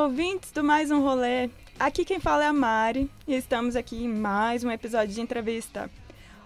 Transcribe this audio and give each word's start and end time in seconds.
Olá, 0.00 0.08
ouvintes 0.08 0.50
do 0.50 0.64
Mais 0.64 0.90
Um 0.90 1.02
Rolê. 1.02 1.50
Aqui 1.78 2.06
quem 2.06 2.18
fala 2.18 2.44
é 2.44 2.46
a 2.46 2.54
Mari 2.54 3.10
e 3.28 3.34
estamos 3.34 3.76
aqui 3.76 4.02
em 4.02 4.08
mais 4.08 4.64
um 4.64 4.70
episódio 4.70 5.14
de 5.14 5.20
entrevista. 5.20 5.90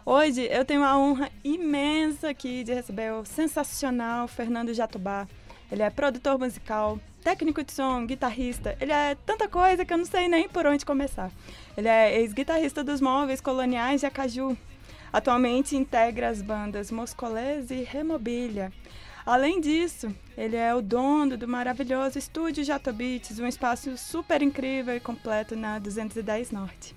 Hoje 0.04 0.48
eu 0.50 0.64
tenho 0.64 0.82
a 0.82 0.98
honra 0.98 1.30
imensa 1.44 2.30
aqui 2.30 2.64
de 2.64 2.74
receber 2.74 3.12
o 3.12 3.24
sensacional 3.24 4.26
Fernando 4.26 4.74
Jatobá. 4.74 5.28
Ele 5.70 5.84
é 5.84 5.88
produtor 5.88 6.36
musical, 6.36 6.98
técnico 7.22 7.62
de 7.62 7.72
som, 7.72 8.04
guitarrista. 8.04 8.76
Ele 8.80 8.90
é 8.90 9.16
tanta 9.24 9.48
coisa 9.48 9.84
que 9.84 9.92
eu 9.92 9.98
não 9.98 10.04
sei 10.04 10.26
nem 10.26 10.48
por 10.48 10.66
onde 10.66 10.84
começar. 10.84 11.30
Ele 11.76 11.86
é 11.86 12.18
ex-guitarrista 12.22 12.82
dos 12.82 13.00
Móveis 13.00 13.40
Coloniais 13.40 14.00
de 14.00 14.06
Acaju. 14.06 14.56
Atualmente 15.12 15.76
integra 15.76 16.28
as 16.28 16.42
bandas 16.42 16.90
Moscolés 16.90 17.70
e 17.70 17.84
Remobilha. 17.84 18.72
Além 19.26 19.58
disso, 19.58 20.14
ele 20.36 20.54
é 20.54 20.74
o 20.74 20.82
dono 20.82 21.38
do 21.38 21.48
maravilhoso 21.48 22.18
estúdio 22.18 22.62
Jatobits, 22.62 23.38
um 23.38 23.46
espaço 23.46 23.96
super 23.96 24.42
incrível 24.42 24.94
e 24.94 25.00
completo 25.00 25.56
na 25.56 25.78
210 25.78 26.50
Norte. 26.50 26.94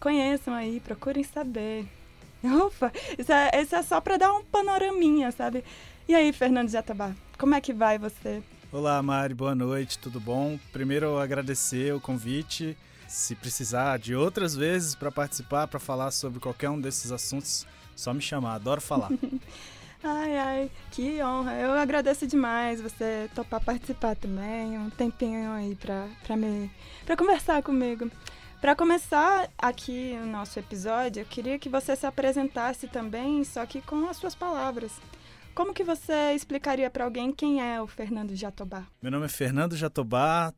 Conheçam 0.00 0.54
aí, 0.54 0.80
procurem 0.80 1.22
saber. 1.22 1.86
Ufa, 2.42 2.90
isso 3.18 3.30
é, 3.30 3.50
isso 3.60 3.76
é 3.76 3.82
só 3.82 4.00
para 4.00 4.16
dar 4.16 4.32
um 4.32 4.42
panoraminha, 4.42 5.30
sabe? 5.30 5.62
E 6.08 6.14
aí, 6.14 6.32
Fernando 6.32 6.70
Jatobá, 6.70 7.14
como 7.36 7.54
é 7.54 7.60
que 7.60 7.74
vai 7.74 7.98
você? 7.98 8.42
Olá, 8.72 9.02
Mari, 9.02 9.34
boa 9.34 9.54
noite, 9.54 9.98
tudo 9.98 10.18
bom? 10.18 10.58
Primeiro, 10.72 11.18
agradecer 11.18 11.92
o 11.92 12.00
convite. 12.00 12.74
Se 13.06 13.34
precisar 13.34 13.98
de 13.98 14.14
outras 14.14 14.56
vezes 14.56 14.94
para 14.94 15.12
participar, 15.12 15.66
para 15.68 15.78
falar 15.78 16.10
sobre 16.10 16.40
qualquer 16.40 16.70
um 16.70 16.80
desses 16.80 17.12
assuntos, 17.12 17.66
só 17.94 18.14
me 18.14 18.22
chamar, 18.22 18.54
adoro 18.54 18.80
falar. 18.80 19.10
Ai, 20.02 20.36
ai, 20.38 20.70
que 20.90 21.22
honra. 21.22 21.54
Eu 21.54 21.72
agradeço 21.72 22.26
demais 22.26 22.80
você 22.80 23.30
topar 23.34 23.60
participar 23.62 24.14
também, 24.14 24.78
um 24.78 24.90
tempinho 24.90 25.50
aí 25.52 25.74
pra, 25.74 26.08
pra, 26.24 26.36
me, 26.36 26.70
pra 27.04 27.16
conversar 27.16 27.62
comigo. 27.62 28.10
Para 28.60 28.74
começar 28.74 29.50
aqui 29.58 30.16
o 30.22 30.26
nosso 30.26 30.58
episódio, 30.58 31.20
eu 31.22 31.26
queria 31.26 31.58
que 31.58 31.68
você 31.68 31.94
se 31.94 32.06
apresentasse 32.06 32.88
também, 32.88 33.44
só 33.44 33.66
que 33.66 33.80
com 33.82 34.08
as 34.08 34.16
suas 34.16 34.34
palavras. 34.34 34.92
Como 35.54 35.72
que 35.72 35.84
você 35.84 36.32
explicaria 36.34 36.90
para 36.90 37.04
alguém 37.04 37.32
quem 37.32 37.62
é 37.62 37.80
o 37.80 37.86
Fernando 37.86 38.34
Jatobá? 38.34 38.86
Meu 39.00 39.10
nome 39.10 39.26
é 39.26 39.28
Fernando 39.28 39.76
Jatobá. 39.76 40.52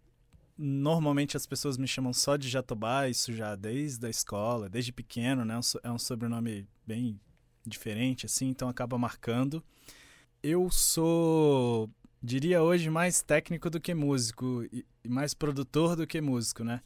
Normalmente 0.56 1.36
as 1.36 1.46
pessoas 1.46 1.78
me 1.78 1.86
chamam 1.86 2.12
só 2.12 2.36
de 2.36 2.48
Jatobá, 2.48 3.08
isso 3.08 3.32
já 3.32 3.54
desde 3.54 4.04
a 4.04 4.10
escola, 4.10 4.68
desde 4.68 4.92
pequeno, 4.92 5.44
né? 5.44 5.60
É 5.84 5.90
um 5.90 5.98
sobrenome 5.98 6.68
bem 6.84 7.20
diferente, 7.68 8.26
assim, 8.26 8.48
então 8.48 8.68
acaba 8.68 8.98
marcando. 8.98 9.62
Eu 10.42 10.70
sou, 10.70 11.90
diria 12.22 12.62
hoje, 12.62 12.90
mais 12.90 13.22
técnico 13.22 13.68
do 13.70 13.80
que 13.80 13.94
músico 13.94 14.64
e 14.72 14.84
mais 15.06 15.34
produtor 15.34 15.96
do 15.96 16.06
que 16.06 16.20
músico, 16.20 16.64
né? 16.64 16.80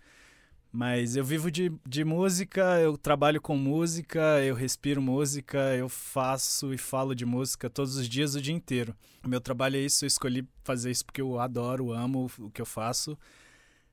Mas 0.75 1.17
eu 1.17 1.25
vivo 1.25 1.51
de, 1.51 1.71
de 1.87 2.03
música, 2.03 2.81
eu 2.81 2.97
trabalho 2.97 3.43
com 3.43 3.55
música, 3.55 4.43
eu 4.43 4.55
respiro 4.55 5.03
música, 5.03 5.59
eu 5.77 5.87
faço 5.87 6.73
e 6.73 6.79
falo 6.79 7.15
de 7.15 7.27
música 7.27 7.69
todos 7.69 7.97
os 7.97 8.09
dias, 8.09 8.35
o 8.35 8.41
dia 8.41 8.55
inteiro. 8.55 8.97
O 9.23 9.29
meu 9.29 9.39
trabalho 9.39 9.77
é 9.77 9.81
isso, 9.81 10.05
eu 10.05 10.07
escolhi 10.07 10.49
fazer 10.65 10.91
isso 10.91 11.05
porque 11.05 11.21
eu 11.21 11.39
adoro, 11.39 11.93
amo 11.93 12.31
o 12.39 12.51
que 12.51 12.63
eu 12.63 12.67
faço. 12.67 13.19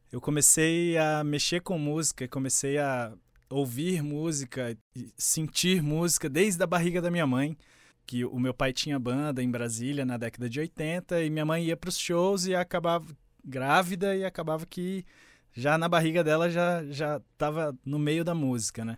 Eu 0.09 0.22
comecei 0.22 0.98
a 0.98 1.22
mexer 1.22 1.59
com 1.62 1.78
música, 1.78 2.28
comecei 2.30 2.78
a 2.78 3.14
ouvir 3.50 4.03
música, 4.03 4.78
sentir 5.17 5.81
música 5.81 6.30
desde 6.30 6.64
a 6.64 6.67
barriga 6.67 7.02
da 7.02 7.09
minha 7.09 7.25
mãe, 7.25 7.58
que 8.06 8.23
o 8.23 8.39
meu 8.39 8.53
pai 8.53 8.72
tinha 8.72 9.00
banda 9.00 9.41
em 9.41 9.50
Brasília 9.50 10.06
na 10.06 10.17
década 10.17 10.50
de 10.50 10.59
80 10.59 11.23
e 11.23 11.30
minha 11.30 11.45
mãe 11.45 11.66
ia 11.66 11.78
para 11.78 11.89
os 11.89 11.97
shows 11.97 12.45
e 12.45 12.56
acabava 12.56 13.06
grávida 13.44 14.16
e 14.16 14.23
acabava 14.23 14.66
que 14.66 15.06
já 15.53 15.78
na 15.78 15.90
barriga 15.90 16.24
dela 16.24 16.50
já 16.50 16.84
já 16.85 17.22
estava 17.34 17.75
no 17.84 17.97
meio 17.97 18.24
da 18.24 18.35
música, 18.35 18.85
né? 18.85 18.97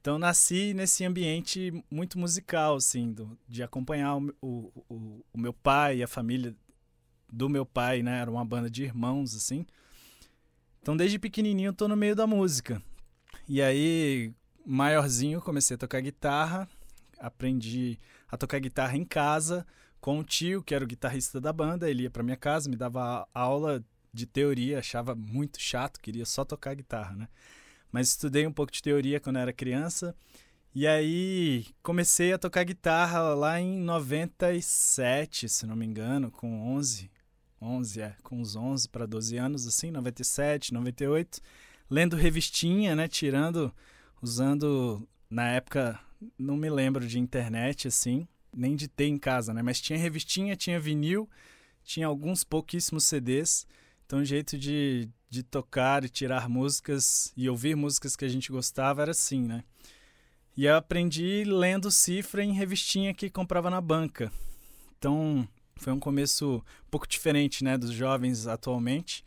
Então 0.00 0.18
nasci 0.18 0.72
nesse 0.72 1.04
ambiente 1.04 1.72
muito 1.90 2.18
musical, 2.18 2.76
assim, 2.76 3.12
do, 3.12 3.38
de 3.46 3.62
acompanhar 3.62 4.16
o, 4.16 4.72
o, 4.88 5.24
o, 5.32 5.38
meu 5.38 5.52
pai 5.52 5.98
e 5.98 6.02
a 6.02 6.08
família 6.08 6.56
do 7.30 7.48
meu 7.48 7.66
pai, 7.66 8.02
né? 8.02 8.20
Era 8.20 8.30
uma 8.30 8.44
banda 8.44 8.70
de 8.70 8.82
irmãos, 8.82 9.36
assim. 9.36 9.66
Então 10.80 10.96
desde 10.96 11.18
pequenininho 11.18 11.68
eu 11.68 11.74
tô 11.74 11.86
no 11.86 11.96
meio 11.96 12.16
da 12.16 12.26
música. 12.26 12.82
E 13.52 13.60
aí, 13.60 14.32
maiorzinho, 14.64 15.40
comecei 15.40 15.74
a 15.74 15.78
tocar 15.78 16.00
guitarra, 16.00 16.68
aprendi 17.18 17.98
a 18.28 18.36
tocar 18.36 18.60
guitarra 18.60 18.96
em 18.96 19.04
casa 19.04 19.66
com 20.00 20.20
o 20.20 20.24
tio, 20.24 20.62
que 20.62 20.72
era 20.72 20.84
o 20.84 20.86
guitarrista 20.86 21.40
da 21.40 21.52
banda. 21.52 21.90
Ele 21.90 22.04
ia 22.04 22.10
para 22.10 22.22
minha 22.22 22.36
casa, 22.36 22.70
me 22.70 22.76
dava 22.76 23.26
aula 23.34 23.84
de 24.14 24.24
teoria, 24.24 24.78
achava 24.78 25.16
muito 25.16 25.60
chato, 25.60 25.98
queria 25.98 26.24
só 26.24 26.44
tocar 26.44 26.74
guitarra, 26.74 27.16
né? 27.16 27.28
Mas 27.90 28.10
estudei 28.10 28.46
um 28.46 28.52
pouco 28.52 28.70
de 28.70 28.80
teoria 28.80 29.18
quando 29.18 29.40
era 29.40 29.52
criança. 29.52 30.14
E 30.72 30.86
aí 30.86 31.66
comecei 31.82 32.32
a 32.32 32.38
tocar 32.38 32.62
guitarra 32.62 33.34
lá 33.34 33.60
em 33.60 33.76
97, 33.80 35.48
se 35.48 35.66
não 35.66 35.74
me 35.74 35.84
engano, 35.84 36.30
com 36.30 36.72
11, 36.76 37.10
11 37.60 38.00
é, 38.00 38.16
com 38.22 38.40
uns 38.40 38.54
11 38.54 38.88
para 38.88 39.06
12 39.06 39.36
anos 39.38 39.66
assim, 39.66 39.90
97, 39.90 40.72
98 40.72 41.40
lendo 41.90 42.16
revistinha, 42.16 42.94
né? 42.94 43.08
Tirando, 43.08 43.74
usando 44.22 45.06
na 45.28 45.50
época, 45.50 45.98
não 46.38 46.56
me 46.56 46.70
lembro 46.70 47.06
de 47.06 47.18
internet 47.18 47.88
assim, 47.88 48.26
nem 48.54 48.76
de 48.76 48.88
ter 48.88 49.06
em 49.06 49.18
casa, 49.18 49.52
né? 49.52 49.62
Mas 49.62 49.80
tinha 49.80 49.98
revistinha, 49.98 50.56
tinha 50.56 50.78
vinil, 50.78 51.28
tinha 51.82 52.06
alguns 52.06 52.44
pouquíssimos 52.44 53.04
CDs. 53.04 53.66
Então, 54.06 54.20
o 54.20 54.24
jeito 54.24 54.56
de, 54.58 55.08
de 55.28 55.42
tocar 55.42 56.04
e 56.04 56.08
tirar 56.08 56.48
músicas 56.48 57.32
e 57.36 57.48
ouvir 57.48 57.76
músicas 57.76 58.16
que 58.16 58.24
a 58.24 58.28
gente 58.28 58.50
gostava 58.50 59.02
era 59.02 59.10
assim, 59.10 59.42
né? 59.42 59.64
E 60.56 60.66
eu 60.66 60.76
aprendi 60.76 61.44
lendo 61.44 61.90
cifra 61.90 62.42
em 62.42 62.52
revistinha 62.52 63.14
que 63.14 63.30
comprava 63.30 63.70
na 63.70 63.80
banca. 63.80 64.32
Então, 64.98 65.48
foi 65.76 65.92
um 65.92 66.00
começo 66.00 66.56
um 66.56 66.90
pouco 66.90 67.08
diferente, 67.08 67.64
né, 67.64 67.78
dos 67.78 67.92
jovens 67.92 68.46
atualmente. 68.46 69.24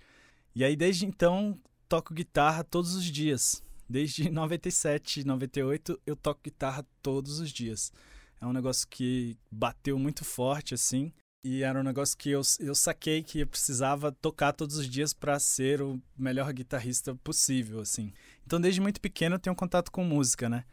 E 0.54 0.64
aí, 0.64 0.76
desde 0.76 1.06
então, 1.06 1.58
toco 1.88 2.14
guitarra 2.14 2.64
todos 2.64 2.96
os 2.96 3.06
dias. 3.06 3.64
Desde 3.88 4.30
97, 4.32 5.24
98, 5.24 6.00
eu 6.06 6.16
toco 6.16 6.42
guitarra 6.44 6.86
todos 7.02 7.40
os 7.40 7.52
dias. 7.52 7.92
É 8.42 8.46
um 8.46 8.54
negócio 8.54 8.88
que 8.88 9.38
bateu 9.52 9.98
muito 9.98 10.26
forte, 10.26 10.74
assim. 10.74 11.12
E 11.46 11.62
era 11.62 11.80
um 11.80 11.84
negócio 11.84 12.18
que 12.18 12.30
eu, 12.30 12.42
eu 12.60 12.74
saquei 12.74 13.22
que 13.22 13.40
eu 13.40 13.48
precisava 13.48 14.12
tocar 14.12 14.54
todos 14.54 14.78
os 14.78 14.88
dias 14.88 15.14
para 15.14 15.38
ser 15.40 15.82
o 15.82 16.02
melhor 16.18 16.52
guitarrista 16.54 17.14
possível, 17.16 17.82
assim. 17.82 18.14
Então, 18.46 18.60
desde 18.60 18.80
muito 18.80 19.02
pequeno, 19.02 19.36
eu 19.36 19.40
tenho 19.40 19.56
contato 19.56 19.92
com 19.92 20.06
música, 20.06 20.50
né? 20.50 20.64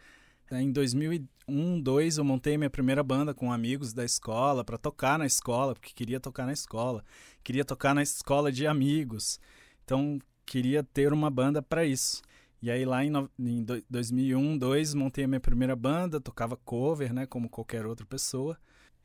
Em 0.52 0.70
2001, 0.70 1.26
2002, 1.50 2.18
eu 2.18 2.24
montei 2.24 2.56
minha 2.56 2.70
primeira 2.70 3.02
banda 3.02 3.34
com 3.34 3.52
amigos 3.52 3.92
da 3.92 4.04
escola 4.04 4.64
para 4.64 4.78
tocar 4.78 5.18
na 5.18 5.26
escola, 5.26 5.74
porque 5.74 5.92
queria 5.92 6.20
tocar 6.20 6.46
na 6.46 6.52
escola. 6.52 7.04
Queria 7.42 7.64
tocar 7.64 7.94
na 7.94 8.02
escola 8.02 8.52
de 8.52 8.66
amigos. 8.66 9.40
Então, 9.84 10.18
queria 10.50 10.82
ter 10.82 11.12
uma 11.12 11.30
banda 11.30 11.62
para 11.62 11.84
isso. 11.84 12.22
E 12.60 12.72
aí 12.72 12.84
lá 12.84 13.04
em, 13.04 13.12
em 13.38 13.64
2001, 13.88 14.58
2002, 14.58 14.94
montei 14.94 15.24
a 15.24 15.28
minha 15.28 15.38
primeira 15.38 15.76
banda, 15.76 16.20
tocava 16.20 16.56
cover, 16.56 17.14
né, 17.14 17.24
como 17.24 17.48
qualquer 17.48 17.86
outra 17.86 18.04
pessoa. 18.04 18.58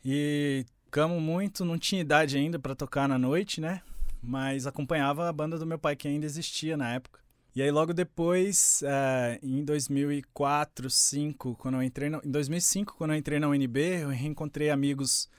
E 0.03 0.65
tocamos 0.85 1.21
muito, 1.21 1.63
não 1.63 1.77
tinha 1.77 2.01
idade 2.01 2.35
ainda 2.35 2.57
para 2.57 2.73
tocar 2.73 3.07
na 3.07 3.19
noite, 3.19 3.61
né? 3.61 3.83
Mas 4.23 4.65
acompanhava 4.65 5.29
a 5.29 5.31
banda 5.31 5.59
do 5.59 5.67
meu 5.67 5.77
pai 5.77 5.95
que 5.95 6.07
ainda 6.07 6.25
existia 6.25 6.75
na 6.75 6.95
época. 6.95 7.19
E 7.55 7.61
aí 7.61 7.69
logo 7.69 7.93
depois, 7.93 8.81
uh, 8.81 9.39
em 9.45 9.63
2004, 9.63 10.81
2005, 10.81 11.55
quando 11.57 11.75
eu 11.75 11.83
entrei 11.83 12.09
no, 12.09 12.21
em 12.25 12.31
2005, 12.31 12.95
quando 12.97 13.11
eu 13.11 13.17
entrei 13.17 13.39
na 13.39 13.47
UNB, 13.47 13.77
eu 14.01 14.09
reencontrei 14.09 14.71
amigos 14.71 15.29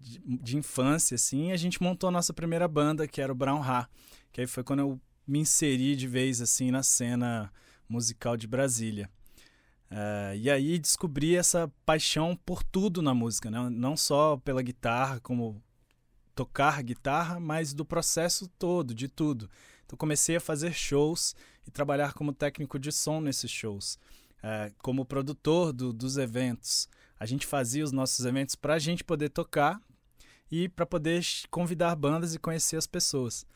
de, 0.00 0.18
de 0.18 0.56
infância, 0.56 1.14
assim, 1.14 1.50
e 1.50 1.52
a 1.52 1.56
gente 1.56 1.80
montou 1.80 2.08
a 2.08 2.10
nossa 2.10 2.34
primeira 2.34 2.66
banda, 2.66 3.06
que 3.06 3.22
era 3.22 3.32
o 3.32 3.34
Brown 3.34 3.62
Ha, 3.62 3.88
que 4.32 4.40
aí 4.40 4.46
foi 4.48 4.64
quando 4.64 4.80
eu 4.80 5.00
me 5.30 5.38
inseri 5.38 5.94
de 5.94 6.08
vez 6.08 6.40
assim 6.40 6.72
na 6.72 6.82
cena 6.82 7.52
musical 7.88 8.36
de 8.36 8.48
Brasília. 8.48 9.08
Uh, 9.88 10.34
e 10.36 10.50
aí 10.50 10.76
descobri 10.76 11.36
essa 11.36 11.70
paixão 11.86 12.36
por 12.44 12.64
tudo 12.64 13.00
na 13.00 13.14
música, 13.14 13.48
né? 13.48 13.68
não 13.70 13.96
só 13.96 14.36
pela 14.38 14.60
guitarra, 14.60 15.20
como 15.20 15.62
tocar 16.34 16.82
guitarra, 16.82 17.38
mas 17.38 17.72
do 17.72 17.84
processo 17.84 18.48
todo, 18.58 18.92
de 18.92 19.06
tudo. 19.06 19.48
Então 19.86 19.96
comecei 19.96 20.34
a 20.34 20.40
fazer 20.40 20.72
shows 20.72 21.34
e 21.66 21.70
trabalhar 21.70 22.12
como 22.12 22.32
técnico 22.32 22.76
de 22.76 22.90
som 22.90 23.20
nesses 23.20 23.50
shows, 23.50 23.98
uh, 24.38 24.74
como 24.78 25.04
produtor 25.04 25.72
do, 25.72 25.92
dos 25.92 26.16
eventos. 26.16 26.88
A 27.18 27.26
gente 27.26 27.46
fazia 27.46 27.84
os 27.84 27.92
nossos 27.92 28.24
eventos 28.26 28.56
para 28.56 28.74
a 28.74 28.78
gente 28.80 29.04
poder 29.04 29.28
tocar 29.28 29.80
e 30.50 30.68
para 30.68 30.86
poder 30.86 31.24
convidar 31.50 31.94
bandas 31.94 32.34
e 32.34 32.38
conhecer 32.38 32.76
as 32.76 32.86
pessoas. 32.86 33.46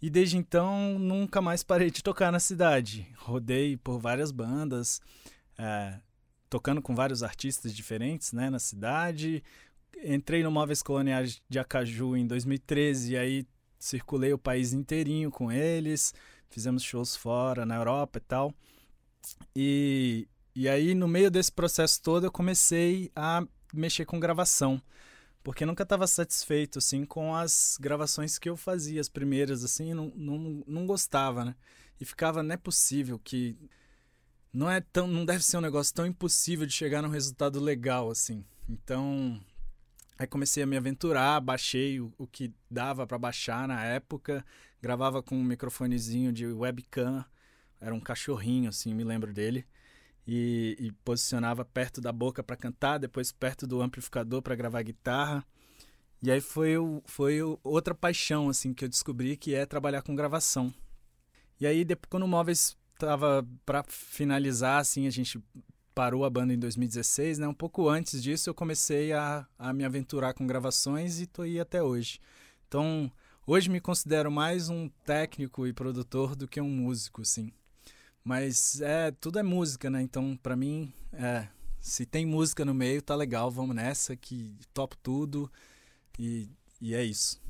E 0.00 0.10
desde 0.10 0.36
então 0.36 0.98
nunca 0.98 1.40
mais 1.40 1.62
parei 1.62 1.90
de 1.90 2.02
tocar 2.02 2.30
na 2.30 2.40
cidade. 2.40 3.08
Rodei 3.16 3.76
por 3.76 3.98
várias 3.98 4.30
bandas, 4.30 5.00
é, 5.58 5.98
tocando 6.48 6.82
com 6.82 6.94
vários 6.94 7.22
artistas 7.22 7.74
diferentes 7.74 8.32
né, 8.32 8.50
na 8.50 8.58
cidade. 8.58 9.42
Entrei 10.04 10.42
no 10.42 10.50
Móveis 10.50 10.82
Coloniais 10.82 11.40
de 11.48 11.58
Acaju 11.58 12.16
em 12.16 12.26
2013 12.26 13.14
e 13.14 13.16
aí 13.16 13.46
circulei 13.78 14.32
o 14.32 14.38
país 14.38 14.72
inteirinho 14.72 15.30
com 15.30 15.50
eles, 15.50 16.12
fizemos 16.50 16.82
shows 16.82 17.16
fora, 17.16 17.64
na 17.64 17.76
Europa 17.76 18.18
e 18.18 18.22
tal. 18.22 18.54
E, 19.54 20.28
e 20.54 20.68
aí, 20.68 20.94
no 20.94 21.08
meio 21.08 21.30
desse 21.30 21.50
processo 21.50 22.00
todo, 22.02 22.26
eu 22.26 22.32
comecei 22.32 23.10
a 23.14 23.46
mexer 23.72 24.04
com 24.04 24.20
gravação. 24.20 24.80
Porque 25.46 25.64
nunca 25.64 25.84
estava 25.84 26.08
satisfeito, 26.08 26.80
assim, 26.80 27.04
com 27.04 27.32
as 27.32 27.78
gravações 27.80 28.36
que 28.36 28.50
eu 28.50 28.56
fazia, 28.56 29.00
as 29.00 29.08
primeiras, 29.08 29.62
assim, 29.62 29.94
não, 29.94 30.12
não, 30.16 30.64
não 30.66 30.84
gostava, 30.84 31.44
né? 31.44 31.54
E 32.00 32.04
ficava, 32.04 32.42
não 32.42 32.52
é 32.52 32.56
possível 32.56 33.16
que... 33.16 33.56
Não 34.52 34.68
é 34.68 34.80
tão... 34.80 35.06
Não 35.06 35.24
deve 35.24 35.44
ser 35.44 35.58
um 35.58 35.60
negócio 35.60 35.94
tão 35.94 36.04
impossível 36.04 36.66
de 36.66 36.72
chegar 36.72 37.00
num 37.00 37.08
resultado 37.08 37.60
legal, 37.60 38.10
assim. 38.10 38.44
Então, 38.68 39.40
Aí 40.18 40.26
comecei 40.26 40.64
a 40.64 40.66
me 40.66 40.76
aventurar, 40.76 41.40
baixei 41.40 42.00
o, 42.00 42.12
o 42.18 42.26
que 42.26 42.52
dava 42.68 43.06
para 43.06 43.16
baixar 43.16 43.68
na 43.68 43.84
época, 43.84 44.44
gravava 44.82 45.22
com 45.22 45.36
um 45.36 45.44
microfonezinho 45.44 46.32
de 46.32 46.44
webcam, 46.44 47.24
era 47.80 47.94
um 47.94 48.00
cachorrinho 48.00 48.68
assim, 48.68 48.92
me 48.92 49.04
lembro 49.04 49.32
dele, 49.32 49.64
e, 50.26 50.76
e 50.80 50.92
posicionava 51.04 51.64
perto 51.64 52.00
da 52.00 52.12
boca 52.12 52.42
para 52.42 52.56
cantar, 52.56 52.98
depois 52.98 53.30
perto 53.30 53.66
do 53.66 53.80
amplificador 53.80 54.42
para 54.42 54.56
gravar 54.56 54.82
guitarra. 54.82 55.44
E 56.22 56.30
aí 56.30 56.40
foi, 56.40 56.74
foi 57.04 57.38
outra 57.62 57.94
paixão 57.94 58.48
assim 58.48 58.74
que 58.74 58.84
eu 58.84 58.88
descobri 58.88 59.36
que 59.36 59.54
é 59.54 59.64
trabalhar 59.64 60.02
com 60.02 60.16
gravação. 60.16 60.74
E 61.60 61.66
aí 61.66 61.84
depois 61.84 62.08
quando 62.10 62.24
o 62.24 62.28
Móveis 62.28 62.76
tava 62.98 63.46
para 63.64 63.84
finalizar 63.84 64.80
assim, 64.80 65.06
a 65.06 65.10
gente 65.10 65.40
parou 65.94 66.24
a 66.24 66.30
banda 66.30 66.52
em 66.52 66.58
2016, 66.58 67.38
né? 67.38 67.48
Um 67.48 67.54
pouco 67.54 67.88
antes 67.88 68.22
disso 68.22 68.50
eu 68.50 68.54
comecei 68.54 69.12
a, 69.12 69.46
a 69.58 69.72
me 69.72 69.84
aventurar 69.84 70.34
com 70.34 70.46
gravações 70.46 71.20
e 71.20 71.26
tô 71.26 71.42
aí 71.42 71.60
até 71.60 71.82
hoje. 71.82 72.18
Então, 72.66 73.10
hoje 73.46 73.70
me 73.70 73.80
considero 73.80 74.30
mais 74.30 74.68
um 74.68 74.88
técnico 75.04 75.66
e 75.66 75.72
produtor 75.72 76.34
do 76.34 76.48
que 76.48 76.60
um 76.60 76.68
músico, 76.68 77.24
sim. 77.24 77.52
Mas 78.26 78.80
é, 78.80 79.12
tudo 79.12 79.38
é 79.38 79.42
música, 79.44 79.88
né? 79.88 80.02
Então, 80.02 80.36
para 80.42 80.56
mim, 80.56 80.92
é, 81.12 81.46
se 81.78 82.04
tem 82.04 82.26
música 82.26 82.64
no 82.64 82.74
meio, 82.74 83.00
tá 83.00 83.14
legal, 83.14 83.48
vamos 83.52 83.76
nessa 83.76 84.16
que 84.16 84.58
topo 84.74 84.96
tudo 84.96 85.48
e, 86.18 86.50
e 86.82 86.92
é 86.92 87.04
isso. 87.04 87.40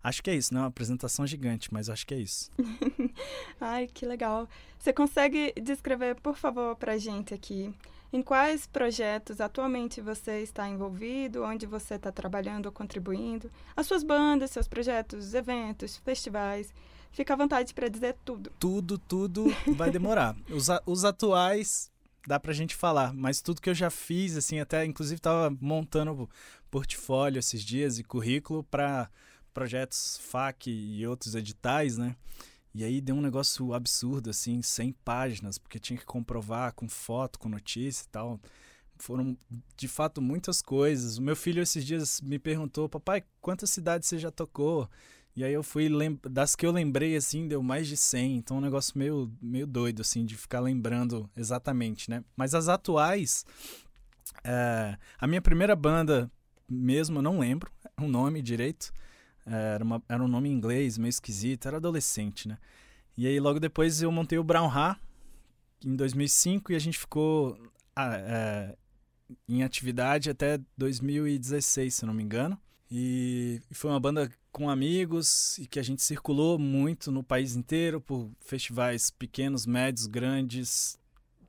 Acho 0.00 0.22
que 0.22 0.30
é 0.30 0.36
isso, 0.36 0.54
não 0.54 0.60
é 0.60 0.62
uma 0.62 0.68
apresentação 0.68 1.26
gigante, 1.26 1.74
mas 1.74 1.90
acho 1.90 2.06
que 2.06 2.14
é 2.14 2.18
isso. 2.18 2.52
Ai, 3.60 3.88
que 3.92 4.06
legal. 4.06 4.48
Você 4.78 4.92
consegue 4.92 5.52
descrever, 5.60 6.14
por 6.20 6.36
favor, 6.36 6.76
para 6.76 6.92
a 6.92 6.98
gente 6.98 7.34
aqui, 7.34 7.74
em 8.12 8.22
quais 8.22 8.64
projetos 8.64 9.40
atualmente 9.40 10.00
você 10.00 10.40
está 10.40 10.68
envolvido, 10.68 11.42
onde 11.42 11.66
você 11.66 11.94
está 11.94 12.12
trabalhando 12.12 12.66
ou 12.66 12.72
contribuindo, 12.72 13.50
as 13.74 13.88
suas 13.88 14.04
bandas, 14.04 14.52
seus 14.52 14.68
projetos, 14.68 15.34
eventos, 15.34 15.96
festivais. 15.96 16.72
Fica 17.12 17.34
à 17.34 17.36
vontade 17.36 17.74
para 17.74 17.88
dizer 17.88 18.16
tudo. 18.24 18.50
Tudo, 18.58 18.98
tudo 18.98 19.46
vai 19.76 19.90
demorar. 19.90 20.36
os, 20.50 20.68
os 20.86 21.04
atuais 21.04 21.90
dá 22.26 22.38
pra 22.40 22.52
gente 22.52 22.74
falar, 22.74 23.12
mas 23.12 23.40
tudo 23.40 23.60
que 23.60 23.68
eu 23.68 23.74
já 23.74 23.90
fiz, 23.90 24.36
assim, 24.36 24.60
até 24.60 24.84
inclusive 24.84 25.18
estava 25.18 25.54
montando 25.60 26.28
portfólio 26.70 27.38
esses 27.38 27.62
dias 27.62 27.98
e 27.98 28.04
currículo 28.04 28.64
para 28.64 29.10
projetos 29.52 30.18
FAC 30.22 30.68
e 30.70 31.06
outros 31.06 31.34
editais, 31.34 31.98
né? 31.98 32.16
E 32.74 32.84
aí 32.84 33.00
deu 33.00 33.14
um 33.14 33.20
negócio 33.20 33.74
absurdo, 33.74 34.30
assim, 34.30 34.62
100 34.62 34.92
páginas, 35.04 35.58
porque 35.58 35.78
tinha 35.78 35.98
que 35.98 36.06
comprovar 36.06 36.72
com 36.72 36.88
foto, 36.88 37.38
com 37.38 37.48
notícia 37.48 38.04
e 38.04 38.08
tal. 38.08 38.40
Foram, 38.96 39.36
de 39.76 39.88
fato, 39.88 40.22
muitas 40.22 40.62
coisas. 40.62 41.18
O 41.18 41.22
meu 41.22 41.36
filho 41.36 41.62
esses 41.62 41.84
dias 41.84 42.20
me 42.22 42.38
perguntou, 42.38 42.88
papai, 42.88 43.24
quantas 43.42 43.68
cidades 43.70 44.08
você 44.08 44.18
já 44.18 44.30
tocou? 44.30 44.88
E 45.34 45.42
aí 45.42 45.52
eu 45.52 45.62
fui, 45.62 45.88
das 46.30 46.54
que 46.54 46.66
eu 46.66 46.70
lembrei, 46.70 47.16
assim, 47.16 47.48
deu 47.48 47.62
mais 47.62 47.86
de 47.88 47.96
100. 47.96 48.36
Então 48.36 48.56
é 48.58 48.60
um 48.60 48.62
negócio 48.62 48.98
meio, 48.98 49.32
meio 49.40 49.66
doido, 49.66 50.02
assim, 50.02 50.24
de 50.24 50.36
ficar 50.36 50.60
lembrando 50.60 51.28
exatamente, 51.34 52.10
né? 52.10 52.22
Mas 52.36 52.54
as 52.54 52.68
atuais, 52.68 53.46
é, 54.44 54.96
a 55.18 55.26
minha 55.26 55.40
primeira 55.40 55.74
banda 55.74 56.30
mesmo, 56.68 57.18
eu 57.18 57.22
não 57.22 57.38
lembro 57.38 57.70
o 57.98 58.06
nome 58.06 58.42
direito, 58.42 58.92
era, 59.46 59.82
uma, 59.82 60.02
era 60.08 60.22
um 60.22 60.28
nome 60.28 60.48
em 60.48 60.52
inglês, 60.52 60.98
meio 60.98 61.10
esquisito, 61.10 61.66
era 61.66 61.78
adolescente, 61.78 62.46
né? 62.46 62.58
E 63.16 63.26
aí 63.26 63.38
logo 63.40 63.60
depois 63.60 64.00
eu 64.00 64.10
montei 64.10 64.38
o 64.38 64.44
Brown 64.44 64.70
Ha 64.70 64.96
em 65.84 65.94
2005 65.96 66.72
e 66.72 66.76
a 66.76 66.78
gente 66.78 66.98
ficou 66.98 67.58
é, 67.96 68.76
em 69.48 69.62
atividade 69.62 70.30
até 70.30 70.58
2016, 70.76 71.94
se 71.94 72.06
não 72.06 72.14
me 72.14 72.22
engano. 72.22 72.58
E, 72.94 73.62
foi 73.72 73.90
uma 73.90 73.98
banda 73.98 74.30
com 74.50 74.68
amigos 74.68 75.56
e 75.56 75.66
que 75.66 75.78
a 75.78 75.82
gente 75.82 76.02
circulou 76.02 76.58
muito 76.58 77.10
no 77.10 77.24
país 77.24 77.56
inteiro 77.56 78.02
por 78.02 78.30
festivais 78.38 79.10
pequenos, 79.10 79.64
médios, 79.64 80.06
grandes. 80.06 80.98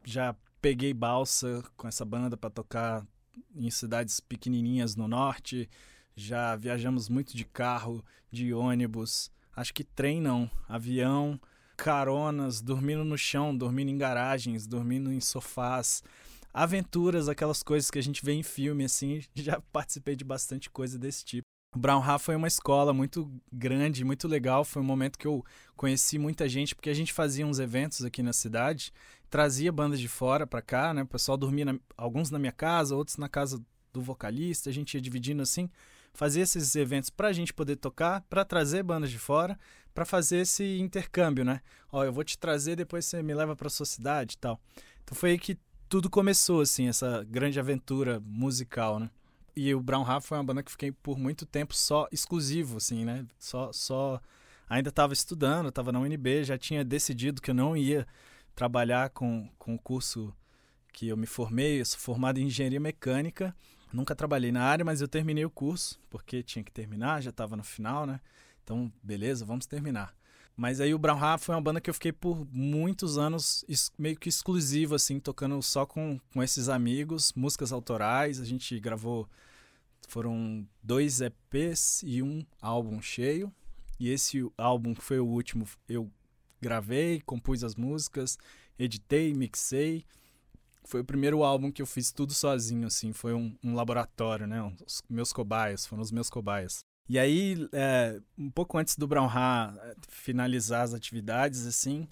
Já 0.05 0.33
peguei 0.61 0.93
balsa 0.93 1.61
com 1.75 1.85
essa 1.85 2.05
banda 2.05 2.37
para 2.37 2.49
tocar 2.49 3.05
em 3.53 3.69
cidades 3.69 4.21
pequenininhas 4.21 4.95
no 4.95 5.05
norte. 5.05 5.69
Já 6.15 6.55
viajamos 6.55 7.09
muito 7.09 7.35
de 7.35 7.43
carro, 7.43 8.01
de 8.31 8.53
ônibus, 8.53 9.29
acho 9.53 9.73
que 9.73 9.83
trem 9.83 10.21
não, 10.21 10.49
avião, 10.65 11.37
caronas, 11.75 12.61
dormindo 12.61 13.03
no 13.03 13.17
chão, 13.17 13.53
dormindo 13.53 13.89
em 13.89 13.97
garagens, 13.97 14.65
dormindo 14.65 15.11
em 15.11 15.19
sofás, 15.19 16.03
aventuras, 16.53 17.27
aquelas 17.27 17.63
coisas 17.63 17.89
que 17.89 17.97
a 17.97 18.03
gente 18.03 18.23
vê 18.23 18.33
em 18.33 18.43
filme 18.43 18.85
assim, 18.85 19.21
já 19.33 19.59
participei 19.71 20.15
de 20.15 20.23
bastante 20.23 20.69
coisa 20.69 20.97
desse 20.97 21.25
tipo. 21.25 21.43
O 21.75 21.79
Brown 21.79 22.03
Ha 22.03 22.19
foi 22.19 22.35
uma 22.35 22.47
escola 22.47 22.93
muito 22.93 23.31
grande, 23.51 24.05
muito 24.05 24.27
legal. 24.27 24.63
Foi 24.63 24.79
um 24.79 24.85
momento 24.85 25.17
que 25.17 25.25
eu 25.25 25.43
conheci 25.75 26.19
muita 26.19 26.47
gente, 26.47 26.75
porque 26.75 26.89
a 26.89 26.93
gente 26.93 27.11
fazia 27.11 27.47
uns 27.47 27.57
eventos 27.57 28.05
aqui 28.05 28.21
na 28.21 28.31
cidade, 28.31 28.93
trazia 29.27 29.71
bandas 29.71 29.99
de 29.99 30.07
fora 30.07 30.45
para 30.45 30.61
cá, 30.61 30.93
né? 30.93 31.01
O 31.01 31.07
pessoal 31.07 31.35
dormia, 31.35 31.65
na, 31.65 31.79
alguns 31.97 32.29
na 32.29 32.37
minha 32.37 32.51
casa, 32.51 32.95
outros 32.95 33.17
na 33.17 33.27
casa 33.27 33.59
do 33.91 34.01
vocalista, 34.01 34.69
a 34.69 34.73
gente 34.73 34.93
ia 34.93 35.01
dividindo 35.01 35.41
assim 35.41 35.67
fazer 36.13 36.41
esses 36.41 36.75
eventos 36.75 37.09
para 37.09 37.29
a 37.29 37.33
gente 37.33 37.51
poder 37.51 37.75
tocar, 37.75 38.21
para 38.29 38.45
trazer 38.45 38.83
bandas 38.83 39.09
de 39.09 39.17
fora, 39.17 39.57
para 39.93 40.05
fazer 40.05 40.37
esse 40.37 40.79
intercâmbio, 40.79 41.43
né? 41.43 41.61
Ó, 41.91 42.03
eu 42.03 42.13
vou 42.13 42.23
te 42.23 42.37
trazer, 42.37 42.75
depois 42.75 43.05
você 43.05 43.23
me 43.23 43.33
leva 43.33 43.55
para 43.55 43.69
sua 43.69 43.85
cidade 43.85 44.35
e 44.35 44.37
tal. 44.37 44.61
Então 45.03 45.15
foi 45.15 45.31
aí 45.31 45.39
que 45.39 45.57
tudo 45.93 46.09
começou, 46.09 46.61
assim, 46.61 46.87
essa 46.87 47.23
grande 47.29 47.59
aventura 47.59 48.19
musical, 48.25 48.99
né? 48.99 49.11
E 49.55 49.75
o 49.75 49.79
Brown 49.79 50.01
Rap 50.01 50.23
foi 50.23 50.39
uma 50.39 50.43
banda 50.43 50.63
que 50.63 50.71
fiquei 50.71 50.91
por 50.91 51.19
muito 51.19 51.45
tempo 51.45 51.75
só 51.75 52.07
exclusivo, 52.11 52.77
assim, 52.77 53.05
né? 53.05 53.27
Só, 53.37 53.71
só 53.71 54.19
ainda 54.67 54.89
estava 54.89 55.13
estudando, 55.13 55.69
estava 55.69 55.91
na 55.91 55.99
UNB, 55.99 56.45
já 56.45 56.57
tinha 56.57 56.83
decidido 56.83 57.39
que 57.39 57.51
eu 57.51 57.53
não 57.53 57.77
ia 57.77 58.07
trabalhar 58.55 59.11
com, 59.11 59.47
com 59.59 59.75
o 59.75 59.77
curso 59.77 60.33
que 60.91 61.07
eu 61.07 61.15
me 61.15 61.27
formei, 61.27 61.79
eu 61.79 61.85
sou 61.85 61.99
formado 61.99 62.39
em 62.39 62.47
engenharia 62.47 62.79
mecânica 62.79 63.55
Nunca 63.93 64.15
trabalhei 64.15 64.51
na 64.51 64.63
área, 64.63 64.83
mas 64.83 64.99
eu 64.99 65.07
terminei 65.07 65.45
o 65.45 65.51
curso, 65.51 65.99
porque 66.09 66.41
tinha 66.41 66.63
que 66.63 66.71
terminar, 66.71 67.21
já 67.21 67.29
estava 67.29 67.55
no 67.55 67.63
final, 67.63 68.07
né? 68.07 68.19
Então, 68.63 68.91
beleza, 69.03 69.45
vamos 69.45 69.67
terminar. 69.67 70.15
Mas 70.55 70.79
aí 70.79 70.93
o 70.93 70.99
Brown 70.99 71.17
Rap 71.17 71.39
foi 71.39 71.55
uma 71.55 71.61
banda 71.61 71.81
que 71.81 71.89
eu 71.89 71.93
fiquei 71.93 72.11
por 72.11 72.47
muitos 72.51 73.17
anos 73.17 73.65
meio 73.97 74.15
que 74.17 74.29
exclusivo, 74.29 74.93
assim, 74.93 75.19
tocando 75.19 75.61
só 75.61 75.85
com, 75.85 76.19
com 76.31 76.43
esses 76.43 76.69
amigos, 76.69 77.33
músicas 77.35 77.71
autorais. 77.71 78.39
A 78.39 78.45
gente 78.45 78.79
gravou, 78.79 79.27
foram 80.07 80.67
dois 80.81 81.21
EPs 81.21 82.03
e 82.03 82.21
um 82.21 82.45
álbum 82.61 83.01
cheio. 83.01 83.51
E 83.99 84.09
esse 84.09 84.47
álbum 84.57 84.93
que 84.93 85.03
foi 85.03 85.19
o 85.19 85.25
último, 85.25 85.67
eu 85.89 86.11
gravei, 86.61 87.21
compus 87.21 87.63
as 87.63 87.75
músicas, 87.75 88.37
editei, 88.77 89.33
mixei 89.33 90.05
foi 90.85 91.01
o 91.01 91.05
primeiro 91.05 91.43
álbum 91.43 91.71
que 91.71 91.81
eu 91.81 91.85
fiz 91.85 92.11
tudo 92.11 92.33
sozinho, 92.33 92.87
assim. 92.87 93.13
Foi 93.13 93.33
um, 93.33 93.55
um 93.63 93.73
laboratório, 93.73 94.45
né? 94.45 94.61
Os 94.85 95.01
meus 95.09 95.31
cobaias, 95.31 95.85
foram 95.85 96.01
os 96.01 96.11
meus 96.11 96.29
cobaias. 96.29 96.83
E 97.07 97.19
aí, 97.19 97.67
é, 97.73 98.19
um 98.37 98.49
pouco 98.49 98.77
antes 98.77 98.95
do 98.95 99.07
Brown 99.07 99.27
Ha 99.27 99.75
é, 99.77 99.95
finalizar 100.07 100.83
as 100.83 100.93
atividades, 100.93 101.65
assim, 101.65 102.07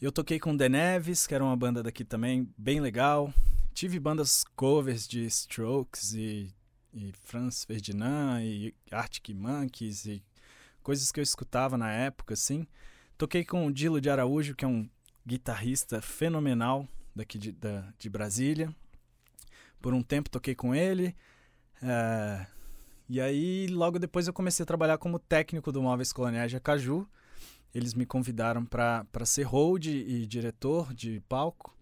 eu 0.00 0.10
toquei 0.10 0.38
com 0.38 0.56
The 0.56 0.68
Neves, 0.68 1.26
que 1.26 1.34
era 1.34 1.44
uma 1.44 1.56
banda 1.56 1.82
daqui 1.82 2.04
também, 2.04 2.52
bem 2.56 2.80
legal. 2.80 3.32
Tive 3.72 3.98
bandas 3.98 4.44
covers 4.56 5.06
de 5.06 5.24
Strokes 5.26 6.14
e, 6.14 6.52
e 6.92 7.12
Franz 7.24 7.64
Ferdinand 7.64 8.42
e 8.42 8.74
Arctic 8.90 9.30
Monkeys 9.30 10.04
e 10.06 10.22
coisas 10.82 11.12
que 11.12 11.20
eu 11.20 11.22
escutava 11.22 11.76
na 11.76 11.92
época, 11.92 12.34
assim. 12.34 12.66
Toquei 13.16 13.44
com 13.44 13.66
o 13.66 13.72
Dilo 13.72 14.00
de 14.00 14.08
Araújo, 14.08 14.54
que 14.54 14.64
é 14.64 14.68
um 14.68 14.88
guitarrista 15.26 16.00
fenomenal, 16.00 16.88
daqui 17.14 17.36
de, 17.38 17.52
da, 17.52 17.92
de 17.98 18.08
Brasília. 18.08 18.74
Por 19.80 19.92
um 19.94 20.02
tempo 20.02 20.30
toquei 20.30 20.54
com 20.54 20.74
ele. 20.74 21.14
É, 21.82 22.46
e 23.08 23.20
aí, 23.20 23.66
logo 23.68 23.98
depois, 23.98 24.26
eu 24.26 24.32
comecei 24.32 24.62
a 24.62 24.66
trabalhar 24.66 24.98
como 24.98 25.18
técnico 25.18 25.72
do 25.72 25.82
Móveis 25.82 26.12
Coloniais 26.12 26.50
de 26.50 26.56
Acaju. 26.56 27.08
Eles 27.74 27.94
me 27.94 28.04
convidaram 28.04 28.64
para 28.64 29.24
ser 29.24 29.44
hold 29.44 29.86
e 29.86 30.26
diretor 30.26 30.92
de 30.92 31.20
palco 31.28 31.74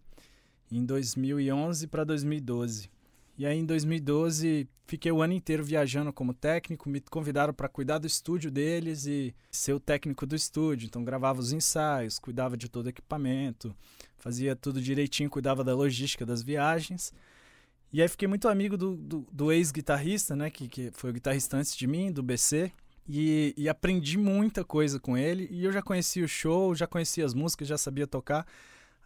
em 0.71 0.85
2011 0.85 1.87
para 1.87 2.05
2012. 2.05 2.91
E 3.39 3.45
aí 3.45 3.59
em 3.59 3.65
2012 3.65 4.69
fiquei 4.87 5.13
o 5.13 5.21
ano 5.21 5.33
inteiro 5.33 5.63
viajando 5.63 6.13
como 6.13 6.33
técnico, 6.33 6.89
me 6.89 7.01
convidaram 7.01 7.53
para 7.53 7.69
cuidar 7.69 7.99
do 7.99 8.07
estúdio 8.07 8.51
deles 8.51 9.05
e 9.07 9.35
ser 9.51 9.75
o 9.75 9.81
técnico 9.81 10.27
do 10.27 10.35
estúdio. 10.35 10.87
Então 10.87 11.05
gravava 11.05 11.41
os 11.41 11.53
ensaios, 11.53 12.19
cuidava 12.19 12.57
de 12.57 12.69
todo 12.69 12.87
o 12.87 12.89
equipamento, 12.89 13.77
fazia 14.17 14.57
tudo 14.57 14.81
direitinho, 14.81 15.29
cuidava 15.29 15.63
da 15.63 15.75
logística 15.75 16.25
das 16.25 16.43
viagens. 16.43 17.13
E 17.97 18.03
aí 18.03 18.09
fiquei 18.09 18.29
muito 18.29 18.47
amigo 18.47 18.77
do, 18.77 18.95
do, 18.95 19.27
do 19.33 19.51
ex-guitarrista, 19.51 20.37
né, 20.37 20.51
que, 20.51 20.69
que 20.69 20.91
foi 20.93 21.09
o 21.09 21.13
guitarrista 21.15 21.57
antes 21.57 21.75
de 21.75 21.87
mim, 21.87 22.13
do 22.13 22.23
BC, 22.23 22.71
e, 23.09 23.55
e, 23.57 23.71
aprendi 23.71 24.19
muita 24.19 24.63
coisa 24.63 25.01
com 25.01 25.17
ele. 25.17 25.49
E 25.51 25.65
eu 25.65 25.73
já 25.73 25.81
conhecia 25.81 26.23
o 26.23 26.29
show, 26.29 26.75
já 26.75 26.87
conhecia 26.87 27.25
as 27.25 27.33
músicas, 27.33 27.67
já 27.67 27.79
sabia 27.79 28.07
tocar. 28.07 28.47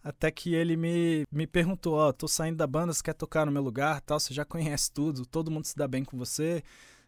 Até 0.03 0.29
que 0.29 0.53
ele 0.53 0.75
me, 0.75 1.25
me 1.31 1.47
perguntou: 1.47 1.93
Ó, 1.93 2.09
oh, 2.09 2.11
tô 2.11 2.27
saindo 2.27 2.57
da 2.57 2.67
banda, 2.67 2.91
você 2.91 3.01
quer 3.01 3.13
tocar 3.13 3.45
no 3.45 3.51
meu 3.53 3.61
lugar? 3.61 4.01
tal 4.01 4.19
Você 4.19 4.33
já 4.33 4.43
conhece 4.43 4.91
tudo, 4.91 5.25
todo 5.25 5.49
mundo 5.49 5.63
se 5.63 5.77
dá 5.77 5.87
bem 5.87 6.03
com 6.03 6.17
você. 6.17 6.61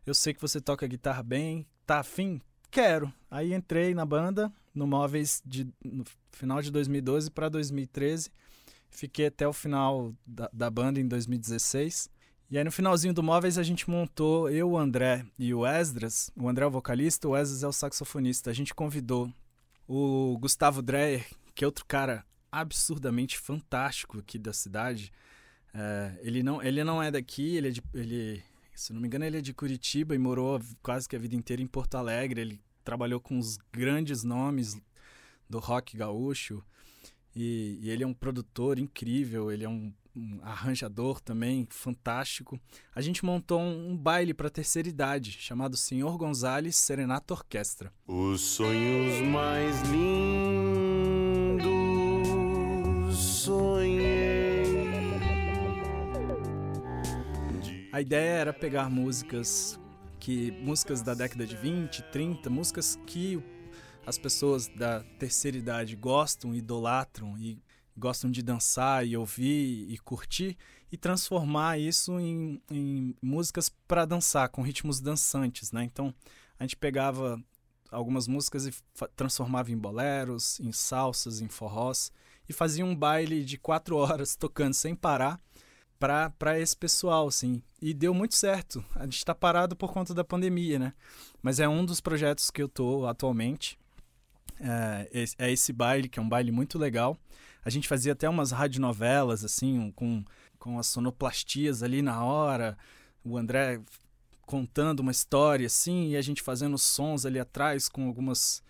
Eu 0.05 0.13
sei 0.13 0.33
que 0.33 0.39
você 0.39 0.61
toca 0.61 0.87
guitarra 0.87 1.21
bem, 1.21 1.65
tá 1.85 1.99
afim? 1.99 2.39
Quero. 2.71 3.11
Aí 3.29 3.53
entrei 3.53 3.93
na 3.93 4.05
banda, 4.05 4.49
no 4.73 4.87
Móveis, 4.87 5.41
de, 5.45 5.67
no 5.83 6.05
final 6.31 6.61
de 6.61 6.71
2012 6.71 7.29
para 7.29 7.49
2013. 7.49 8.31
Fiquei 8.93 9.25
até 9.25 9.47
o 9.47 9.51
final 9.51 10.13
da, 10.25 10.49
da 10.53 10.69
banda 10.69 10.99
em 10.99 11.07
2016. 11.07 12.09
E 12.49 12.57
aí 12.57 12.63
no 12.63 12.71
finalzinho 12.71 13.13
do 13.13 13.23
Móveis 13.23 13.57
a 13.57 13.63
gente 13.63 13.89
montou, 13.89 14.49
eu, 14.51 14.69
o 14.69 14.77
André 14.77 15.25
e 15.39 15.51
o 15.51 15.65
Esdras. 15.65 16.29
O 16.35 16.47
André 16.47 16.63
é 16.63 16.67
o 16.67 16.71
vocalista, 16.71 17.27
o 17.27 17.35
Esdras 17.35 17.63
é 17.63 17.67
o 17.67 17.73
saxofonista. 17.73 18.51
A 18.51 18.53
gente 18.53 18.71
convidou 18.71 19.33
o 19.87 20.37
Gustavo 20.39 20.83
Dreyer, 20.83 21.25
que 21.55 21.63
é 21.63 21.67
outro 21.67 21.83
cara 21.87 22.23
absurdamente 22.51 23.39
fantástico 23.39 24.19
aqui 24.19 24.37
da 24.37 24.53
cidade. 24.53 25.11
É, 25.73 26.19
ele, 26.21 26.43
não, 26.43 26.61
ele 26.61 26.83
não 26.83 27.01
é 27.01 27.09
daqui, 27.09 27.55
ele 27.55 27.69
é 27.69 27.71
de. 27.71 27.81
Ele, 27.95 28.43
se 28.75 28.93
não 28.93 29.01
me 29.01 29.07
engano, 29.07 29.25
ele 29.25 29.39
é 29.39 29.41
de 29.41 29.55
Curitiba 29.55 30.13
e 30.13 30.19
morou 30.19 30.61
quase 30.83 31.09
que 31.09 31.15
a 31.15 31.19
vida 31.19 31.35
inteira 31.35 31.63
em 31.63 31.67
Porto 31.67 31.95
Alegre. 31.95 32.41
Ele 32.41 32.61
trabalhou 32.83 33.19
com 33.19 33.39
os 33.39 33.57
grandes 33.71 34.23
nomes 34.23 34.79
do 35.49 35.57
rock 35.57 35.97
gaúcho. 35.97 36.63
E, 37.35 37.79
e 37.81 37.89
ele 37.89 38.03
é 38.03 38.07
um 38.07 38.13
produtor 38.13 38.77
incrível, 38.77 39.51
ele 39.51 39.63
é 39.63 39.69
um, 39.69 39.91
um, 40.15 40.39
arranjador 40.43 41.19
também 41.19 41.67
fantástico. 41.69 42.59
A 42.95 43.01
gente 43.01 43.25
montou 43.25 43.59
um, 43.59 43.91
um 43.91 43.97
baile 43.97 44.33
para 44.33 44.49
terceira 44.49 44.87
idade 44.87 45.31
chamado 45.31 45.75
Senhor 45.75 46.17
Gonzales 46.17 46.75
Serenata 46.75 47.33
Orquestra. 47.33 47.91
Os 48.07 48.41
sonhos 48.41 49.27
mais 49.27 49.81
lindos 49.89 50.73
sonhei. 53.43 54.53
A 57.91 58.01
ideia 58.01 58.29
era 58.29 58.53
pegar 58.53 58.89
músicas 58.89 59.79
que 60.19 60.51
músicas 60.51 61.01
da 61.01 61.13
década 61.13 61.45
de 61.45 61.55
20, 61.57 62.01
30, 62.03 62.49
músicas 62.49 62.97
que 63.05 63.43
as 64.05 64.17
pessoas 64.17 64.67
da 64.67 65.03
terceira 65.17 65.57
idade 65.57 65.95
gostam, 65.95 66.53
idolatram 66.53 67.37
e 67.37 67.61
gostam 67.95 68.29
de 68.29 68.41
dançar 68.41 69.05
e 69.05 69.15
ouvir 69.15 69.89
e 69.89 69.97
curtir 69.99 70.57
e 70.91 70.97
transformar 70.97 71.79
isso 71.79 72.19
em, 72.19 72.61
em 72.69 73.15
músicas 73.21 73.69
para 73.87 74.05
dançar, 74.05 74.49
com 74.49 74.61
ritmos 74.61 74.99
dançantes, 74.99 75.71
né? 75.71 75.83
Então 75.83 76.13
a 76.59 76.63
gente 76.63 76.75
pegava 76.75 77.41
algumas 77.91 78.27
músicas 78.27 78.65
e 78.65 78.73
transformava 79.15 79.71
em 79.71 79.77
boleros, 79.77 80.59
em 80.59 80.71
salsas, 80.71 81.41
em 81.41 81.47
forrós 81.47 82.11
e 82.47 82.53
fazia 82.53 82.85
um 82.85 82.95
baile 82.95 83.43
de 83.43 83.57
quatro 83.57 83.95
horas 83.97 84.35
tocando 84.35 84.73
sem 84.73 84.95
parar 84.95 85.39
para 85.97 86.59
esse 86.59 86.75
pessoal, 86.75 87.27
assim. 87.27 87.63
E 87.81 87.93
deu 87.93 88.13
muito 88.13 88.35
certo. 88.35 88.83
A 88.93 89.05
gente 89.05 89.17
está 89.17 89.33
parado 89.33 89.73
por 89.73 89.93
conta 89.93 90.13
da 90.13 90.23
pandemia, 90.23 90.77
né? 90.77 90.93
Mas 91.41 91.61
é 91.61 91.69
um 91.69 91.85
dos 91.85 92.01
projetos 92.01 92.51
que 92.51 92.61
eu 92.61 92.67
tô 92.67 93.05
atualmente 93.07 93.79
é, 94.63 95.25
é 95.37 95.51
esse 95.51 95.73
baile, 95.73 96.07
que 96.07 96.19
é 96.19 96.21
um 96.21 96.29
baile 96.29 96.51
muito 96.51 96.79
legal. 96.79 97.17
A 97.63 97.69
gente 97.69 97.87
fazia 97.87 98.13
até 98.13 98.27
umas 98.29 98.51
radionovelas, 98.51 99.43
assim, 99.43 99.91
com, 99.91 100.23
com 100.57 100.79
as 100.79 100.87
sonoplastias 100.87 101.83
ali 101.83 102.01
na 102.01 102.23
hora. 102.23 102.77
O 103.23 103.37
André 103.37 103.79
contando 104.45 105.01
uma 105.01 105.11
história, 105.11 105.67
assim, 105.67 106.09
e 106.09 106.17
a 106.17 106.21
gente 106.21 106.41
fazendo 106.41 106.77
sons 106.77 107.25
ali 107.25 107.39
atrás 107.39 107.89
com 107.89 108.07
algumas... 108.07 108.63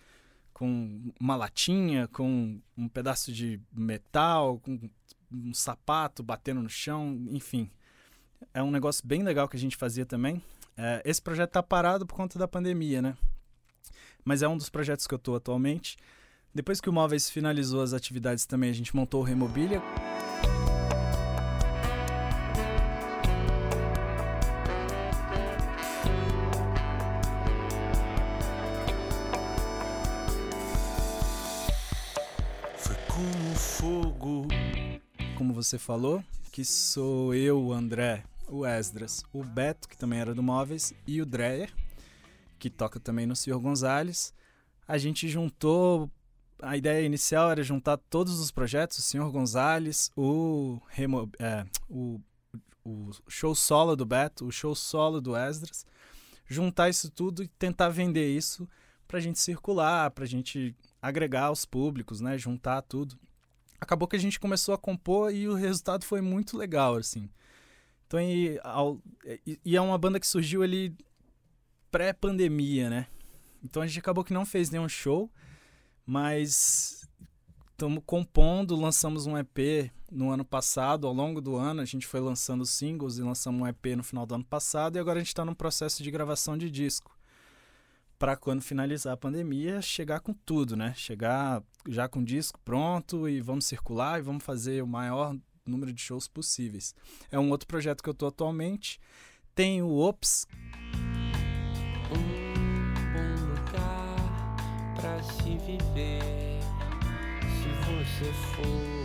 Com 0.52 1.12
uma 1.18 1.34
latinha, 1.34 2.06
com 2.08 2.60
um 2.76 2.88
pedaço 2.88 3.32
de 3.32 3.60
metal, 3.72 4.60
com 4.60 4.88
um 5.32 5.52
sapato 5.52 6.22
batendo 6.22 6.62
no 6.62 6.68
chão, 6.68 7.26
enfim. 7.32 7.68
É 8.52 8.62
um 8.62 8.70
negócio 8.70 9.04
bem 9.04 9.24
legal 9.24 9.48
que 9.48 9.56
a 9.56 9.60
gente 9.60 9.76
fazia 9.76 10.06
também. 10.06 10.40
É, 10.76 11.02
esse 11.04 11.20
projeto 11.20 11.50
tá 11.50 11.62
parado 11.62 12.06
por 12.06 12.14
conta 12.14 12.38
da 12.38 12.46
pandemia, 12.46 13.02
né? 13.02 13.16
Mas 14.24 14.42
é 14.42 14.48
um 14.48 14.56
dos 14.56 14.68
projetos 14.68 15.06
que 15.06 15.14
eu 15.14 15.18
estou 15.18 15.36
atualmente. 15.36 15.96
Depois 16.54 16.80
que 16.80 16.88
o 16.88 16.92
Móveis 16.92 17.28
finalizou 17.28 17.82
as 17.82 17.92
atividades 17.92 18.46
também, 18.46 18.70
a 18.70 18.72
gente 18.72 18.94
montou 18.94 19.20
o 19.20 19.24
Remobília. 19.24 19.82
Foi 32.78 32.96
como 33.08 33.54
fogo. 33.56 34.48
Como 35.36 35.52
você 35.52 35.76
falou, 35.76 36.22
que 36.52 36.64
sou 36.64 37.34
eu, 37.34 37.60
o 37.60 37.72
André, 37.72 38.22
o 38.48 38.64
Esdras, 38.64 39.24
o 39.32 39.42
Beto, 39.42 39.88
que 39.88 39.96
também 39.96 40.20
era 40.20 40.32
do 40.32 40.42
Móveis, 40.42 40.94
e 41.04 41.20
o 41.20 41.26
Dreyer 41.26 41.72
que 42.64 42.70
toca 42.70 42.98
também 42.98 43.26
no 43.26 43.36
Senhor 43.36 43.60
Gonzalez. 43.60 44.32
A 44.88 44.96
gente 44.96 45.28
juntou. 45.28 46.10
A 46.62 46.78
ideia 46.78 47.04
inicial 47.04 47.50
era 47.50 47.62
juntar 47.62 47.98
todos 47.98 48.40
os 48.40 48.50
projetos, 48.50 48.98
o 48.98 49.02
Senhor 49.02 49.30
Gonzalez, 49.30 50.10
o, 50.16 50.80
Remo, 50.88 51.30
é, 51.38 51.66
o, 51.90 52.18
o 52.82 53.10
show 53.28 53.54
solo 53.54 53.94
do 53.94 54.06
Beto, 54.06 54.46
o 54.46 54.52
show 54.52 54.74
solo 54.74 55.20
do 55.20 55.36
Esdras, 55.36 55.84
juntar 56.46 56.88
isso 56.88 57.10
tudo 57.10 57.42
e 57.42 57.48
tentar 57.48 57.90
vender 57.90 58.34
isso 58.34 58.66
para 59.06 59.18
a 59.18 59.20
gente 59.20 59.38
circular, 59.38 60.10
para 60.12 60.24
a 60.24 60.28
gente 60.28 60.74
agregar 61.02 61.50
os 61.50 61.66
públicos, 61.66 62.22
né? 62.22 62.38
Juntar 62.38 62.80
tudo. 62.80 63.18
Acabou 63.78 64.08
que 64.08 64.16
a 64.16 64.20
gente 64.20 64.40
começou 64.40 64.74
a 64.74 64.78
compor 64.78 65.34
e 65.34 65.46
o 65.48 65.54
resultado 65.54 66.04
foi 66.04 66.22
muito 66.22 66.56
legal, 66.56 66.96
assim. 66.96 67.28
Então, 68.06 68.18
e, 68.20 68.58
ao, 68.62 69.02
e 69.62 69.76
é 69.76 69.80
uma 69.80 69.98
banda 69.98 70.18
que 70.18 70.26
surgiu 70.26 70.62
ali 70.62 70.96
pré-pandemia, 71.94 72.90
né? 72.90 73.06
Então 73.62 73.80
a 73.80 73.86
gente 73.86 74.00
acabou 74.00 74.24
que 74.24 74.34
não 74.34 74.44
fez 74.44 74.68
nenhum 74.68 74.88
show, 74.88 75.30
mas 76.04 77.08
estamos 77.70 78.02
compondo, 78.04 78.74
lançamos 78.74 79.28
um 79.28 79.38
EP 79.38 79.92
no 80.10 80.32
ano 80.32 80.44
passado, 80.44 81.06
ao 81.06 81.12
longo 81.12 81.40
do 81.40 81.54
ano 81.54 81.80
a 81.80 81.84
gente 81.84 82.04
foi 82.04 82.18
lançando 82.18 82.66
singles 82.66 83.18
e 83.18 83.22
lançamos 83.22 83.62
um 83.62 83.66
EP 83.68 83.96
no 83.96 84.02
final 84.02 84.26
do 84.26 84.34
ano 84.34 84.44
passado 84.44 84.96
e 84.96 84.98
agora 84.98 85.18
a 85.18 85.22
gente 85.22 85.28
está 85.28 85.44
no 85.44 85.54
processo 85.54 86.02
de 86.02 86.10
gravação 86.10 86.58
de 86.58 86.68
disco. 86.68 87.16
Para 88.18 88.36
quando 88.36 88.60
finalizar 88.60 89.12
a 89.12 89.16
pandemia, 89.16 89.80
chegar 89.80 90.18
com 90.18 90.32
tudo, 90.32 90.74
né? 90.74 90.94
Chegar 90.96 91.62
já 91.88 92.08
com 92.08 92.18
o 92.18 92.24
disco 92.24 92.58
pronto 92.64 93.28
e 93.28 93.40
vamos 93.40 93.66
circular 93.66 94.18
e 94.18 94.22
vamos 94.22 94.42
fazer 94.42 94.82
o 94.82 94.86
maior 94.88 95.36
número 95.64 95.92
de 95.92 96.02
shows 96.02 96.26
possíveis. 96.26 96.92
É 97.30 97.38
um 97.38 97.50
outro 97.50 97.68
projeto 97.68 98.02
que 98.02 98.08
eu 98.08 98.14
estou 98.14 98.26
atualmente. 98.26 99.00
Tem 99.54 99.80
o 99.80 99.94
Ops, 99.98 100.48
se 105.24 105.56
viver. 105.58 106.20
Se 107.42 107.68
você 107.86 108.32
for 108.54 109.04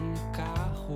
um 0.00 0.32
carro, 0.32 0.94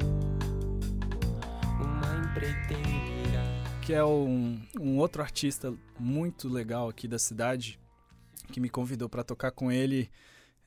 uma 1.81 2.17
empreiteira. 2.25 3.43
Que 3.83 3.93
é 3.95 4.05
um, 4.05 4.61
um 4.81 4.99
outro 4.99 5.23
artista 5.23 5.75
muito 5.99 6.49
legal 6.49 6.88
aqui 6.88 7.07
da 7.07 7.19
cidade 7.19 7.79
que 8.53 8.61
me 8.61 8.69
convidou 8.69 9.09
para 9.09 9.25
tocar 9.25 9.50
com 9.50 9.71
ele. 9.71 10.11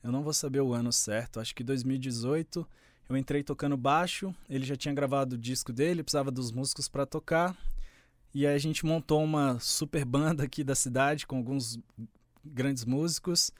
Eu 0.02 0.10
não 0.10 0.22
vou 0.22 0.32
saber 0.32 0.60
o 0.60 0.72
ano 0.72 0.92
certo, 0.92 1.40
acho 1.40 1.54
que 1.54 1.62
2018. 1.62 2.66
Eu 3.08 3.16
entrei 3.16 3.42
tocando 3.42 3.76
baixo, 3.76 4.32
ele 4.48 4.64
já 4.64 4.76
tinha 4.76 4.94
gravado 4.94 5.34
o 5.34 5.38
disco 5.38 5.72
dele, 5.72 6.02
precisava 6.02 6.30
dos 6.30 6.52
músicos 6.52 6.88
para 6.88 7.04
tocar. 7.04 7.56
E 8.32 8.46
aí 8.46 8.54
a 8.54 8.58
gente 8.58 8.86
montou 8.86 9.22
uma 9.24 9.58
super 9.58 10.04
banda 10.04 10.44
aqui 10.44 10.62
da 10.62 10.76
cidade 10.76 11.26
com 11.26 11.36
alguns 11.36 11.78
grandes 12.44 12.84
músicos. 12.84 13.50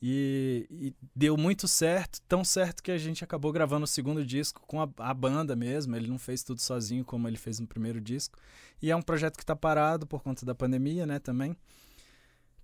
E, 0.00 0.66
e, 0.70 0.94
deu 1.14 1.38
muito 1.38 1.66
certo, 1.66 2.20
tão 2.28 2.44
certo 2.44 2.82
que 2.82 2.90
a 2.90 2.98
gente 2.98 3.24
acabou 3.24 3.50
gravando 3.50 3.84
o 3.84 3.88
segundo 3.88 4.24
disco 4.24 4.62
com 4.66 4.82
a, 4.82 4.88
a, 4.98 5.14
banda 5.14 5.56
mesmo. 5.56 5.96
Ele 5.96 6.06
não 6.06 6.18
fez 6.18 6.42
tudo 6.42 6.60
sozinho 6.60 7.04
como 7.04 7.26
ele 7.26 7.38
fez 7.38 7.58
no 7.58 7.66
primeiro 7.66 8.00
disco. 8.00 8.38
E 8.80 8.90
é 8.90 8.96
um 8.96 9.02
projeto 9.02 9.36
que 9.36 9.42
está 9.42 9.56
parado 9.56 10.06
por 10.06 10.22
conta 10.22 10.44
da 10.44 10.54
pandemia, 10.54 11.06
né, 11.06 11.18
também. 11.18 11.56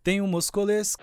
Tem 0.02 0.20
o 0.20 0.26
Moscolês. 0.26 0.96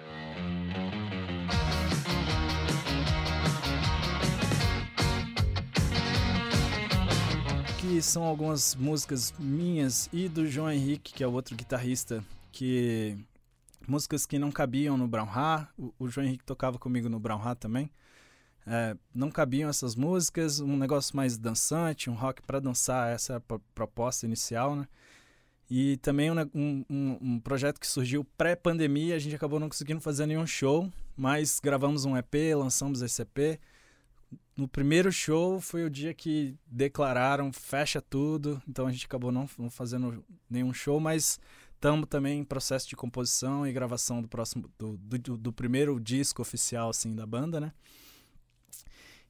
aqui 7.89 8.01
são 8.01 8.24
algumas 8.24 8.75
músicas 8.75 9.34
minhas 9.39 10.10
e 10.13 10.30
do 10.30 10.46
João 10.46 10.72
Henrique, 10.72 11.13
que 11.13 11.24
é 11.24 11.28
o 11.28 11.32
outro 11.32 11.56
guitarrista, 11.56 12.24
que 12.51 13.18
músicas 13.89 14.25
que 14.25 14.39
não 14.39 14.51
cabiam 14.51 14.98
no 14.98 15.08
Brown 15.08 15.27
Ha. 15.29 15.67
O, 15.77 15.93
o 16.00 16.08
João 16.08 16.25
Henrique 16.25 16.46
tocava 16.46 16.77
comigo 16.79 17.10
no 17.10 17.19
Brown 17.19 17.41
Ha 17.41 17.55
também. 17.55 17.89
É, 18.67 18.96
não 19.13 19.31
cabiam 19.31 19.69
essas 19.69 19.96
músicas, 19.96 20.60
um 20.60 20.77
negócio 20.77 21.15
mais 21.17 21.38
dançante, 21.38 22.10
um 22.10 22.13
rock 22.13 22.41
para 22.43 22.60
dançar, 22.60 23.12
essa 23.12 23.34
é 23.34 23.36
a 23.38 23.39
pro- 23.39 23.62
proposta 23.74 24.25
inicial, 24.25 24.75
né? 24.75 24.88
E 25.72 25.98
também 25.98 26.31
um, 26.31 26.36
um- 26.53 27.17
um 27.22 27.39
projeto 27.39 27.79
que 27.79 27.88
surgiu 27.88 28.24
pré-pandemia, 28.38 29.15
a 29.15 29.19
gente 29.19 29.36
acabou 29.36 29.60
não 29.60 29.69
conseguindo 29.69 30.00
fazer 30.01 30.25
nenhum 30.25 30.46
show, 30.46 30.91
mas 31.15 31.60
gravamos 31.60 32.05
um 32.05 32.15
EP, 32.17 32.34
lançamos 32.55 33.01
esse 33.01 33.22
EP. 33.22 33.60
No 34.55 34.67
primeiro 34.67 35.12
show 35.12 35.60
foi 35.62 35.84
o 35.86 35.89
dia 35.89 36.13
que 36.13 36.55
declararam 36.67 37.51
fecha 37.53 38.01
tudo, 38.01 38.62
então 38.67 38.86
a 38.88 38.91
gente 38.91 39.05
acabou 39.05 39.31
não, 39.31 39.48
não 39.58 39.69
fazendo 39.69 40.24
nenhum 40.50 40.74
show, 40.74 41.00
mas 41.00 41.39
estamos 41.79 42.07
também 42.09 42.41
em 42.41 42.43
processo 42.43 42.89
de 42.89 42.95
composição 42.95 43.65
e 43.65 43.71
gravação 43.71 44.21
do 44.21 44.27
próximo 44.27 44.69
do, 44.77 44.98
do, 44.98 45.38
do 45.38 45.53
primeiro 45.53 45.98
disco 45.98 46.41
oficial 46.41 46.89
assim 46.89 47.15
da 47.15 47.25
banda, 47.25 47.59
né? 47.62 47.71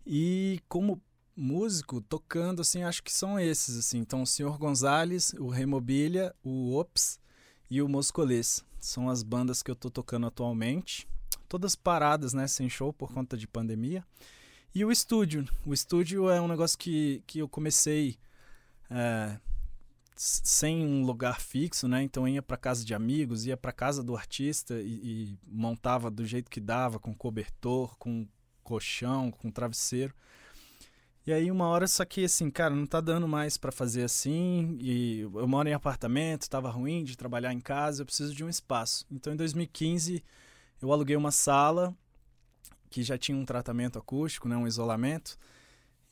E 0.05 0.59
como 0.67 0.99
músico, 1.37 2.01
tocando, 2.01 2.61
assim, 2.61 2.83
acho 2.83 3.03
que 3.03 3.11
são 3.11 3.39
esses, 3.39 3.77
assim. 3.77 3.99
Então, 3.99 4.23
o 4.23 4.27
Senhor 4.27 4.57
Gonzalez, 4.57 5.33
o 5.39 5.47
Remobilha, 5.47 6.35
o 6.43 6.75
Ops 6.75 7.19
e 7.69 7.81
o 7.81 7.87
Moscolês. 7.87 8.65
São 8.79 9.09
as 9.09 9.21
bandas 9.21 9.61
que 9.61 9.69
eu 9.69 9.75
tô 9.75 9.89
tocando 9.89 10.25
atualmente. 10.25 11.07
Todas 11.47 11.75
paradas, 11.75 12.33
né, 12.33 12.47
sem 12.47 12.67
show 12.67 12.91
por 12.91 13.13
conta 13.13 13.37
de 13.37 13.47
pandemia. 13.47 14.03
E 14.73 14.83
o 14.83 14.91
estúdio. 14.91 15.47
O 15.65 15.73
estúdio 15.73 16.29
é 16.29 16.41
um 16.41 16.47
negócio 16.47 16.77
que, 16.77 17.23
que 17.27 17.39
eu 17.39 17.47
comecei 17.47 18.17
é, 18.89 19.39
sem 20.21 20.85
um 20.85 21.05
lugar 21.05 21.39
fixo, 21.39 21.87
né? 21.87 22.03
Então, 22.03 22.27
ia 22.27 22.41
para 22.41 22.57
casa 22.57 22.83
de 22.83 22.93
amigos, 22.93 23.45
ia 23.45 23.55
para 23.55 23.71
casa 23.71 24.03
do 24.03 24.17
artista 24.17 24.73
e, 24.81 25.31
e 25.31 25.37
montava 25.47 26.11
do 26.11 26.25
jeito 26.25 26.51
que 26.51 26.59
dava, 26.59 26.99
com 26.99 27.13
cobertor, 27.13 27.97
com 27.97 28.27
colchão, 28.61 29.31
com 29.31 29.49
travesseiro. 29.49 30.13
E 31.25 31.31
aí 31.31 31.49
uma 31.49 31.67
hora 31.67 31.87
só 31.87 32.03
que 32.03 32.25
assim, 32.25 32.49
cara, 32.49 32.75
não 32.75 32.85
tá 32.85 32.99
dando 32.99 33.27
mais 33.27 33.55
pra 33.55 33.71
fazer 33.71 34.03
assim, 34.03 34.77
e 34.81 35.19
eu 35.21 35.47
moro 35.47 35.69
em 35.69 35.73
apartamento, 35.73 36.49
tava 36.49 36.69
ruim 36.69 37.03
de 37.03 37.15
trabalhar 37.15 37.53
em 37.53 37.59
casa, 37.59 38.01
eu 38.01 38.05
preciso 38.05 38.33
de 38.33 38.43
um 38.43 38.49
espaço. 38.49 39.05
Então 39.11 39.31
em 39.31 39.35
2015 39.35 40.23
eu 40.81 40.91
aluguei 40.91 41.15
uma 41.15 41.31
sala 41.31 41.95
que 42.89 43.03
já 43.03 43.17
tinha 43.17 43.37
um 43.37 43.45
tratamento 43.45 43.99
acústico, 43.99 44.49
né, 44.49 44.57
um 44.57 44.67
isolamento, 44.67 45.37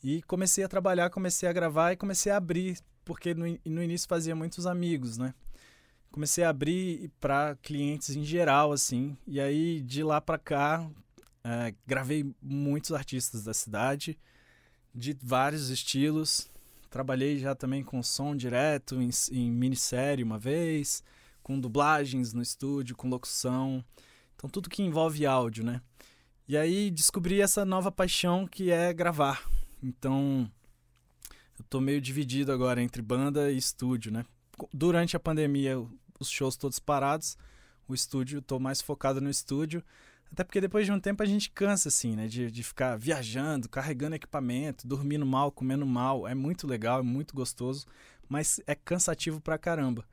e 0.04 0.22
comecei 0.24 0.64
a 0.64 0.68
trabalhar, 0.68 1.10
comecei 1.10 1.50
a 1.50 1.54
gravar 1.54 1.94
e 1.94 1.98
comecei 1.98 2.32
a 2.32 2.38
abrir, 2.38 2.78
porque 3.08 3.34
no, 3.34 3.46
no 3.66 3.82
início 3.82 4.06
fazia 4.06 4.36
muitos 4.36 4.68
amigos, 4.68 5.18
né? 5.18 5.34
Comecei 6.12 6.44
a 6.44 6.50
abrir 6.50 7.10
para 7.22 7.56
clientes 7.64 8.16
em 8.16 8.24
geral 8.24 8.74
assim, 8.74 9.18
e 9.26 9.40
aí 9.40 9.82
de 9.82 10.04
lá 10.04 10.20
pra 10.20 10.38
cá 10.38 10.86
é, 11.42 11.74
gravei 11.88 12.30
muitos 12.42 12.92
artistas 12.92 13.46
da 13.46 13.54
cidade, 13.54 14.20
de 14.94 15.18
vários 15.24 15.70
estilos. 15.70 16.52
Trabalhei 16.90 17.40
já 17.40 17.56
também 17.56 17.82
com 17.82 18.04
som 18.04 18.36
direto 18.36 19.02
em, 19.02 19.10
em 19.32 19.50
minissérie 19.52 20.24
uma 20.24 20.38
vez, 20.38 21.02
com 21.42 21.58
dublagens 21.58 22.34
no 22.34 22.42
estúdio, 22.42 22.96
com 22.96 23.08
locução. 23.08 23.84
Então, 24.36 24.50
tudo 24.50 24.70
que 24.70 24.84
envolve 24.84 25.26
áudio, 25.26 25.64
né? 25.64 25.82
E 26.46 26.58
aí 26.58 26.92
descobri 26.92 27.42
essa 27.42 27.64
nova 27.64 27.92
paixão 27.92 28.46
que 28.46 28.70
é 28.70 28.94
gravar. 28.94 29.42
Então, 29.82 30.52
eu 31.58 31.66
tô 31.70 31.80
meio 31.80 32.00
dividido 32.00 32.52
agora 32.52 32.82
entre 32.82 33.02
banda 33.02 33.52
e 33.52 33.58
estúdio, 33.58 34.12
né? 34.12 34.24
Durante 34.74 35.16
a 35.16 35.20
pandemia, 35.20 35.78
os 36.20 36.30
shows 36.30 36.56
todos 36.56 36.80
parados, 36.80 37.38
o 37.88 37.94
estúdio, 37.94 38.42
tô 38.42 38.60
mais 38.60 38.81
focado 38.81 39.22
no 39.22 39.29
estúdio. 39.29 39.84
Até 40.31 40.44
porque 40.44 40.60
depois 40.60 40.86
de 40.86 40.92
um 40.92 41.00
tempo 41.00 41.24
a 41.24 41.25
gente 41.25 41.50
cansa, 41.50 41.90
assim, 41.90 42.16
né? 42.16 42.27
De, 42.27 42.51
de 42.51 42.64
ficar 42.64 42.98
viajando, 42.98 43.70
carregando 43.70 44.16
equipamento, 44.16 44.88
dormindo 44.88 45.25
mal, 45.25 45.51
comendo 45.51 45.86
mal. 45.86 46.27
É 46.27 46.36
muito 46.36 46.68
legal, 46.68 47.00
é 47.00 47.03
muito 47.03 47.34
gostoso, 47.34 47.86
mas 48.27 48.60
é 48.68 48.75
cansativo 48.75 49.40
pra 49.40 49.58
caramba. 49.58 50.05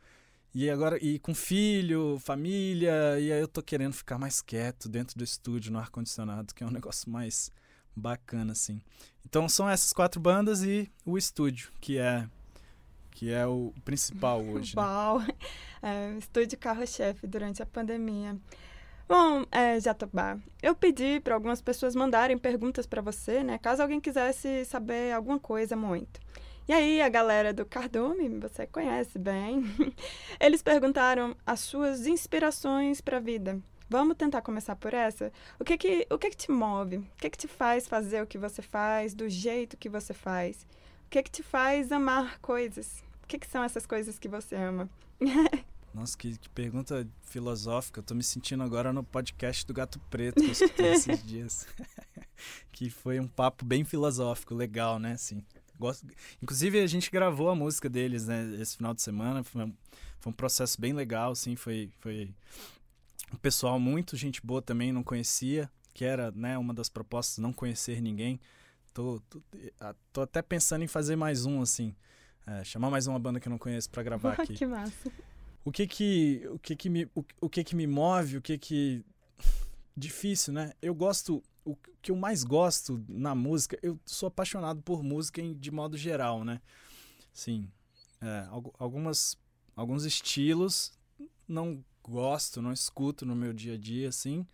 E 0.55 0.71
agora, 0.71 0.97
e 1.05 1.19
com 1.19 1.35
filho, 1.35 2.17
família, 2.21 3.19
e 3.19 3.33
aí 3.33 3.41
eu 3.41 3.49
tô 3.49 3.61
querendo 3.61 3.93
ficar 3.93 4.19
mais 4.19 4.41
quieto 4.41 4.89
dentro 4.89 5.19
do 5.19 5.25
estúdio, 5.25 5.73
no 5.73 5.81
ar-condicionado, 5.81 6.55
que 6.55 6.63
é 6.63 6.67
um 6.67 6.71
negócio 6.73 7.11
mais 7.11 7.51
bacana, 7.95 8.53
assim. 8.53 8.81
Então 9.25 9.49
são 9.49 9.69
essas 9.69 9.93
quatro 9.93 10.21
bandas 10.21 10.63
e 10.63 10.91
o 11.05 11.17
estúdio, 11.19 11.73
que 11.81 11.99
é 11.99 12.29
que 13.11 13.33
é 13.33 13.47
o 13.47 13.73
principal 13.85 14.41
hoje. 14.45 14.77
né? 14.77 14.83
Uau! 14.83 15.23
É, 15.83 16.17
estúdio 16.19 16.59
carro-chefe 16.59 17.27
durante 17.27 17.63
a 17.63 17.67
pandemia. 17.67 18.37
Bom, 19.07 19.45
é, 19.53 19.79
Jatobá, 19.79 20.39
eu 20.63 20.75
pedi 20.75 21.21
para 21.21 21.35
algumas 21.35 21.61
pessoas 21.61 21.95
mandarem 21.95 22.39
perguntas 22.39 22.87
para 22.87 23.03
você, 23.03 23.45
né? 23.45 23.59
Caso 23.59 23.83
alguém 23.83 24.01
quisesse 24.01 24.65
saber 24.65 25.13
alguma 25.13 25.39
coisa 25.39 25.77
muito. 25.77 26.21
E 26.67 26.73
aí, 26.73 27.03
a 27.03 27.11
galera 27.11 27.53
do 27.53 27.67
Cardume, 27.67 28.27
você 28.39 28.67
conhece 28.67 29.19
bem, 29.19 29.63
eles 30.41 30.63
perguntaram 30.63 31.37
as 31.45 31.61
suas 31.61 32.07
inspirações 32.07 33.03
para 33.03 33.19
a 33.19 33.21
vida. 33.21 33.61
Vamos 33.89 34.17
tentar 34.17 34.41
começar 34.43 34.77
por 34.77 34.95
essa? 34.95 35.33
O 35.59 35.65
que 35.65 35.77
que, 35.77 36.07
o 36.11 36.19
que 36.19 36.31
que 36.31 36.37
te 36.37 36.51
move? 36.51 36.97
O 36.97 37.07
que 37.19 37.31
que 37.31 37.39
te 37.39 37.49
faz 37.49 37.87
fazer 37.87 38.23
o 38.23 38.27
que 38.27 38.39
você 38.39 38.63
faz, 38.63 39.15
do 39.15 39.29
jeito 39.29 39.77
que 39.77 39.89
você 39.89 40.15
faz? 40.15 40.67
O 41.07 41.11
que 41.11 41.23
que 41.23 41.31
te 41.31 41.43
faz 41.43 41.93
amar 41.93 42.39
coisas? 42.41 43.05
O 43.23 43.27
que 43.27 43.39
que 43.39 43.47
são 43.47 43.63
essas 43.63 43.87
coisas 43.87 44.19
que 44.19 44.29
você 44.29 44.55
ama? 44.57 44.89
Nossa, 45.95 46.19
que, 46.19 46.37
que 46.37 46.49
pergunta 46.49 47.07
filosófica. 47.23 48.01
Eu 48.01 48.05
tô 48.05 48.15
me 48.15 48.25
sentindo 48.25 48.65
agora 48.65 48.93
no 48.93 49.05
podcast 49.05 49.65
do 49.65 49.73
Gato 49.73 50.01
Preto 50.11 50.41
que 50.41 50.47
eu 50.47 50.53
escutei 50.53 50.93
esses 50.93 51.23
dias. 51.25 51.67
que 52.73 52.91
foi 52.91 53.21
um 53.21 53.29
papo 53.29 53.65
bem 53.65 53.85
filosófico, 53.85 54.55
legal, 54.55 54.99
né? 54.99 55.13
Assim, 55.13 55.45
gosto... 55.79 56.05
Inclusive, 56.43 56.81
a 56.81 56.87
gente 56.87 57.11
gravou 57.11 57.49
a 57.49 57.55
música 57.55 57.89
deles, 57.89 58.27
né? 58.27 58.57
Esse 58.61 58.77
final 58.77 58.93
de 58.93 59.03
semana. 59.03 59.45
Foi 59.45 59.65
um, 59.65 59.75
foi 60.19 60.33
um 60.33 60.35
processo 60.35 60.81
bem 60.81 60.93
legal, 60.93 61.31
assim. 61.31 61.55
Foi, 61.55 61.89
foi 62.01 62.35
um 63.35 63.39
pessoal 63.39 63.79
muito 63.79 64.17
gente 64.17 64.41
boa 64.45 64.63
também, 64.63 64.93
não 64.93 65.03
conhecia. 65.03 65.71
Que 65.93 66.05
era, 66.05 66.33
né, 66.33 66.59
uma 66.59 66.75
das 66.75 66.89
propostas, 66.89 67.39
não 67.39 67.53
conhecer 67.53 68.01
ninguém. 68.01 68.41
Tô, 68.93 69.21
tô, 69.31 69.41
ah, 69.81 69.95
tô 70.13 70.23
até 70.23 70.43
pensando 70.43 70.83
em 70.83 70.89
fazer 70.89 71.15
mais 71.15 71.47
um, 71.47 71.63
assim. 71.63 71.95
É, 72.47 72.65
chamar 72.65 72.91
mais 72.91 73.07
uma 73.07 73.19
banda 73.19 73.39
que 73.39 73.47
eu 73.49 73.51
não 73.51 73.59
conheço 73.59 73.89
pra 73.91 74.03
gravar 74.03 74.33
aqui 74.41 74.55
que 74.55 74.67
massa. 74.67 75.11
o 75.65 75.71
que 75.73 75.87
que 75.87 76.43
o 76.51 76.59
que 76.59 76.77
que 76.77 76.91
me 76.91 77.05
o, 77.15 77.25
o 77.41 77.49
que 77.49 77.63
que 77.65 77.75
me 77.77 77.87
move 77.87 78.37
o 78.37 78.43
que 78.43 78.59
que 78.59 79.03
difícil 79.97 80.53
né 80.53 80.73
eu 80.83 80.95
gosto 80.95 81.43
o 81.65 81.75
que 82.03 82.11
eu 82.11 82.17
mais 82.17 82.45
gosto 82.45 83.03
na 83.09 83.35
música 83.35 83.79
eu 83.83 83.99
sou 84.05 84.27
apaixonado 84.27 84.83
por 84.83 85.03
música 85.03 85.41
em, 85.41 85.55
de 85.55 85.71
modo 85.71 85.97
geral 85.97 86.45
né 86.45 86.61
sim 87.33 87.71
é, 88.21 88.47
algu- 88.51 88.75
algumas 88.79 89.39
alguns 89.75 90.05
estilos 90.05 90.93
não 91.49 91.83
gosto 92.09 92.63
não 92.63 92.73
escuto 92.73 93.25
no 93.27 93.35
meu 93.35 93.53
dia 93.53 93.75
a 93.75 93.79
dia 93.79 94.09
assim 94.09 94.47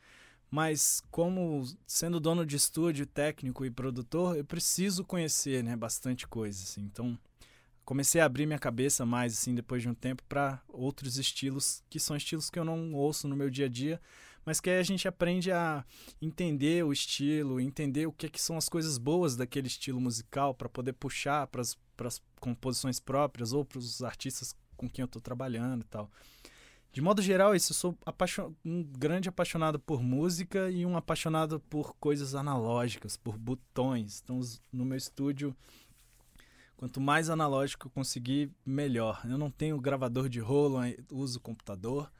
mas 0.50 1.02
como 1.10 1.64
sendo 1.86 2.18
dono 2.18 2.44
de 2.44 2.56
estúdio 2.56 3.06
técnico 3.06 3.64
e 3.64 3.70
produtor 3.70 4.36
eu 4.36 4.44
preciso 4.44 5.04
conhecer 5.04 5.62
né 5.62 5.76
bastante 5.76 6.26
coisa 6.26 6.62
assim 6.62 6.82
então 6.82 7.18
comecei 7.90 8.20
a 8.20 8.24
abrir 8.24 8.46
minha 8.46 8.58
cabeça 8.58 9.04
mais 9.04 9.32
assim 9.32 9.52
depois 9.52 9.82
de 9.82 9.88
um 9.88 9.94
tempo 9.94 10.22
para 10.28 10.62
outros 10.68 11.18
estilos 11.18 11.82
que 11.90 11.98
são 11.98 12.16
estilos 12.16 12.48
que 12.48 12.56
eu 12.56 12.64
não 12.64 12.94
ouço 12.94 13.26
no 13.26 13.34
meu 13.34 13.50
dia 13.50 13.66
a 13.66 13.68
dia, 13.68 14.00
mas 14.46 14.60
que 14.60 14.70
aí 14.70 14.78
a 14.78 14.82
gente 14.84 15.08
aprende 15.08 15.50
a 15.50 15.84
entender 16.22 16.84
o 16.84 16.92
estilo, 16.92 17.60
entender 17.60 18.06
o 18.06 18.12
que, 18.12 18.28
que 18.28 18.40
são 18.40 18.56
as 18.56 18.68
coisas 18.68 18.96
boas 18.96 19.34
daquele 19.34 19.66
estilo 19.66 20.00
musical 20.00 20.54
para 20.54 20.68
poder 20.68 20.92
puxar 20.92 21.48
para 21.48 21.62
as 21.62 22.22
composições 22.38 23.00
próprias 23.00 23.52
ou 23.52 23.64
para 23.64 23.78
os 23.78 24.04
artistas 24.04 24.54
com 24.76 24.88
quem 24.88 25.02
eu 25.02 25.06
estou 25.06 25.20
trabalhando 25.20 25.82
e 25.82 25.88
tal. 25.88 26.08
De 26.92 27.00
modo 27.00 27.22
geral, 27.22 27.54
isso 27.54 27.72
eu 27.72 27.76
sou 27.76 27.98
um 28.64 28.82
grande 28.82 29.28
apaixonado 29.28 29.78
por 29.78 30.02
música 30.02 30.70
e 30.70 30.84
um 30.84 30.96
apaixonado 30.96 31.60
por 31.60 31.94
coisas 32.00 32.34
analógicas, 32.34 33.16
por 33.16 33.38
botões. 33.38 34.20
Então, 34.24 34.40
no 34.72 34.84
meu 34.84 34.98
estúdio 34.98 35.54
Quanto 36.80 36.98
mais 36.98 37.28
analógico 37.28 37.88
eu 37.88 37.90
conseguir, 37.90 38.50
melhor. 38.64 39.20
Eu 39.28 39.36
não 39.36 39.50
tenho 39.50 39.78
gravador 39.78 40.30
de 40.30 40.40
rolo, 40.40 40.78
uso 41.12 41.38
computador, 41.38 42.10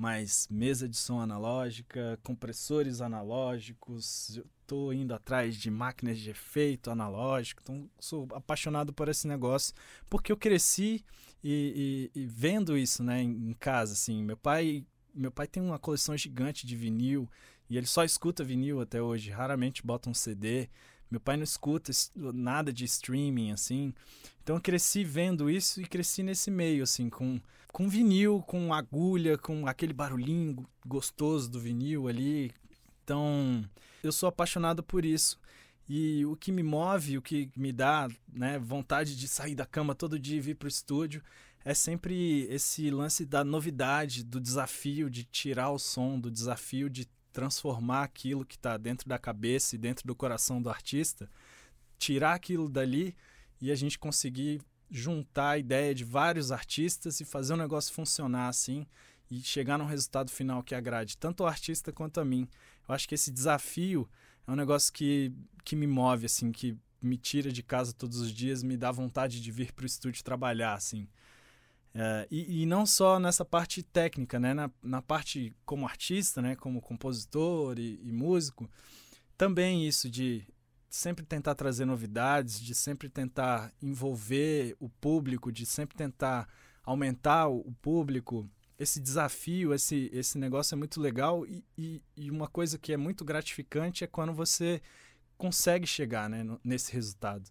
mas 0.00 0.48
mesa 0.50 0.88
de 0.88 0.96
som 0.96 1.20
analógica, 1.20 2.18
compressores 2.22 3.02
analógicos, 3.02 4.34
eu 4.38 4.46
tô 4.66 4.94
indo 4.94 5.12
atrás 5.12 5.54
de 5.56 5.70
máquinas 5.70 6.18
de 6.18 6.30
efeito 6.30 6.90
analógico, 6.90 7.60
então 7.62 7.86
sou 8.00 8.26
apaixonado 8.32 8.94
por 8.94 9.10
esse 9.10 9.28
negócio, 9.28 9.74
porque 10.08 10.32
eu 10.32 10.38
cresci 10.38 11.04
e, 11.44 12.10
e- 12.14 12.20
e 12.22 12.26
vendo 12.26 12.78
isso, 12.78 13.02
né, 13.04 13.20
em, 13.20 13.52
casa, 13.52 13.92
assim, 13.92 14.24
meu 14.24 14.38
pai, 14.38 14.86
meu 15.14 15.30
pai 15.30 15.46
tem 15.46 15.62
uma 15.62 15.78
coleção 15.78 16.16
gigante 16.16 16.66
de 16.66 16.74
vinil 16.74 17.28
e 17.68 17.76
ele 17.76 17.86
só 17.86 18.02
escuta 18.02 18.42
vinil 18.42 18.80
até 18.80 19.02
hoje, 19.02 19.28
raramente 19.30 19.84
bota 19.84 20.08
um 20.08 20.14
CD. 20.14 20.66
Meu 21.10 21.20
pai 21.20 21.36
não 21.36 21.44
escuta 21.44 21.90
es- 21.90 22.12
nada 22.14 22.72
de 22.72 22.84
streaming, 22.84 23.50
assim. 23.52 23.92
Então 24.42 24.56
eu 24.56 24.60
cresci 24.62 25.02
vendo 25.04 25.50
isso 25.50 25.80
e 25.80 25.86
cresci 25.86 26.22
nesse 26.22 26.50
meio, 26.50 26.82
assim, 26.84 27.10
com, 27.10 27.40
com 27.72 27.88
vinil, 27.88 28.42
com 28.46 28.72
agulha, 28.72 29.36
com 29.36 29.66
aquele 29.66 29.92
barulhinho 29.92 30.66
gostoso 30.86 31.50
do 31.50 31.58
vinil 31.58 32.06
ali. 32.08 32.52
Então, 33.02 33.64
eu 34.02 34.12
sou 34.12 34.28
apaixonado 34.28 34.82
por 34.82 35.04
isso. 35.04 35.38
E 35.88 36.24
o 36.26 36.36
que 36.36 36.52
me 36.52 36.62
move, 36.62 37.18
o 37.18 37.22
que 37.22 37.50
me 37.56 37.72
dá 37.72 38.08
né, 38.32 38.58
vontade 38.60 39.16
de 39.16 39.26
sair 39.26 39.56
da 39.56 39.66
cama 39.66 39.94
todo 39.94 40.18
dia 40.20 40.36
e 40.36 40.40
vir 40.40 40.54
para 40.54 40.66
o 40.66 40.68
estúdio 40.68 41.20
é 41.64 41.74
sempre 41.74 42.42
esse 42.48 42.88
lance 42.90 43.26
da 43.26 43.42
novidade, 43.42 44.22
do 44.22 44.40
desafio 44.40 45.10
de 45.10 45.24
tirar 45.24 45.70
o 45.70 45.78
som, 45.78 46.18
do 46.18 46.30
desafio 46.30 46.88
de 46.88 47.08
transformar 47.32 48.02
aquilo 48.02 48.44
que 48.44 48.56
está 48.56 48.76
dentro 48.76 49.08
da 49.08 49.18
cabeça 49.18 49.74
e 49.74 49.78
dentro 49.78 50.06
do 50.06 50.14
coração 50.14 50.60
do 50.60 50.70
artista, 50.70 51.30
tirar 51.98 52.34
aquilo 52.34 52.68
dali 52.68 53.14
e 53.60 53.70
a 53.70 53.74
gente 53.74 53.98
conseguir 53.98 54.60
juntar 54.90 55.50
a 55.50 55.58
ideia 55.58 55.94
de 55.94 56.04
vários 56.04 56.50
artistas 56.50 57.20
e 57.20 57.24
fazer 57.24 57.54
o 57.54 57.56
negócio 57.56 57.94
funcionar 57.94 58.48
assim 58.48 58.86
e 59.30 59.40
chegar 59.40 59.78
num 59.78 59.86
resultado 59.86 60.30
final 60.30 60.62
que 60.62 60.74
agrade 60.74 61.16
tanto 61.16 61.44
o 61.44 61.46
artista 61.46 61.92
quanto 61.92 62.20
a 62.20 62.24
mim. 62.24 62.48
Eu 62.88 62.94
acho 62.94 63.08
que 63.08 63.14
esse 63.14 63.30
desafio 63.30 64.08
é 64.46 64.50
um 64.50 64.56
negócio 64.56 64.92
que, 64.92 65.32
que 65.64 65.76
me 65.76 65.86
move, 65.86 66.26
assim, 66.26 66.50
que 66.50 66.76
me 67.00 67.16
tira 67.16 67.52
de 67.52 67.62
casa 67.62 67.92
todos 67.92 68.18
os 68.18 68.32
dias, 68.32 68.62
me 68.62 68.76
dá 68.76 68.90
vontade 68.90 69.40
de 69.40 69.52
vir 69.52 69.72
para 69.72 69.84
o 69.84 69.86
estúdio 69.86 70.24
trabalhar, 70.24 70.74
assim. 70.74 71.08
É, 71.94 72.26
e, 72.30 72.62
e, 72.62 72.66
não 72.66 72.86
só 72.86 73.18
nessa 73.18 73.44
parte 73.44 73.82
técnica, 73.82 74.38
né? 74.38 74.54
Na, 74.54 74.70
na 74.82 75.02
parte 75.02 75.54
como 75.64 75.86
artista, 75.86 76.40
né? 76.40 76.54
Como 76.54 76.80
compositor 76.80 77.78
e, 77.78 78.00
e, 78.02 78.12
músico, 78.12 78.70
também 79.36 79.86
isso 79.86 80.08
de 80.08 80.46
sempre 80.88 81.24
tentar 81.24 81.54
trazer 81.54 81.84
novidades, 81.84 82.60
de 82.60 82.74
sempre 82.74 83.08
tentar 83.08 83.72
envolver 83.82 84.76
o 84.78 84.88
público, 84.88 85.50
de 85.52 85.66
sempre 85.66 85.96
tentar 85.96 86.48
aumentar 86.84 87.48
o, 87.48 87.72
público. 87.82 88.48
Esse 88.78 88.98
desafio, 89.00 89.74
esse, 89.74 90.08
esse 90.12 90.38
negócio 90.38 90.74
é 90.74 90.78
muito 90.78 91.00
legal 91.00 91.44
e, 91.46 91.64
e, 91.76 92.02
e, 92.16 92.30
uma 92.30 92.48
coisa 92.48 92.78
que 92.78 92.92
é 92.92 92.96
muito 92.96 93.24
gratificante 93.24 94.04
é 94.04 94.06
quando 94.06 94.32
você 94.32 94.80
consegue 95.36 95.86
chegar 95.86 96.30
né, 96.30 96.44
nesse 96.64 96.92
resultado 96.92 97.50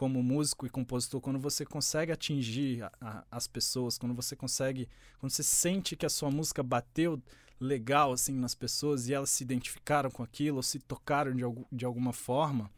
como 0.00 0.22
músico 0.22 0.64
e 0.64 0.70
compositor, 0.70 1.20
quando 1.20 1.38
você 1.38 1.62
consegue 1.62 2.10
atingir 2.10 2.82
a, 2.82 2.92
a, 3.02 3.24
as 3.30 3.46
pessoas, 3.46 3.98
quando 3.98 4.14
você 4.14 4.34
consegue, 4.34 4.88
quando 5.18 5.30
você 5.30 5.42
sente 5.42 5.94
que 5.94 6.06
a 6.06 6.08
sua 6.08 6.30
música 6.30 6.62
bateu 6.62 7.22
legal 7.60 8.10
assim 8.10 8.32
nas 8.32 8.54
pessoas 8.54 9.10
e 9.10 9.12
elas 9.12 9.28
se 9.28 9.44
identificaram 9.44 10.10
com 10.10 10.22
aquilo, 10.22 10.56
ou 10.56 10.62
se 10.62 10.78
tocaram 10.78 11.34
de, 11.34 11.42
de 11.70 11.84
alguma 11.84 12.14
forma, 12.14 12.70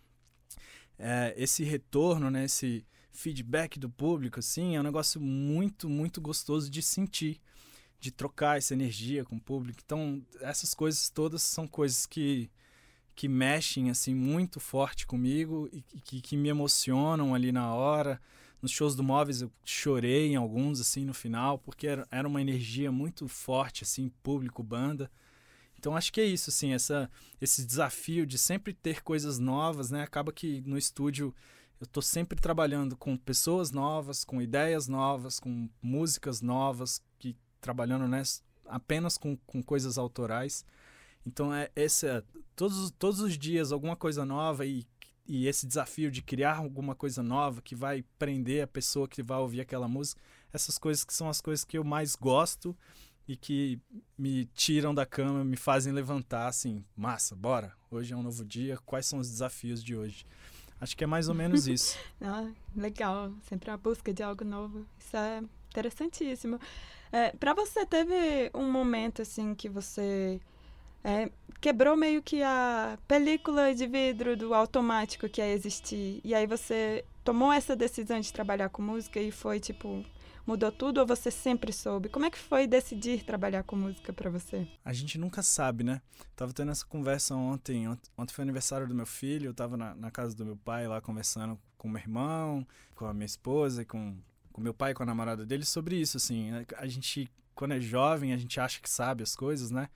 é, 0.98 1.32
esse 1.36 1.62
retorno, 1.62 2.28
né, 2.28 2.46
esse 2.46 2.84
feedback 3.12 3.78
do 3.78 3.88
público, 3.88 4.40
assim, 4.40 4.74
é 4.74 4.80
um 4.80 4.82
negócio 4.82 5.20
muito, 5.20 5.88
muito 5.88 6.20
gostoso 6.20 6.68
de 6.68 6.82
sentir, 6.82 7.40
de 8.00 8.10
trocar 8.10 8.58
essa 8.58 8.74
energia 8.74 9.24
com 9.24 9.36
o 9.36 9.40
público. 9.40 9.78
Então, 9.84 10.26
essas 10.40 10.74
coisas 10.74 11.08
todas 11.08 11.40
são 11.40 11.68
coisas 11.68 12.04
que 12.04 12.50
que 13.14 13.28
mexem 13.28 13.90
assim 13.90 14.14
muito 14.14 14.58
forte 14.58 15.06
comigo 15.06 15.68
e 15.72 15.82
que, 16.00 16.20
que 16.20 16.36
me 16.36 16.48
emocionam 16.48 17.34
ali 17.34 17.52
na 17.52 17.74
hora. 17.74 18.20
Nos 18.60 18.70
shows 18.70 18.94
do 18.94 19.02
Móveis 19.02 19.42
eu 19.42 19.50
chorei 19.64 20.28
em 20.28 20.36
alguns 20.36 20.80
assim 20.80 21.04
no 21.04 21.12
final, 21.12 21.58
porque 21.58 21.86
era, 21.86 22.06
era 22.10 22.28
uma 22.28 22.40
energia 22.40 22.92
muito 22.92 23.28
forte 23.28 23.84
assim, 23.84 24.10
público, 24.22 24.62
banda. 24.62 25.10
Então 25.78 25.96
acho 25.96 26.12
que 26.12 26.20
é 26.20 26.24
isso 26.24 26.50
assim, 26.50 26.72
essa 26.72 27.10
esse 27.40 27.64
desafio 27.64 28.24
de 28.24 28.38
sempre 28.38 28.72
ter 28.72 29.02
coisas 29.02 29.38
novas, 29.38 29.90
né? 29.90 30.02
Acaba 30.02 30.32
que 30.32 30.60
no 30.62 30.78
estúdio 30.78 31.34
eu 31.80 31.84
estou 31.84 32.02
sempre 32.02 32.40
trabalhando 32.40 32.96
com 32.96 33.16
pessoas 33.16 33.72
novas, 33.72 34.24
com 34.24 34.40
ideias 34.40 34.86
novas, 34.86 35.40
com 35.40 35.68
músicas 35.82 36.40
novas, 36.40 37.02
que 37.18 37.36
trabalhando 37.60 38.06
né, 38.06 38.22
apenas 38.66 39.18
com, 39.18 39.36
com 39.38 39.60
coisas 39.60 39.98
autorais. 39.98 40.64
Então 41.26 41.54
é 41.54 41.70
esse 41.76 42.06
todos, 42.56 42.90
todos 42.92 43.20
os 43.20 43.38
dias 43.38 43.72
alguma 43.72 43.96
coisa 43.96 44.24
nova 44.24 44.66
e, 44.66 44.86
e 45.26 45.46
esse 45.46 45.66
desafio 45.66 46.10
de 46.10 46.22
criar 46.22 46.56
alguma 46.56 46.94
coisa 46.94 47.22
nova 47.22 47.62
que 47.62 47.74
vai 47.74 48.04
prender 48.18 48.62
a 48.64 48.66
pessoa 48.66 49.08
que 49.08 49.22
vai 49.22 49.38
ouvir 49.38 49.60
aquela 49.60 49.88
música, 49.88 50.20
essas 50.52 50.78
coisas 50.78 51.04
que 51.04 51.14
são 51.14 51.28
as 51.28 51.40
coisas 51.40 51.64
que 51.64 51.78
eu 51.78 51.84
mais 51.84 52.14
gosto 52.14 52.76
e 53.26 53.36
que 53.36 53.80
me 54.18 54.46
tiram 54.46 54.94
da 54.94 55.06
cama, 55.06 55.44
me 55.44 55.56
fazem 55.56 55.92
levantar 55.92 56.48
assim, 56.48 56.84
massa, 56.96 57.36
bora, 57.36 57.72
hoje 57.90 58.12
é 58.12 58.16
um 58.16 58.22
novo 58.22 58.44
dia, 58.44 58.76
quais 58.84 59.06
são 59.06 59.20
os 59.20 59.30
desafios 59.30 59.82
de 59.82 59.96
hoje? 59.96 60.26
Acho 60.80 60.96
que 60.96 61.04
é 61.04 61.06
mais 61.06 61.28
ou 61.28 61.34
menos 61.34 61.68
isso. 61.68 61.96
ah, 62.20 62.50
legal, 62.74 63.32
sempre 63.48 63.70
a 63.70 63.76
busca 63.76 64.12
de 64.12 64.22
algo 64.22 64.44
novo, 64.44 64.84
isso 64.98 65.16
é 65.16 65.42
interessantíssimo. 65.70 66.58
É, 67.12 67.30
para 67.30 67.54
você 67.54 67.86
teve 67.86 68.50
um 68.52 68.70
momento 68.70 69.22
assim 69.22 69.54
que 69.54 69.68
você 69.68 70.40
é, 71.04 71.30
quebrou 71.60 71.96
meio 71.96 72.22
que 72.22 72.42
a 72.42 72.98
película 73.06 73.74
de 73.74 73.86
vidro 73.86 74.36
do 74.36 74.54
automático 74.54 75.28
que 75.28 75.40
ia 75.40 75.52
existir. 75.52 76.20
E 76.24 76.34
aí 76.34 76.46
você 76.46 77.04
tomou 77.24 77.52
essa 77.52 77.76
decisão 77.76 78.20
de 78.20 78.32
trabalhar 78.32 78.68
com 78.68 78.82
música 78.82 79.20
e 79.20 79.30
foi 79.30 79.60
tipo 79.60 80.04
mudou 80.44 80.72
tudo 80.72 80.98
ou 80.98 81.06
você 81.06 81.30
sempre 81.30 81.72
soube? 81.72 82.08
Como 82.08 82.24
é 82.24 82.30
que 82.30 82.38
foi 82.38 82.66
decidir 82.66 83.24
trabalhar 83.24 83.62
com 83.62 83.76
música 83.76 84.12
para 84.12 84.28
você? 84.28 84.66
A 84.84 84.92
gente 84.92 85.16
nunca 85.16 85.40
sabe, 85.42 85.84
né? 85.84 86.02
Tava 86.34 86.52
tendo 86.52 86.72
essa 86.72 86.84
conversa 86.84 87.34
ontem. 87.34 87.86
Ontem 87.88 88.32
foi 88.32 88.42
aniversário 88.42 88.88
do 88.88 88.94
meu 88.94 89.06
filho. 89.06 89.50
Eu 89.50 89.54
tava 89.54 89.76
na, 89.76 89.94
na 89.94 90.10
casa 90.10 90.34
do 90.34 90.44
meu 90.44 90.56
pai 90.56 90.88
lá 90.88 91.00
conversando 91.00 91.56
com 91.78 91.88
meu 91.88 92.00
irmão, 92.00 92.66
com 92.96 93.06
a 93.06 93.14
minha 93.14 93.26
esposa 93.26 93.84
com 93.84 94.16
com 94.52 94.60
meu 94.60 94.74
pai 94.74 94.94
com 94.94 95.02
a 95.02 95.06
namorada 95.06 95.44
dele 95.44 95.64
sobre 95.64 95.96
isso, 95.96 96.18
assim. 96.18 96.50
A 96.76 96.86
gente, 96.86 97.30
quando 97.54 97.72
é 97.72 97.80
jovem, 97.80 98.32
a 98.32 98.36
gente 98.36 98.60
acha 98.60 98.80
que 98.80 98.88
sabe 98.88 99.22
as 99.22 99.34
coisas, 99.34 99.70
né? 99.70 99.88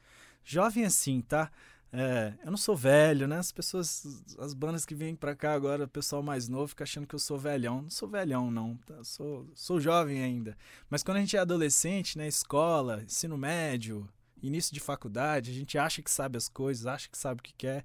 Jovem 0.48 0.84
assim, 0.84 1.20
tá? 1.22 1.50
É, 1.92 2.34
eu 2.44 2.52
não 2.52 2.56
sou 2.56 2.76
velho, 2.76 3.26
né? 3.26 3.36
As 3.36 3.50
pessoas, 3.50 4.22
as 4.38 4.54
bandas 4.54 4.86
que 4.86 4.94
vêm 4.94 5.16
pra 5.16 5.34
cá 5.34 5.52
agora, 5.52 5.84
o 5.84 5.88
pessoal 5.88 6.22
mais 6.22 6.48
novo 6.48 6.68
fica 6.68 6.84
achando 6.84 7.04
que 7.04 7.16
eu 7.16 7.18
sou 7.18 7.36
velhão. 7.36 7.82
Não 7.82 7.90
sou 7.90 8.08
velhão, 8.08 8.48
não. 8.48 8.76
Tá? 8.86 9.02
Sou, 9.02 9.50
sou 9.56 9.80
jovem 9.80 10.22
ainda. 10.22 10.56
Mas 10.88 11.02
quando 11.02 11.16
a 11.16 11.20
gente 11.20 11.36
é 11.36 11.40
adolescente, 11.40 12.16
né? 12.16 12.28
Escola, 12.28 13.02
ensino 13.02 13.36
médio, 13.36 14.08
início 14.40 14.72
de 14.72 14.78
faculdade, 14.78 15.50
a 15.50 15.54
gente 15.54 15.76
acha 15.76 16.00
que 16.00 16.10
sabe 16.10 16.36
as 16.36 16.48
coisas, 16.48 16.86
acha 16.86 17.08
que 17.08 17.18
sabe 17.18 17.40
o 17.40 17.42
que 17.42 17.52
quer. 17.52 17.84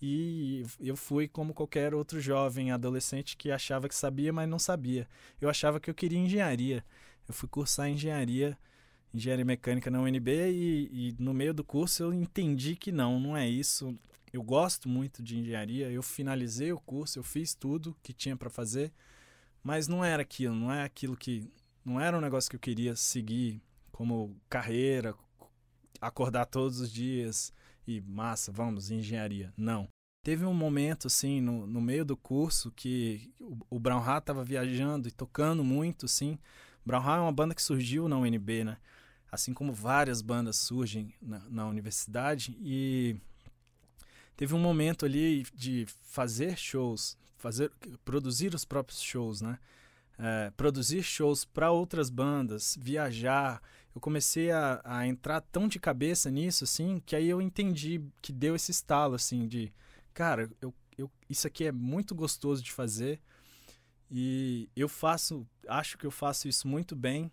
E 0.00 0.64
eu 0.80 0.96
fui 0.96 1.28
como 1.28 1.52
qualquer 1.52 1.92
outro 1.92 2.18
jovem 2.20 2.70
adolescente 2.70 3.36
que 3.36 3.50
achava 3.50 3.86
que 3.86 3.94
sabia, 3.94 4.32
mas 4.32 4.48
não 4.48 4.58
sabia. 4.58 5.06
Eu 5.38 5.50
achava 5.50 5.78
que 5.78 5.90
eu 5.90 5.94
queria 5.94 6.18
engenharia. 6.18 6.82
Eu 7.28 7.34
fui 7.34 7.48
cursar 7.48 7.90
engenharia, 7.90 8.56
engenharia 9.12 9.44
mecânica 9.44 9.90
na 9.90 10.00
UNB 10.00 10.30
e, 10.50 11.10
e 11.10 11.16
no 11.18 11.32
meio 11.32 11.54
do 11.54 11.64
curso 11.64 12.02
eu 12.02 12.12
entendi 12.12 12.76
que 12.76 12.92
não, 12.92 13.18
não 13.18 13.36
é 13.36 13.48
isso. 13.48 13.94
Eu 14.32 14.42
gosto 14.42 14.88
muito 14.88 15.22
de 15.22 15.38
engenharia, 15.38 15.90
eu 15.90 16.02
finalizei 16.02 16.72
o 16.72 16.80
curso, 16.80 17.18
eu 17.18 17.22
fiz 17.22 17.54
tudo 17.54 17.96
que 18.02 18.12
tinha 18.12 18.36
para 18.36 18.50
fazer, 18.50 18.92
mas 19.62 19.88
não 19.88 20.04
era 20.04 20.22
aquilo, 20.22 20.54
não 20.54 20.72
é 20.72 20.82
aquilo 20.82 21.16
que 21.16 21.50
não 21.84 22.00
era 22.00 22.16
um 22.16 22.20
negócio 22.20 22.50
que 22.50 22.56
eu 22.56 22.60
queria 22.60 22.94
seguir 22.94 23.62
como 23.90 24.36
carreira, 24.48 25.14
acordar 26.00 26.46
todos 26.46 26.80
os 26.80 26.92
dias 26.92 27.52
e 27.86 28.00
massa, 28.02 28.52
vamos, 28.52 28.90
engenharia. 28.90 29.52
Não. 29.56 29.88
Teve 30.22 30.44
um 30.44 30.52
momento, 30.52 31.06
assim, 31.06 31.40
no, 31.40 31.66
no 31.66 31.80
meio 31.80 32.04
do 32.04 32.16
curso 32.16 32.70
que 32.72 33.32
o, 33.40 33.56
o 33.70 33.78
Brown 33.80 34.02
Hat 34.02 34.26
tava 34.26 34.44
viajando 34.44 35.08
e 35.08 35.10
tocando 35.10 35.64
muito, 35.64 36.04
assim. 36.04 36.38
Brown 36.84 37.00
Hat 37.00 37.18
é 37.18 37.22
uma 37.22 37.32
banda 37.32 37.54
que 37.54 37.62
surgiu 37.62 38.08
na 38.08 38.18
UNB, 38.18 38.64
né? 38.64 38.76
Assim 39.30 39.52
como 39.52 39.72
várias 39.72 40.22
bandas 40.22 40.56
surgem 40.56 41.14
na, 41.20 41.40
na 41.50 41.66
universidade. 41.66 42.56
E 42.60 43.16
teve 44.36 44.54
um 44.54 44.58
momento 44.58 45.04
ali 45.04 45.44
de 45.54 45.86
fazer 46.02 46.56
shows, 46.56 47.16
fazer, 47.36 47.70
produzir 48.04 48.54
os 48.54 48.64
próprios 48.64 49.00
shows, 49.00 49.40
né? 49.40 49.58
É, 50.18 50.50
produzir 50.56 51.02
shows 51.02 51.44
para 51.44 51.70
outras 51.70 52.10
bandas, 52.10 52.76
viajar. 52.80 53.62
Eu 53.94 54.00
comecei 54.00 54.50
a, 54.50 54.80
a, 54.84 55.06
entrar 55.06 55.40
tão 55.40 55.68
de 55.68 55.78
cabeça 55.78 56.30
nisso, 56.30 56.64
assim, 56.64 57.00
que 57.04 57.14
aí 57.14 57.28
eu 57.28 57.40
entendi 57.40 58.02
que 58.20 58.32
deu 58.32 58.56
esse 58.56 58.70
estalo, 58.70 59.14
assim, 59.14 59.46
de, 59.46 59.72
cara, 60.12 60.50
eu, 60.60 60.74
eu, 60.96 61.10
isso 61.28 61.46
aqui 61.46 61.64
é 61.64 61.72
muito 61.72 62.14
gostoso 62.14 62.62
de 62.62 62.72
fazer 62.72 63.20
e 64.10 64.68
eu 64.74 64.88
faço, 64.88 65.46
acho 65.68 65.98
que 65.98 66.06
eu 66.06 66.10
faço 66.10 66.48
isso 66.48 66.66
muito 66.66 66.96
bem 66.96 67.30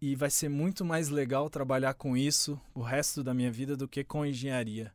e 0.00 0.14
vai 0.14 0.30
ser 0.30 0.48
muito 0.48 0.84
mais 0.84 1.08
legal 1.08 1.50
trabalhar 1.50 1.94
com 1.94 2.16
isso 2.16 2.60
o 2.74 2.80
resto 2.80 3.22
da 3.22 3.34
minha 3.34 3.50
vida 3.50 3.76
do 3.76 3.88
que 3.88 4.02
com 4.02 4.24
engenharia. 4.24 4.92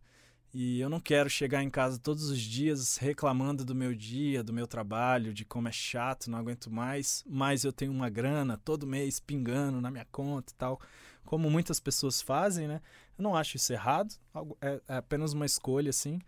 E 0.54 0.80
eu 0.80 0.88
não 0.88 1.00
quero 1.00 1.30
chegar 1.30 1.64
em 1.64 1.70
casa 1.70 1.98
todos 1.98 2.30
os 2.30 2.40
dias 2.40 2.98
reclamando 2.98 3.66
do 3.66 3.74
meu 3.74 3.96
dia, 3.96 4.44
do 4.44 4.54
meu 4.54 4.68
trabalho, 4.68 5.34
de 5.34 5.44
como 5.44 5.68
é 5.68 5.72
chato, 5.72 6.30
não 6.30 6.38
aguento 6.38 6.70
mais, 6.70 7.24
mas 7.28 7.64
eu 7.64 7.74
tenho 7.74 7.92
uma 7.92 8.08
grana 8.08 8.56
todo 8.56 8.86
mês 8.86 9.20
pingando 9.20 9.82
na 9.82 9.90
minha 9.90 10.06
conta 10.12 10.54
e 10.54 10.56
tal, 10.56 10.80
como 11.26 11.50
muitas 11.50 11.80
pessoas 11.80 12.22
fazem, 12.22 12.68
né? 12.68 12.82
Eu 13.18 13.24
não 13.24 13.36
acho 13.36 13.58
isso 13.58 13.74
errado, 13.74 14.14
é, 14.62 14.80
é 14.88 14.98
apenas 14.98 15.34
uma 15.34 15.46
escolha, 15.46 15.90
assim. 15.90 16.20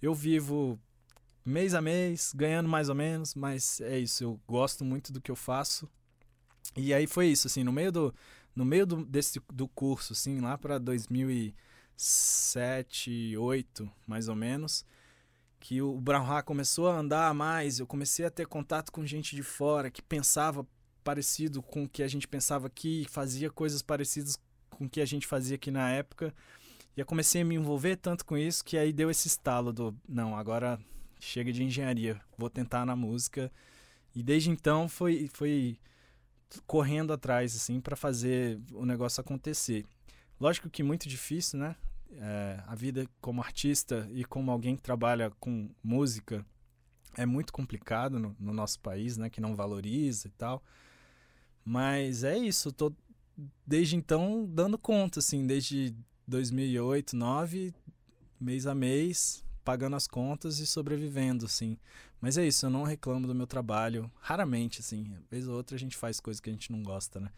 Eu 0.00 0.14
vivo 0.14 0.80
mês 1.44 1.74
a 1.74 1.82
mês, 1.82 2.32
ganhando 2.34 2.70
mais 2.70 2.88
ou 2.88 2.94
menos, 2.94 3.34
mas 3.34 3.78
é 3.82 3.98
isso, 3.98 4.24
eu 4.24 4.40
gosto 4.48 4.86
muito 4.86 5.12
do 5.12 5.20
que 5.20 5.30
eu 5.30 5.36
faço. 5.36 5.86
E 6.76 6.92
aí 6.92 7.06
foi 7.06 7.28
isso, 7.28 7.46
assim, 7.46 7.64
no 7.64 7.72
meio 7.72 7.90
do 7.90 8.14
no 8.54 8.64
meio 8.64 8.86
do, 8.86 9.04
desse 9.04 9.40
do 9.52 9.68
curso, 9.68 10.14
assim, 10.14 10.40
lá 10.40 10.56
para 10.56 10.78
2007, 10.78 11.54
2008, 11.96 13.90
mais 14.06 14.28
ou 14.28 14.34
menos, 14.34 14.84
que 15.60 15.82
o 15.82 16.00
Brown 16.00 16.24
começou 16.42 16.88
a 16.88 16.96
andar 16.96 17.34
mais, 17.34 17.78
eu 17.78 17.86
comecei 17.86 18.24
a 18.24 18.30
ter 18.30 18.46
contato 18.46 18.90
com 18.90 19.04
gente 19.04 19.36
de 19.36 19.42
fora 19.42 19.90
que 19.90 20.00
pensava 20.00 20.66
parecido 21.04 21.62
com 21.62 21.84
o 21.84 21.88
que 21.88 22.02
a 22.02 22.08
gente 22.08 22.26
pensava 22.26 22.66
aqui, 22.66 23.06
fazia 23.10 23.50
coisas 23.50 23.82
parecidas 23.82 24.38
com 24.70 24.86
o 24.86 24.88
que 24.88 25.00
a 25.00 25.06
gente 25.06 25.26
fazia 25.26 25.56
aqui 25.56 25.70
na 25.70 25.90
época. 25.90 26.34
E 26.96 27.00
eu 27.00 27.06
comecei 27.06 27.42
a 27.42 27.44
me 27.44 27.54
envolver 27.54 27.96
tanto 27.96 28.24
com 28.24 28.38
isso 28.38 28.64
que 28.64 28.78
aí 28.78 28.92
deu 28.92 29.10
esse 29.10 29.28
estalo 29.28 29.72
do, 29.72 29.94
não, 30.08 30.34
agora 30.34 30.80
chega 31.20 31.52
de 31.52 31.62
engenharia, 31.62 32.20
vou 32.38 32.48
tentar 32.48 32.86
na 32.86 32.96
música. 32.96 33.52
E 34.14 34.22
desde 34.22 34.50
então 34.50 34.88
foi 34.88 35.28
foi 35.32 35.78
correndo 36.66 37.12
atrás 37.12 37.54
assim 37.56 37.80
para 37.80 37.96
fazer 37.96 38.60
o 38.72 38.84
negócio 38.84 39.20
acontecer. 39.20 39.84
Lógico 40.40 40.68
que 40.68 40.82
muito 40.82 41.08
difícil, 41.08 41.58
né? 41.58 41.76
É, 42.12 42.62
a 42.66 42.74
vida 42.74 43.06
como 43.20 43.42
artista 43.42 44.08
e 44.12 44.24
como 44.24 44.50
alguém 44.50 44.76
que 44.76 44.82
trabalha 44.82 45.30
com 45.40 45.68
música 45.82 46.44
é 47.16 47.26
muito 47.26 47.52
complicado 47.52 48.18
no, 48.18 48.36
no, 48.38 48.52
nosso 48.52 48.78
país, 48.80 49.16
né? 49.16 49.28
Que 49.30 49.40
não 49.40 49.56
valoriza 49.56 50.28
e 50.28 50.30
tal. 50.32 50.62
Mas 51.64 52.22
é 52.22 52.36
isso, 52.36 52.70
tô 52.70 52.92
desde 53.66 53.96
então 53.96 54.46
dando 54.48 54.78
conta, 54.78 55.18
assim, 55.18 55.46
desde 55.46 55.94
2008, 56.26 57.16
2009, 57.16 57.74
mês 58.40 58.66
a 58.66 58.74
mês, 58.74 59.44
pagando 59.64 59.96
as 59.96 60.06
contas 60.06 60.58
e 60.58 60.66
sobrevivendo, 60.66 61.46
assim. 61.46 61.76
Mas 62.20 62.38
é 62.38 62.46
isso, 62.46 62.66
eu 62.66 62.70
não 62.70 62.82
reclamo 62.82 63.26
do 63.26 63.34
meu 63.34 63.46
trabalho, 63.46 64.10
raramente, 64.20 64.80
assim. 64.80 65.14
Às 65.16 65.28
vez 65.30 65.48
ou 65.48 65.54
outra 65.54 65.76
a 65.76 65.78
gente 65.78 65.96
faz 65.96 66.18
coisas 66.20 66.40
que 66.40 66.50
a 66.50 66.52
gente 66.52 66.72
não 66.72 66.82
gosta, 66.82 67.20
né? 67.20 67.30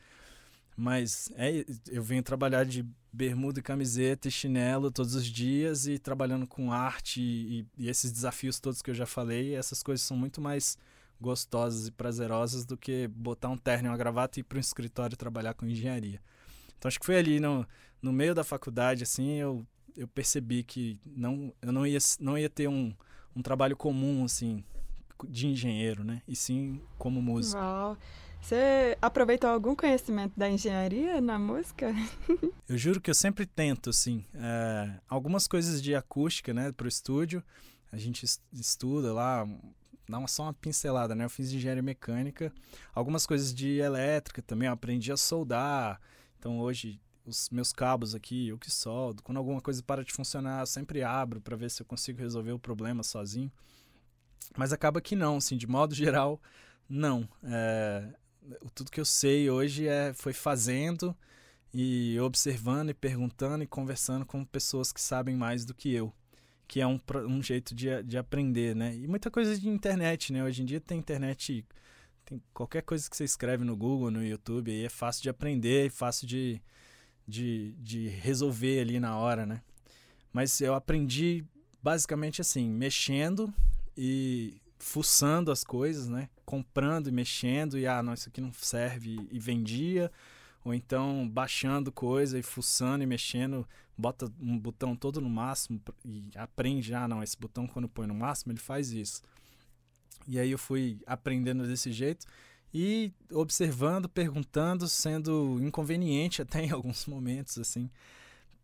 Mas 0.77 1.29
é, 1.35 1.65
eu 1.89 2.03
venho 2.03 2.23
trabalhar 2.23 2.65
de 2.65 2.87
bermuda 3.13 3.59
e 3.59 3.63
camiseta 3.63 4.29
e 4.29 4.31
chinelo 4.31 4.93
todos 4.93 5.17
os 5.17 5.27
dias 5.27 5.89
e 5.89 5.99
trabalhando 5.99 6.47
com 6.47 6.73
arte 6.73 7.21
e, 7.21 7.67
e 7.77 7.89
esses 7.89 8.13
desafios 8.13 8.61
todos 8.61 8.81
que 8.81 8.91
eu 8.91 8.95
já 8.95 9.05
falei, 9.05 9.57
essas 9.57 9.83
coisas 9.83 10.07
são 10.07 10.17
muito 10.17 10.41
mais 10.41 10.79
gostosas 11.21 11.89
e 11.89 11.91
prazerosas 11.91 12.65
do 12.65 12.77
que 12.77 13.09
botar 13.09 13.49
um 13.49 13.57
terno 13.57 13.89
e 13.89 13.91
uma 13.91 13.97
gravata 13.97 14.39
e 14.39 14.41
ir 14.41 14.45
para 14.45 14.59
um 14.59 14.61
escritório 14.61 15.17
trabalhar 15.17 15.55
com 15.55 15.67
engenharia. 15.67 16.21
Então 16.79 16.89
acho 16.89 17.01
que 17.01 17.07
foi 17.07 17.17
ali 17.17 17.41
no, 17.41 17.67
no 18.01 18.13
meio 18.13 18.33
da 18.33 18.45
faculdade, 18.45 19.03
assim, 19.03 19.33
eu, 19.33 19.67
eu 19.97 20.07
percebi 20.07 20.63
que 20.63 20.97
não, 21.05 21.53
eu 21.61 21.73
não 21.73 21.85
ia, 21.85 21.99
não 22.21 22.39
ia 22.39 22.49
ter 22.49 22.69
um, 22.69 22.95
um 23.39 23.43
trabalho 23.43 23.77
comum, 23.77 24.25
assim, 24.25 24.65
de 25.29 25.47
engenheiro, 25.47 26.03
né? 26.03 26.21
E 26.27 26.35
sim 26.35 26.81
como 26.99 27.23
músico. 27.23 27.61
Uau. 27.61 27.97
Você 28.41 28.97
aproveitou 29.01 29.51
algum 29.51 29.75
conhecimento 29.75 30.33
da 30.37 30.49
engenharia 30.49 31.21
na 31.21 31.39
música? 31.39 31.93
eu 32.69 32.79
juro 32.79 33.01
que 33.01 33.11
eu 33.11 33.15
sempre 33.15 33.47
tento, 33.47 33.91
assim, 33.91 34.25
é, 34.35 34.95
algumas 35.09 35.47
coisas 35.47 35.83
de 35.83 35.95
acústica, 35.95 36.53
né, 36.55 36.73
para 36.73 36.85
o 36.85 36.89
estúdio. 36.89 37.43
A 37.91 37.97
gente 37.97 38.25
estuda 38.53 39.13
lá, 39.13 39.47
dá 40.09 40.19
uma, 40.19 40.29
só 40.29 40.45
uma 40.45 40.55
pincelada, 40.55 41.15
né? 41.15 41.25
Eu 41.25 41.31
fiz 41.31 41.53
engenharia 41.53 41.83
mecânica, 41.83 42.53
algumas 42.95 43.27
coisas 43.27 43.53
de 43.53 43.79
elétrica 43.79 44.41
também, 44.43 44.67
eu 44.67 44.73
aprendi 44.73 45.11
a 45.11 45.17
soldar. 45.17 46.01
Então 46.39 46.61
hoje 46.61 47.01
os 47.29 47.51
meus 47.51 47.73
cabos 47.73 48.15
aqui, 48.15 48.49
eu 48.49 48.59
que 48.59 48.71
soldo. 48.71 49.23
Quando 49.23 49.39
alguma 49.39 49.61
coisa 49.61 49.83
para 49.83 50.05
de 50.05 50.13
funcionar, 50.13 50.61
eu 50.61 50.67
sempre 50.67 51.03
abro 51.03 51.41
para 51.41 51.57
ver 51.57 51.71
se 51.71 51.83
eu 51.83 51.87
consigo 51.87 52.19
resolver 52.19 52.53
o 52.53 52.59
problema 52.59 53.03
sozinho. 53.03 53.51
Mas 54.57 54.73
acaba 54.73 55.01
que 55.01 55.15
não, 55.15 55.37
assim, 55.37 55.57
de 55.57 55.67
modo 55.67 55.95
geral, 55.95 56.41
não. 56.89 57.29
É, 57.43 58.09
tudo 58.75 58.91
que 58.91 59.01
eu 59.01 59.05
sei 59.05 59.51
hoje 59.51 59.87
é 59.87 60.13
foi 60.15 60.33
fazendo 60.33 61.17
e 61.73 62.19
observando 62.21 62.91
e 62.91 62.95
perguntando 62.95 63.63
e 63.63 63.67
conversando 63.67 64.25
com 64.25 64.45
pessoas 64.45 64.93
que 64.93 65.01
sabem 65.01 65.37
mais 65.37 65.65
do 65.65 65.75
que 65.75 65.93
eu 65.93 66.13
que 66.69 66.83
é 66.83 66.87
um, 66.87 67.01
um 67.27 67.43
jeito 67.43 67.75
de, 67.75 68.03
de 68.03 68.19
aprender, 68.19 68.77
né? 68.77 68.95
E 68.95 69.09
muita 69.09 69.31
coisa 69.31 69.59
de 69.59 69.69
internet, 69.69 70.33
né? 70.33 70.45
Hoje 70.45 70.63
em 70.63 70.67
dia 70.67 70.79
tem 70.79 70.99
internet, 70.99 71.65
tem 72.27 72.43
qualquer 72.53 72.83
coisa 72.83 73.09
que 73.09 73.17
você 73.17 73.25
escreve 73.25 73.65
no 73.65 73.75
Google, 73.75 74.11
no 74.11 74.23
YouTube, 74.25 74.71
aí 74.71 74.85
é 74.85 74.89
fácil 74.91 75.23
de 75.23 75.31
aprender 75.31 75.87
e 75.87 75.91
fácil 75.91 76.27
de, 76.27 76.61
de, 77.29 77.75
de 77.79 78.09
resolver 78.09 78.81
ali 78.81 78.99
na 78.99 79.19
hora, 79.19 79.45
né? 79.45 79.61
Mas 80.33 80.59
eu 80.63 80.75
aprendi 80.75 81.45
basicamente 81.83 82.41
assim, 82.41 82.71
mexendo 82.71 83.53
e 83.95 84.61
fuçando 84.79 85.53
as 85.53 85.63
coisas, 85.63 86.09
né? 86.09 86.31
Comprando 86.47 87.09
e 87.09 87.13
mexendo 87.13 87.79
e 87.79 87.87
ah, 87.87 88.03
não, 88.03 88.15
isso 88.15 88.31
aqui 88.31 88.41
não 88.41 88.53
serve 88.55 89.29
e 89.31 89.39
vendia 89.39 90.11
ou 90.65 90.73
então 90.73 91.29
baixando 91.29 91.93
coisa 91.93 92.39
e 92.39 92.43
fuçando 92.43 93.05
e 93.05 93.07
mexendo, 93.07 93.69
bota 93.97 94.33
um 94.41 94.59
botão 94.59 94.97
todo 94.97 95.21
no 95.21 95.29
máximo 95.29 95.81
e 96.05 96.25
aprende, 96.35 96.95
ah, 96.95 97.07
não, 97.07 97.23
esse 97.23 97.39
botão 97.39 97.67
quando 97.67 97.89
põe 97.89 98.07
no 98.07 98.15
máximo 98.15 98.53
ele 98.53 98.61
faz 98.61 98.91
isso. 98.91 99.23
E 100.27 100.39
aí 100.39 100.51
eu 100.51 100.59
fui 100.59 101.01
aprendendo 101.07 101.67
desse 101.67 101.93
jeito 101.93 102.27
e 102.73 103.13
observando, 103.33 104.09
perguntando, 104.09 104.89
sendo 104.89 105.59
inconveniente 105.63 106.43
até 106.43 106.63
em 106.63 106.71
alguns 106.71 107.07
momentos, 107.07 107.59
assim, 107.59 107.91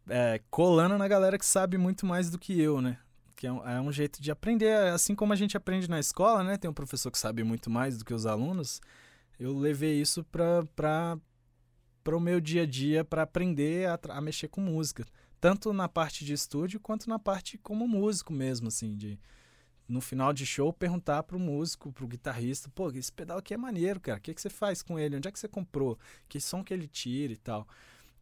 é, 0.09 0.41
colando 0.51 0.99
na 0.99 1.09
galera 1.09 1.39
que 1.39 1.47
sabe 1.47 1.79
muito 1.79 2.05
mais 2.05 2.31
do 2.31 2.39
que 2.39 2.61
eu, 2.61 2.81
né? 2.81 2.99
Que 3.37 3.47
é 3.47 3.53
um, 3.53 3.69
é 3.69 3.81
um, 3.81 3.91
jeito 3.91 4.23
de 4.23 4.31
aprender, 4.31 4.75
assim 4.93 5.15
como 5.15 5.33
a 5.33 5.37
gente 5.37 5.57
aprende 5.57 5.89
na 5.89 5.99
escola, 5.99 6.45
né? 6.45 6.57
Tem 6.57 6.71
um 6.71 6.75
professor 6.75 7.11
que 7.11 7.19
sabe 7.19 7.43
muito 7.43 7.71
mais 7.71 7.99
do 7.99 8.05
que 8.05 8.15
os 8.15 8.27
alunos. 8.27 8.81
Eu 9.39 9.57
levei 9.59 10.01
isso 10.01 10.23
para 10.25 11.19
o 12.07 12.21
meu 12.21 12.41
dia 12.41 12.63
a 12.63 12.67
dia 12.67 13.05
para 13.05 13.23
aprender 13.23 13.89
a, 13.89 13.99
a, 14.11 14.21
mexer 14.21 14.49
com 14.49 14.61
música, 14.61 15.05
tanto 15.41 15.73
na 15.73 15.89
parte 15.89 16.25
de 16.25 16.33
estúdio 16.33 16.79
quanto 16.79 17.09
na 17.09 17.19
parte 17.19 17.59
como 17.59 17.89
músico 17.89 18.33
mesmo, 18.33 18.69
assim, 18.69 18.95
de 18.95 19.19
no 19.89 20.01
final 20.01 20.33
de 20.33 20.47
show 20.47 20.73
perguntar 20.73 21.23
para 21.23 21.37
o 21.37 21.41
músico, 21.41 21.93
para 21.93 22.05
o 22.05 22.09
guitarrista, 22.09 22.71
pô, 22.75 22.91
esse 22.91 23.13
pedal 23.13 23.39
aqui 23.39 23.55
é 23.55 23.57
maneiro, 23.57 24.01
cara, 24.01 24.19
o 24.19 24.21
que, 24.21 24.33
que 24.35 24.41
você 24.41 24.51
faz 24.51 24.83
com 24.83 24.99
ele? 24.99 25.17
Onde 25.17 25.29
é 25.29 25.33
que 25.33 25.39
você 25.39 25.49
comprou? 25.49 25.99
Que 26.29 26.41
som 26.41 26.65
que 26.65 26.73
ele 26.73 26.89
tira 26.89 27.33
e 27.33 27.37
tal? 27.37 27.69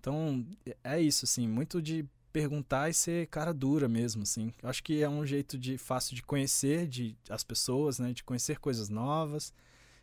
Então, 0.01 0.44
é 0.83 1.01
isso, 1.01 1.25
assim, 1.25 1.46
muito 1.46 1.81
de 1.81 2.05
perguntar 2.33 2.88
e 2.88 2.94
ser 2.94 3.27
cara 3.29 3.53
dura 3.53 3.88
mesmo, 3.88 4.22
assim. 4.22 4.53
Eu 4.62 4.68
acho 4.68 4.83
que 4.83 5.03
é 5.03 5.09
um 5.09 5.25
jeito 5.25 5.59
de 5.59 5.77
fácil 5.77 6.16
de 6.16 6.22
conhecer 6.22 6.88
de 6.88 7.16
as 7.29 7.44
pessoas, 7.44 7.98
né, 7.98 8.12
de 8.12 8.25
conhecer 8.25 8.59
coisas 8.59 8.88
novas, 8.88 9.53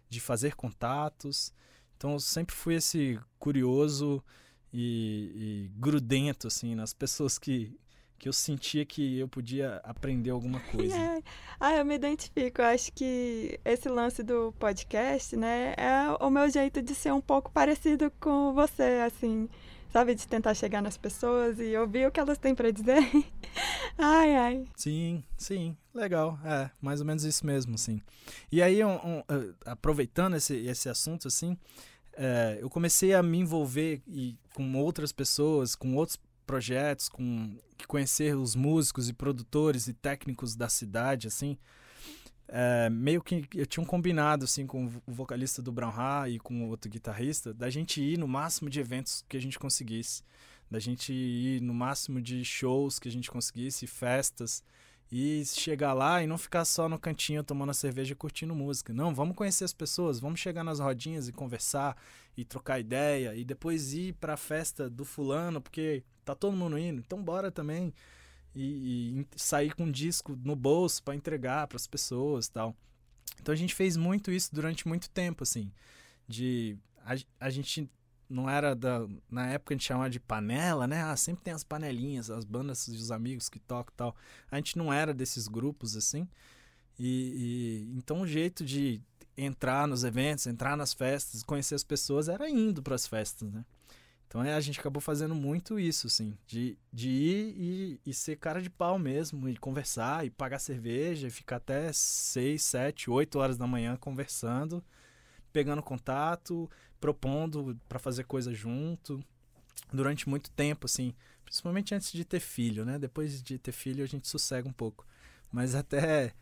de 0.07 0.19
fazer 0.19 0.55
contatos. 0.55 1.53
Então 1.97 2.13
eu 2.13 2.19
sempre 2.19 2.55
fui 2.55 2.75
esse 2.75 3.19
curioso 3.37 4.23
e, 4.71 5.31
e 5.35 5.71
grudento, 5.79 6.47
assim, 6.47 6.75
nas 6.75 6.93
pessoas 6.93 7.39
que, 7.39 7.77
que 8.19 8.27
eu 8.27 8.33
sentia 8.33 8.85
que 8.85 9.17
eu 9.17 9.27
podia 9.27 9.77
aprender 9.83 10.29
alguma 10.29 10.59
coisa. 10.59 10.95
É. 10.99 11.23
Ah, 11.59 11.75
eu 11.75 11.85
me 11.85 11.95
identifico. 11.95 12.61
Eu 12.61 12.65
acho 12.65 12.91
que 12.91 13.59
esse 13.63 13.87
lance 13.87 14.21
do 14.21 14.53
podcast, 14.59 15.35
né, 15.35 15.73
é 15.77 16.23
o 16.23 16.29
meu 16.29 16.49
jeito 16.49 16.81
de 16.81 16.93
ser 16.93 17.13
um 17.13 17.21
pouco 17.21 17.51
parecido 17.51 18.11
com 18.19 18.53
você, 18.53 19.01
assim, 19.05 19.47
sabe, 19.91 20.15
de 20.15 20.27
tentar 20.27 20.53
chegar 20.53 20.81
nas 20.81 20.97
pessoas 20.97 21.59
e 21.59 21.75
ouvir 21.77 22.07
o 22.07 22.11
que 22.11 22.19
elas 22.19 22.37
têm 22.37 22.53
para 22.53 22.71
dizer. 22.71 22.99
ai, 23.97 24.35
ai. 24.35 24.65
Sim, 24.75 25.23
sim, 25.37 25.75
legal. 25.93 26.37
É, 26.43 26.69
mais 26.81 26.99
ou 26.99 27.05
menos 27.05 27.23
isso 27.23 27.45
mesmo, 27.45 27.77
sim. 27.77 28.01
E 28.51 28.61
aí, 28.61 28.83
um, 28.83 28.95
um, 28.95 29.19
uh, 29.19 29.55
aproveitando 29.65 30.35
esse, 30.35 30.55
esse 30.55 30.89
assunto, 30.89 31.27
assim, 31.27 31.57
é, 32.13 32.59
eu 32.61 32.69
comecei 32.69 33.13
a 33.13 33.23
me 33.23 33.37
envolver 33.37 34.01
e, 34.05 34.37
com 34.53 34.75
outras 34.75 35.11
pessoas, 35.11 35.75
com 35.75 35.95
outros 35.95 36.19
projetos, 36.49 37.07
com 37.07 37.55
conhecer 37.87 38.35
os 38.35 38.55
músicos 38.55 39.07
e 39.07 39.13
produtores 39.13 39.87
e 39.87 39.93
técnicos 39.93 40.55
da 40.55 40.67
cidade, 40.67 41.27
assim. 41.27 41.55
É, 42.47 42.89
meio 42.89 43.21
que 43.21 43.47
eu 43.53 43.67
tinha 43.67 43.83
um 43.83 43.85
combinado 43.85 44.45
assim 44.45 44.65
com 44.65 44.87
o 45.05 45.13
vocalista 45.13 45.61
do 45.61 45.71
Brown 45.71 45.93
Ha 45.95 46.27
e 46.27 46.39
com 46.39 46.67
outro 46.67 46.89
guitarrista 46.89 47.53
da 47.53 47.69
gente 47.69 48.01
ir 48.01 48.17
no 48.17 48.27
máximo 48.27 48.67
de 48.67 48.79
eventos 48.79 49.23
que 49.29 49.37
a 49.37 49.39
gente 49.39 49.59
conseguisse, 49.59 50.23
da 50.71 50.79
gente 50.79 51.13
ir 51.13 51.61
no 51.61 51.71
máximo 51.71 52.19
de 52.19 52.43
shows 52.43 52.97
que 52.97 53.07
a 53.07 53.11
gente 53.11 53.29
conseguisse, 53.29 53.85
festas 53.85 54.63
e 55.11 55.43
chegar 55.45 55.93
lá 55.93 56.21
e 56.21 56.27
não 56.27 56.37
ficar 56.37 56.63
só 56.65 56.87
no 56.87 56.99
cantinho 56.99 57.43
tomando 57.43 57.73
cerveja 57.73 58.13
e 58.13 58.15
curtindo 58.15 58.53
música. 58.53 58.93
Não, 58.93 59.13
vamos 59.13 59.35
conhecer 59.35 59.63
as 59.63 59.73
pessoas, 59.73 60.19
vamos 60.19 60.39
chegar 60.39 60.63
nas 60.63 60.79
rodinhas 60.79 61.27
e 61.27 61.31
conversar 61.31 61.97
e 62.37 62.45
trocar 62.45 62.79
ideia 62.79 63.35
e 63.35 63.43
depois 63.43 63.93
ir 63.93 64.13
para 64.13 64.33
a 64.33 64.37
festa 64.37 64.89
do 64.89 65.03
fulano, 65.03 65.59
porque 65.59 66.03
tá 66.23 66.35
todo 66.35 66.55
mundo 66.55 66.77
indo, 66.77 66.99
então 66.99 67.23
bora 67.23 67.51
também. 67.51 67.93
E, 68.55 69.21
e 69.21 69.27
sair 69.35 69.75
com 69.75 69.83
um 69.83 69.91
disco 69.91 70.37
no 70.43 70.55
bolso 70.55 71.03
para 71.03 71.15
entregar 71.15 71.67
para 71.67 71.75
as 71.75 71.85
pessoas 71.85 72.49
tal. 72.49 72.75
Então 73.39 73.53
a 73.53 73.55
gente 73.55 73.75
fez 73.75 73.95
muito 73.95 74.31
isso 74.31 74.53
durante 74.53 74.87
muito 74.87 75.09
tempo, 75.09 75.43
assim. 75.43 75.71
De 76.27 76.75
a, 77.05 77.15
a 77.39 77.49
gente 77.49 77.89
não 78.29 78.49
era 78.49 78.75
da. 78.75 79.07
Na 79.29 79.47
época 79.47 79.73
a 79.73 79.75
gente 79.77 79.87
chamava 79.87 80.09
de 80.09 80.19
panela, 80.19 80.87
né? 80.87 81.01
Ah, 81.03 81.15
sempre 81.15 81.43
tem 81.43 81.53
as 81.53 81.63
panelinhas, 81.63 82.29
as 82.29 82.45
bandas 82.45 82.87
os 82.87 83.11
amigos 83.11 83.49
que 83.49 83.59
tocam 83.59 83.93
e 83.93 83.97
tal. 83.97 84.15
A 84.51 84.57
gente 84.57 84.77
não 84.77 84.93
era 84.93 85.13
desses 85.13 85.47
grupos 85.47 85.97
assim. 85.97 86.27
E, 86.97 87.87
e 87.87 87.97
então 87.97 88.21
o 88.21 88.27
jeito 88.27 88.63
de 88.63 89.01
entrar 89.37 89.87
nos 89.87 90.03
eventos, 90.03 90.45
entrar 90.47 90.75
nas 90.77 90.93
festas, 90.93 91.43
conhecer 91.43 91.75
as 91.75 91.83
pessoas 91.83 92.27
era 92.29 92.49
indo 92.49 92.83
para 92.83 92.95
as 92.95 93.07
festas, 93.07 93.51
né? 93.51 93.65
Então 94.27 94.43
é, 94.43 94.53
a 94.53 94.61
gente 94.61 94.79
acabou 94.79 95.01
fazendo 95.01 95.33
muito 95.33 95.79
isso, 95.79 96.05
assim, 96.05 96.37
de, 96.45 96.77
de 96.93 97.09
ir 97.09 97.55
e, 97.57 98.01
e, 98.05 98.13
ser 98.13 98.35
cara 98.35 98.61
de 98.61 98.69
pau 98.69 98.99
mesmo, 98.99 99.49
e 99.49 99.57
conversar, 99.57 100.23
e 100.23 100.29
pagar 100.29 100.59
cerveja, 100.59 101.27
e 101.27 101.31
ficar 101.31 101.55
até 101.55 101.91
6, 101.91 102.61
7, 102.61 103.09
8 103.09 103.39
horas 103.39 103.57
da 103.57 103.65
manhã 103.65 103.97
conversando, 103.97 104.83
pegando 105.51 105.81
contato, 105.81 106.69
propondo 106.99 107.79
para 107.87 107.99
fazer 107.99 108.23
coisa 108.25 108.53
junto, 108.53 109.23
durante 109.91 110.27
muito 110.27 110.51
tempo, 110.51 110.85
assim, 110.85 111.13
principalmente 111.43 111.95
antes 111.95 112.11
de 112.11 112.25
ter 112.25 112.39
filho, 112.39 112.85
né? 112.85 112.99
Depois 112.99 113.41
de 113.41 113.57
ter 113.57 113.71
filho 113.71 114.03
a 114.03 114.07
gente 114.07 114.27
sossega 114.27 114.67
um 114.67 114.73
pouco, 114.73 115.05
mas 115.51 115.75
até, 115.75 116.33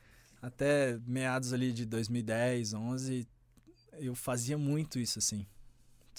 até 0.42 1.00
meados 1.06 1.54
ali 1.54 1.72
de 1.72 1.86
2010, 1.86 2.74
11, 2.74 3.28
eu 3.94 4.16
fazia 4.16 4.58
muito 4.58 5.00
isso, 5.00 5.20
assim 5.20 5.46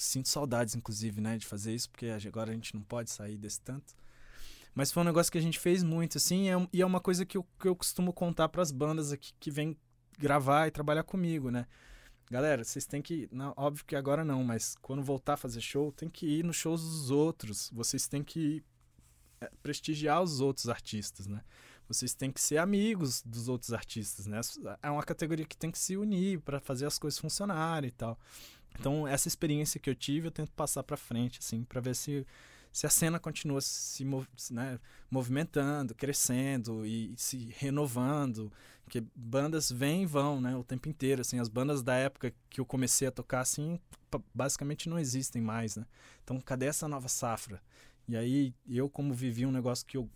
sinto 0.00 0.28
saudades, 0.28 0.74
inclusive, 0.74 1.20
né, 1.20 1.36
de 1.36 1.46
fazer 1.46 1.74
isso, 1.74 1.90
porque 1.90 2.06
agora 2.26 2.50
a 2.50 2.54
gente 2.54 2.74
não 2.74 2.82
pode 2.82 3.10
sair 3.10 3.36
desse 3.36 3.60
tanto. 3.60 3.94
Mas 4.74 4.92
foi 4.92 5.02
um 5.02 5.06
negócio 5.06 5.30
que 5.32 5.38
a 5.38 5.42
gente 5.42 5.58
fez 5.58 5.82
muito, 5.82 6.18
assim, 6.18 6.48
é, 6.48 6.68
e 6.72 6.80
é 6.82 6.86
uma 6.86 7.00
coisa 7.00 7.26
que 7.26 7.36
eu, 7.36 7.44
que 7.58 7.66
eu 7.66 7.74
costumo 7.74 8.12
contar 8.12 8.48
para 8.48 8.62
as 8.62 8.70
bandas 8.70 9.12
aqui 9.12 9.32
que 9.40 9.50
vêm 9.50 9.76
gravar 10.18 10.68
e 10.68 10.70
trabalhar 10.70 11.02
comigo, 11.02 11.50
né? 11.50 11.66
Galera, 12.30 12.62
vocês 12.62 12.84
têm 12.86 13.00
que. 13.00 13.28
Não, 13.32 13.54
óbvio 13.56 13.84
que 13.84 13.96
agora 13.96 14.24
não, 14.24 14.44
mas 14.44 14.76
quando 14.82 15.02
voltar 15.02 15.34
a 15.34 15.36
fazer 15.36 15.60
show, 15.60 15.90
tem 15.92 16.08
que 16.08 16.26
ir 16.26 16.44
nos 16.44 16.56
shows 16.56 16.82
dos 16.82 17.10
outros. 17.10 17.70
Vocês 17.72 18.06
têm 18.06 18.22
que 18.22 18.62
é, 19.40 19.50
prestigiar 19.62 20.22
os 20.22 20.40
outros 20.40 20.68
artistas, 20.68 21.26
né? 21.26 21.42
Vocês 21.88 22.12
têm 22.12 22.30
que 22.30 22.40
ser 22.40 22.58
amigos 22.58 23.22
dos 23.22 23.48
outros 23.48 23.72
artistas, 23.72 24.26
né? 24.26 24.40
É 24.82 24.90
uma 24.90 25.02
categoria 25.02 25.46
que 25.46 25.56
tem 25.56 25.70
que 25.70 25.78
se 25.78 25.96
unir 25.96 26.40
para 26.40 26.60
fazer 26.60 26.84
as 26.84 26.98
coisas 26.98 27.18
funcionarem 27.18 27.88
e 27.88 27.92
tal. 27.92 28.18
Então, 28.78 29.08
essa 29.08 29.26
experiência 29.26 29.80
que 29.80 29.88
eu 29.88 29.94
tive, 29.94 30.28
eu 30.28 30.30
tento 30.30 30.52
passar 30.52 30.82
para 30.82 30.98
frente, 30.98 31.38
assim, 31.38 31.64
para 31.64 31.80
ver 31.80 31.96
se, 31.96 32.26
se 32.72 32.86
a 32.86 32.90
cena 32.90 33.18
continua 33.18 33.60
se 33.60 34.04
né, 34.50 34.78
movimentando, 35.10 35.94
crescendo 35.94 36.86
e, 36.86 37.14
se 37.16 37.52
renovando. 37.58 38.52
Porque 38.84 39.04
bandas 39.14 39.70
vêm 39.70 40.04
e 40.04 40.06
vão, 40.06 40.40
né, 40.40 40.56
o 40.56 40.64
tempo 40.64 40.88
inteiro, 40.88 41.20
assim. 41.20 41.38
As 41.38 41.48
bandas 41.48 41.82
da 41.82 41.94
época 41.94 42.32
que 42.48 42.60
eu 42.60 42.64
comecei 42.64 43.08
a 43.08 43.12
tocar, 43.12 43.40
assim, 43.40 43.78
basicamente 44.34 44.88
não 44.88 44.98
existem 44.98 45.42
mais, 45.42 45.76
né. 45.76 45.84
Então, 46.24 46.40
cadê 46.40 46.66
essa 46.66 46.88
nova 46.88 47.08
safra? 47.08 47.60
E 48.08 48.16
aí, 48.16 48.54
eu, 48.66 48.88
como 48.88 49.12
vivi 49.12 49.44
um 49.44 49.52
negócio 49.52 49.86
que 49.86 49.96
eu 49.96 50.08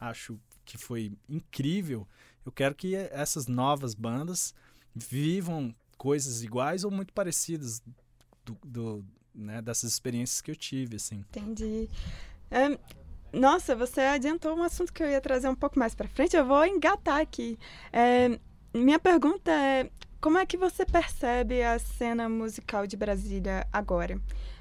acho 0.00 0.40
que 0.64 0.78
foi 0.78 1.12
incrível, 1.28 2.08
eu 2.44 2.52
quero 2.52 2.74
que 2.74 2.94
essas 2.94 3.46
novas 3.46 3.94
bandas 3.94 4.54
vivam 4.94 5.74
coisas 5.96 6.42
iguais 6.42 6.84
ou 6.84 6.90
muito 6.90 7.12
parecidas 7.12 7.82
do, 8.44 8.58
do 8.64 9.04
né, 9.34 9.60
dessas 9.60 9.92
experiências 9.92 10.40
que 10.40 10.50
eu 10.50 10.56
tive, 10.56 10.96
assim. 10.96 11.24
Entendi. 11.30 11.88
É, 12.50 12.78
nossa, 13.32 13.74
você 13.74 14.00
adiantou 14.02 14.56
um 14.56 14.62
assunto 14.62 14.92
que 14.92 15.02
eu 15.02 15.08
ia 15.08 15.20
trazer 15.20 15.48
um 15.48 15.54
pouco 15.54 15.78
mais 15.78 15.94
para 15.94 16.08
frente. 16.08 16.36
Eu 16.36 16.46
vou 16.46 16.64
engatar 16.64 17.20
aqui. 17.20 17.58
É, 17.92 18.38
minha 18.72 18.98
pergunta 18.98 19.50
é: 19.50 19.90
como 20.20 20.38
é 20.38 20.46
que 20.46 20.56
você 20.56 20.86
percebe 20.86 21.62
a 21.62 21.78
cena 21.78 22.28
musical 22.28 22.86
de 22.86 22.96
Brasília 22.96 23.66
agora? 23.72 24.20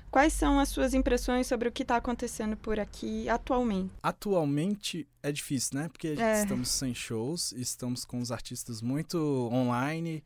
Quais 0.09 0.33
são 0.33 0.59
as 0.59 0.69
suas 0.69 0.93
impressões 0.93 1.47
sobre 1.47 1.67
o 1.67 1.71
que 1.71 1.81
está 1.81 1.95
acontecendo 1.95 2.55
por 2.55 2.79
aqui 2.79 3.27
atualmente? 3.27 3.91
Atualmente 4.03 5.07
é 5.23 5.31
difícil, 5.31 5.79
né? 5.79 5.89
Porque 5.89 6.09
é. 6.09 6.41
estamos 6.41 6.69
sem 6.69 6.93
shows, 6.93 7.51
estamos 7.53 8.05
com 8.05 8.19
os 8.19 8.31
artistas 8.31 8.79
muito 8.79 9.17
online 9.51 10.23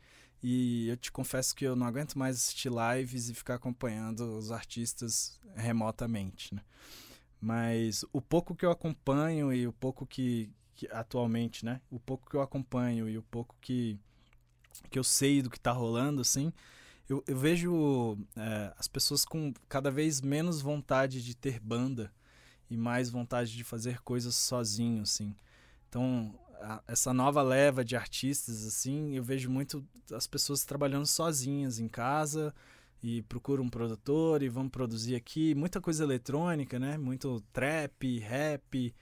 e 0.50 0.88
eu 0.88 0.96
te 0.96 1.12
confesso 1.12 1.54
que 1.54 1.66
eu 1.66 1.76
não 1.76 1.86
aguento 1.86 2.18
mais 2.18 2.38
assistir 2.38 2.72
lives 2.72 3.28
e 3.28 3.34
ficar 3.34 3.56
acompanhando 3.56 4.38
os 4.38 4.50
artistas 4.50 5.38
remotamente, 5.54 6.56
né? 6.56 6.62
Mas 7.42 8.06
o 8.14 8.22
pouco 8.22 8.56
que 8.56 8.66
eu 8.66 8.72
acompanho 8.72 9.52
e 9.52 9.68
o 9.68 9.74
pouco 9.74 10.06
que, 10.06 10.50
que 10.74 10.88
atualmente, 10.90 11.66
né? 11.66 11.82
O 11.92 12.00
pouco 12.00 12.30
que 12.30 12.36
eu 12.38 12.42
acompanho 12.42 13.10
e 13.10 13.18
o 13.18 13.24
pouco 13.24 13.58
que, 13.60 14.00
que 14.90 14.98
eu 14.98 15.04
sei 15.04 15.42
do 15.42 15.50
que 15.50 15.58
está 15.58 15.74
rolando, 15.74 16.22
assim, 16.22 16.54
eu, 17.10 17.22
eu 17.28 17.38
vejo 17.38 18.18
é, 18.38 18.74
as 18.78 18.88
pessoas 18.88 19.26
com 19.26 19.54
cada 19.68 19.92
vez 19.92 20.22
menos 20.22 20.62
vontade 20.62 21.22
de 21.22 21.36
ter 21.36 21.60
banda 21.60 22.10
e 22.70 22.78
mais 22.78 23.10
vontade 23.10 23.52
de 23.52 23.66
fazer 23.66 24.02
coisas 24.02 24.34
sozinho, 24.34 25.02
assim. 25.02 25.36
Então, 25.90 26.34
essa 26.88 27.14
nova 27.14 27.42
leva 27.42 27.84
de 27.84 27.96
artistas, 27.96 28.66
assim, 28.66 29.16
eu 29.16 29.24
vejo 29.24 29.50
muito 29.50 29.86
as 30.12 30.28
pessoas 30.28 30.64
trabalhando 30.64 31.06
sozinhas 31.06 31.80
em 31.80 31.88
casa 31.88 32.54
e 33.02 33.22
procuram 33.24 33.64
um 33.64 33.70
produtor 33.70 34.42
e 34.42 34.50
vão 34.50 34.68
produzir 34.68 35.16
aqui. 35.16 35.54
Muita 35.54 35.80
coisa 35.80 36.04
eletrônica, 36.04 36.80
né? 36.80 36.98
Muito 36.98 37.42
trap, 37.54 38.20
rap. 38.20 38.94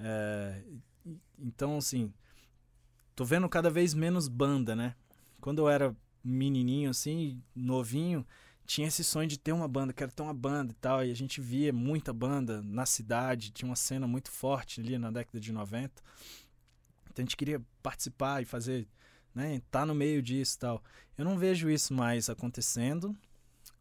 É, 0.00 0.62
então, 1.38 1.76
assim, 1.76 2.12
tô 3.14 3.24
vendo 3.24 3.48
cada 3.48 3.70
vez 3.70 3.94
menos 3.94 4.28
banda, 4.28 4.74
né? 4.74 4.94
Quando 5.40 5.60
eu 5.60 5.68
era 5.68 5.94
menininho, 6.24 6.90
assim, 6.90 7.42
novinho, 7.54 8.26
tinha 8.66 8.88
esse 8.88 9.02
sonho 9.02 9.28
de 9.28 9.38
ter 9.38 9.52
uma 9.52 9.68
banda, 9.68 9.92
quero 9.92 10.12
ter 10.12 10.22
uma 10.22 10.34
banda 10.34 10.72
e 10.72 10.76
tal. 10.76 11.04
E 11.04 11.10
a 11.10 11.14
gente 11.14 11.40
via 11.40 11.72
muita 11.72 12.12
banda 12.12 12.62
na 12.62 12.86
cidade, 12.86 13.50
tinha 13.50 13.68
uma 13.68 13.76
cena 13.76 14.06
muito 14.06 14.30
forte 14.30 14.80
ali 14.80 14.98
na 14.98 15.10
década 15.10 15.40
de 15.40 15.52
90. 15.52 16.02
A 17.20 17.24
gente 17.24 17.36
queria 17.36 17.60
participar 17.82 18.42
e 18.42 18.44
fazer, 18.44 18.86
né, 19.34 19.60
tá 19.70 19.84
no 19.84 19.94
meio 19.94 20.22
disso 20.22 20.56
e 20.56 20.58
tal. 20.58 20.82
Eu 21.16 21.24
não 21.24 21.38
vejo 21.38 21.68
isso 21.70 21.92
mais 21.92 22.28
acontecendo. 22.28 23.16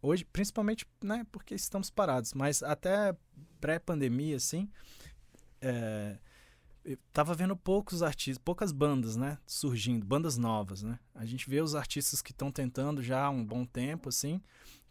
Hoje, 0.02 0.26
principalmente, 0.26 0.86
né, 1.04 1.26
porque 1.32 1.56
estamos 1.56 1.90
parados, 1.90 2.34
mas 2.34 2.62
até 2.62 3.16
pré-pandemia, 3.60 4.38
assim, 4.38 4.70
é, 5.60 6.18
eu 6.86 6.98
tava 7.12 7.34
vendo 7.34 7.56
poucos 7.58 8.04
artistas, 8.04 8.38
poucas 8.38 8.72
bandas, 8.72 9.16
né, 9.16 9.38
surgindo, 9.46 10.06
bandas 10.06 10.38
novas, 10.38 10.84
né. 10.84 11.00
A 11.16 11.26
gente 11.26 11.50
vê 11.50 11.62
os 11.62 11.76
artistas 11.76 12.22
que 12.22 12.32
estão 12.32 12.52
tentando 12.52 13.02
já 13.02 13.26
há 13.26 13.30
um 13.30 13.44
bom 13.44 13.66
tempo, 13.66 14.10
assim, 14.10 14.42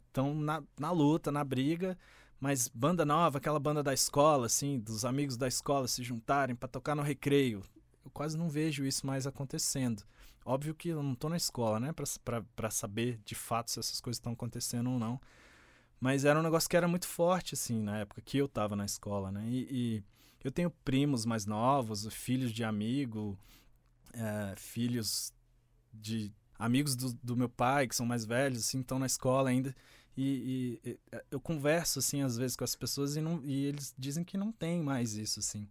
estão 0.07 0.35
na, 0.35 0.63
na 0.79 0.91
luta, 0.91 1.31
na 1.31 1.45
briga, 1.45 1.97
mas 2.41 2.69
banda 2.69 3.05
nova, 3.05 3.39
aquela 3.39 3.59
banda 3.59 3.83
da 3.83 3.95
escola, 3.95 4.47
assim, 4.47 4.79
dos 4.79 5.05
amigos 5.05 5.37
da 5.37 5.49
escola 5.49 5.89
se 5.89 6.03
juntarem 6.03 6.55
para 6.55 6.69
tocar 6.69 6.95
no 6.95 7.03
recreio, 7.03 7.63
eu 8.07 8.11
quase 8.13 8.39
não 8.39 8.49
vejo 8.49 8.87
isso 8.87 9.07
mais 9.07 9.27
acontecendo. 9.27 10.03
Óbvio 10.45 10.75
que 10.75 10.91
eu 10.91 11.03
não 11.03 11.13
estou 11.13 11.29
na 11.29 11.37
escola, 11.37 11.81
né, 11.81 11.93
para 11.93 12.71
saber 12.71 13.19
de 13.25 13.35
fato 13.35 13.71
se 13.73 13.81
essas 13.81 14.01
coisas 14.01 14.19
estão 14.19 14.33
acontecendo 14.33 14.91
ou 14.91 14.99
não. 14.99 15.21
Mas 16.01 16.25
era 16.25 16.39
um 16.39 16.43
negócio 16.43 16.71
que 16.71 16.77
era 16.77 16.87
muito 16.87 17.09
forte, 17.09 17.55
assim, 17.55 17.83
na 17.83 17.99
época 17.99 18.21
que 18.21 18.39
eu 18.39 18.47
estava 18.47 18.77
na 18.77 18.85
escola, 18.85 19.33
né? 19.33 19.45
E, 19.49 19.67
e, 19.71 20.05
eu 20.45 20.53
tenho 20.53 20.71
primos 20.85 21.27
mais 21.27 21.47
novos, 21.47 22.07
filhos 22.15 22.53
de 22.53 22.63
amigo, 22.63 23.37
é, 24.13 24.55
filhos 24.57 25.33
de 25.93 26.33
amigos 26.57 26.95
do, 26.95 27.13
do, 27.15 27.37
meu 27.37 27.49
pai, 27.49 27.89
que 27.89 27.97
são 27.97 28.07
mais 28.07 28.25
velhos, 28.25 28.61
assim, 28.61 28.81
estão 28.81 29.01
na 29.01 29.07
escola 29.07 29.51
ainda. 29.51 29.75
E, 30.17 30.79
e, 30.85 30.99
eu 31.31 31.41
converso, 31.41 31.99
assim, 31.99 32.23
às 32.23 32.37
vezes 32.37 32.57
com 32.57 32.63
as 32.63 32.77
pessoas 32.77 33.17
e, 33.17 33.21
não, 33.21 33.43
e 33.45 33.65
eles 33.65 33.93
dizem 33.99 34.23
que 34.23 34.37
não 34.37 34.53
tem 34.53 34.83
mais 34.83 35.15
isso, 35.15 35.41
assim. 35.41 35.67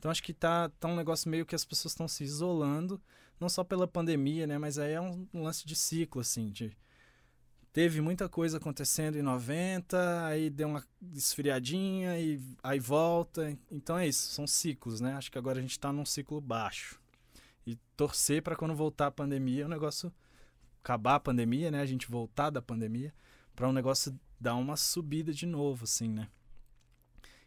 Então 0.00 0.10
acho 0.10 0.22
que 0.22 0.32
tá, 0.32 0.70
tá 0.80 0.88
um 0.88 0.96
negócio 0.96 1.30
meio 1.30 1.44
que 1.44 1.54
as 1.54 1.62
pessoas 1.62 1.92
estão 1.92 2.08
se 2.08 2.24
isolando, 2.24 2.98
não 3.38 3.50
só 3.50 3.62
pela 3.62 3.86
pandemia, 3.86 4.46
né? 4.46 4.56
Mas 4.56 4.78
aí 4.78 4.92
é 4.92 5.00
um, 5.00 5.28
lance 5.34 5.66
de 5.66 5.76
ciclo, 5.76 6.22
assim, 6.22 6.48
de 6.48 6.74
teve 7.70 8.00
muita 8.00 8.26
coisa 8.26 8.56
acontecendo 8.56 9.18
em 9.18 9.22
90, 9.22 10.24
aí 10.24 10.48
deu 10.48 10.68
uma 10.68 10.82
esfriadinha 11.12 12.18
e 12.18 12.40
aí 12.62 12.80
volta. 12.80 13.54
Então 13.70 13.98
é 13.98 14.08
isso, 14.08 14.32
são 14.32 14.46
ciclos, 14.46 15.02
né? 15.02 15.12
Acho 15.16 15.30
que 15.30 15.36
agora 15.36 15.58
a 15.58 15.62
gente 15.62 15.72
está 15.72 15.92
num 15.92 16.06
ciclo 16.06 16.40
baixo. 16.40 16.98
E 17.66 17.76
torcer 17.94 18.42
para 18.42 18.56
quando 18.56 18.74
voltar 18.74 19.08
a 19.08 19.12
pandemia, 19.12 19.66
o 19.66 19.68
negócio 19.68 20.10
acabar 20.82 21.16
a 21.16 21.20
pandemia, 21.20 21.70
né? 21.70 21.82
A 21.82 21.86
gente 21.86 22.10
voltar 22.10 22.48
da 22.48 22.62
pandemia 22.62 23.12
para 23.54 23.68
um 23.68 23.72
negócio 23.72 24.18
dar 24.40 24.54
uma 24.54 24.78
subida 24.78 25.30
de 25.30 25.44
novo, 25.44 25.84
assim, 25.84 26.08
né? 26.08 26.30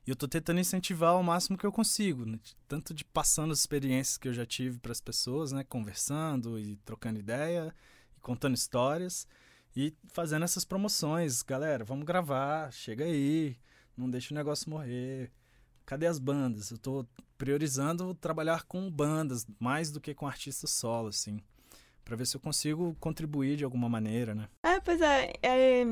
E 0.06 0.10
eu 0.10 0.16
tô 0.16 0.28
tentando 0.28 0.60
incentivar 0.60 1.12
ao 1.12 1.24
máximo 1.24 1.58
que 1.58 1.66
eu 1.66 1.72
consigo, 1.72 2.26
né? 2.26 2.38
tanto 2.68 2.94
de 2.94 3.06
passando 3.06 3.54
as 3.54 3.60
experiências 3.60 4.18
que 4.18 4.28
eu 4.28 4.34
já 4.34 4.46
tive 4.46 4.78
para 4.80 4.92
as 4.92 5.00
pessoas, 5.00 5.54
né, 5.54 5.64
conversando 5.64 6.60
e 6.60 6.76
trocando 6.78 7.20
ideia, 7.20 7.74
e 8.18 8.20
contando 8.20 8.56
histórias 8.56 9.26
e 9.76 9.94
fazendo 10.08 10.44
essas 10.44 10.66
promoções, 10.66 11.42
galera, 11.42 11.84
vamos 11.84 12.06
gravar, 12.06 12.72
chega 12.72 13.06
aí, 13.06 13.58
não 13.98 14.10
deixa 14.10 14.34
o 14.34 14.38
negócio 14.38 14.70
morrer. 14.70 15.32
Cadê 15.86 16.06
as 16.06 16.20
bandas? 16.20 16.72
Eu 16.72 16.78
tô 16.78 17.06
priorizando 17.38 18.14
trabalhar 18.14 18.64
com 18.64 18.90
bandas 18.90 19.46
mais 19.60 19.92
do 19.92 20.00
que 20.00 20.14
com 20.14 20.28
artistas 20.28 20.70
solo, 20.70 21.10
assim, 21.10 21.40
para 22.06 22.16
ver 22.16 22.28
se 22.28 22.38
eu 22.38 22.42
consigo 22.42 22.96
contribuir 23.00 23.58
de 23.58 23.64
alguma 23.64 23.90
maneira, 23.90 24.36
né? 24.36 24.48
É, 24.64 24.80
pois 24.80 25.02
é, 25.02 25.34
é 25.42 25.86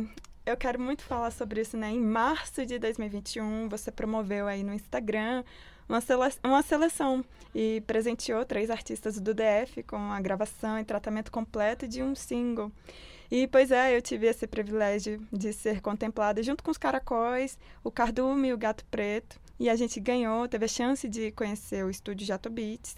eu 0.45 0.57
quero 0.57 0.79
muito 0.79 1.03
falar 1.03 1.31
sobre 1.31 1.61
isso, 1.61 1.77
né? 1.77 1.89
Em 1.89 1.99
março 1.99 2.65
de 2.65 2.79
2021, 2.79 3.69
você 3.69 3.91
promoveu 3.91 4.47
aí 4.47 4.63
no 4.63 4.73
Instagram 4.73 5.43
uma, 5.87 6.01
sele 6.01 6.21
uma 6.43 6.61
seleção 6.61 7.23
e 7.53 7.81
presenteou 7.85 8.45
três 8.45 8.69
artistas 8.69 9.19
do 9.19 9.33
DF 9.33 9.83
com 9.83 10.11
a 10.11 10.19
gravação 10.21 10.79
e 10.79 10.83
tratamento 10.83 11.31
completo 11.31 11.87
de 11.87 12.01
um 12.01 12.15
single. 12.15 12.71
E, 13.29 13.47
pois 13.47 13.71
é, 13.71 13.95
eu 13.95 14.01
tive 14.01 14.27
esse 14.27 14.45
privilégio 14.45 15.21
de 15.31 15.53
ser 15.53 15.79
contemplada 15.79 16.43
junto 16.43 16.63
com 16.63 16.71
os 16.71 16.77
caracóis, 16.77 17.57
o 17.83 17.91
cardume 17.91 18.49
e 18.49 18.53
o 18.53 18.57
gato 18.57 18.83
preto. 18.85 19.39
E 19.61 19.69
a 19.69 19.75
gente 19.75 19.99
ganhou, 19.99 20.47
teve 20.47 20.65
a 20.65 20.67
chance 20.67 21.07
de 21.07 21.31
conhecer 21.33 21.85
o 21.85 21.89
estúdio 21.91 22.25
Jato 22.25 22.49
Beats. 22.49 22.95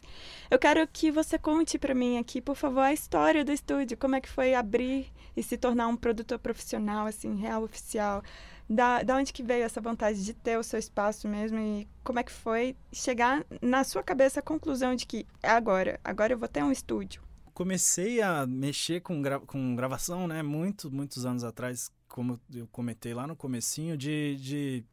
Eu 0.49 0.57
quero 0.57 0.88
que 0.88 1.11
você 1.11 1.38
conte 1.38 1.78
para 1.78 1.93
mim 1.93 2.18
aqui, 2.18 2.39
por 2.39 2.55
favor, 2.55 2.80
a 2.80 2.93
história 2.93 3.43
do 3.43 3.51
estúdio, 3.51 3.97
como 3.97 4.16
é 4.16 4.22
que 4.22 4.30
foi 4.30 4.53
abrir 4.53 5.11
e 5.36 5.43
se 5.43 5.57
tornar 5.57 5.89
um 5.89 5.97
produtor 5.97 6.39
profissional, 6.39 7.05
assim, 7.05 7.36
real, 7.36 7.64
oficial. 7.64 8.24
Da, 8.70 9.03
da 9.03 9.18
onde 9.18 9.34
que 9.34 9.43
veio 9.43 9.66
essa 9.66 9.82
vontade 9.82 10.24
de 10.24 10.34
ter 10.34 10.57
o 10.57 10.64
seu 10.64 10.80
espaço 10.80 11.28
mesmo 11.28 11.59
e 11.59 11.86
como 12.01 12.20
é 12.20 12.24
que 12.24 12.32
foi 12.32 12.78
chegar 12.93 13.45
na 13.61 13.84
sua 13.84 14.01
cabeça 14.01 14.39
a 14.39 14.43
conclusão 14.43 14.95
de 14.95 15.05
que 15.05 15.28
é 15.43 15.49
agora, 15.49 15.99
agora 16.01 16.32
eu 16.32 16.38
vou 16.38 16.47
ter 16.47 16.64
um 16.64 16.72
estúdio? 16.72 17.22
Comecei 17.53 18.22
a 18.22 18.47
mexer 18.47 19.01
com, 19.01 19.22
gra 19.22 19.38
com 19.41 19.76
gravação, 19.76 20.30
né, 20.30 20.41
muito, 20.41 20.89
muitos 20.89 21.26
anos 21.26 21.43
atrás, 21.43 21.91
como 22.07 22.39
eu 22.53 22.70
comentei 22.72 23.14
lá 23.14 23.28
no 23.28 23.36
comecinho, 23.36 23.97
de, 23.97 24.38
de 24.38 24.86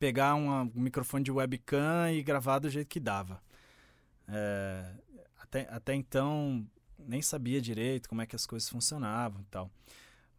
pegar 0.00 0.34
uma, 0.34 0.62
um 0.62 0.80
microfone 0.80 1.22
de 1.22 1.30
webcam 1.30 2.10
e 2.10 2.22
gravar 2.22 2.58
do 2.58 2.68
jeito 2.68 2.88
que 2.88 2.98
dava. 2.98 3.40
É, 4.26 4.92
até, 5.38 5.68
até 5.70 5.94
então, 5.94 6.66
nem 6.98 7.22
sabia 7.22 7.60
direito 7.60 8.08
como 8.08 8.22
é 8.22 8.26
que 8.26 8.34
as 8.34 8.46
coisas 8.46 8.68
funcionavam 8.68 9.42
e 9.42 9.44
tal. 9.44 9.70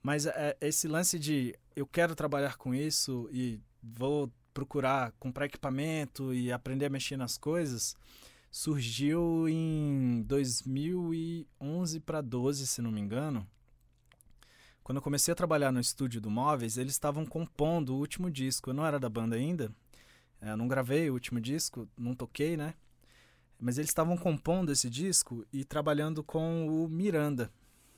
Mas 0.03 0.25
é, 0.25 0.57
esse 0.59 0.87
lance 0.87 1.17
de 1.17 1.55
eu 1.75 1.85
quero 1.85 2.15
trabalhar 2.15 2.57
com 2.57 2.75
isso 2.75 3.29
e 3.31 3.61
vou 3.81 4.29
procurar 4.53 5.13
comprar 5.19 5.45
equipamento 5.45 6.33
e 6.33 6.51
aprender 6.51 6.87
a 6.87 6.89
mexer 6.89 7.15
nas 7.15 7.37
coisas 7.37 7.95
surgiu 8.51 9.47
em 9.47 10.23
2011 10.23 11.99
para 12.01 12.19
12, 12.19 12.67
se 12.67 12.81
não 12.81 12.91
me 12.91 12.99
engano. 12.99 13.47
Quando 14.83 14.97
eu 14.97 15.01
comecei 15.01 15.31
a 15.31 15.35
trabalhar 15.35 15.71
no 15.71 15.79
estúdio 15.79 16.19
do 16.19 16.29
Móveis, 16.29 16.77
eles 16.77 16.93
estavam 16.93 17.25
compondo 17.25 17.93
o 17.93 17.99
último 17.99 18.31
disco. 18.31 18.69
Eu 18.69 18.73
não 18.73 18.85
era 18.85 18.99
da 18.99 19.09
banda 19.09 19.35
ainda, 19.35 19.71
é, 20.41 20.55
não 20.55 20.67
gravei 20.67 21.09
o 21.09 21.13
último 21.13 21.39
disco, 21.39 21.87
não 21.97 22.15
toquei, 22.15 22.57
né? 22.57 22.73
Mas 23.59 23.77
eles 23.77 23.91
estavam 23.91 24.17
compondo 24.17 24.71
esse 24.71 24.89
disco 24.89 25.45
e 25.53 25.63
trabalhando 25.63 26.23
com 26.23 26.67
o 26.67 26.87
Miranda, 26.87 27.51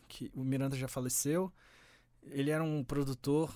que 0.10 0.30
o 0.36 0.44
Miranda 0.44 0.76
já 0.76 0.90
faleceu. 0.90 1.52
Ele 2.22 2.52
era 2.52 2.64
um 2.64 2.84
produtor 2.84 3.54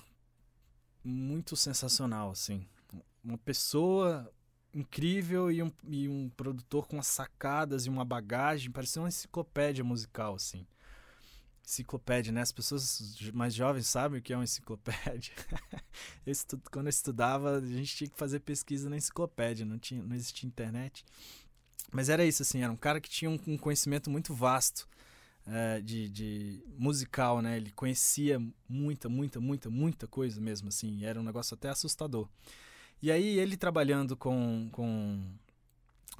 muito 1.04 1.54
sensacional, 1.54 2.30
assim. 2.30 2.66
Uma 3.22 3.36
pessoa 3.36 4.32
incrível 4.72 5.50
e 5.50 5.62
um, 5.62 5.70
e 5.86 6.08
um 6.08 6.30
produtor 6.30 6.86
com 6.86 6.96
umas 6.96 7.06
sacadas 7.06 7.84
e 7.84 7.90
uma 7.90 8.04
bagagem, 8.04 8.70
parecia 8.70 9.02
uma 9.02 9.08
enciclopédia 9.08 9.84
musical, 9.84 10.34
assim. 10.34 10.66
Enciclopédia, 11.68 12.32
né? 12.32 12.40
As 12.40 12.50
pessoas 12.50 13.20
mais 13.34 13.54
jovens 13.54 13.86
sabem 13.86 14.18
o 14.18 14.22
que 14.22 14.32
é 14.32 14.36
uma 14.36 14.44
enciclopédia. 14.44 15.34
eu 16.24 16.32
estu... 16.32 16.58
Quando 16.72 16.86
eu 16.86 16.90
estudava, 16.90 17.58
a 17.58 17.60
gente 17.60 17.94
tinha 17.94 18.08
que 18.08 18.16
fazer 18.16 18.40
pesquisa 18.40 18.88
na 18.88 18.96
enciclopédia, 18.96 19.66
não, 19.66 19.78
tinha, 19.78 20.02
não 20.02 20.16
existia 20.16 20.46
internet. 20.46 21.04
Mas 21.92 22.08
era 22.08 22.24
isso, 22.24 22.40
assim, 22.40 22.62
era 22.62 22.72
um 22.72 22.76
cara 22.76 23.02
que 23.02 23.10
tinha 23.10 23.30
um, 23.30 23.38
um 23.46 23.58
conhecimento 23.58 24.08
muito 24.08 24.32
vasto 24.32 24.88
é, 25.46 25.80
de, 25.82 26.08
de, 26.08 26.62
musical, 26.78 27.42
né? 27.42 27.58
Ele 27.58 27.70
conhecia 27.72 28.40
muita, 28.66 29.10
muita, 29.10 29.38
muita, 29.38 29.68
muita 29.68 30.06
coisa 30.06 30.40
mesmo, 30.40 30.68
assim. 30.68 31.04
Era 31.04 31.20
um 31.20 31.22
negócio 31.22 31.54
até 31.54 31.68
assustador. 31.68 32.26
E 33.02 33.12
aí 33.12 33.38
ele 33.38 33.58
trabalhando 33.58 34.16
com, 34.16 34.70
com, 34.72 35.22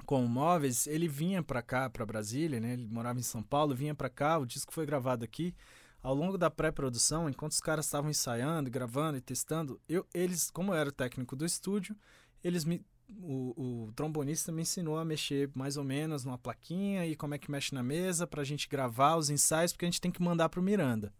com 0.05 0.25
móveis, 0.25 0.87
ele 0.87 1.07
vinha 1.07 1.43
para 1.43 1.61
cá, 1.61 1.89
para 1.89 2.05
Brasília, 2.05 2.59
né? 2.59 2.73
Ele 2.73 2.87
morava 2.87 3.19
em 3.19 3.23
São 3.23 3.43
Paulo, 3.43 3.75
vinha 3.75 3.93
para 3.93 4.09
cá, 4.09 4.37
o 4.37 4.45
disco 4.45 4.73
foi 4.73 4.85
gravado 4.85 5.23
aqui. 5.23 5.53
Ao 6.01 6.15
longo 6.15 6.37
da 6.37 6.49
pré-produção, 6.49 7.29
enquanto 7.29 7.51
os 7.51 7.59
caras 7.59 7.85
estavam 7.85 8.09
ensaiando, 8.09 8.69
gravando 8.69 9.17
e 9.17 9.21
testando, 9.21 9.79
eu, 9.87 10.05
eles, 10.13 10.49
como 10.49 10.71
eu 10.71 10.77
era 10.77 10.89
o 10.89 10.93
técnico 10.93 11.35
do 11.35 11.45
estúdio, 11.45 11.95
eles 12.43 12.63
me 12.63 12.83
o, 13.21 13.87
o, 13.87 13.91
trombonista 13.93 14.51
me 14.51 14.61
ensinou 14.61 14.97
a 14.97 15.03
mexer 15.03 15.49
mais 15.55 15.77
ou 15.77 15.83
menos 15.83 16.23
numa 16.23 16.37
plaquinha 16.37 17.07
e 17.07 17.15
como 17.15 17.33
é 17.33 17.39
que 17.39 17.49
mexe 17.49 17.73
na 17.73 17.81
mesa 17.81 18.27
para 18.27 18.41
a 18.41 18.45
gente 18.45 18.69
gravar 18.69 19.15
os 19.15 19.31
ensaios, 19.31 19.71
porque 19.71 19.85
a 19.85 19.87
gente 19.87 20.01
tem 20.01 20.11
que 20.11 20.21
mandar 20.21 20.47
para 20.47 20.59
o 20.59 20.63
Miranda. 20.63 21.11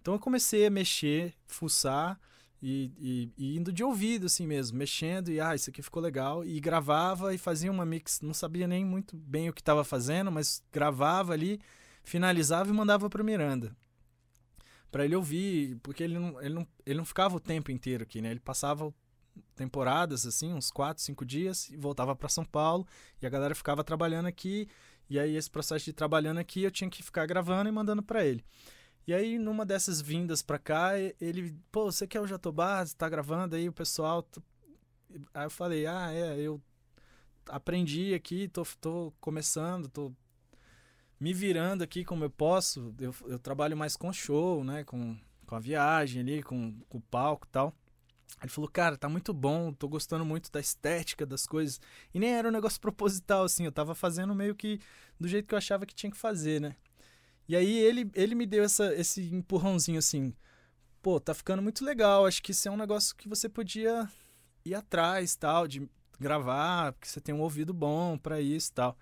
Então 0.00 0.14
eu 0.14 0.20
comecei 0.20 0.66
a 0.66 0.70
mexer, 0.70 1.34
fuçar 1.46 2.20
e, 2.62 2.92
e, 2.98 3.32
e, 3.38 3.56
indo 3.56 3.72
de 3.72 3.82
ouvido 3.82 4.26
assim 4.26 4.46
mesmo, 4.46 4.76
mexendo 4.76 5.30
e 5.30 5.40
ah, 5.40 5.54
isso 5.54 5.70
aqui 5.70 5.82
ficou 5.82 6.02
legal. 6.02 6.44
E 6.44 6.60
gravava 6.60 7.34
e 7.34 7.38
fazia 7.38 7.70
uma 7.70 7.86
mix, 7.86 8.20
não 8.20 8.34
sabia 8.34 8.66
nem 8.66 8.84
muito 8.84 9.16
bem 9.16 9.48
o 9.48 9.52
que 9.52 9.62
estava 9.62 9.82
fazendo, 9.82 10.30
mas 10.30 10.62
gravava 10.70 11.32
ali, 11.32 11.60
finalizava 12.04 12.68
e 12.68 12.72
mandava 12.72 13.08
para 13.08 13.24
Miranda. 13.24 13.74
Para 14.90 15.04
ele 15.04 15.16
ouvir, 15.16 15.78
porque 15.82 16.02
ele 16.02 16.18
não, 16.18 16.40
ele, 16.42 16.54
não, 16.54 16.66
ele 16.84 16.98
não 16.98 17.04
ficava 17.04 17.36
o 17.36 17.40
tempo 17.40 17.70
inteiro 17.70 18.02
aqui, 18.02 18.20
né? 18.20 18.30
Ele 18.30 18.40
passava 18.40 18.92
temporadas, 19.54 20.26
assim, 20.26 20.52
uns 20.52 20.70
quatro, 20.70 21.02
cinco 21.02 21.24
dias, 21.24 21.70
e 21.70 21.76
voltava 21.76 22.14
para 22.16 22.28
São 22.28 22.44
Paulo, 22.44 22.86
e 23.22 23.26
a 23.26 23.30
galera 23.30 23.54
ficava 23.54 23.84
trabalhando 23.84 24.26
aqui, 24.26 24.68
e 25.08 25.18
aí 25.18 25.36
esse 25.36 25.50
processo 25.50 25.84
de 25.84 25.92
trabalhando 25.92 26.38
aqui 26.38 26.62
eu 26.62 26.70
tinha 26.70 26.90
que 26.90 27.02
ficar 27.02 27.26
gravando 27.26 27.68
e 27.68 27.72
mandando 27.72 28.02
para 28.02 28.24
ele. 28.24 28.44
E 29.06 29.14
aí, 29.14 29.38
numa 29.38 29.66
dessas 29.66 30.00
vindas 30.00 30.42
para 30.42 30.58
cá, 30.58 30.92
ele, 31.20 31.56
pô, 31.72 31.90
você 31.90 32.06
quer 32.06 32.20
o 32.20 32.26
Jatobá? 32.26 32.84
Você 32.84 32.94
tá 32.94 33.08
gravando 33.08 33.56
aí 33.56 33.68
o 33.68 33.72
pessoal? 33.72 34.26
Aí 35.34 35.46
eu 35.46 35.50
falei, 35.50 35.86
ah, 35.86 36.12
é, 36.12 36.38
eu 36.38 36.60
aprendi 37.48 38.14
aqui, 38.14 38.48
tô, 38.48 38.64
tô 38.80 39.12
começando, 39.20 39.88
tô 39.88 40.12
me 41.18 41.32
virando 41.34 41.82
aqui 41.82 42.04
como 42.04 42.24
eu 42.24 42.30
posso. 42.30 42.94
Eu, 42.98 43.14
eu 43.26 43.38
trabalho 43.38 43.76
mais 43.76 43.96
com 43.96 44.12
show, 44.12 44.62
né, 44.64 44.84
com, 44.84 45.16
com 45.46 45.54
a 45.56 45.60
viagem 45.60 46.22
ali, 46.22 46.42
com, 46.42 46.78
com 46.88 46.98
o 46.98 47.02
palco 47.02 47.46
e 47.46 47.50
tal. 47.50 47.74
Ele 48.40 48.48
falou, 48.48 48.70
cara, 48.70 48.96
tá 48.96 49.08
muito 49.08 49.34
bom, 49.34 49.72
tô 49.72 49.88
gostando 49.88 50.24
muito 50.24 50.50
da 50.50 50.60
estética 50.60 51.26
das 51.26 51.46
coisas. 51.46 51.80
E 52.14 52.18
nem 52.18 52.32
era 52.32 52.48
um 52.48 52.52
negócio 52.52 52.80
proposital, 52.80 53.44
assim, 53.44 53.64
eu 53.64 53.72
tava 53.72 53.94
fazendo 53.94 54.34
meio 54.34 54.54
que 54.54 54.80
do 55.18 55.28
jeito 55.28 55.46
que 55.46 55.54
eu 55.54 55.58
achava 55.58 55.84
que 55.84 55.94
tinha 55.94 56.10
que 56.10 56.16
fazer, 56.16 56.60
né? 56.60 56.76
E 57.50 57.56
aí 57.56 57.78
ele, 57.78 58.08
ele 58.14 58.36
me 58.36 58.46
deu 58.46 58.62
essa, 58.62 58.94
esse 58.94 59.22
empurrãozinho 59.34 59.98
assim, 59.98 60.32
pô, 61.02 61.18
tá 61.18 61.34
ficando 61.34 61.60
muito 61.60 61.84
legal, 61.84 62.24
acho 62.24 62.40
que 62.40 62.52
isso 62.52 62.68
é 62.68 62.70
um 62.70 62.76
negócio 62.76 63.12
que 63.16 63.28
você 63.28 63.48
podia 63.48 64.08
ir 64.64 64.72
atrás, 64.72 65.34
tal, 65.34 65.66
de 65.66 65.82
gravar, 66.20 66.92
porque 66.92 67.08
você 67.08 67.20
tem 67.20 67.34
um 67.34 67.40
ouvido 67.40 67.74
bom 67.74 68.16
para 68.16 68.40
isso 68.40 68.72
tal. 68.72 68.96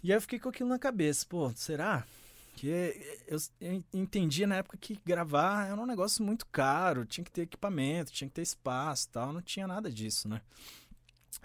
E 0.00 0.12
aí 0.12 0.16
eu 0.16 0.20
fiquei 0.20 0.38
com 0.38 0.48
aquilo 0.48 0.68
na 0.68 0.78
cabeça, 0.78 1.26
pô, 1.28 1.50
será? 1.56 2.06
Porque 2.52 3.18
eu, 3.26 3.38
eu 3.60 3.84
entendia 3.92 4.46
na 4.46 4.54
época 4.54 4.78
que 4.78 4.96
gravar 5.04 5.66
era 5.66 5.80
um 5.80 5.86
negócio 5.86 6.24
muito 6.24 6.46
caro, 6.46 7.04
tinha 7.04 7.24
que 7.24 7.32
ter 7.32 7.42
equipamento, 7.42 8.12
tinha 8.12 8.28
que 8.28 8.34
ter 8.34 8.42
espaço 8.42 9.08
tal, 9.08 9.32
não 9.32 9.42
tinha 9.42 9.66
nada 9.66 9.90
disso, 9.90 10.28
né? 10.28 10.40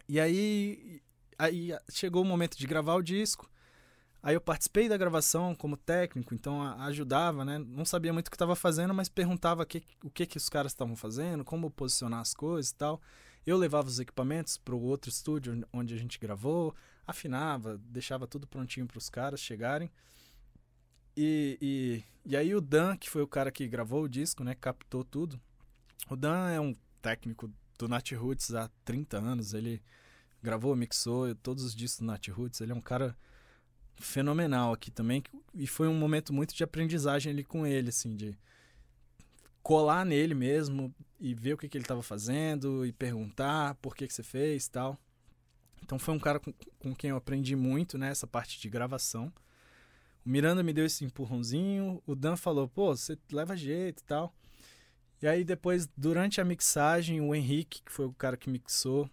E 0.07 0.19
aí, 0.19 1.01
aí 1.35 1.75
chegou 1.89 2.21
o 2.21 2.25
momento 2.25 2.59
de 2.59 2.67
gravar 2.67 2.93
o 2.93 3.01
disco, 3.01 3.49
aí 4.23 4.33
eu 4.35 4.41
participei 4.41 4.87
da 4.87 4.95
gravação 4.95 5.53
como 5.53 5.75
técnico, 5.75 6.33
então 6.33 6.61
ajudava, 6.79 7.43
né? 7.43 7.59
Não 7.59 7.83
sabia 7.83 8.13
muito 8.13 8.29
o 8.29 8.31
que 8.31 8.35
estava 8.35 8.55
fazendo, 8.55 8.93
mas 8.93 9.09
perguntava 9.09 9.65
que, 9.65 9.83
o 10.01 10.09
que, 10.09 10.25
que 10.25 10.37
os 10.37 10.47
caras 10.47 10.71
estavam 10.71 10.95
fazendo, 10.95 11.43
como 11.43 11.69
posicionar 11.69 12.21
as 12.21 12.33
coisas 12.33 12.71
e 12.71 12.75
tal. 12.75 13.01
Eu 13.45 13.57
levava 13.57 13.89
os 13.89 13.99
equipamentos 13.99 14.57
para 14.57 14.73
o 14.73 14.81
outro 14.81 15.09
estúdio 15.09 15.67
onde 15.73 15.93
a 15.93 15.97
gente 15.97 16.17
gravou, 16.17 16.73
afinava, 17.05 17.77
deixava 17.83 18.25
tudo 18.25 18.47
prontinho 18.47 18.87
para 18.87 18.97
os 18.97 19.09
caras 19.09 19.41
chegarem. 19.41 19.91
E, 21.17 21.57
e, 21.61 22.03
e 22.25 22.37
aí 22.37 22.55
o 22.55 22.61
Dan, 22.61 22.95
que 22.95 23.09
foi 23.09 23.21
o 23.21 23.27
cara 23.27 23.51
que 23.51 23.67
gravou 23.67 24.03
o 24.03 24.09
disco, 24.09 24.43
né? 24.43 24.55
Captou 24.55 25.03
tudo. 25.03 25.39
O 26.09 26.15
Dan 26.15 26.49
é 26.49 26.59
um 26.61 26.73
técnico 27.01 27.51
do 27.77 27.89
Nat 27.89 28.09
Roots 28.13 28.53
há 28.55 28.69
30 28.85 29.17
anos. 29.17 29.53
Ele 29.53 29.83
gravou, 30.41 30.73
mixou 30.75 31.35
todos 31.35 31.65
os 31.65 31.75
discos 31.75 31.99
do 31.99 32.05
Nat 32.05 32.25
Roots. 32.29 32.61
Ele 32.61 32.71
é 32.71 32.75
um 32.75 32.81
cara 32.81 33.15
fenomenal 33.95 34.73
aqui 34.73 34.91
também. 34.91 35.23
E 35.53 35.67
foi 35.67 35.87
um 35.87 35.93
momento 35.93 36.33
muito 36.33 36.53
de 36.53 36.63
aprendizagem 36.63 37.31
ali 37.31 37.43
com 37.43 37.65
ele, 37.65 37.89
assim, 37.89 38.15
de 38.15 38.37
colar 39.61 40.05
nele 40.05 40.33
mesmo 40.33 40.93
e 41.19 41.33
ver 41.33 41.53
o 41.53 41.57
que, 41.57 41.69
que 41.69 41.77
ele 41.77 41.85
estava 41.85 42.03
fazendo 42.03 42.85
e 42.85 42.91
perguntar 42.91 43.75
por 43.75 43.95
que, 43.95 44.07
que 44.07 44.13
você 44.13 44.23
fez 44.23 44.67
tal. 44.67 44.97
Então 45.81 45.97
foi 45.97 46.13
um 46.13 46.19
cara 46.19 46.39
com, 46.39 46.53
com 46.79 46.93
quem 46.93 47.09
eu 47.09 47.17
aprendi 47.17 47.55
muito, 47.55 47.97
né? 47.97 48.11
Parte 48.31 48.59
de 48.59 48.69
gravação. 48.69 49.31
O 50.25 50.29
Miranda 50.29 50.63
me 50.63 50.73
deu 50.73 50.85
esse 50.85 51.03
empurrãozinho, 51.03 52.01
o 52.05 52.15
Dan 52.15 52.37
falou, 52.37 52.67
pô, 52.67 52.95
você 52.95 53.17
leva 53.31 53.55
jeito 53.57 53.99
e 53.99 54.03
tal. 54.03 54.33
E 55.21 55.27
aí 55.27 55.43
depois, 55.43 55.87
durante 55.97 56.39
a 56.41 56.45
mixagem, 56.45 57.21
o 57.21 57.33
Henrique, 57.35 57.81
que 57.83 57.91
foi 57.91 58.05
o 58.05 58.13
cara 58.13 58.37
que 58.37 58.49
mixou, 58.49 59.09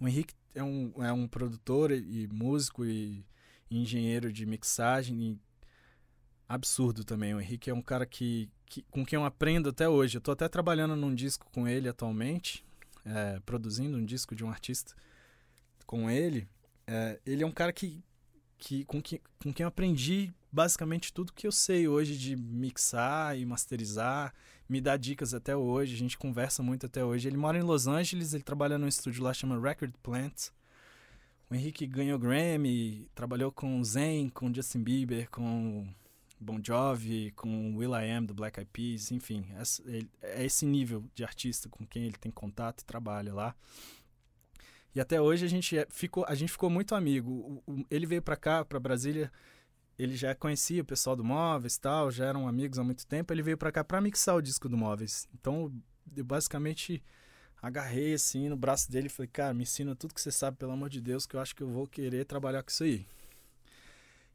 o 0.00 0.08
Henrique 0.08 0.34
é 0.54 0.62
um, 0.62 0.92
é 0.98 1.12
um 1.12 1.28
produtor 1.28 1.92
e 1.92 2.28
músico 2.32 2.84
e, 2.84 2.88
e 2.88 3.24
engenheiro 3.70 4.32
de 4.32 4.44
mixagem 4.46 5.38
absurdo 6.48 7.04
também. 7.04 7.34
O 7.34 7.40
Henrique 7.40 7.70
é 7.70 7.74
um 7.74 7.82
cara 7.82 8.04
que, 8.04 8.50
que, 8.66 8.82
com 8.90 9.04
quem 9.04 9.16
eu 9.16 9.24
aprendo 9.24 9.68
até 9.68 9.88
hoje. 9.88 10.16
Eu 10.16 10.20
tô 10.20 10.32
até 10.32 10.48
trabalhando 10.48 10.96
num 10.96 11.14
disco 11.14 11.46
com 11.52 11.68
ele 11.68 11.88
atualmente. 11.88 12.64
é, 13.04 13.40
produzindo 13.40 13.96
um 13.96 14.04
disco 14.04 14.34
de 14.34 14.44
um 14.44 14.50
artista 14.50 14.94
com 15.86 16.10
ele, 16.10 16.46
é, 16.86 17.18
ele 17.24 17.42
é 17.42 17.46
um 17.46 17.50
cara 17.52 17.72
que, 17.72 18.02
que, 18.58 18.84
com, 18.84 19.00
que 19.00 19.20
com 19.42 19.52
quem 19.52 19.64
eu 19.64 19.68
aprendi 19.68 20.32
basicamente 20.52 21.12
tudo 21.12 21.32
que 21.32 21.46
eu 21.46 21.52
sei 21.52 21.88
hoje 21.88 22.16
de 22.16 22.36
mixar 22.36 23.38
e 23.38 23.46
masterizar, 23.46 24.34
me 24.68 24.80
dá 24.80 24.96
dicas 24.96 25.34
até 25.34 25.56
hoje, 25.56 25.94
a 25.94 25.98
gente 25.98 26.18
conversa 26.18 26.62
muito 26.62 26.86
até 26.86 27.04
hoje. 27.04 27.28
Ele 27.28 27.36
mora 27.36 27.58
em 27.58 27.62
Los 27.62 27.86
Angeles, 27.86 28.34
ele 28.34 28.42
trabalha 28.42 28.78
num 28.78 28.88
estúdio 28.88 29.22
lá 29.22 29.32
chama 29.32 29.60
Record 29.60 29.94
Plant. 30.02 30.50
O 31.50 31.54
Henrique 31.54 31.84
ganhou 31.84 32.16
Grammy, 32.16 33.08
trabalhou 33.12 33.50
com 33.50 33.82
Zen, 33.82 34.28
com 34.28 34.54
Justin 34.54 34.84
Bieber, 34.84 35.28
com 35.30 35.84
Bon 36.38 36.60
Jovi, 36.62 37.32
com 37.32 37.76
Will.i.am 37.76 38.24
do 38.24 38.32
Black 38.32 38.60
Eyed 38.60 38.70
Peas, 38.72 39.10
enfim, 39.10 39.44
é 40.22 40.44
esse 40.44 40.64
nível 40.64 41.04
de 41.12 41.24
artista 41.24 41.68
com 41.68 41.84
quem 41.84 42.04
ele 42.04 42.16
tem 42.16 42.30
contato 42.30 42.82
e 42.82 42.84
trabalha 42.84 43.34
lá. 43.34 43.56
E 44.94 45.00
até 45.00 45.20
hoje 45.20 45.44
a 45.44 45.48
gente 45.48 45.76
é, 45.76 45.86
ficou, 45.90 46.24
a 46.28 46.36
gente 46.36 46.52
ficou 46.52 46.70
muito 46.70 46.94
amigo. 46.94 47.60
ele 47.90 48.06
veio 48.06 48.22
para 48.22 48.36
cá, 48.36 48.64
para 48.64 48.78
Brasília, 48.78 49.30
ele 49.98 50.16
já 50.16 50.34
conhecia 50.36 50.82
o 50.82 50.84
pessoal 50.84 51.16
do 51.16 51.24
Móveis 51.24 51.76
tal, 51.76 52.12
já 52.12 52.26
eram 52.26 52.46
amigos 52.46 52.78
há 52.78 52.84
muito 52.84 53.04
tempo. 53.06 53.32
Ele 53.32 53.42
veio 53.42 53.58
para 53.58 53.72
cá 53.72 53.82
para 53.82 54.00
mixar 54.00 54.36
o 54.36 54.42
disco 54.42 54.68
do 54.68 54.76
Móveis. 54.76 55.28
Então, 55.34 55.72
eu 56.16 56.24
basicamente 56.24 57.02
agarrei 57.62 58.14
assim 58.14 58.48
no 58.48 58.56
braço 58.56 58.90
dele 58.90 59.06
e 59.06 59.10
falei: 59.10 59.30
"Cara, 59.32 59.54
me 59.54 59.62
ensina 59.62 59.94
tudo 59.94 60.14
que 60.14 60.20
você 60.20 60.30
sabe, 60.30 60.56
pelo 60.56 60.72
amor 60.72 60.88
de 60.88 61.00
Deus, 61.00 61.26
que 61.26 61.36
eu 61.36 61.40
acho 61.40 61.54
que 61.54 61.62
eu 61.62 61.68
vou 61.68 61.86
querer 61.86 62.24
trabalhar 62.24 62.62
com 62.62 62.70
isso 62.70 62.84
aí". 62.84 63.06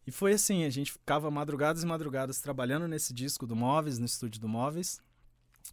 E 0.08 0.12
foi 0.12 0.34
assim, 0.34 0.66
a 0.66 0.70
gente 0.70 0.92
ficava 0.92 1.32
madrugadas 1.32 1.82
e 1.82 1.86
madrugadas 1.86 2.40
trabalhando 2.40 2.88
nesse 2.88 3.12
disco 3.14 3.48
do 3.48 3.56
Móveis, 3.56 3.98
no 3.98 4.06
estúdio 4.06 4.40
do 4.40 4.48
Móveis. 4.48 5.02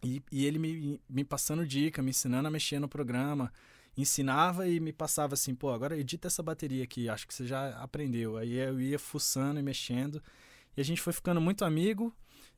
E, 0.03 0.23
e 0.31 0.45
ele 0.45 0.57
me, 0.57 0.99
me 1.07 1.23
passando 1.23 1.67
dica, 1.67 2.01
me 2.01 2.09
ensinando 2.09 2.47
a 2.47 2.51
mexer 2.51 2.79
no 2.79 2.89
programa, 2.89 3.53
ensinava 3.95 4.67
e 4.67 4.79
me 4.79 4.91
passava 4.91 5.35
assim, 5.35 5.53
pô, 5.53 5.71
agora 5.71 5.97
edita 5.97 6.27
essa 6.27 6.41
bateria 6.41 6.83
aqui, 6.83 7.07
acho 7.07 7.27
que 7.27 7.33
você 7.33 7.45
já 7.45 7.77
aprendeu. 7.77 8.37
Aí 8.37 8.53
eu 8.55 8.81
ia 8.81 8.97
fuçando 8.97 9.59
e 9.59 9.63
mexendo. 9.63 10.21
E 10.75 10.81
a 10.81 10.83
gente 10.83 10.99
foi 10.99 11.13
ficando 11.13 11.39
muito 11.39 11.63
amigo 11.63 12.11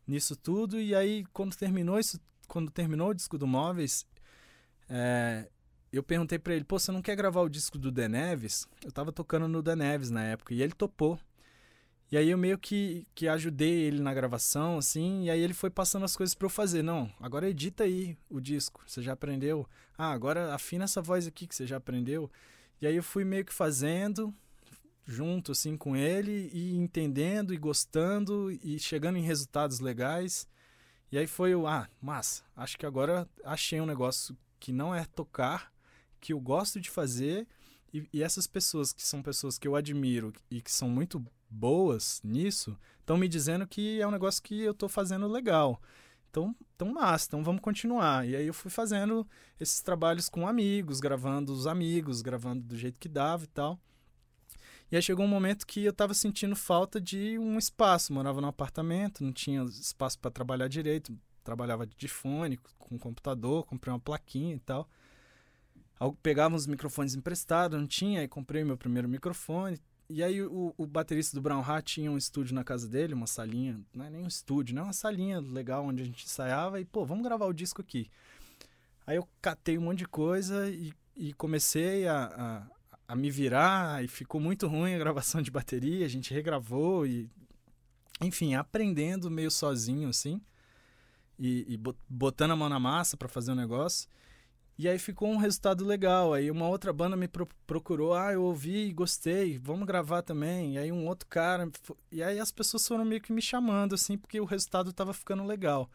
nisso 0.08 0.36
tudo. 0.36 0.80
E 0.80 0.96
aí, 0.96 1.26
quando 1.34 1.56
terminou 1.56 2.00
isso, 2.00 2.20
quando 2.48 2.72
terminou 2.72 3.10
o 3.10 3.14
disco 3.14 3.38
do 3.38 3.46
Móveis, 3.46 4.06
é, 4.89 5.49
eu 5.91 6.03
perguntei 6.03 6.38
para 6.38 6.53
ele, 6.53 6.65
pô, 6.65 6.77
você 6.77 6.91
não 6.91 7.01
quer 7.01 7.15
gravar 7.15 7.41
o 7.41 7.49
disco 7.49 7.77
do 7.77 7.91
The 7.91 8.07
Neves? 8.07 8.67
Eu 8.83 8.91
tava 8.91 9.11
tocando 9.11 9.47
no 9.47 9.63
The 9.63 9.75
Neves 9.75 10.09
na 10.09 10.23
época, 10.23 10.53
e 10.53 10.61
ele 10.61 10.73
topou. 10.73 11.19
E 12.11 12.17
aí 12.17 12.29
eu 12.29 12.38
meio 12.38 12.57
que, 12.57 13.07
que 13.15 13.27
ajudei 13.27 13.81
ele 13.81 13.99
na 13.99 14.13
gravação, 14.13 14.77
assim, 14.77 15.23
e 15.23 15.29
aí 15.29 15.39
ele 15.39 15.53
foi 15.53 15.69
passando 15.69 16.03
as 16.03 16.15
coisas 16.15 16.36
para 16.36 16.45
eu 16.45 16.49
fazer. 16.49 16.83
Não, 16.83 17.11
agora 17.19 17.49
edita 17.49 17.83
aí 17.83 18.17
o 18.29 18.39
disco, 18.39 18.83
você 18.86 19.01
já 19.01 19.13
aprendeu? 19.13 19.67
Ah, 19.97 20.11
agora 20.11 20.53
afina 20.53 20.83
essa 20.83 21.01
voz 21.01 21.25
aqui 21.25 21.47
que 21.47 21.55
você 21.55 21.65
já 21.65 21.77
aprendeu. 21.77 22.29
E 22.79 22.86
aí 22.86 22.95
eu 22.95 23.03
fui 23.03 23.23
meio 23.23 23.43
que 23.43 23.53
fazendo, 23.53 24.33
junto 25.05 25.51
assim 25.51 25.75
com 25.75 25.95
ele, 25.95 26.49
e 26.53 26.75
entendendo 26.75 27.53
e 27.53 27.57
gostando, 27.57 28.51
e 28.51 28.77
chegando 28.79 29.17
em 29.17 29.23
resultados 29.23 29.79
legais. 29.79 30.47
E 31.11 31.17
aí 31.17 31.25
foi 31.25 31.55
o, 31.55 31.65
ah, 31.65 31.88
massa, 32.01 32.43
acho 32.55 32.77
que 32.77 32.86
agora 32.86 33.27
achei 33.43 33.79
um 33.79 33.86
negócio 33.86 34.38
que 34.60 34.72
não 34.72 34.93
é 34.93 35.06
tocar, 35.06 35.72
que 36.20 36.34
eu 36.34 36.39
gosto 36.39 36.80
de 36.80 36.89
fazer, 36.89 37.47
e, 37.93 38.08
e 38.12 38.24
essas 38.24 38.47
pessoas 38.47 38.91
que 38.91 39.03
são 39.03 39.22
pessoas 39.22 39.58
que 39.58 39.68
eu 39.68 39.76
admiro 39.76 40.34
e 40.51 40.62
que 40.62 40.72
são 40.72 40.89
muito 40.89 41.26
boas 41.49 42.20
nisso 42.24 42.78
estão 42.99 43.18
me 43.18 43.28
dizendo 43.28 43.68
que 43.68 44.01
é 44.01 44.08
um 44.08 44.12
negócio 44.12 44.43
que 44.43 44.60
eu 44.62 44.72
estou 44.72 44.89
fazendo 44.89 45.28
legal. 45.28 45.82
Então, 46.30 46.53
então 46.76 46.91
massa, 46.91 47.28
então 47.28 47.43
vamos 47.43 47.62
continuar. 47.62 48.28
E 48.28 48.36
aí 48.36 48.47
eu 48.47 48.53
fui 48.53 48.70
fazendo 48.70 49.26
esses 49.58 49.82
trabalhos 49.82 50.28
com 50.28 50.45
amigos, 50.45 50.99
gravando 50.99 51.53
os 51.53 51.66
amigos, 51.66 52.22
gravando 52.22 52.62
do 52.62 52.76
jeito 52.76 52.99
que 52.99 53.08
dava 53.08 53.45
e 53.45 53.47
tal. 53.47 53.80
E 54.91 54.95
aí 54.95 55.01
chegou 55.01 55.26
um 55.26 55.30
momento 55.30 55.66
que 55.66 55.84
eu 55.84 55.91
estava 55.91 56.14
sentindo 56.14 56.56
falta 56.56 56.99
de 56.99 57.39
um 57.39 57.58
espaço. 57.58 58.12
Morava 58.12 58.41
num 58.41 58.47
apartamento, 58.47 59.24
não 59.24 59.32
tinha 59.32 59.64
espaço 59.64 60.20
para 60.20 60.30
trabalhar 60.30 60.68
direito. 60.68 61.18
Trabalhava 61.46 61.86
de 61.86 62.08
fone, 62.10 62.60
com 62.78 63.00
computador, 63.00 63.66
comprei 63.66 63.93
uma 63.93 64.00
plaquinha 64.00 64.56
e 64.56 64.60
tal. 64.60 64.89
Pegava 66.22 66.56
uns 66.56 66.68
microfones 66.68 67.16
emprestados, 67.16 67.80
não 67.80 67.88
tinha, 67.88 68.20
aí 68.20 68.28
comprei 68.28 68.66
meu 68.66 68.78
primeiro 68.78 69.08
microfone, 69.08 69.80
e 70.10 70.24
aí 70.24 70.41
o, 70.41 70.74
o 70.78 70.86
baterista 70.86 71.36
do 71.36 71.41
Brown 71.41 71.62
Hat 71.62 71.93
tinha 71.93 72.12
um 72.12 72.18
estúdio 72.18 72.54
na 72.54 72.64
casa 72.64 72.88
dele, 72.88 73.14
uma 73.14 73.28
salinha, 73.28 73.80
não 73.93 74.06
é 74.06 74.10
nem 74.10 74.24
um 74.24 74.28
estúdio, 74.28 74.76
né? 74.76 74.82
Uma 74.82 74.93
salinha 74.93 75.39
legal 75.39 75.86
onde 75.86 76.02
a 76.02 76.06
gente 76.06 76.26
ensaiava 76.26 76.82
e, 76.82 76.86
pô, 76.86 77.06
vamos 77.06 77.24
gravar 77.24 77.46
o 77.46 77.54
disco 77.54 77.82
aqui. 77.82 78.10
Aí 79.08 79.18
eu 79.18 79.28
catei 79.41 79.78
um 79.78 79.82
monte 79.82 80.00
de 80.00 80.08
coisa 80.08 80.70
e, 80.70 80.93
e 81.16 81.34
comecei 81.34 82.08
a, 82.08 82.26
a, 82.26 83.14
a, 83.14 83.16
me 83.16 83.32
virar 83.32 84.04
e 84.04 84.08
ficou 84.08 84.41
muito 84.41 84.68
ruim 84.68 84.96
a 84.96 85.00
gravação 85.00 85.41
de 85.41 85.52
bateria, 85.52 86.06
a 86.06 86.10
gente 86.10 86.34
regravou 86.34 87.06
e... 87.06 87.30
Enfim, 88.22 88.56
aprendendo 88.56 89.30
meio 89.30 89.52
sozinho, 89.52 90.08
assim, 90.10 90.41
e, 91.38 91.73
e 91.73 91.79
botando 92.09 92.51
a 92.51 92.55
mão 92.55 92.69
na 92.69 92.79
massa 92.79 93.17
para 93.17 93.27
fazer 93.27 93.51
o 93.51 93.53
um 93.53 93.57
negócio. 93.57 94.07
E 94.77 94.89
aí 94.89 94.99
ficou 94.99 95.29
um 95.29 95.38
resultado 95.38 95.86
legal. 95.86 96.33
Aí 96.33 96.51
uma 96.51 96.67
outra 96.67 96.91
banda 96.91 97.15
me 97.15 97.27
pro 97.27 97.47
procurou, 97.65 98.13
ah, 98.13 98.33
eu 98.33 98.43
ouvi, 98.43 98.91
gostei, 98.91 99.57
vamos 99.57 99.88
gravar 99.88 100.21
também. 100.21 100.75
E 100.75 100.77
aí 100.77 100.91
um 100.91 101.07
outro 101.07 101.27
cara, 101.29 101.69
e 102.11 102.21
aí 102.21 102.39
as 102.39 102.51
pessoas 102.51 102.86
foram 102.88 103.05
meio 103.05 103.21
que 103.21 103.31
me 103.31 103.41
chamando 103.41 103.95
assim, 103.95 104.17
porque 104.17 104.39
o 104.39 104.45
resultado 104.45 104.89
estava 104.89 105.13
ficando 105.13 105.45
legal. 105.45 105.89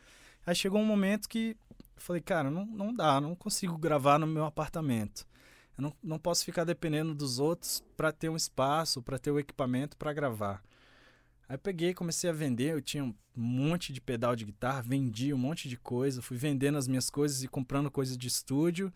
Aí 0.46 0.54
chegou 0.54 0.80
um 0.80 0.84
momento 0.86 1.28
que 1.28 1.56
eu 1.96 2.02
falei, 2.02 2.22
cara, 2.22 2.50
não, 2.50 2.64
não 2.64 2.94
dá, 2.94 3.20
não 3.20 3.34
consigo 3.34 3.76
gravar 3.76 4.18
no 4.18 4.26
meu 4.26 4.44
apartamento. 4.44 5.26
Eu 5.76 5.82
não, 5.82 5.92
não 6.02 6.18
posso 6.18 6.44
ficar 6.44 6.64
dependendo 6.64 7.14
dos 7.14 7.38
outros 7.38 7.84
para 7.96 8.10
ter 8.12 8.30
um 8.30 8.36
espaço, 8.36 9.02
para 9.02 9.18
ter 9.18 9.30
o 9.30 9.38
equipamento 9.38 9.96
para 9.96 10.12
gravar. 10.12 10.62
Aí 11.50 11.58
peguei, 11.58 11.92
comecei 11.92 12.30
a 12.30 12.32
vender, 12.32 12.74
eu 12.74 12.80
tinha 12.80 13.02
um 13.02 13.12
monte 13.34 13.92
de 13.92 14.00
pedal 14.00 14.36
de 14.36 14.44
guitarra, 14.44 14.82
vendi 14.82 15.34
um 15.34 15.36
monte 15.36 15.68
de 15.68 15.76
coisa, 15.76 16.22
fui 16.22 16.36
vendendo 16.36 16.78
as 16.78 16.86
minhas 16.86 17.10
coisas 17.10 17.42
e 17.42 17.48
comprando 17.48 17.90
coisas 17.90 18.16
de 18.16 18.28
estúdio. 18.28 18.94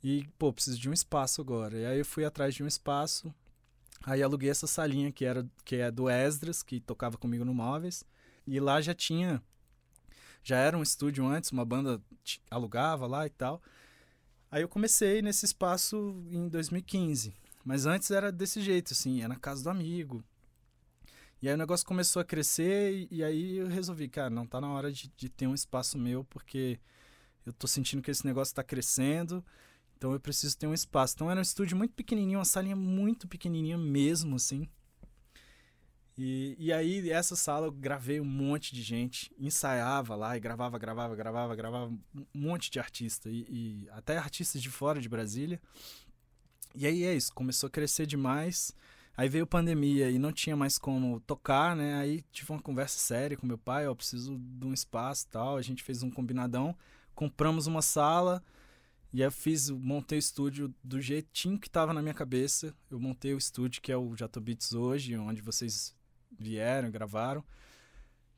E, 0.00 0.24
pô, 0.38 0.52
preciso 0.52 0.78
de 0.78 0.88
um 0.88 0.92
espaço 0.92 1.40
agora. 1.40 1.76
E 1.76 1.84
aí 1.84 1.98
eu 1.98 2.04
fui 2.04 2.24
atrás 2.24 2.54
de 2.54 2.62
um 2.62 2.66
espaço. 2.68 3.34
Aí 4.04 4.22
aluguei 4.22 4.48
essa 4.48 4.68
salinha 4.68 5.10
que 5.10 5.24
era 5.24 5.44
que 5.64 5.74
é 5.76 5.90
do 5.90 6.08
Esdras, 6.08 6.62
que 6.62 6.78
tocava 6.78 7.18
comigo 7.18 7.44
no 7.44 7.52
Móveis. 7.52 8.04
E 8.46 8.60
lá 8.60 8.80
já 8.80 8.94
tinha 8.94 9.42
já 10.44 10.58
era 10.58 10.78
um 10.78 10.84
estúdio 10.84 11.26
antes, 11.26 11.50
uma 11.50 11.64
banda 11.64 12.00
alugava 12.48 13.04
lá 13.08 13.26
e 13.26 13.30
tal. 13.30 13.60
Aí 14.48 14.62
eu 14.62 14.68
comecei 14.68 15.22
nesse 15.22 15.44
espaço 15.44 16.24
em 16.30 16.48
2015. 16.48 17.34
Mas 17.64 17.84
antes 17.84 18.12
era 18.12 18.30
desse 18.30 18.60
jeito, 18.60 18.92
assim, 18.92 19.18
era 19.18 19.30
na 19.30 19.36
casa 19.40 19.64
do 19.64 19.70
amigo. 19.70 20.22
E 21.42 21.48
aí 21.48 21.54
o 21.54 21.58
negócio 21.58 21.86
começou 21.86 22.20
a 22.20 22.24
crescer 22.24 22.92
e, 22.92 23.08
e 23.10 23.24
aí 23.24 23.56
eu 23.56 23.66
resolvi, 23.66 24.08
cara, 24.08 24.28
não 24.28 24.46
tá 24.46 24.60
na 24.60 24.70
hora 24.70 24.92
de, 24.92 25.10
de, 25.16 25.28
ter 25.28 25.46
um 25.46 25.54
espaço 25.54 25.98
meu, 25.98 26.22
porque 26.24 26.78
eu 27.46 27.52
tô 27.52 27.66
sentindo 27.66 28.02
que 28.02 28.10
esse 28.10 28.26
negócio 28.26 28.54
tá 28.54 28.62
crescendo, 28.62 29.44
então 29.96 30.12
eu 30.12 30.20
preciso 30.20 30.56
ter 30.58 30.66
um 30.66 30.74
espaço. 30.74 31.14
Então 31.14 31.30
era 31.30 31.40
um 31.40 31.42
estúdio 31.42 31.76
muito 31.76 31.94
pequenininho, 31.94 32.38
uma 32.38 32.44
salinha 32.44 32.76
muito 32.76 33.26
pequenininha 33.26 33.78
mesmo, 33.78 34.36
assim. 34.36 34.68
E, 36.18 36.54
e 36.58 36.70
aí 36.70 37.08
essa 37.10 37.34
sala 37.34 37.66
eu 37.68 37.72
gravei 37.72 38.20
um 38.20 38.24
monte 38.26 38.74
de 38.74 38.82
gente, 38.82 39.32
ensaiava 39.38 40.14
lá 40.14 40.36
e 40.36 40.40
gravava, 40.40 40.78
gravava, 40.78 41.16
gravava, 41.16 41.56
gravava 41.56 41.86
um 41.86 42.26
monte 42.34 42.70
de 42.70 42.78
artista 42.78 43.30
e, 43.30 43.46
e 43.48 43.88
até 43.92 44.18
artistas 44.18 44.60
de 44.60 44.68
fora 44.68 45.00
de 45.00 45.08
Brasília. 45.08 45.58
E 46.74 46.86
aí 46.86 47.04
é 47.04 47.14
isso, 47.14 47.32
começou 47.32 47.68
a 47.68 47.70
crescer 47.70 48.04
demais. 48.04 48.74
Aí 49.16 49.28
veio 49.28 49.46
pandemia 49.46 50.10
e 50.10 50.18
não 50.18 50.32
tinha 50.32 50.56
mais 50.56 50.78
como 50.78 51.20
tocar, 51.20 51.76
né? 51.76 51.96
Aí 51.96 52.22
tive 52.32 52.52
uma 52.52 52.62
conversa 52.62 52.98
séria 52.98 53.36
com 53.36 53.46
meu 53.46 53.58
pai, 53.58 53.86
ó, 53.86 53.94
preciso 53.94 54.38
de 54.38 54.66
um 54.66 54.72
espaço 54.72 55.28
tal. 55.28 55.56
A 55.56 55.62
gente 55.62 55.82
fez 55.82 56.02
um 56.02 56.10
combinadão, 56.10 56.74
compramos 57.14 57.66
uma 57.66 57.82
sala 57.82 58.42
e 59.12 59.22
aí 59.22 59.26
eu 59.26 59.32
fiz, 59.32 59.68
montei 59.70 60.18
o 60.18 60.20
estúdio 60.20 60.72
do 60.84 61.00
jeitinho 61.00 61.58
que 61.58 61.66
estava 61.66 61.92
na 61.92 62.00
minha 62.00 62.14
cabeça. 62.14 62.72
Eu 62.88 63.00
montei 63.00 63.34
o 63.34 63.38
estúdio 63.38 63.82
que 63.82 63.90
é 63.90 63.96
o 63.96 64.14
Jatobits 64.16 64.72
hoje, 64.72 65.16
onde 65.16 65.42
vocês 65.42 65.94
vieram, 66.38 66.90
gravaram. 66.90 67.44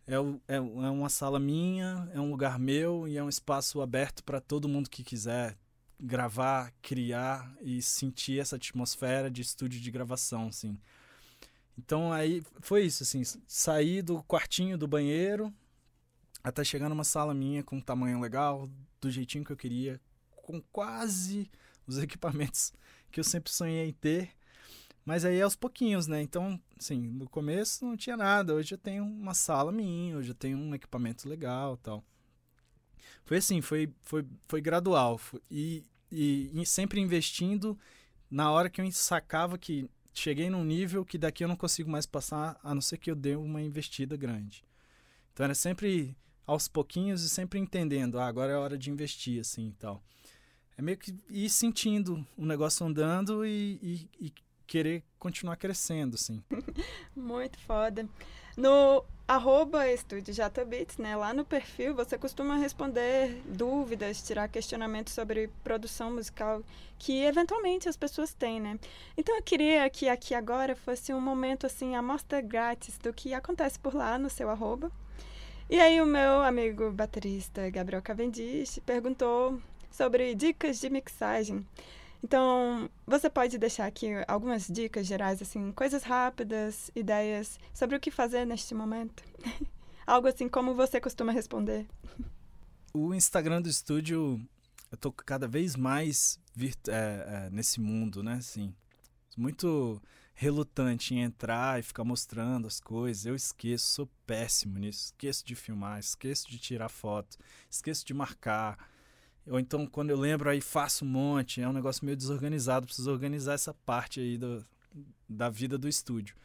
É, 0.07 0.15
é, 0.49 0.57
é 0.57 0.61
uma 0.61 1.11
sala 1.11 1.39
minha, 1.39 2.11
é 2.13 2.21
um 2.21 2.31
lugar 2.31 2.59
meu 2.59 3.07
e 3.07 3.17
é 3.17 3.23
um 3.23 3.29
espaço 3.29 3.81
aberto 3.83 4.25
para 4.25 4.41
todo 4.41 4.69
mundo 4.69 4.89
que 4.89 5.05
quiser 5.05 5.57
gravar, 6.03 6.73
criar 6.83 7.57
e 7.61 7.81
sentir 7.81 8.41
essa 8.41 8.57
atmosfera 8.57 9.31
de 9.31 9.41
estúdio 9.41 9.81
de 9.81 9.91
gravação, 9.91 10.49
assim. 10.49 10.77
Então 11.79 12.13
aí 12.13 12.43
foi 12.61 12.85
isso, 12.85 13.03
assim, 13.05 13.23
sair 13.47 14.03
do 14.03 14.23
quartinho 14.25 14.77
do 14.77 14.89
banheiro 14.89 15.53
até 16.43 16.65
chegar 16.65 16.89
numa 16.89 17.05
sala 17.05 17.33
minha 17.33 17.63
com 17.63 17.77
um 17.77 17.81
tamanho 17.81 18.21
legal, 18.21 18.69
do 19.01 19.11
jeitinho 19.11 19.45
que 19.45 19.53
eu 19.53 19.57
queria, 19.57 20.01
com 20.35 20.61
quase 20.73 21.51
os 21.87 21.99
equipamentos 22.03 22.73
que 23.11 23.21
eu 23.21 23.25
sempre 23.25 23.53
sonhei 23.53 23.89
em 23.89 23.93
ter. 23.93 24.31
Mas 25.05 25.25
aí 25.25 25.41
aos 25.43 25.57
pouquinhos, 25.57 26.07
né? 26.07 26.23
Então, 26.23 26.61
assim, 26.79 27.01
no 27.01 27.29
começo 27.29 27.85
não 27.85 27.97
tinha 27.97 28.17
nada. 28.17 28.55
Hoje 28.55 28.75
eu 28.75 28.79
tenho 28.79 29.05
uma 29.05 29.35
sala 29.35 29.73
minha, 29.73 30.17
hoje 30.17 30.31
eu 30.31 30.35
tenho 30.35 30.57
um 30.57 30.75
equipamento 30.75 31.29
legal 31.29 31.77
tal. 31.77 32.05
Foi 33.25 33.39
assim, 33.39 33.61
foi, 33.61 33.93
foi, 34.03 34.25
foi 34.47 34.61
gradual. 34.61 35.19
Foi, 35.19 35.41
e 35.51 35.85
e, 36.13 36.51
e 36.53 36.67
sempre 36.67 37.01
investindo 37.01 37.79
na 38.31 38.51
hora 38.53 38.69
que 38.69 38.81
eu 38.81 38.93
sacava 38.93 39.59
que 39.59 39.89
cheguei 40.13 40.51
num 40.51 40.65
nível 40.65 41.05
que 41.05 41.17
daqui 41.17 41.43
eu 41.43 41.49
não 41.49 41.57
consigo 41.57 41.91
mais 41.91 42.07
passar, 42.07 42.59
a 42.63 42.75
não 42.75 42.83
ser 42.83 42.99
que 42.99 43.11
eu 43.11 43.17
dê 43.17 43.35
uma 43.35 43.63
investida 43.63 44.17
grande. 44.17 44.65
Então 45.33 45.45
era 45.45 45.55
sempre 45.55 46.17
aos 46.47 46.69
pouquinhos 46.69 47.23
e 47.23 47.29
sempre 47.29 47.59
entendendo, 47.59 48.19
ah, 48.19 48.27
agora 48.27 48.53
é 48.53 48.57
hora 48.57 48.77
de 48.77 48.91
investir, 48.91 49.41
assim 49.41 49.69
e 49.69 49.73
tal. 49.73 50.03
É 50.77 50.83
meio 50.83 50.99
que 50.99 51.15
ir 51.31 51.49
sentindo 51.49 52.27
o 52.37 52.45
negócio 52.45 52.85
andando 52.87 53.45
e, 53.45 53.79
e, 53.83 54.27
e 54.27 54.33
querer 54.67 55.03
continuar 55.19 55.57
crescendo, 55.57 56.15
assim. 56.15 56.43
Muito 57.17 57.59
foda. 57.61 58.09
No 58.57 59.05
arroba 59.27 59.83
né, 60.99 61.17
lá 61.17 61.33
no 61.33 61.45
perfil, 61.45 61.95
você 61.95 62.19
costuma 62.19 62.57
responder 62.57 63.41
dúvidas, 63.47 64.23
tirar 64.23 64.49
questionamentos 64.49 65.13
sobre 65.13 65.49
produção 65.63 66.13
musical 66.13 66.63
que 66.99 67.25
eventualmente 67.25 67.89
as 67.89 67.97
pessoas 67.97 68.35
têm, 68.35 68.61
né? 68.61 68.79
Então 69.17 69.35
eu 69.37 69.43
queria 69.43 69.89
que 69.91 70.09
aqui 70.09 70.35
agora 70.35 70.77
fosse 70.77 71.13
um 71.13 71.21
momento 71.21 71.67
assim, 71.67 71.97
amostra 71.97 72.41
grátis 72.41 72.99
do 72.99 73.13
que 73.13 73.35
acontece 73.35 73.79
por 73.79 73.95
lá 73.95 74.19
no 74.19 74.31
seu 74.31 74.49
arroba. 74.51 74.91
E 75.71 75.81
aí 75.81 76.01
o 76.01 76.07
meu 76.07 76.43
amigo 76.43 76.91
baterista 76.93 77.69
Gabriel 77.71 78.03
Cavendish 78.03 78.79
perguntou 78.85 79.61
sobre 79.91 80.35
dicas 80.35 80.79
de 80.81 80.91
mixagem. 80.91 81.67
Então, 82.23 82.89
você 83.07 83.29
pode 83.29 83.59
deixar 83.59 83.87
aqui 83.87 84.09
algumas 84.29 84.69
dicas 84.69 85.07
gerais, 85.07 85.43
assim, 85.43 85.73
coisas 85.73 86.05
rápidas, 86.05 86.91
ideias 86.95 87.59
sobre 87.75 87.97
o 87.97 88.01
que 88.01 88.11
fazer 88.11 88.47
neste 88.47 88.75
momento? 88.75 89.25
Algo 90.07 90.29
assim 90.29 90.49
como 90.49 90.75
você 90.75 91.01
costuma 91.01 91.33
responder. 91.33 91.87
O 92.95 93.15
Instagram 93.15 93.63
do 93.63 93.71
estúdio, 93.71 94.39
eu 94.91 94.99
tô 94.99 95.11
cada 95.11 95.49
vez 95.49 95.75
mais 95.75 96.39
é, 96.89 97.47
é, 97.47 97.51
nesse 97.51 97.81
mundo, 97.81 98.23
né? 98.23 98.35
Assim, 98.35 98.75
muito 99.35 99.99
relutante 100.35 101.15
em 101.15 101.23
entrar 101.23 101.81
e 101.81 101.83
ficar 101.83 102.05
mostrando 102.05 102.67
as 102.67 102.81
coisas. 102.81 103.25
Eu 103.25 103.35
esqueço, 103.35 103.87
sou 103.87 104.11
péssimo 104.27 104.79
nisso. 104.79 105.07
Esqueço 105.07 105.43
de 105.47 105.55
filmar, 105.55 105.99
esqueço 105.99 106.51
de 106.51 106.59
tirar 106.59 106.91
foto, 106.91 107.39
esqueço 107.71 108.05
de 108.05 108.13
marcar. 108.13 108.77
Ou 109.47 109.59
então, 109.59 109.87
quando 109.87 110.11
eu 110.11 110.19
lembro, 110.19 110.49
aí 110.49 110.61
faço 110.61 111.05
um 111.05 111.09
monte. 111.09 111.61
É 111.61 111.69
um 111.69 111.73
negócio 111.73 112.05
meio 112.05 112.17
desorganizado. 112.17 112.87
Preciso 112.87 113.11
organizar 113.11 113.55
essa 113.55 113.75
parte 113.75 114.21
aí 114.21 114.39
do, 114.39 114.65
da 115.29 115.49
vida 115.49 115.77
do 115.77 115.89
estúdio. 115.89 116.37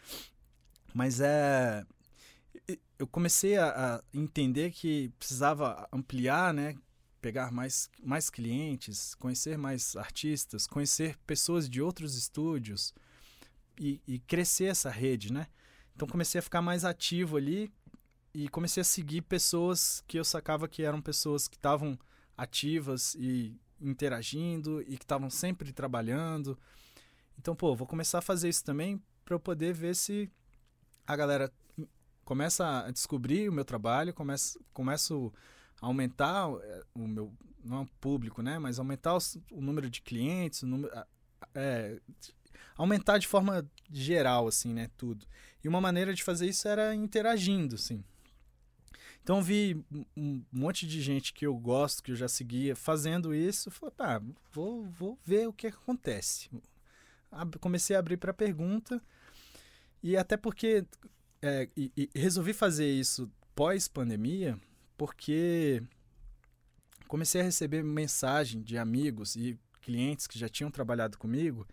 Mas 0.94 1.20
é. 1.20 1.86
Eu 2.98 3.06
comecei 3.06 3.56
a, 3.58 3.98
a 3.98 4.04
entender 4.12 4.72
que 4.72 5.10
precisava 5.20 5.88
ampliar, 5.94 6.54
né? 6.54 6.76
Pegar 7.22 7.52
mais, 7.52 7.90
mais 8.04 8.30
clientes, 8.30 9.14
conhecer 9.16 9.58
mais 9.58 9.96
artistas, 9.96 10.66
conhecer 10.66 11.16
pessoas 11.28 11.70
de 11.70 11.82
outros 11.82 12.16
estúdios 12.16 12.94
e, 13.80 14.02
e 14.08 14.18
crescer 14.20 14.66
essa 14.66 14.90
rede, 14.90 15.32
né? 15.32 15.48
Então 15.96 16.08
comecei 16.08 16.40
a 16.40 16.42
ficar 16.42 16.62
mais 16.62 16.84
ativo 16.84 17.38
ali 17.38 17.72
e 18.34 18.48
comecei 18.50 18.82
a 18.82 18.84
seguir 18.84 19.22
pessoas 19.22 20.04
que 20.08 20.18
eu 20.18 20.24
sacava 20.24 20.68
que 20.68 20.84
eram 20.84 21.02
pessoas 21.02 21.48
que 21.48 21.56
estavam 21.56 21.98
ativas 22.38 23.16
e 23.16 23.60
interagindo 23.82 24.82
e 24.82 24.98
que 24.98 25.04
estavam 25.04 25.30
sempre 25.30 25.74
trabalhando. 25.74 26.58
Então, 27.38 27.56
pô, 27.56 27.76
vou 27.76 27.88
começar 27.88 28.20
a 28.20 28.22
fazer 28.22 28.50
isso 28.50 28.64
também 28.64 29.02
para 29.26 29.36
eu 29.36 29.40
poder 29.40 29.74
ver 29.74 29.96
se 29.96 30.30
a 31.06 31.16
galera 31.16 31.52
começa 32.24 32.86
a 32.86 32.92
descobrir 32.92 33.50
o 33.50 33.54
meu 33.54 33.64
trabalho, 33.66 34.14
começa, 34.14 34.60
começo 34.74 35.34
a 35.82 35.88
aumentar 35.88 36.50
é, 36.62 36.84
o 36.94 37.08
meu 37.08 37.34
não 37.64 37.82
é 37.82 37.86
público, 38.00 38.42
né, 38.42 38.58
mas 38.58 38.80
aumentar 38.80 39.16
os, 39.16 39.38
o 39.52 39.62
número 39.62 39.90
de 39.90 40.02
clientes, 40.02 40.64
o 40.64 40.68
número, 40.68 40.94
é, 41.54 42.00
aumentar 42.78 43.18
de 43.18 43.28
forma 43.28 43.70
geral, 43.92 44.48
assim, 44.48 44.74
né, 44.74 44.90
tudo. 44.96 45.26
E 45.64 45.68
uma 45.68 45.82
maneira 45.82 46.14
de 46.14 46.24
fazer 46.24 46.48
isso 46.48 46.68
era 46.68 46.96
interagindo, 46.96 47.76
assim. 47.76 48.04
Então 49.28 49.44
vi 49.44 49.84
um 50.16 50.42
monte 50.50 50.88
de 50.88 51.02
gente 51.02 51.34
que 51.34 51.46
eu 51.46 51.54
gosto, 51.54 52.02
que 52.02 52.14
eu 52.14 52.16
já 52.16 52.30
seguia, 52.30 52.78
fazendo 52.78 53.36
isso. 53.36 53.70
Falei, 53.70 53.94
tá, 53.94 54.22
vou, 54.54 54.86
vou 54.86 55.20
ver 55.22 55.50
o 55.50 55.52
que 55.52 55.68
acontece. 55.68 56.50
Comecei 57.60 57.94
a 57.98 58.00
abrir 58.00 58.16
para 58.16 58.34
pergunta. 58.34 59.04
E 60.02 60.16
até 60.16 60.38
porque 60.38 60.86
é, 61.42 61.68
e, 61.76 61.92
e 61.98 62.10
resolvi 62.16 62.54
fazer 62.54 62.90
isso 62.90 63.30
pós-pandemia, 63.54 64.58
porque 64.96 65.84
comecei 67.06 67.42
a 67.42 67.44
receber 67.44 67.84
mensagem 67.84 68.62
de 68.62 68.78
amigos 68.78 69.36
e 69.36 69.60
clientes 69.82 70.26
que 70.26 70.40
já 70.40 70.48
tinham 70.48 70.72
trabalhado 70.72 71.18
comigo 71.18 71.68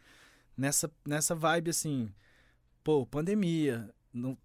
nessa, 0.56 0.90
nessa 1.06 1.36
vibe 1.36 1.70
assim, 1.70 2.12
pô, 2.82 3.06
pandemia, 3.06 3.94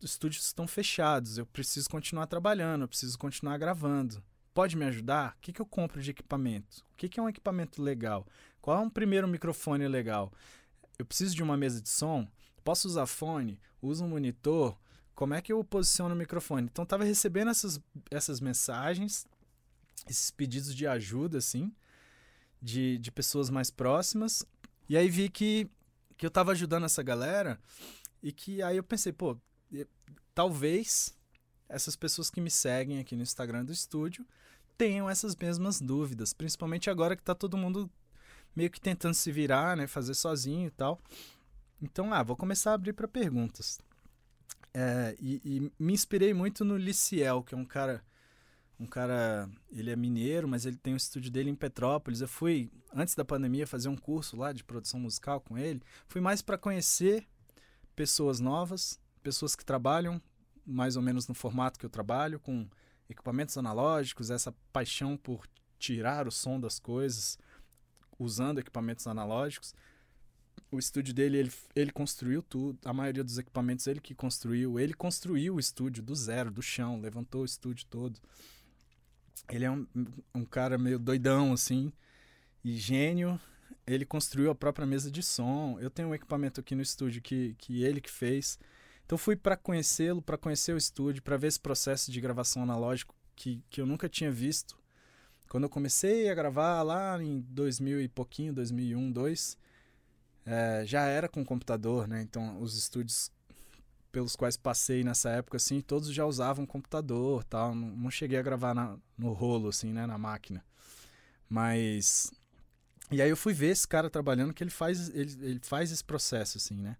estúdios 0.01 0.45
estão 0.45 0.67
fechados, 0.67 1.37
eu 1.37 1.45
preciso 1.45 1.89
continuar 1.89 2.27
trabalhando, 2.27 2.83
eu 2.83 2.87
preciso 2.87 3.17
continuar 3.17 3.57
gravando. 3.57 4.23
Pode 4.53 4.75
me 4.75 4.85
ajudar? 4.85 5.35
O 5.37 5.41
que, 5.41 5.53
que 5.53 5.61
eu 5.61 5.65
compro 5.65 6.01
de 6.01 6.11
equipamento? 6.11 6.83
O 6.93 6.97
que, 6.97 7.07
que 7.07 7.19
é 7.19 7.23
um 7.23 7.29
equipamento 7.29 7.81
legal? 7.81 8.25
Qual 8.61 8.77
é 8.77 8.81
um 8.81 8.89
primeiro 8.89 9.27
microfone 9.27 9.87
legal? 9.87 10.33
Eu 10.97 11.05
preciso 11.05 11.35
de 11.35 11.43
uma 11.43 11.55
mesa 11.55 11.79
de 11.81 11.89
som? 11.89 12.27
Posso 12.63 12.87
usar 12.87 13.05
fone? 13.05 13.59
Uso 13.81 14.03
um 14.03 14.09
monitor? 14.09 14.77
Como 15.15 15.33
é 15.33 15.41
que 15.41 15.53
eu 15.53 15.63
posiciono 15.63 16.15
o 16.15 16.17
microfone? 16.17 16.67
Então, 16.71 16.83
estava 16.83 17.03
recebendo 17.03 17.51
essas, 17.51 17.79
essas 18.09 18.39
mensagens, 18.39 19.27
esses 20.09 20.31
pedidos 20.31 20.73
de 20.73 20.87
ajuda, 20.87 21.37
assim, 21.37 21.71
de, 22.61 22.97
de 22.97 23.11
pessoas 23.11 23.49
mais 23.49 23.69
próximas. 23.69 24.45
E 24.89 24.97
aí 24.97 25.09
vi 25.09 25.29
que, 25.29 25.69
que 26.17 26.25
eu 26.25 26.29
estava 26.29 26.51
ajudando 26.51 26.85
essa 26.85 27.03
galera 27.03 27.59
e 28.21 28.31
que 28.31 28.61
aí 28.61 28.77
eu 28.77 28.83
pensei, 28.83 29.13
pô, 29.13 29.37
talvez 30.33 31.13
essas 31.67 31.95
pessoas 31.95 32.29
que 32.29 32.41
me 32.41 32.49
seguem 32.49 32.99
aqui 32.99 33.15
no 33.15 33.23
Instagram 33.23 33.63
do 33.63 33.71
estúdio 33.71 34.25
tenham 34.77 35.09
essas 35.09 35.35
mesmas 35.35 35.81
dúvidas, 35.81 36.33
principalmente 36.33 36.89
agora 36.89 37.15
que 37.15 37.21
está 37.21 37.35
todo 37.35 37.57
mundo 37.57 37.89
meio 38.55 38.69
que 38.69 38.79
tentando 38.79 39.13
se 39.13 39.31
virar, 39.31 39.75
né, 39.75 39.87
fazer 39.87 40.13
sozinho 40.13 40.67
e 40.67 40.71
tal. 40.71 40.99
Então, 41.81 42.13
ah, 42.13 42.23
vou 42.23 42.35
começar 42.35 42.71
a 42.71 42.73
abrir 42.73 42.93
para 42.93 43.07
perguntas. 43.07 43.79
É, 44.73 45.15
e, 45.19 45.41
e, 45.43 45.71
me 45.79 45.93
inspirei 45.93 46.33
muito 46.33 46.63
no 46.63 46.77
Liciel, 46.77 47.43
que 47.43 47.55
é 47.55 47.57
um 47.57 47.65
cara, 47.65 48.03
um 48.79 48.85
cara, 48.85 49.49
ele 49.71 49.91
é 49.91 49.95
mineiro, 49.95 50.47
mas 50.47 50.65
ele 50.65 50.77
tem 50.77 50.93
um 50.93 50.97
estúdio 50.97 51.31
dele 51.31 51.49
em 51.49 51.55
Petrópolis. 51.55 52.21
Eu 52.21 52.27
fui 52.27 52.71
antes 52.93 53.15
da 53.15 53.25
pandemia 53.25 53.67
fazer 53.67 53.89
um 53.89 53.97
curso 53.97 54.37
lá 54.37 54.51
de 54.51 54.63
produção 54.63 54.99
musical 54.99 55.41
com 55.41 55.57
ele. 55.57 55.81
Fui 56.07 56.21
mais 56.21 56.41
para 56.41 56.57
conhecer 56.57 57.27
pessoas 57.95 58.39
novas, 58.39 58.99
pessoas 59.29 59.55
que 59.55 59.63
trabalham 59.63 60.19
mais 60.65 60.95
ou 60.95 61.03
menos 61.03 61.27
no 61.27 61.35
formato 61.35 61.79
que 61.79 61.85
eu 61.85 61.89
trabalho, 61.89 62.39
com 62.39 62.67
equipamentos 63.07 63.57
analógicos, 63.57 64.31
essa 64.31 64.51
paixão 64.73 65.15
por 65.15 65.47
tirar 65.77 66.27
o 66.27 66.31
som 66.31 66.59
das 66.59 66.79
coisas 66.79 67.37
usando 68.17 68.59
equipamentos 68.59 69.05
analógicos. 69.05 69.75
O 70.71 70.79
estúdio 70.79 71.13
dele, 71.13 71.37
ele, 71.37 71.51
ele 71.75 71.91
construiu 71.91 72.41
tudo, 72.41 72.77
a 72.85 72.91
maioria 72.91 73.23
dos 73.23 73.37
equipamentos 73.37 73.85
ele 73.85 73.99
que 73.99 74.15
construiu. 74.15 74.79
Ele 74.79 74.95
construiu 74.95 75.55
o 75.55 75.59
estúdio 75.59 76.01
do 76.01 76.15
zero, 76.15 76.49
do 76.49 76.61
chão, 76.61 76.99
levantou 76.99 77.41
o 77.43 77.45
estúdio 77.45 77.85
todo. 77.87 78.19
Ele 79.47 79.65
é 79.65 79.71
um, 79.71 79.87
um 80.33 80.45
cara 80.45 80.77
meio 80.77 80.97
doidão, 80.97 81.53
assim, 81.53 81.93
e 82.63 82.75
gênio. 82.77 83.39
Ele 83.85 84.05
construiu 84.05 84.49
a 84.49 84.55
própria 84.55 84.87
mesa 84.87 85.11
de 85.11 85.21
som. 85.21 85.77
Eu 85.79 85.91
tenho 85.91 86.09
um 86.09 86.15
equipamento 86.15 86.59
aqui 86.59 86.75
no 86.75 86.81
estúdio 86.81 87.21
que, 87.21 87.55
que 87.59 87.83
ele 87.83 88.01
que 88.01 88.11
fez. 88.11 88.59
Então 89.09 89.17
fui 89.17 89.35
para 89.35 89.57
conhecê-lo, 89.57 90.21
para 90.21 90.37
conhecer 90.37 90.71
o 90.71 90.77
estúdio, 90.77 91.23
para 91.23 91.35
ver 91.35 91.47
esse 91.47 91.59
processo 91.59 92.11
de 92.11 92.21
gravação 92.21 92.61
analógico 92.61 93.15
que, 93.35 93.59
que 93.67 93.81
eu 93.81 93.85
nunca 93.87 94.07
tinha 94.07 94.31
visto. 94.31 94.77
Quando 95.49 95.63
eu 95.63 95.69
comecei 95.69 96.29
a 96.29 96.35
gravar 96.35 96.83
lá 96.83 97.19
em 97.19 97.39
2000 97.39 98.01
e 98.01 98.07
pouquinho, 98.07 98.53
2001, 98.53 99.11
2002, 99.11 99.57
é, 100.45 100.83
já 100.85 101.07
era 101.07 101.27
com 101.27 101.43
computador, 101.43 102.07
né? 102.07 102.21
Então 102.21 102.61
os 102.61 102.77
estúdios 102.77 103.31
pelos 104.11 104.35
quais 104.35 104.55
passei 104.55 105.03
nessa 105.03 105.31
época, 105.31 105.57
assim, 105.57 105.81
todos 105.81 106.13
já 106.13 106.23
usavam 106.27 106.63
computador, 106.63 107.43
tal. 107.45 107.73
Não, 107.73 107.87
não 107.87 108.11
cheguei 108.11 108.37
a 108.37 108.43
gravar 108.43 108.75
na, 108.75 108.95
no 109.17 109.33
rolo, 109.33 109.69
assim, 109.69 109.91
né, 109.91 110.05
na 110.05 110.19
máquina. 110.19 110.63
Mas 111.49 112.31
e 113.09 113.23
aí 113.23 113.29
eu 113.31 113.37
fui 113.37 113.55
ver 113.55 113.69
esse 113.69 113.87
cara 113.87 114.07
trabalhando 114.07 114.53
que 114.53 114.63
ele 114.63 114.69
faz 114.69 115.09
ele, 115.09 115.35
ele 115.41 115.59
faz 115.63 115.91
esse 115.91 116.03
processo, 116.03 116.59
assim, 116.59 116.75
né? 116.75 116.95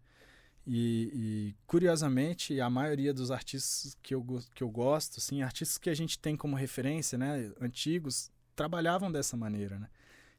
E, 0.71 1.09
e, 1.15 1.55
curiosamente, 1.65 2.61
a 2.61 2.69
maioria 2.69 3.11
dos 3.11 3.31
artistas 3.31 3.97
que 4.03 4.13
eu, 4.13 4.23
que 4.53 4.61
eu 4.61 4.69
gosto, 4.69 5.17
assim, 5.17 5.41
artistas 5.41 5.79
que 5.79 5.89
a 5.89 5.95
gente 5.95 6.19
tem 6.19 6.37
como 6.37 6.55
referência, 6.55 7.17
né, 7.17 7.51
antigos, 7.59 8.31
trabalhavam 8.55 9.11
dessa 9.11 9.35
maneira, 9.35 9.79
né? 9.79 9.89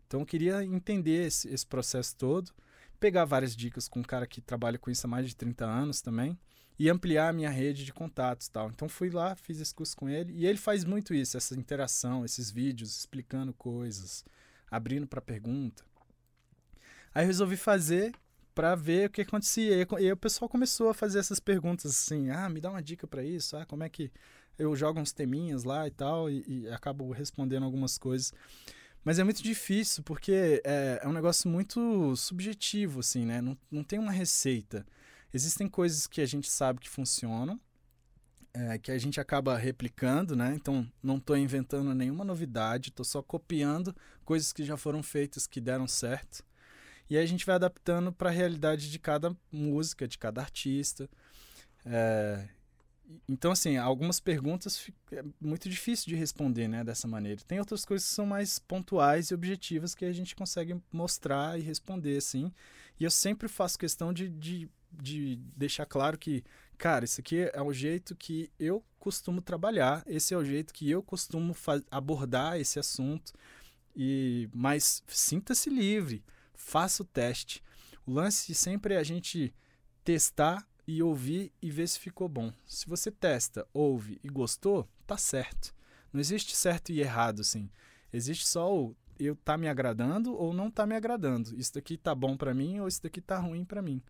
Então 0.06 0.20
eu 0.20 0.26
queria 0.26 0.62
entender 0.64 1.26
esse, 1.26 1.48
esse 1.48 1.66
processo 1.66 2.14
todo, 2.14 2.52
pegar 3.00 3.24
várias 3.24 3.56
dicas 3.56 3.88
com 3.88 3.98
um 3.98 4.04
cara 4.04 4.24
que 4.24 4.40
trabalha 4.40 4.78
com 4.78 4.88
isso 4.88 5.04
há 5.04 5.10
mais 5.10 5.26
de 5.26 5.34
30 5.34 5.64
anos 5.64 6.00
também 6.00 6.38
e 6.78 6.88
ampliar 6.88 7.30
a 7.30 7.32
minha 7.32 7.50
rede 7.50 7.84
de 7.84 7.92
contatos 7.92 8.46
tal. 8.46 8.70
Então 8.70 8.88
fui 8.88 9.10
lá, 9.10 9.34
fiz 9.34 9.58
esse 9.60 9.74
curso 9.74 9.96
com 9.96 10.08
ele 10.08 10.32
e 10.32 10.46
ele 10.46 10.58
faz 10.58 10.84
muito 10.84 11.12
isso, 11.12 11.36
essa 11.36 11.56
interação, 11.56 12.24
esses 12.24 12.52
vídeos 12.52 12.96
explicando 12.96 13.52
coisas, 13.52 14.24
abrindo 14.70 15.08
para 15.08 15.20
pergunta. 15.20 15.82
Aí 17.12 17.26
resolvi 17.26 17.56
fazer 17.56 18.12
pra 18.54 18.74
ver 18.74 19.08
o 19.08 19.10
que 19.10 19.22
acontecia. 19.22 19.82
E 19.82 19.86
e 20.04 20.12
o 20.12 20.16
pessoal 20.16 20.48
começou 20.48 20.88
a 20.90 20.94
fazer 20.94 21.18
essas 21.18 21.40
perguntas 21.40 21.90
assim: 21.90 22.30
ah, 22.30 22.48
me 22.48 22.60
dá 22.60 22.70
uma 22.70 22.82
dica 22.82 23.06
pra 23.06 23.22
isso, 23.22 23.56
ah, 23.56 23.64
como 23.66 23.82
é 23.84 23.88
que. 23.88 24.10
Eu 24.58 24.76
jogo 24.76 25.00
uns 25.00 25.10
teminhas 25.12 25.64
lá 25.64 25.86
e 25.86 25.90
tal, 25.90 26.28
e, 26.28 26.44
e 26.46 26.68
acabo 26.68 27.10
respondendo 27.12 27.64
algumas 27.64 27.96
coisas. 27.96 28.32
Mas 29.02 29.18
é 29.18 29.24
muito 29.24 29.42
difícil, 29.42 30.02
porque 30.02 30.60
é, 30.64 31.00
é 31.02 31.08
um 31.08 31.12
negócio 31.12 31.48
muito 31.48 32.14
subjetivo, 32.14 33.00
assim, 33.00 33.24
né? 33.24 33.40
Não, 33.40 33.56
não 33.70 33.82
tem 33.82 33.98
uma 33.98 34.12
receita. 34.12 34.86
Existem 35.32 35.68
coisas 35.68 36.06
que 36.06 36.20
a 36.20 36.26
gente 36.26 36.50
sabe 36.50 36.80
que 36.80 36.88
funcionam, 36.88 37.58
é, 38.52 38.78
que 38.78 38.90
a 38.90 38.98
gente 38.98 39.20
acaba 39.20 39.56
replicando, 39.56 40.36
né? 40.36 40.54
Então, 40.54 40.86
não 41.02 41.16
estou 41.16 41.36
inventando 41.36 41.94
nenhuma 41.94 42.24
novidade, 42.24 42.90
estou 42.90 43.04
só 43.04 43.22
copiando 43.22 43.94
coisas 44.24 44.52
que 44.52 44.64
já 44.64 44.76
foram 44.76 45.02
feitas 45.02 45.46
que 45.46 45.60
deram 45.60 45.86
certo. 45.86 46.44
E 47.10 47.18
aí 47.18 47.24
a 47.24 47.26
gente 47.26 47.44
vai 47.44 47.56
adaptando 47.56 48.12
para 48.12 48.30
a 48.30 48.32
realidade 48.32 48.90
de 48.90 48.98
cada 48.98 49.36
música, 49.52 50.06
de 50.06 50.16
cada 50.16 50.40
artista. 50.40 51.10
É, 51.84 52.48
então, 53.28 53.50
assim, 53.52 53.76
algumas 53.76 54.20
perguntas 54.20 54.88
é 55.12 55.24
muito 55.40 55.68
difícil 55.68 56.06
de 56.06 56.14
responder, 56.14 56.68
né, 56.68 56.84
dessa 56.84 57.08
maneira. 57.08 57.40
Tem 57.46 57.58
outras 57.58 57.84
coisas 57.84 58.08
que 58.08 58.14
são 58.14 58.26
mais 58.26 58.58
pontuais 58.58 59.30
e 59.30 59.34
objetivas 59.34 59.94
que 59.94 60.04
a 60.04 60.12
gente 60.12 60.36
consegue 60.36 60.80
mostrar 60.92 61.58
e 61.58 61.62
responder, 61.62 62.16
assim. 62.16 62.52
E 62.98 63.04
eu 63.04 63.10
sempre 63.10 63.48
faço 63.48 63.78
questão 63.78 64.12
de, 64.12 64.28
de, 64.28 64.68
de 64.92 65.36
deixar 65.56 65.86
claro 65.86 66.16
que, 66.16 66.44
cara, 66.78 67.04
isso 67.04 67.20
aqui 67.20 67.50
é 67.52 67.60
o 67.60 67.72
jeito 67.72 68.14
que 68.14 68.50
eu 68.58 68.84
costumo 68.98 69.40
trabalhar, 69.40 70.04
esse 70.06 70.34
é 70.34 70.36
o 70.36 70.44
jeito 70.44 70.72
que 70.72 70.88
eu 70.88 71.02
costumo 71.02 71.56
abordar 71.90 72.60
esse 72.60 72.78
assunto. 72.78 73.32
E 73.96 74.48
Mas 74.54 75.02
sinta-se 75.08 75.68
livre, 75.68 76.22
faça 76.60 77.02
o 77.02 77.06
teste. 77.06 77.62
O 78.06 78.12
lance 78.12 78.54
sempre 78.54 78.94
é 78.94 78.98
a 78.98 79.02
gente 79.02 79.54
testar 80.04 80.66
e 80.86 81.02
ouvir 81.02 81.52
e 81.60 81.70
ver 81.70 81.88
se 81.88 81.98
ficou 81.98 82.28
bom. 82.28 82.52
Se 82.66 82.86
você 82.86 83.10
testa, 83.10 83.66
ouve 83.72 84.20
e 84.22 84.28
gostou, 84.28 84.88
tá 85.06 85.16
certo. 85.16 85.74
Não 86.12 86.20
existe 86.20 86.54
certo 86.56 86.92
e 86.92 87.00
errado, 87.00 87.40
assim. 87.40 87.70
Existe 88.12 88.46
só 88.46 88.72
o 88.72 88.96
eu 89.18 89.36
tá 89.36 89.56
me 89.58 89.68
agradando 89.68 90.34
ou 90.34 90.54
não 90.54 90.70
tá 90.70 90.86
me 90.86 90.94
agradando. 90.94 91.54
Isso 91.54 91.74
daqui 91.74 91.96
tá 91.96 92.14
bom 92.14 92.36
para 92.36 92.54
mim 92.54 92.80
ou 92.80 92.88
isso 92.88 93.02
daqui 93.02 93.20
tá 93.20 93.38
ruim 93.38 93.64
para 93.64 93.82
mim. 93.82 94.02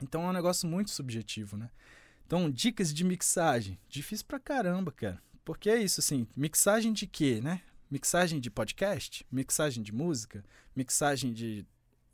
Então 0.00 0.22
é 0.22 0.28
um 0.28 0.32
negócio 0.32 0.68
muito 0.68 0.90
subjetivo, 0.90 1.56
né? 1.56 1.70
Então, 2.26 2.50
dicas 2.50 2.94
de 2.94 3.04
mixagem. 3.04 3.78
Difícil 3.88 4.26
pra 4.26 4.38
caramba, 4.38 4.90
cara. 4.90 5.20
Porque 5.44 5.68
é 5.68 5.82
isso, 5.82 6.00
assim, 6.00 6.26
mixagem 6.36 6.92
de 6.92 7.06
quê, 7.06 7.40
né? 7.42 7.60
Mixagem 7.92 8.40
de 8.40 8.50
podcast, 8.50 9.26
mixagem 9.30 9.82
de 9.82 9.92
música, 9.92 10.42
mixagem 10.74 11.30
de 11.30 11.66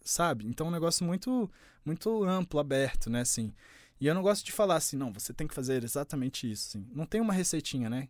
sabe? 0.02 0.44
Então 0.44 0.66
é 0.66 0.70
um 0.70 0.72
negócio 0.72 1.06
muito, 1.06 1.48
muito 1.84 2.24
amplo, 2.24 2.58
aberto, 2.58 3.08
né, 3.08 3.20
assim. 3.20 3.54
E 4.00 4.08
eu 4.08 4.14
não 4.14 4.22
gosto 4.22 4.44
de 4.44 4.50
falar 4.50 4.74
assim, 4.74 4.96
não, 4.96 5.12
você 5.12 5.32
tem 5.32 5.46
que 5.46 5.54
fazer 5.54 5.84
exatamente 5.84 6.50
isso, 6.50 6.66
assim. 6.68 6.84
Não 6.92 7.06
tem 7.06 7.20
uma 7.20 7.32
receitinha, 7.32 7.88
né? 7.88 8.08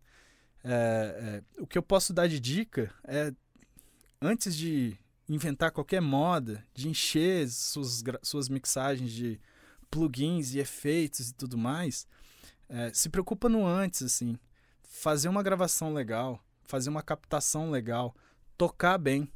É, 0.64 1.42
é, 1.58 1.62
o 1.62 1.66
que 1.66 1.76
eu 1.76 1.82
posso 1.82 2.14
dar 2.14 2.26
de 2.26 2.40
dica 2.40 2.90
é, 3.04 3.34
antes 4.18 4.56
de 4.56 4.96
inventar 5.28 5.70
qualquer 5.70 6.00
moda, 6.00 6.64
de 6.72 6.88
encher 6.88 7.46
suas, 7.50 8.02
suas 8.22 8.48
mixagens 8.48 9.12
de 9.12 9.38
plugins 9.90 10.54
e 10.54 10.58
efeitos 10.58 11.28
e 11.28 11.34
tudo 11.34 11.58
mais, 11.58 12.06
é, 12.66 12.90
se 12.94 13.10
preocupa 13.10 13.46
no 13.46 13.66
antes, 13.66 14.02
assim. 14.02 14.38
Fazer 14.82 15.28
uma 15.28 15.42
gravação 15.42 15.92
legal, 15.92 16.42
fazer 16.68 16.90
uma 16.90 17.02
captação 17.02 17.70
legal, 17.70 18.14
tocar 18.56 18.98
bem, 18.98 19.28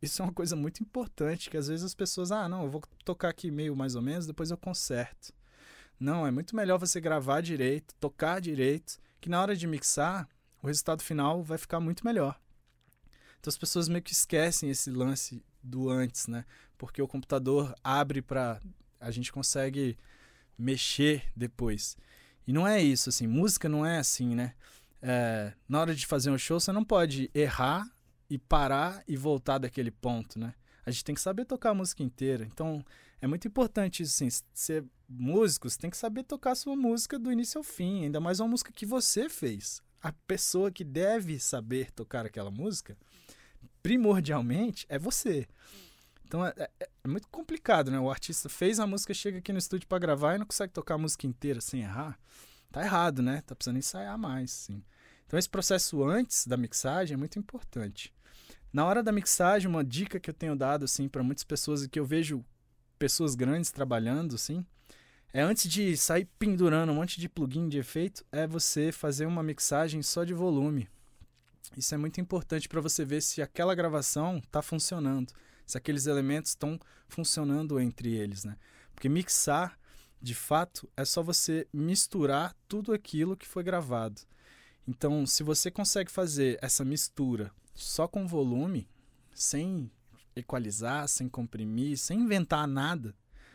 isso 0.00 0.22
é 0.22 0.24
uma 0.24 0.32
coisa 0.32 0.56
muito 0.56 0.82
importante, 0.82 1.50
que 1.50 1.56
às 1.58 1.68
vezes 1.68 1.84
as 1.84 1.94
pessoas, 1.94 2.32
ah, 2.32 2.48
não, 2.48 2.64
eu 2.64 2.70
vou 2.70 2.82
tocar 3.04 3.28
aqui 3.28 3.50
meio 3.50 3.76
mais 3.76 3.94
ou 3.94 4.02
menos, 4.02 4.26
depois 4.26 4.50
eu 4.50 4.56
conserto. 4.56 5.32
Não, 5.98 6.26
é 6.26 6.30
muito 6.30 6.56
melhor 6.56 6.78
você 6.78 6.98
gravar 6.98 7.42
direito, 7.42 7.94
tocar 8.00 8.40
direito, 8.40 8.98
que 9.20 9.28
na 9.28 9.40
hora 9.40 9.54
de 9.54 9.66
mixar, 9.66 10.26
o 10.62 10.66
resultado 10.66 11.02
final 11.02 11.42
vai 11.42 11.58
ficar 11.58 11.80
muito 11.80 12.02
melhor. 12.02 12.40
Então 13.38 13.50
as 13.50 13.58
pessoas 13.58 13.86
meio 13.86 14.02
que 14.02 14.12
esquecem 14.12 14.70
esse 14.70 14.90
lance 14.90 15.44
do 15.62 15.90
antes, 15.90 16.26
né? 16.26 16.46
Porque 16.78 17.02
o 17.02 17.08
computador 17.08 17.74
abre 17.84 18.22
para 18.22 18.58
a 18.98 19.10
gente 19.10 19.30
consegue 19.30 19.98
mexer 20.58 21.30
depois. 21.36 21.96
E 22.46 22.52
não 22.54 22.66
é 22.66 22.82
isso, 22.82 23.10
assim, 23.10 23.26
música 23.26 23.68
não 23.68 23.84
é 23.84 23.98
assim, 23.98 24.34
né? 24.34 24.54
É, 25.02 25.52
na 25.68 25.80
hora 25.80 25.94
de 25.94 26.06
fazer 26.06 26.30
um 26.30 26.38
show, 26.38 26.60
você 26.60 26.72
não 26.72 26.84
pode 26.84 27.30
errar 27.34 27.90
e 28.28 28.38
parar 28.38 29.02
e 29.08 29.16
voltar 29.16 29.58
daquele 29.58 29.90
ponto, 29.90 30.38
né? 30.38 30.54
A 30.84 30.90
gente 30.90 31.04
tem 31.04 31.14
que 31.14 31.20
saber 31.20 31.44
tocar 31.44 31.70
a 31.70 31.74
música 31.74 32.02
inteira. 32.02 32.44
Então, 32.44 32.84
é 33.20 33.26
muito 33.26 33.46
importante 33.46 34.02
isso, 34.02 34.24
assim, 34.24 34.44
ser 34.52 34.84
músico, 35.08 35.68
você 35.68 35.78
tem 35.78 35.90
que 35.90 35.96
saber 35.96 36.22
tocar 36.22 36.52
a 36.52 36.54
sua 36.54 36.76
música 36.76 37.18
do 37.18 37.32
início 37.32 37.58
ao 37.58 37.64
fim, 37.64 38.04
ainda 38.04 38.20
mais 38.20 38.40
uma 38.40 38.48
música 38.48 38.72
que 38.72 38.86
você 38.86 39.28
fez. 39.28 39.82
A 40.00 40.12
pessoa 40.12 40.70
que 40.70 40.84
deve 40.84 41.38
saber 41.38 41.90
tocar 41.90 42.24
aquela 42.24 42.50
música, 42.50 42.96
primordialmente, 43.82 44.86
é 44.88 44.98
você. 44.98 45.46
Então 46.24 46.46
é, 46.46 46.54
é, 46.56 46.70
é 47.04 47.08
muito 47.08 47.28
complicado, 47.28 47.90
né? 47.90 47.98
O 47.98 48.08
artista 48.08 48.48
fez 48.48 48.78
a 48.78 48.86
música, 48.86 49.12
chega 49.12 49.38
aqui 49.38 49.52
no 49.52 49.58
estúdio 49.58 49.88
para 49.88 49.98
gravar 49.98 50.36
e 50.36 50.38
não 50.38 50.46
consegue 50.46 50.72
tocar 50.72 50.94
a 50.94 50.98
música 50.98 51.26
inteira 51.26 51.60
sem 51.60 51.80
errar. 51.82 52.18
Tá 52.70 52.82
errado, 52.82 53.22
né? 53.22 53.42
Tá 53.46 53.54
precisando 53.54 53.78
ensaiar 53.78 54.16
mais, 54.16 54.50
sim. 54.50 54.82
Então 55.26 55.38
esse 55.38 55.48
processo 55.48 56.02
antes 56.04 56.46
da 56.46 56.56
mixagem 56.56 57.14
é 57.14 57.16
muito 57.16 57.38
importante. 57.38 58.12
Na 58.72 58.84
hora 58.84 59.02
da 59.02 59.10
mixagem, 59.10 59.68
uma 59.68 59.84
dica 59.84 60.20
que 60.20 60.30
eu 60.30 60.34
tenho 60.34 60.54
dado 60.54 60.84
assim 60.84 61.08
para 61.08 61.22
muitas 61.22 61.44
pessoas 61.44 61.82
e 61.82 61.88
que 61.88 61.98
eu 61.98 62.04
vejo 62.04 62.44
pessoas 62.98 63.34
grandes 63.34 63.72
trabalhando 63.72 64.34
assim, 64.34 64.64
é 65.32 65.40
antes 65.40 65.68
de 65.70 65.96
sair 65.96 66.28
pendurando 66.38 66.90
um 66.90 66.96
monte 66.96 67.20
de 67.20 67.28
plugin 67.28 67.68
de 67.68 67.78
efeito, 67.78 68.24
é 68.30 68.46
você 68.46 68.92
fazer 68.92 69.26
uma 69.26 69.42
mixagem 69.42 70.02
só 70.02 70.24
de 70.24 70.34
volume. 70.34 70.88
Isso 71.76 71.94
é 71.94 71.98
muito 71.98 72.20
importante 72.20 72.68
para 72.68 72.80
você 72.80 73.04
ver 73.04 73.22
se 73.22 73.40
aquela 73.40 73.74
gravação 73.74 74.38
está 74.38 74.60
funcionando, 74.60 75.32
se 75.66 75.78
aqueles 75.78 76.06
elementos 76.06 76.50
estão 76.50 76.78
funcionando 77.08 77.78
entre 77.78 78.12
eles, 78.12 78.44
né? 78.44 78.56
Porque 78.92 79.08
mixar, 79.08 79.78
de 80.20 80.34
fato, 80.34 80.88
é 80.96 81.04
só 81.04 81.22
você 81.22 81.66
misturar 81.72 82.54
tudo 82.68 82.92
aquilo 82.92 83.36
que 83.36 83.46
foi 83.46 83.62
gravado. 83.62 84.20
Então, 84.86 85.24
se 85.26 85.42
você 85.42 85.70
consegue 85.70 86.10
fazer 86.10 86.58
essa 86.60 86.84
mistura 86.84 87.50
só 87.74 88.06
com 88.06 88.26
volume, 88.26 88.88
sem 89.32 89.90
equalizar, 90.36 91.08
sem 91.08 91.28
comprimir, 91.28 91.96
sem 91.96 92.20
inventar 92.20 92.66
nada, 92.66 93.14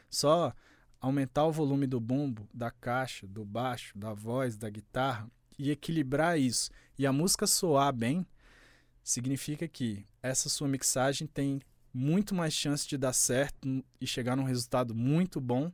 só 0.09 0.53
aumentar 0.99 1.45
o 1.45 1.51
volume 1.51 1.85
do 1.85 1.99
bumbo, 1.99 2.47
da 2.53 2.71
caixa, 2.71 3.27
do 3.27 3.45
baixo, 3.45 3.97
da 3.97 4.13
voz, 4.13 4.57
da 4.57 4.69
guitarra 4.69 5.29
e 5.57 5.69
equilibrar 5.69 6.39
isso 6.39 6.71
e 6.97 7.05
a 7.05 7.13
música 7.13 7.45
soar 7.45 7.93
bem, 7.93 8.25
significa 9.03 9.67
que 9.67 10.05
essa 10.21 10.49
sua 10.49 10.67
mixagem 10.67 11.27
tem 11.27 11.61
muito 11.93 12.33
mais 12.33 12.53
chance 12.53 12.87
de 12.87 12.97
dar 12.97 13.13
certo 13.13 13.83
e 14.01 14.07
chegar 14.07 14.35
num 14.35 14.43
resultado 14.43 14.95
muito 14.95 15.39
bom 15.39 15.71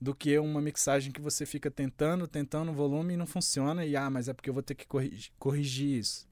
do 0.00 0.14
que 0.14 0.38
uma 0.38 0.60
mixagem 0.60 1.12
que 1.12 1.20
você 1.20 1.44
fica 1.44 1.70
tentando, 1.70 2.26
tentando 2.26 2.70
o 2.70 2.74
volume 2.74 3.14
e 3.14 3.16
não 3.16 3.26
funciona 3.26 3.84
e 3.84 3.96
ah, 3.96 4.08
mas 4.08 4.28
é 4.28 4.32
porque 4.32 4.48
eu 4.48 4.54
vou 4.54 4.62
ter 4.62 4.74
que 4.74 4.86
corrigir, 4.86 5.30
corrigir 5.38 5.98
isso 5.98 6.30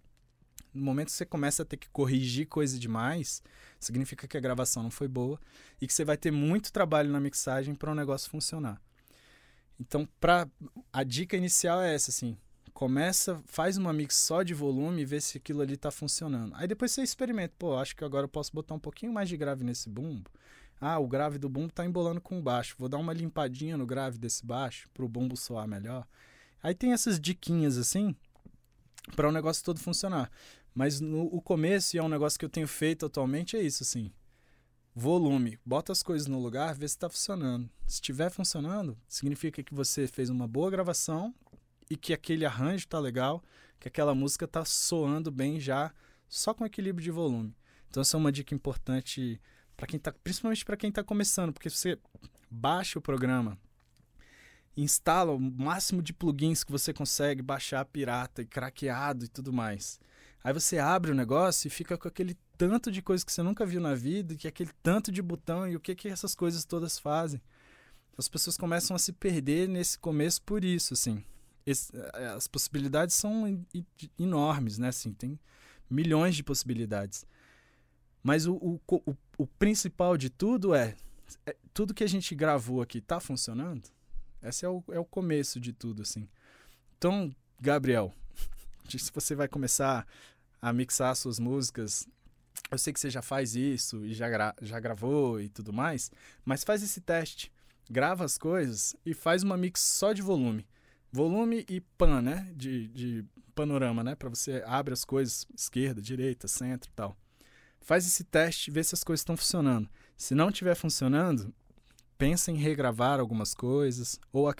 no 0.78 0.84
momento 0.84 1.06
que 1.06 1.12
você 1.12 1.26
começa 1.26 1.62
a 1.62 1.66
ter 1.66 1.76
que 1.76 1.88
corrigir 1.88 2.46
coisa 2.46 2.78
demais, 2.78 3.42
significa 3.78 4.26
que 4.26 4.36
a 4.36 4.40
gravação 4.40 4.82
não 4.82 4.90
foi 4.90 5.08
boa 5.08 5.38
e 5.80 5.86
que 5.86 5.92
você 5.92 6.04
vai 6.04 6.16
ter 6.16 6.30
muito 6.30 6.72
trabalho 6.72 7.10
na 7.10 7.20
mixagem 7.20 7.74
para 7.74 7.90
o 7.90 7.92
um 7.92 7.96
negócio 7.96 8.30
funcionar. 8.30 8.80
Então, 9.80 10.08
pra, 10.20 10.48
a 10.92 11.02
dica 11.04 11.36
inicial 11.36 11.80
é 11.80 11.94
essa, 11.94 12.10
assim, 12.10 12.36
começa, 12.72 13.40
faz 13.46 13.76
uma 13.76 13.92
mix 13.92 14.16
só 14.16 14.42
de 14.42 14.54
volume 14.54 15.02
e 15.02 15.04
vê 15.04 15.20
se 15.20 15.38
aquilo 15.38 15.62
ali 15.62 15.74
está 15.74 15.90
funcionando. 15.90 16.54
Aí 16.56 16.66
depois 16.66 16.90
você 16.90 17.02
experimenta, 17.02 17.54
pô, 17.58 17.76
acho 17.76 17.94
que 17.94 18.04
agora 18.04 18.24
eu 18.24 18.28
posso 18.28 18.52
botar 18.52 18.74
um 18.74 18.80
pouquinho 18.80 19.12
mais 19.12 19.28
de 19.28 19.36
grave 19.36 19.64
nesse 19.64 19.88
bumbo. 19.88 20.30
Ah, 20.80 20.98
o 20.98 21.08
grave 21.08 21.38
do 21.38 21.48
bumbo 21.48 21.68
está 21.68 21.84
embolando 21.84 22.20
com 22.20 22.38
o 22.38 22.42
baixo. 22.42 22.76
Vou 22.78 22.88
dar 22.88 22.98
uma 22.98 23.12
limpadinha 23.12 23.76
no 23.76 23.86
grave 23.86 24.18
desse 24.18 24.44
baixo 24.46 24.88
para 24.94 25.04
o 25.04 25.08
bumbo 25.08 25.36
soar 25.36 25.66
melhor. 25.66 26.06
Aí 26.62 26.74
tem 26.74 26.92
essas 26.92 27.20
diquinhas 27.20 27.76
assim 27.76 28.14
para 29.14 29.28
o 29.28 29.32
negócio 29.32 29.64
todo 29.64 29.80
funcionar. 29.80 30.30
Mas 30.74 31.00
no 31.00 31.22
o 31.34 31.40
começo, 31.40 31.96
e 31.96 31.98
é 31.98 32.02
um 32.02 32.08
negócio 32.08 32.38
que 32.38 32.44
eu 32.44 32.48
tenho 32.48 32.68
feito 32.68 33.06
atualmente, 33.06 33.56
é 33.56 33.62
isso, 33.62 33.82
assim. 33.82 34.12
Volume. 34.94 35.58
Bota 35.64 35.92
as 35.92 36.02
coisas 36.02 36.28
no 36.28 36.40
lugar, 36.40 36.74
vê 36.74 36.86
se 36.86 36.94
está 36.94 37.08
funcionando. 37.08 37.68
Se 37.86 37.94
estiver 37.94 38.30
funcionando, 38.30 38.96
significa 39.08 39.62
que 39.62 39.74
você 39.74 40.06
fez 40.06 40.30
uma 40.30 40.46
boa 40.46 40.70
gravação 40.70 41.34
e 41.90 41.96
que 41.96 42.12
aquele 42.12 42.44
arranjo 42.44 42.84
está 42.84 42.98
legal, 42.98 43.42
que 43.80 43.88
aquela 43.88 44.14
música 44.14 44.44
está 44.44 44.64
soando 44.64 45.30
bem 45.30 45.58
já, 45.58 45.92
só 46.28 46.52
com 46.52 46.66
equilíbrio 46.66 47.02
de 47.02 47.10
volume. 47.10 47.56
Então 47.88 48.00
essa 48.00 48.16
é 48.16 48.18
uma 48.18 48.30
dica 48.30 48.54
importante 48.54 49.40
para 49.78 49.86
quem 49.86 49.98
tá, 49.98 50.12
principalmente 50.12 50.64
para 50.64 50.76
quem 50.76 50.90
está 50.90 51.04
começando, 51.04 51.52
porque 51.52 51.70
você 51.70 51.96
baixa 52.50 52.98
o 52.98 53.02
programa, 53.02 53.56
instala 54.76 55.32
o 55.32 55.38
máximo 55.38 56.02
de 56.02 56.12
plugins 56.12 56.64
que 56.64 56.72
você 56.72 56.92
consegue 56.92 57.40
baixar 57.40 57.84
pirata 57.84 58.42
e 58.42 58.44
craqueado 58.44 59.24
e 59.24 59.28
tudo 59.28 59.52
mais. 59.52 60.00
Aí 60.42 60.52
você 60.52 60.78
abre 60.78 61.12
o 61.12 61.14
negócio 61.14 61.68
e 61.68 61.70
fica 61.70 61.96
com 61.96 62.08
aquele 62.08 62.36
tanto 62.56 62.90
de 62.90 63.00
coisa 63.00 63.24
que 63.24 63.32
você 63.32 63.40
nunca 63.40 63.64
viu 63.64 63.80
na 63.80 63.94
vida, 63.94 64.34
que 64.34 64.48
é 64.48 64.50
aquele 64.50 64.70
tanto 64.82 65.12
de 65.12 65.22
botão 65.22 65.68
e 65.68 65.76
o 65.76 65.80
que 65.80 65.94
que 65.94 66.08
essas 66.08 66.34
coisas 66.34 66.64
todas 66.64 66.98
fazem. 66.98 67.40
As 68.16 68.28
pessoas 68.28 68.56
começam 68.56 68.96
a 68.96 68.98
se 68.98 69.12
perder 69.12 69.68
nesse 69.68 69.96
começo 69.96 70.42
por 70.42 70.64
isso, 70.64 70.94
assim. 70.94 71.24
Esse, 71.64 71.96
eh, 71.96 72.26
as 72.34 72.48
possibilidades 72.48 73.14
são 73.14 73.64
enormes, 74.18 74.76
né? 74.76 74.88
Assim, 74.88 75.12
tem 75.12 75.38
milhões 75.88 76.34
de 76.34 76.42
possibilidades. 76.42 77.24
Mas 78.22 78.46
o, 78.46 78.54
o, 78.54 78.80
o, 78.88 79.16
o 79.38 79.46
principal 79.46 80.16
de 80.16 80.28
tudo 80.30 80.74
é, 80.74 80.96
é, 81.46 81.56
tudo 81.72 81.94
que 81.94 82.04
a 82.04 82.08
gente 82.08 82.34
gravou 82.34 82.82
aqui 82.82 83.00
tá 83.00 83.20
funcionando? 83.20 83.88
Esse 84.42 84.64
é 84.64 84.68
o, 84.68 84.82
é 84.90 84.98
o 84.98 85.04
começo 85.04 85.58
de 85.58 85.72
tudo, 85.72 86.02
assim. 86.02 86.28
Então, 86.96 87.34
Gabriel, 87.60 88.12
se 88.88 89.10
você 89.12 89.34
vai 89.34 89.48
começar 89.48 90.06
a 90.60 90.72
mixar 90.72 91.14
suas 91.16 91.38
músicas, 91.38 92.06
eu 92.70 92.78
sei 92.78 92.92
que 92.92 93.00
você 93.00 93.10
já 93.10 93.22
faz 93.22 93.54
isso 93.54 94.04
e 94.04 94.14
já, 94.14 94.28
gra 94.28 94.54
já 94.60 94.78
gravou 94.78 95.40
e 95.40 95.48
tudo 95.48 95.72
mais, 95.72 96.10
mas 96.44 96.64
faz 96.64 96.82
esse 96.82 97.00
teste. 97.00 97.52
Grava 97.90 98.24
as 98.24 98.36
coisas 98.36 98.94
e 99.04 99.14
faz 99.14 99.42
uma 99.42 99.56
mix 99.56 99.80
só 99.80 100.12
de 100.12 100.20
volume. 100.20 100.66
Volume 101.10 101.64
e 101.68 101.80
pan, 101.80 102.20
né? 102.20 102.52
De, 102.54 102.88
de 102.88 103.24
panorama, 103.54 104.04
né? 104.04 104.14
Pra 104.14 104.28
você 104.28 104.62
abre 104.66 104.92
as 104.92 105.04
coisas 105.04 105.46
esquerda, 105.56 106.02
direita, 106.02 106.46
centro 106.46 106.90
e 106.90 106.92
tal. 106.94 107.16
Faz 107.80 108.06
esse 108.06 108.24
teste 108.24 108.70
vê 108.70 108.82
se 108.82 108.94
as 108.94 109.04
coisas 109.04 109.20
estão 109.20 109.36
funcionando. 109.36 109.88
Se 110.16 110.34
não 110.34 110.48
estiver 110.48 110.74
funcionando, 110.74 111.54
pensa 112.16 112.50
em 112.50 112.56
regravar 112.56 113.20
algumas 113.20 113.54
coisas 113.54 114.20
ou 114.32 114.50
é, 114.50 114.54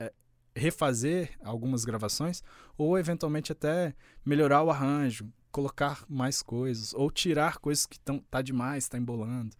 é, 0.00 0.12
refazer 0.56 1.36
algumas 1.42 1.84
gravações 1.84 2.42
ou 2.76 2.98
eventualmente 2.98 3.52
até 3.52 3.94
melhorar 4.24 4.62
o 4.62 4.70
arranjo, 4.70 5.30
colocar 5.50 6.04
mais 6.08 6.42
coisas 6.42 6.94
ou 6.94 7.10
tirar 7.10 7.58
coisas 7.58 7.86
que 7.86 7.96
estão 7.96 8.18
tá 8.30 8.40
demais, 8.40 8.88
tá 8.88 8.96
embolando. 8.96 9.54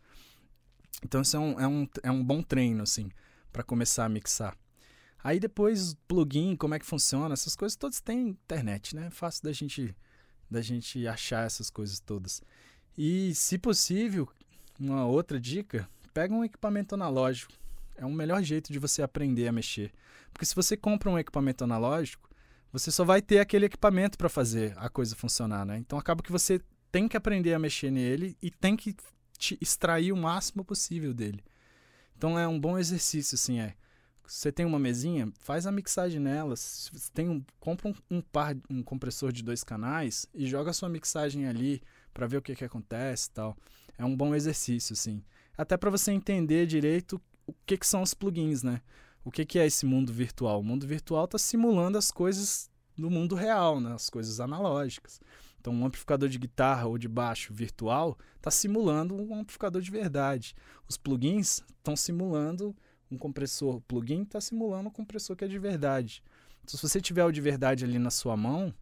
Então 1.05 1.21
isso 1.21 1.37
é 1.37 1.41
um, 1.41 1.61
é 1.61 1.69
um, 1.69 1.89
é 2.03 2.11
um 2.11 2.25
bom 2.25 2.43
treino 2.43 2.83
assim 2.83 3.11
para 3.53 3.63
começar 3.63 4.07
a 4.07 4.09
mixar. 4.09 4.57
Aí 5.23 5.39
depois 5.39 5.95
plugin, 6.09 6.57
como 6.57 6.75
é 6.75 6.79
que 6.79 6.87
funciona, 6.87 7.35
essas 7.35 7.55
coisas 7.55 7.77
todas 7.77 8.01
tem 8.01 8.29
internet, 8.29 8.97
né? 8.97 9.07
É 9.07 9.11
fácil 9.11 9.45
da 9.45 9.53
gente 9.53 9.95
da 10.51 10.61
gente 10.61 11.07
achar 11.07 11.47
essas 11.47 11.71
coisas 11.71 11.99
todas. 11.99 12.43
E 12.97 13.35
se 13.35 13.59
possível, 13.59 14.29
uma 14.79 15.07
outra 15.07 15.41
dica, 15.41 15.89
pega 16.13 16.35
um 16.35 16.45
equipamento 16.45 16.95
analógico. 16.95 17.53
É 17.97 18.05
o 18.05 18.11
melhor 18.11 18.43
jeito 18.43 18.73
de 18.73 18.79
você 18.79 19.03
aprender 19.03 19.49
a 19.49 19.53
mexer. 19.53 19.93
Porque 20.33 20.47
se 20.47 20.55
você 20.55 20.77
compra 20.77 21.11
um 21.11 21.19
equipamento 21.19 21.65
analógico, 21.65 22.29
você 22.73 22.91
só 22.91 23.05
vai 23.05 23.21
ter 23.21 23.39
aquele 23.39 23.67
equipamento 23.67 24.17
para 24.17 24.29
fazer 24.29 24.73
a 24.77 24.89
coisa 24.89 25.15
funcionar, 25.15 25.65
né? 25.65 25.79
Então 25.79 25.99
acaba 25.99 26.23
que 26.23 26.33
você 26.33 26.61
tem 26.91 27.07
que 27.07 27.17
aprender 27.17 27.55
a 27.55 27.59
mexer 27.59 27.91
nele 27.91 28.37
e 28.43 28.51
tem 28.51 28.77
que 28.77 28.97
te 29.39 29.59
extrair 29.61 30.13
o 30.13 30.17
máximo 30.17 30.65
possível 30.65 31.13
dele. 31.13 31.43
Então 32.17 32.39
é 32.39 32.47
um 32.47 32.59
bom 32.59 32.79
exercício, 32.79 33.35
assim, 33.35 33.61
é. 33.61 33.75
Você 34.27 34.53
tem 34.53 34.65
uma 34.65 34.79
mesinha, 34.79 35.31
faz 35.41 35.67
a 35.67 35.73
mixagem 35.73 36.21
nela. 36.21 36.57
Você 36.57 37.11
tem 37.13 37.29
um, 37.29 37.45
compra 37.59 37.89
um, 37.89 37.95
um 38.11 38.21
par, 38.21 38.57
um 38.71 38.83
compressor 38.83 39.33
de 39.33 39.43
dois 39.43 39.63
canais 39.63 40.27
e 40.33 40.47
joga 40.47 40.71
a 40.71 40.75
sua 40.75 40.89
mixagem 40.89 41.47
ali 41.47 41.83
para 42.13 42.27
ver 42.27 42.39
o 42.39 42.43
que 42.43 42.55
que 42.55 42.65
acontece, 42.65 43.31
tal. 43.31 43.57
É 43.99 44.05
um 44.05 44.17
bom 44.17 44.35
exercício, 44.35 44.93
assim. 44.93 45.23
Até 45.57 45.77
para 45.77 45.91
você 45.91 46.13
entender 46.13 46.67
direito 46.67 47.21
o 47.47 47.53
que 47.67 47.77
que 47.77 47.87
são 47.87 48.03
os 48.03 48.15
plugins, 48.15 48.63
né? 48.63 48.81
O 49.25 49.31
que 49.31 49.45
que 49.45 49.59
é 49.59 49.67
esse 49.67 49.87
mundo 49.87 50.13
virtual? 50.13 50.61
O 50.61 50.65
mundo 50.65 50.87
virtual 50.87 51.27
está 51.27 51.39
simulando 51.39 51.97
as 51.97 52.11
coisas 52.11 52.71
do 52.97 53.11
mundo 53.11 53.35
real, 53.35 53.81
né? 53.81 53.93
As 53.95 54.11
coisas 54.11 54.41
analógicas. 54.41 55.21
Então, 55.61 55.73
um 55.73 55.87
amplificador 55.87 56.29
de 56.29 56.39
guitarra 56.39 56.87
ou 56.87 56.99
de 56.99 57.07
baixo 57.07 57.55
virtual 57.55 58.19
está 58.37 58.51
simulando 58.51 59.15
um 59.15 59.35
amplificador 59.35 59.81
de 59.81 59.91
verdade. 59.91 60.57
Os 60.89 60.97
plugins 60.97 61.63
estão 61.77 61.95
simulando 61.95 62.75
um 63.09 63.17
compressor. 63.17 63.81
Plugin 63.83 64.23
está 64.23 64.41
simulando 64.41 64.89
um 64.89 64.93
compressor 64.93 65.37
que 65.37 65.45
é 65.45 65.49
de 65.49 65.59
verdade. 65.59 66.23
Então, 66.65 66.77
se 66.77 66.89
você 66.89 67.01
tiver 67.01 67.25
o 67.25 67.31
de 67.31 67.41
verdade 67.41 67.85
ali 67.85 67.99
na 67.99 68.11
sua 68.11 68.37
mão 68.37 68.75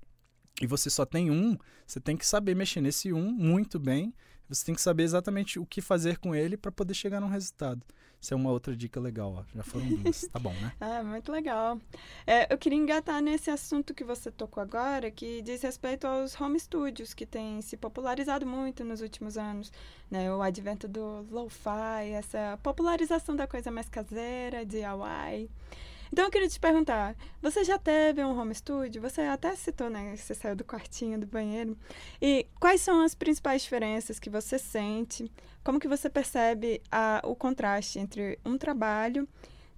e 0.60 0.66
você 0.66 0.90
só 0.90 1.04
tem 1.04 1.30
um, 1.30 1.56
você 1.86 1.98
tem 1.98 2.16
que 2.16 2.26
saber 2.26 2.54
mexer 2.54 2.80
nesse 2.80 3.12
um 3.12 3.32
muito 3.32 3.78
bem. 3.78 4.14
Você 4.48 4.66
tem 4.66 4.74
que 4.74 4.80
saber 4.80 5.04
exatamente 5.04 5.60
o 5.60 5.64
que 5.64 5.80
fazer 5.80 6.18
com 6.18 6.34
ele 6.34 6.56
para 6.56 6.72
poder 6.72 6.92
chegar 6.92 7.20
num 7.20 7.28
resultado. 7.28 7.82
Isso 8.20 8.34
é 8.34 8.36
uma 8.36 8.50
outra 8.50 8.76
dica 8.76 9.00
legal, 9.00 9.32
ó. 9.32 9.44
Já 9.54 9.62
foram 9.62 9.88
duas. 9.88 10.22
tá 10.30 10.38
bom, 10.38 10.52
né? 10.52 10.72
Ah, 10.78 11.02
muito 11.02 11.32
legal. 11.32 11.80
É, 12.26 12.52
eu 12.52 12.58
queria 12.58 12.76
engatar 12.76 13.22
nesse 13.22 13.50
assunto 13.50 13.94
que 13.94 14.04
você 14.04 14.30
tocou 14.30 14.62
agora, 14.62 15.10
que 15.10 15.40
diz 15.40 15.62
respeito 15.62 16.06
aos 16.06 16.38
home 16.38 16.60
studios, 16.60 17.14
que 17.14 17.24
têm 17.24 17.62
se 17.62 17.78
popularizado 17.78 18.44
muito 18.44 18.84
nos 18.84 19.00
últimos 19.00 19.38
anos. 19.38 19.72
Né? 20.10 20.30
O 20.30 20.42
advento 20.42 20.86
do 20.86 21.26
lo-fi, 21.30 22.10
essa 22.12 22.58
popularização 22.62 23.34
da 23.34 23.46
coisa 23.46 23.70
mais 23.70 23.88
caseira, 23.88 24.66
DIY. 24.66 25.48
Então 26.12 26.24
eu 26.24 26.30
queria 26.30 26.48
te 26.48 26.58
perguntar, 26.58 27.16
você 27.40 27.62
já 27.62 27.78
teve 27.78 28.22
um 28.24 28.36
home 28.36 28.54
studio? 28.54 29.00
Você 29.00 29.20
até 29.22 29.54
citou, 29.54 29.88
né, 29.88 30.16
você 30.16 30.34
saiu 30.34 30.56
do 30.56 30.64
quartinho, 30.64 31.20
do 31.20 31.26
banheiro. 31.26 31.78
E 32.20 32.46
quais 32.58 32.80
são 32.80 33.00
as 33.02 33.14
principais 33.14 33.62
diferenças 33.62 34.18
que 34.18 34.28
você 34.28 34.58
sente? 34.58 35.30
Como 35.62 35.78
que 35.78 35.86
você 35.86 36.10
percebe 36.10 36.82
a, 36.90 37.20
o 37.24 37.36
contraste 37.36 37.98
entre 37.98 38.38
um 38.44 38.58
trabalho 38.58 39.28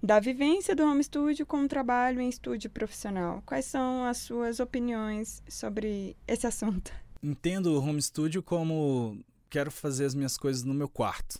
da 0.01 0.19
vivência 0.19 0.75
do 0.75 0.83
home 0.83 1.03
studio 1.03 1.45
com 1.45 1.57
um 1.57 1.67
trabalho 1.67 2.19
em 2.19 2.29
estúdio 2.29 2.69
profissional? 2.69 3.43
Quais 3.45 3.65
são 3.65 4.03
as 4.03 4.17
suas 4.17 4.59
opiniões 4.59 5.43
sobre 5.47 6.17
esse 6.27 6.47
assunto? 6.47 6.91
Entendo 7.21 7.67
o 7.67 7.79
home 7.79 8.01
studio 8.01 8.41
como 8.41 9.23
quero 9.49 9.69
fazer 9.69 10.05
as 10.05 10.15
minhas 10.15 10.35
coisas 10.35 10.63
no 10.63 10.73
meu 10.73 10.89
quarto. 10.89 11.39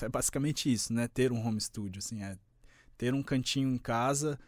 É 0.00 0.08
basicamente 0.08 0.72
isso, 0.72 0.92
né? 0.92 1.08
Ter 1.08 1.32
um 1.32 1.44
home 1.44 1.60
studio, 1.60 1.98
assim, 1.98 2.22
é 2.22 2.36
ter 2.96 3.14
um 3.14 3.22
cantinho 3.22 3.68
em 3.68 3.78
casa 3.78 4.38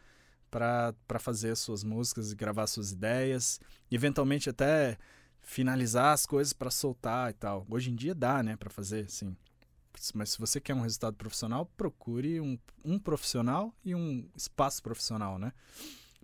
para 0.51 1.19
fazer 1.19 1.51
as 1.51 1.59
suas 1.59 1.85
músicas 1.85 2.33
e 2.33 2.37
gravar 2.37 2.67
suas 2.67 2.93
ideias, 2.93 3.61
e 3.91 3.95
eventualmente 3.95 4.49
até 4.49 4.97
finalizar 5.41 6.13
as 6.13 6.27
coisas 6.27 6.53
para 6.53 6.71
soltar 6.71 7.31
e 7.31 7.35
tal. 7.35 7.67
Hoje 7.69 7.91
em 7.91 7.95
dia 7.95 8.15
dá, 8.15 8.43
né, 8.43 8.57
para 8.57 8.71
fazer, 8.71 9.05
assim. 9.05 9.37
Mas 10.15 10.31
se 10.31 10.39
você 10.39 10.61
quer 10.61 10.75
um 10.75 10.83
resultado 10.83 11.17
profissional, 11.17 11.67
procure 11.77 12.41
um, 12.41 12.59
um 12.85 12.99
profissional 12.99 13.75
e 13.85 13.95
um 13.95 14.29
espaço 14.37 14.83
profissional, 14.83 15.39
né? 15.39 15.53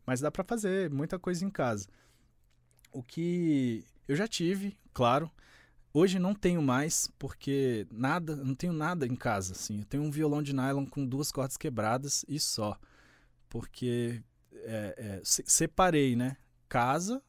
Mas 0.07 0.21
dá 0.21 0.31
para 0.31 0.45
fazer 0.45 0.91
muita 0.91 1.19
coisa 1.19 1.45
em 1.45 1.51
casa. 1.51 1.89
O 2.93 3.03
que 3.03 3.85
eu 4.07 4.15
já 4.15 4.29
tive, 4.29 4.79
claro. 4.93 5.31
Hoje 5.97 6.19
não 6.19 6.35
tenho 6.35 6.61
mais, 6.61 7.09
porque 7.21 7.87
nada, 7.91 8.35
não 8.35 8.53
tenho 8.55 8.73
nada 8.73 9.07
em 9.07 9.15
casa, 9.15 9.53
assim. 9.53 9.79
Eu 9.79 9.85
tenho 9.85 10.03
um 10.03 10.11
violão 10.11 10.43
de 10.43 10.53
nylon 10.53 10.85
com 10.87 11.07
duas 11.07 11.31
cordas 11.31 11.57
quebradas 11.57 12.25
e 12.29 12.41
só. 12.41 12.77
Porque 13.49 14.21
é, 14.53 14.95
é, 14.99 15.21
se- 15.25 15.45
separei, 15.47 16.17
né? 16.17 16.37
Casa 16.69 17.23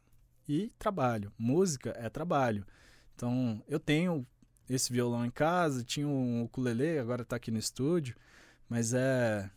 e 0.50 0.72
trabalho. 0.80 1.32
Música 1.38 1.92
é 1.96 2.10
trabalho. 2.10 2.66
Então, 3.16 3.64
eu 3.68 3.80
tenho 3.80 4.26
esse 4.68 4.92
violão 4.92 5.24
em 5.24 5.30
casa, 5.32 5.84
tinha 5.84 6.08
um 6.08 6.42
ukulele, 6.44 6.98
agora 6.98 7.24
tá 7.24 7.36
aqui 7.36 7.52
no 7.52 7.60
estúdio, 7.60 8.16
mas 8.68 8.94
é 8.96 9.48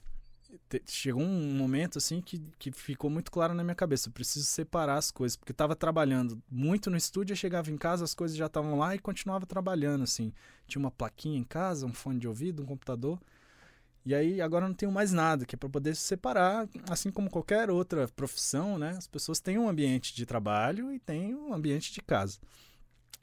chegou 0.87 1.23
um 1.23 1.55
momento 1.55 1.99
assim 1.99 2.21
que, 2.21 2.39
que 2.59 2.71
ficou 2.71 3.09
muito 3.09 3.31
claro 3.31 3.55
na 3.55 3.65
minha 3.65 3.75
cabeça, 3.75 4.09
eu 4.09 4.13
preciso 4.13 4.47
separar 4.47 4.97
as 4.97 5.11
coisas, 5.11 5.37
porque 5.37 5.53
eu 5.53 5.57
tava 5.57 5.75
trabalhando 5.75 6.43
muito 6.51 6.91
no 6.91 6.97
estúdio, 6.97 7.33
eu 7.33 7.37
chegava 7.37 7.71
em 7.71 7.77
casa, 7.77 8.05
as 8.05 8.15
coisas 8.15 8.37
já 8.37 8.47
estavam 8.47 8.79
lá 8.79 8.95
e 8.95 8.99
continuava 8.99 9.47
trabalhando 9.47 10.05
assim. 10.05 10.33
Tinha 10.67 10.81
uma 10.81 10.91
plaquinha 10.91 11.39
em 11.39 11.45
casa, 11.45 11.87
um 11.87 11.93
fone 11.93 12.19
de 12.19 12.29
ouvido, 12.29 12.63
um 12.63 12.67
computador. 12.67 13.19
E 14.05 14.15
aí 14.15 14.41
agora 14.41 14.65
eu 14.65 14.69
não 14.69 14.75
tenho 14.75 14.93
mais 14.93 15.13
nada, 15.13 15.45
que 15.45 15.55
é 15.55 15.59
para 15.59 15.69
poder 15.69 15.95
se 15.95 16.03
separar, 16.03 16.69
assim 16.89 17.11
como 17.11 17.29
qualquer 17.29 17.71
outra 17.71 18.09
profissão, 18.09 18.79
né? 18.79 18.91
As 18.91 19.07
pessoas 19.07 19.41
têm 19.41 19.59
um 19.59 19.69
ambiente 19.69 20.15
de 20.15 20.25
trabalho 20.25 20.93
e 20.93 20.99
têm 20.99 21.35
um 21.35 21.53
ambiente 21.53 21.93
de 21.93 22.01
casa. 22.01 22.39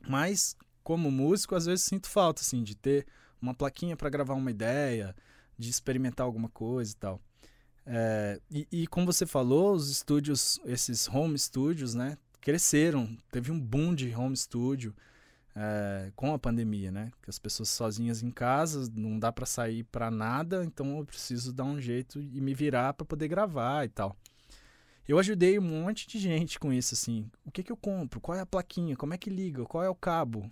Mas 0.07 0.55
como 0.83 1.09
músico, 1.09 1.55
às 1.55 1.65
vezes 1.65 1.85
sinto 1.85 2.07
falta 2.07 2.41
assim 2.41 2.61
de 2.61 2.75
ter 2.75 3.07
uma 3.41 3.53
plaquinha 3.53 3.97
para 3.97 4.09
gravar 4.09 4.35
uma 4.35 4.51
ideia, 4.51 5.15
de 5.57 5.69
experimentar 5.69 6.25
alguma 6.25 6.49
coisa 6.49 6.91
e 6.91 6.95
tal. 6.95 7.21
É, 7.85 8.41
e, 8.49 8.67
e 8.71 8.87
como 8.87 9.05
você 9.05 9.25
falou, 9.25 9.73
os 9.73 9.89
estúdios, 9.89 10.59
esses 10.65 11.07
home 11.07 11.37
studios, 11.37 11.93
né, 11.93 12.17
cresceram. 12.41 13.17
Teve 13.31 13.51
um 13.51 13.59
boom 13.59 13.93
de 13.93 14.13
home 14.15 14.35
studio 14.35 14.95
é, 15.55 16.11
com 16.15 16.33
a 16.33 16.39
pandemia, 16.39 16.91
né? 16.91 17.11
Que 17.21 17.29
as 17.29 17.39
pessoas 17.39 17.69
sozinhas 17.69 18.21
em 18.21 18.29
casa, 18.29 18.91
não 18.93 19.17
dá 19.17 19.31
para 19.31 19.45
sair 19.45 19.83
para 19.85 20.11
nada, 20.11 20.63
então 20.65 20.97
eu 20.97 21.05
preciso 21.05 21.53
dar 21.53 21.63
um 21.63 21.79
jeito 21.79 22.19
e 22.19 22.41
me 22.41 22.53
virar 22.53 22.93
para 22.93 23.05
poder 23.05 23.27
gravar 23.27 23.85
e 23.85 23.89
tal. 23.89 24.15
Eu 25.07 25.19
ajudei 25.19 25.57
um 25.57 25.61
monte 25.61 26.07
de 26.07 26.17
gente 26.17 26.59
com 26.59 26.73
isso, 26.73 26.93
assim. 26.95 27.29
O 27.45 27.51
que 27.51 27.63
que 27.63 27.71
eu 27.71 27.77
compro? 27.77 28.19
Qual 28.19 28.37
é 28.37 28.41
a 28.41 28.45
plaquinha? 28.45 28.95
Como 28.95 29.13
é 29.13 29.17
que 29.17 29.29
liga? 29.29 29.63
Qual 29.65 29.83
é 29.83 29.89
o 29.89 29.95
cabo? 29.95 30.51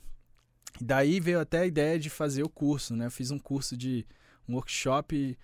E 0.80 0.84
daí 0.84 1.20
veio 1.20 1.40
até 1.40 1.60
a 1.60 1.66
ideia 1.66 2.00
de 2.00 2.10
fazer 2.10 2.44
o 2.44 2.50
curso, 2.50 2.96
né? 2.96 3.08
Eu 3.08 3.12
fiz 3.12 3.32
um 3.32 3.40
curso 3.40 3.76
de 3.76 4.06
um 4.48 4.56
workshop 4.56 5.38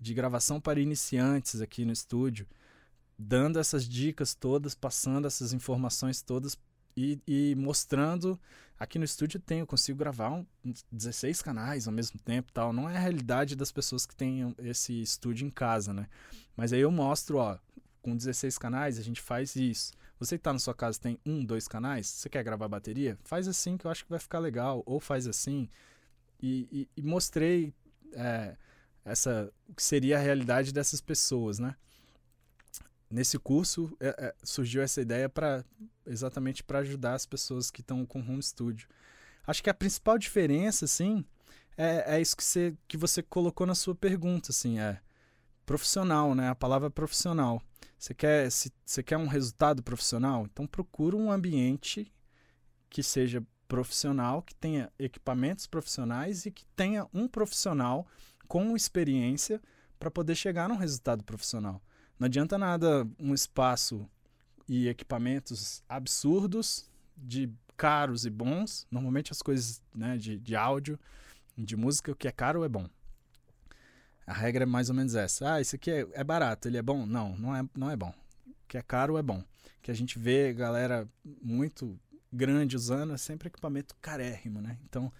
de 0.00 0.14
gravação 0.14 0.60
para 0.60 0.80
iniciantes 0.80 1.60
aqui 1.60 1.84
no 1.84 1.92
estúdio, 1.92 2.46
dando 3.18 3.58
essas 3.58 3.88
dicas 3.88 4.34
todas, 4.34 4.74
passando 4.74 5.26
essas 5.26 5.52
informações 5.52 6.20
todas 6.20 6.58
e, 6.96 7.18
e 7.26 7.54
mostrando. 7.56 8.38
Aqui 8.78 8.98
no 8.98 9.04
estúdio 9.04 9.40
tem, 9.40 9.60
eu 9.60 9.66
consigo 9.66 9.98
gravar 9.98 10.30
um, 10.30 10.44
16 10.90 11.40
canais 11.42 11.86
ao 11.86 11.94
mesmo 11.94 12.18
tempo 12.20 12.52
tal. 12.52 12.72
Não 12.72 12.88
é 12.90 12.96
a 12.96 13.00
realidade 13.00 13.54
das 13.54 13.70
pessoas 13.70 14.04
que 14.04 14.14
têm 14.14 14.54
esse 14.58 15.00
estúdio 15.00 15.46
em 15.46 15.50
casa, 15.50 15.92
né? 15.92 16.08
Mas 16.56 16.72
aí 16.72 16.80
eu 16.80 16.90
mostro, 16.90 17.38
ó, 17.38 17.56
com 18.02 18.16
16 18.16 18.58
canais 18.58 18.98
a 18.98 19.02
gente 19.02 19.20
faz 19.20 19.56
isso. 19.56 19.92
Você 20.18 20.36
que 20.36 20.42
tá 20.42 20.52
na 20.52 20.58
sua 20.58 20.74
casa 20.74 20.98
tem 20.98 21.18
um, 21.24 21.44
dois 21.44 21.66
canais, 21.66 22.06
você 22.06 22.28
quer 22.28 22.42
gravar 22.42 22.68
bateria? 22.68 23.18
Faz 23.24 23.48
assim 23.48 23.76
que 23.76 23.86
eu 23.86 23.90
acho 23.90 24.04
que 24.04 24.10
vai 24.10 24.18
ficar 24.18 24.38
legal. 24.38 24.82
Ou 24.86 25.00
faz 25.00 25.26
assim. 25.26 25.68
E, 26.42 26.68
e, 26.70 26.88
e 26.96 27.02
mostrei 27.02 27.72
é, 28.14 28.56
essa, 29.04 29.52
que 29.76 29.82
seria 29.82 30.16
a 30.16 30.20
realidade 30.20 30.72
dessas 30.72 31.00
pessoas, 31.00 31.58
né? 31.58 31.76
nesse 33.14 33.38
curso 33.38 33.96
é, 34.00 34.08
é, 34.08 34.34
surgiu 34.42 34.82
essa 34.82 35.00
ideia 35.00 35.28
para 35.28 35.64
exatamente 36.04 36.64
para 36.64 36.80
ajudar 36.80 37.14
as 37.14 37.24
pessoas 37.24 37.70
que 37.70 37.80
estão 37.80 38.04
com 38.04 38.18
home 38.18 38.42
studio. 38.42 38.88
Acho 39.46 39.62
que 39.62 39.70
a 39.70 39.74
principal 39.74 40.18
diferença, 40.18 40.84
assim, 40.84 41.24
é, 41.76 42.16
é 42.16 42.20
isso 42.20 42.36
que 42.36 42.42
você, 42.42 42.76
que 42.88 42.96
você 42.96 43.22
colocou 43.22 43.66
na 43.66 43.74
sua 43.74 43.94
pergunta, 43.94 44.50
assim, 44.50 44.80
é 44.80 45.00
profissional, 45.64 46.34
né? 46.34 46.48
A 46.48 46.54
palavra 46.56 46.90
profissional. 46.90 47.62
Você 47.96 48.14
quer, 48.14 48.50
se, 48.50 48.72
você 48.84 49.02
quer 49.02 49.16
um 49.16 49.28
resultado 49.28 49.82
profissional? 49.82 50.46
Então 50.50 50.66
procura 50.66 51.16
um 51.16 51.30
ambiente 51.30 52.12
que 52.90 53.02
seja 53.02 53.42
profissional, 53.74 54.40
que 54.40 54.54
tenha 54.54 54.88
equipamentos 54.96 55.66
profissionais 55.66 56.46
e 56.46 56.50
que 56.52 56.64
tenha 56.76 57.08
um 57.12 57.26
profissional 57.26 58.06
com 58.46 58.76
experiência 58.76 59.60
para 59.98 60.12
poder 60.12 60.36
chegar 60.36 60.68
num 60.68 60.76
resultado 60.76 61.24
profissional. 61.24 61.82
Não 62.16 62.26
adianta 62.26 62.56
nada 62.56 63.04
um 63.18 63.34
espaço 63.34 64.08
e 64.68 64.86
equipamentos 64.86 65.82
absurdos, 65.88 66.88
de 67.16 67.50
caros 67.76 68.24
e 68.24 68.30
bons. 68.30 68.86
Normalmente 68.92 69.32
as 69.32 69.42
coisas 69.42 69.82
né, 69.92 70.16
de, 70.18 70.38
de 70.38 70.54
áudio, 70.54 70.96
de 71.58 71.74
música, 71.74 72.12
o 72.12 72.14
que 72.14 72.28
é 72.28 72.32
caro 72.32 72.62
é 72.62 72.68
bom. 72.68 72.88
A 74.24 74.32
regra 74.32 74.62
é 74.62 74.66
mais 74.66 74.88
ou 74.88 74.94
menos 74.94 75.16
essa. 75.16 75.54
Ah, 75.54 75.60
isso 75.60 75.74
aqui 75.74 75.90
é, 75.90 76.06
é 76.12 76.22
barato, 76.22 76.68
ele 76.68 76.76
é 76.76 76.82
bom? 76.82 77.04
Não, 77.04 77.36
não 77.36 77.56
é, 77.56 77.68
não 77.76 77.90
é 77.90 77.96
bom. 77.96 78.14
O 78.46 78.68
que 78.68 78.78
é 78.78 78.82
caro 78.82 79.18
é 79.18 79.22
bom. 79.22 79.42
Que 79.82 79.90
a 79.90 79.94
gente 79.94 80.16
vê 80.16 80.52
galera 80.52 81.08
muito 81.42 81.98
grande 82.34 82.76
usando 82.76 83.14
é 83.14 83.16
sempre 83.16 83.48
equipamento 83.48 83.94
carérrimo, 84.00 84.60
né? 84.60 84.78
Então 84.88 85.12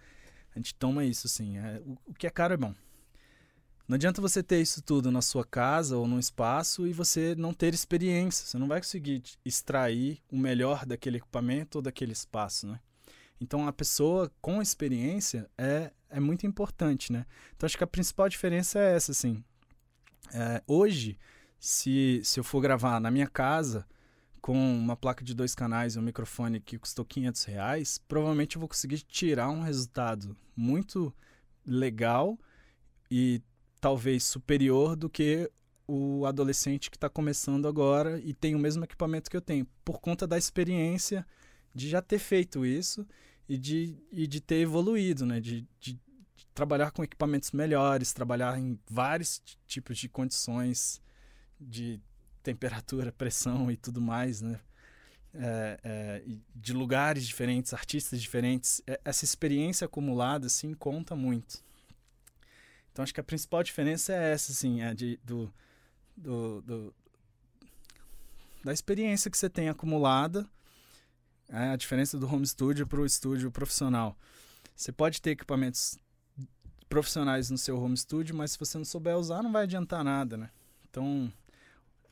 a 0.54 0.58
gente 0.58 0.74
toma 0.74 1.04
isso 1.04 1.26
assim. 1.26 1.58
É, 1.58 1.80
o, 1.84 1.96
o 2.06 2.14
que 2.14 2.26
é 2.26 2.30
caro 2.30 2.54
é 2.54 2.56
bom. 2.56 2.74
Não 3.86 3.96
adianta 3.96 4.22
você 4.22 4.42
ter 4.42 4.62
isso 4.62 4.80
tudo 4.80 5.10
na 5.10 5.20
sua 5.20 5.44
casa 5.44 5.98
ou 5.98 6.06
num 6.06 6.18
espaço 6.18 6.86
e 6.86 6.92
você 6.92 7.34
não 7.34 7.52
ter 7.52 7.74
experiência. 7.74 8.46
Você 8.46 8.56
não 8.56 8.66
vai 8.66 8.80
conseguir 8.80 9.22
extrair 9.44 10.22
o 10.30 10.38
melhor 10.38 10.86
daquele 10.86 11.18
equipamento 11.18 11.78
ou 11.78 11.82
daquele 11.82 12.12
espaço, 12.12 12.66
né? 12.66 12.80
Então, 13.38 13.68
a 13.68 13.72
pessoa 13.72 14.32
com 14.40 14.62
experiência 14.62 15.50
é, 15.58 15.92
é 16.08 16.18
muito 16.18 16.46
importante, 16.46 17.12
né? 17.12 17.26
Então, 17.54 17.66
acho 17.66 17.76
que 17.76 17.84
a 17.84 17.86
principal 17.86 18.26
diferença 18.26 18.78
é 18.78 18.96
essa, 18.96 19.12
assim. 19.12 19.44
É, 20.32 20.62
hoje, 20.66 21.18
se, 21.58 22.22
se 22.24 22.40
eu 22.40 22.44
for 22.44 22.62
gravar 22.62 22.98
na 23.00 23.10
minha 23.10 23.26
casa 23.26 23.86
com 24.44 24.76
uma 24.76 24.94
placa 24.94 25.24
de 25.24 25.32
dois 25.32 25.54
canais 25.54 25.96
e 25.96 25.98
um 25.98 26.02
microfone 26.02 26.60
que 26.60 26.78
custou 26.78 27.02
500 27.02 27.44
reais, 27.44 27.96
provavelmente 28.06 28.56
eu 28.56 28.60
vou 28.60 28.68
conseguir 28.68 28.98
tirar 28.98 29.48
um 29.48 29.62
resultado 29.62 30.36
muito 30.54 31.14
legal 31.66 32.38
e 33.10 33.40
talvez 33.80 34.22
superior 34.22 34.96
do 34.96 35.08
que 35.08 35.50
o 35.88 36.26
adolescente 36.26 36.90
que 36.90 36.98
está 36.98 37.08
começando 37.08 37.66
agora 37.66 38.20
e 38.20 38.34
tem 38.34 38.54
o 38.54 38.58
mesmo 38.58 38.84
equipamento 38.84 39.30
que 39.30 39.36
eu 39.38 39.40
tenho, 39.40 39.66
por 39.82 39.98
conta 39.98 40.26
da 40.26 40.36
experiência 40.36 41.26
de 41.74 41.88
já 41.88 42.02
ter 42.02 42.18
feito 42.18 42.66
isso 42.66 43.08
e 43.48 43.56
de, 43.56 43.96
e 44.12 44.26
de 44.26 44.42
ter 44.42 44.56
evoluído, 44.56 45.24
né? 45.24 45.40
De, 45.40 45.66
de, 45.80 45.98
de 46.36 46.46
trabalhar 46.52 46.90
com 46.90 47.02
equipamentos 47.02 47.50
melhores, 47.52 48.12
trabalhar 48.12 48.58
em 48.58 48.78
vários 48.90 49.42
tipos 49.66 49.96
de 49.96 50.06
condições 50.06 51.00
de 51.58 51.98
temperatura, 52.44 53.10
pressão 53.10 53.70
e 53.70 53.76
tudo 53.76 54.00
mais, 54.00 54.40
né? 54.40 54.60
É, 55.36 55.80
é, 55.82 56.22
de 56.54 56.72
lugares 56.72 57.26
diferentes, 57.26 57.74
artistas 57.74 58.22
diferentes. 58.22 58.80
É, 58.86 59.00
essa 59.04 59.24
experiência 59.24 59.86
acumulada, 59.86 60.46
assim, 60.46 60.74
conta 60.74 61.16
muito. 61.16 61.64
Então 62.92 63.02
acho 63.02 63.12
que 63.12 63.20
a 63.20 63.24
principal 63.24 63.62
diferença 63.64 64.12
é 64.12 64.32
essa, 64.32 64.52
assim, 64.52 64.82
é 64.82 64.94
de, 64.94 65.18
do, 65.24 65.52
do, 66.16 66.62
do 66.62 66.94
da 68.62 68.72
experiência 68.72 69.30
que 69.30 69.36
você 69.36 69.50
tem 69.50 69.68
acumulada, 69.68 70.48
é 71.48 71.70
a 71.70 71.76
diferença 71.76 72.18
do 72.18 72.32
home 72.32 72.46
studio 72.46 72.86
para 72.86 73.00
o 73.00 73.04
estúdio 73.04 73.50
profissional. 73.50 74.16
Você 74.74 74.90
pode 74.90 75.20
ter 75.20 75.30
equipamentos 75.32 75.98
profissionais 76.88 77.50
no 77.50 77.58
seu 77.58 77.78
home 77.78 77.96
studio, 77.96 78.34
mas 78.34 78.52
se 78.52 78.58
você 78.58 78.78
não 78.78 78.84
souber 78.84 79.16
usar, 79.16 79.42
não 79.42 79.52
vai 79.52 79.64
adiantar 79.64 80.02
nada, 80.02 80.36
né? 80.36 80.50
Então, 80.88 81.30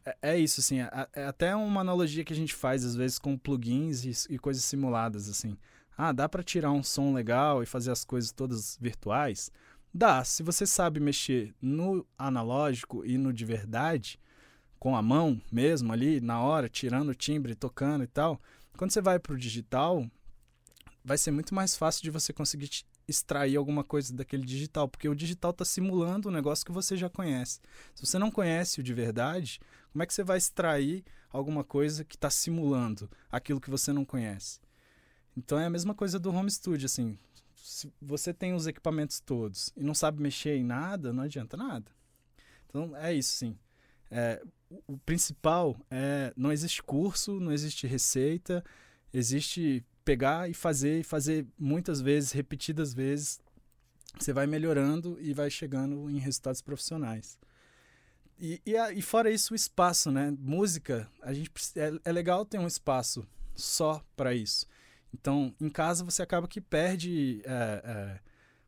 é, 0.05 0.17
é 0.23 0.39
isso, 0.39 0.61
assim, 0.61 0.81
é, 0.81 1.09
é, 1.15 1.25
até 1.25 1.55
uma 1.55 1.81
analogia 1.81 2.25
que 2.25 2.33
a 2.33 2.37
gente 2.37 2.55
faz 2.55 2.85
às 2.85 2.95
vezes 2.95 3.19
com 3.19 3.37
plugins 3.37 4.05
e, 4.05 4.35
e 4.35 4.39
coisas 4.39 4.65
simuladas, 4.65 5.29
assim. 5.29 5.57
Ah, 5.97 6.13
dá 6.13 6.29
para 6.29 6.43
tirar 6.43 6.73
um 6.73 6.83
som 6.83 7.13
legal 7.13 7.63
e 7.63 7.67
fazer 7.67 7.91
as 7.91 8.05
coisas 8.05 8.33
todas 8.33 8.79
virtuais? 8.81 9.51
Dá, 9.95 10.25
se 10.25 10.43
você 10.43 10.67
sabe 10.67 10.99
mexer 11.01 11.55
no 11.61 12.07
analógico 12.17 13.05
e 13.05 13.19
no 13.19 13.33
de 13.33 13.45
verdade, 13.45 14.19
com 14.79 14.97
a 14.97 15.03
mão 15.03 15.41
mesmo 15.51 15.93
ali, 15.93 16.21
na 16.21 16.41
hora, 16.41 16.69
tirando 16.69 17.11
o 17.11 17.15
timbre, 17.15 17.55
tocando 17.55 18.03
e 18.03 18.07
tal. 18.07 18.41
Quando 18.77 18.91
você 18.91 19.03
vai 19.03 19.19
para 19.19 19.35
o 19.35 19.39
digital, 19.39 20.05
vai 21.05 21.19
ser 21.19 21.31
muito 21.31 21.55
mais 21.55 21.77
fácil 21.77 22.03
de 22.03 22.11
você 22.11 22.33
conseguir 22.33 22.71
extrair 23.07 23.57
alguma 23.57 23.85
coisa 23.85 24.15
daquele 24.15 24.45
digital, 24.45 24.89
porque 24.89 25.09
o 25.09 25.15
digital 25.15 25.51
está 25.51 25.65
simulando 25.65 26.29
um 26.29 26.33
negócio 26.33 26.65
que 26.65 26.73
você 26.73 26.97
já 26.97 27.09
conhece. 27.09 27.61
Se 27.95 28.07
você 28.07 28.19
não 28.19 28.31
conhece 28.31 28.81
o 28.81 28.83
de 28.83 28.95
verdade, 28.95 29.61
como 29.93 30.03
é 30.03 30.07
que 30.07 30.15
você 30.15 30.25
vai 30.25 30.39
extrair 30.39 31.05
alguma 31.31 31.63
coisa 31.63 32.05
que 32.05 32.17
está 32.17 32.31
simulando 32.31 33.09
aquilo 33.31 33.61
que 33.61 33.71
você 33.71 33.93
não 33.93 34.05
conhece? 34.05 34.61
Então 35.37 35.59
é 35.59 35.67
a 35.67 35.71
mesma 35.71 35.95
coisa 35.95 36.19
do 36.19 36.31
home 36.31 36.51
studio, 36.51 36.87
assim 36.87 37.19
se 37.63 37.93
você 38.01 38.35
tem 38.35 38.55
os 38.55 38.67
equipamentos 38.67 39.21
todos 39.21 39.73
e 39.77 39.85
não 39.85 39.95
sabe 39.95 40.21
mexer 40.21 40.57
em 40.57 40.65
nada, 40.65 41.13
não 41.13 41.23
adianta 41.23 41.57
nada. 41.57 41.91
Então 42.67 42.97
é 42.97 43.15
isso, 43.15 43.37
sim. 43.37 43.57
É, 44.11 44.43
o 44.87 44.99
principal 44.99 45.77
é 45.91 46.33
não 46.37 46.51
existe 46.51 46.83
curso, 46.83 47.39
não 47.39 47.53
existe 47.53 47.87
receita, 47.87 48.65
existe 49.13 49.85
pegar 50.05 50.51
e 50.51 50.55
fazer 50.55 51.01
e 51.01 51.05
fazer 51.05 51.47
muitas 51.57 52.01
vezes, 52.01 52.33
repetidas 52.33 52.93
vezes. 52.93 53.41
Você 54.19 54.33
vai 54.33 54.47
melhorando 54.47 55.17
e 55.21 55.33
vai 55.33 55.49
chegando 55.49 56.11
em 56.11 56.19
resultados 56.19 56.61
profissionais. 56.61 57.39
E, 58.45 58.61
e, 58.67 58.75
e 58.75 59.01
fora 59.01 59.31
isso, 59.31 59.53
o 59.53 59.57
espaço, 59.57 60.11
né? 60.11 60.35
Música, 60.37 61.09
a 61.23 61.33
gente 61.33 61.49
é, 61.77 61.93
é 62.05 62.11
legal 62.11 62.45
ter 62.45 62.59
um 62.59 62.67
espaço 62.67 63.25
só 63.55 64.03
para 64.17 64.35
isso. 64.35 64.67
Então, 65.15 65.55
em 65.61 65.71
casa 65.71 66.05
você 66.05 66.23
acaba 66.23 66.49
que 66.49 66.61
perde 66.61 67.41
é, 67.45 67.83
é, 67.85 68.21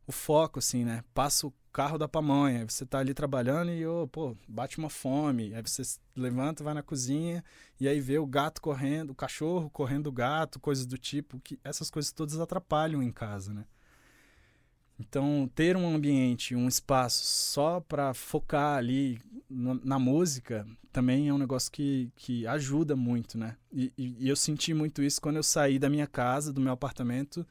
o 0.06 0.12
foco, 0.12 0.60
assim, 0.60 0.84
né? 0.84 1.02
Passa 1.12 1.48
o 1.48 1.52
carro 1.72 1.98
da 1.98 2.06
pamonha, 2.06 2.64
você 2.68 2.86
tá 2.86 3.00
ali 3.00 3.12
trabalhando 3.12 3.72
e, 3.72 3.84
oh, 3.84 4.06
pô, 4.06 4.36
bate 4.46 4.78
uma 4.78 4.88
fome. 4.88 5.52
Aí 5.52 5.62
você 5.62 5.82
levanta, 6.14 6.62
vai 6.62 6.72
na 6.72 6.82
cozinha 6.82 7.42
e 7.80 7.88
aí 7.88 8.00
vê 8.00 8.16
o 8.16 8.26
gato 8.26 8.62
correndo, 8.62 9.10
o 9.10 9.14
cachorro 9.14 9.68
correndo 9.70 10.06
o 10.06 10.12
gato, 10.12 10.60
coisas 10.60 10.86
do 10.86 10.96
tipo. 10.96 11.40
que 11.40 11.58
Essas 11.64 11.90
coisas 11.90 12.12
todas 12.12 12.38
atrapalham 12.38 13.02
em 13.02 13.10
casa, 13.10 13.52
né? 13.52 13.64
Então, 14.99 15.51
ter 15.55 15.76
um 15.76 15.95
ambiente, 15.95 16.55
um 16.55 16.68
espaço 16.68 17.24
só 17.24 17.80
para 17.80 18.14
focar 18.14 18.76
ali 18.76 19.20
na, 19.51 19.74
na, 19.74 19.99
música 19.99 20.66
também 20.92 21.28
é 21.28 21.34
um 21.34 21.38
negócio 21.38 21.70
que, 21.70 22.12
que 22.14 22.47
ajuda 22.47 22.95
muito, 22.95 23.36
né? 23.36 23.57
E, 23.72 23.92
e, 23.99 24.24
e, 24.24 24.28
eu 24.28 24.36
senti 24.36 24.72
muito 24.72 25.03
isso 25.03 25.20
quando 25.20 25.36
eu 25.36 25.42
saí 25.42 25.78
da 25.78 25.90
minha 25.90 26.07
casa, 26.07 26.53
do 26.53 26.61
meu 26.61 26.72
apartamento 26.72 27.45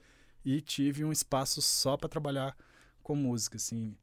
e 0.45 0.61
tive 0.61 1.03
um 1.03 1.11
espaço 1.11 1.61
só 1.61 1.97
para 1.97 2.07
trabalhar 2.07 2.55
com 3.01 3.15
música, 3.15 3.57
assim. 3.57 3.95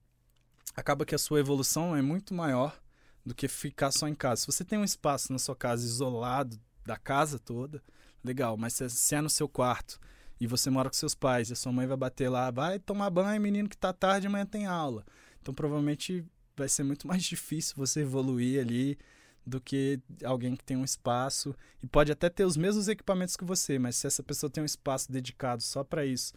Acaba 0.76 1.07
que 1.07 1.14
a 1.14 1.18
sua 1.18 1.41
evolução 1.41 1.97
é 1.97 2.03
muito 2.03 2.34
maior 2.34 2.78
do 3.24 3.34
que 3.34 3.49
ficar 3.49 3.91
só 3.91 4.07
em 4.07 4.14
casa. 4.14 4.43
Se 4.43 4.47
você 4.47 4.64
tem 4.64 4.78
um 4.78 4.84
espaço 4.84 5.32
na 5.32 5.38
sua 5.38 5.57
casa 5.57 5.84
isolado 5.84 6.61
da 6.84 6.97
casa 6.97 7.38
toda, 7.38 7.82
legal, 8.22 8.57
mas 8.59 8.74
se, 8.74 8.88
se 8.91 9.14
é 9.14 9.20
no 9.22 9.30
seu 9.30 9.49
quarto 9.49 9.99
e 10.41 10.47
você 10.47 10.70
mora 10.70 10.88
com 10.88 10.97
seus 10.97 11.14
pais 11.14 11.51
e 11.51 11.53
a 11.53 11.57
sua 11.57 11.70
mãe 11.70 11.86
vai 11.86 11.97
bater 11.97 12.28
lá, 12.28 12.51
vai 12.51 12.78
tomar 12.78 13.11
banho, 13.11 13.41
menino 13.41 13.68
que 13.68 13.76
tá 13.76 13.93
tarde, 13.93 14.26
amanhã 14.26 14.47
tem 14.47 14.66
aula. 14.66 15.05
Então 15.43 15.53
provavelmente 15.53 16.24
vai 16.57 16.68
ser 16.68 16.82
muito 16.82 17.07
mais 17.09 17.22
difícil 17.22 17.74
você 17.76 18.01
evoluir 18.01 18.61
ali 18.61 18.99
do 19.47 19.61
que 19.61 20.01
alguém 20.24 20.55
que 20.55 20.64
tem 20.64 20.76
um 20.76 20.84
espaço 20.84 21.55
e 21.82 21.86
pode 21.86 22.12
até 22.12 22.28
ter 22.28 22.45
os 22.45 22.57
mesmos 22.57 22.88
equipamentos 22.88 23.36
que 23.36 23.45
você, 23.45 23.78
mas 23.78 23.97
se 23.97 24.07
essa 24.07 24.22
pessoa 24.22 24.51
tem 24.51 24.62
um 24.62 24.66
espaço 24.66 25.11
dedicado 25.11 25.62
só 25.62 25.82
para 25.82 26.05
isso 26.05 26.32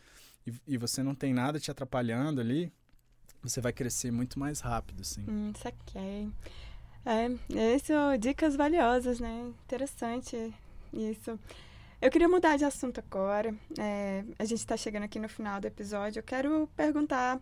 e, 0.46 0.54
e, 0.68 0.78
você 0.78 1.02
não 1.02 1.16
tem 1.16 1.34
nada 1.34 1.60
te 1.60 1.72
atrapalhando 1.72 2.42
ali, 2.42 2.72
você 3.42 3.62
vai 3.62 3.72
crescer 3.72 4.12
muito 4.12 4.38
mais 4.38 4.60
rápido, 4.60 5.02
assim. 5.02 5.24
Hum, 5.28 5.54
saquei. 5.56 6.30
É, 7.06 7.76
isso, 7.76 7.94
dicas 8.20 8.56
valiosas, 8.56 9.20
né? 9.20 9.54
Interessante 9.66 10.54
isso. 10.94 11.40
Eu 12.04 12.12
queria 12.12 12.28
mudar 12.28 12.58
de 12.58 12.66
assunto 12.66 13.00
agora. 13.00 13.56
É, 13.80 14.26
a 14.38 14.44
gente 14.44 14.60
está 14.60 14.76
chegando 14.76 15.04
aqui 15.04 15.18
no 15.18 15.30
final 15.30 15.62
do 15.62 15.68
episódio. 15.68 16.20
Eu 16.20 16.24
quero 16.24 16.70
perguntar 16.76 17.40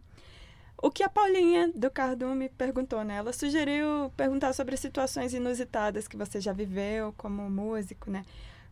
o 0.80 0.92
que 0.92 1.02
a 1.02 1.10
Paulinha 1.10 1.72
do 1.74 1.90
Cardume 1.90 2.48
perguntou, 2.48 3.04
né? 3.04 3.16
Ela 3.16 3.34
sugeriu 3.34 4.14
perguntar 4.16 4.54
sobre 4.54 4.78
situações 4.78 5.34
inusitadas 5.34 6.08
que 6.08 6.16
você 6.16 6.40
já 6.40 6.54
viveu 6.54 7.12
como 7.18 7.50
músico, 7.50 8.12
né? 8.12 8.24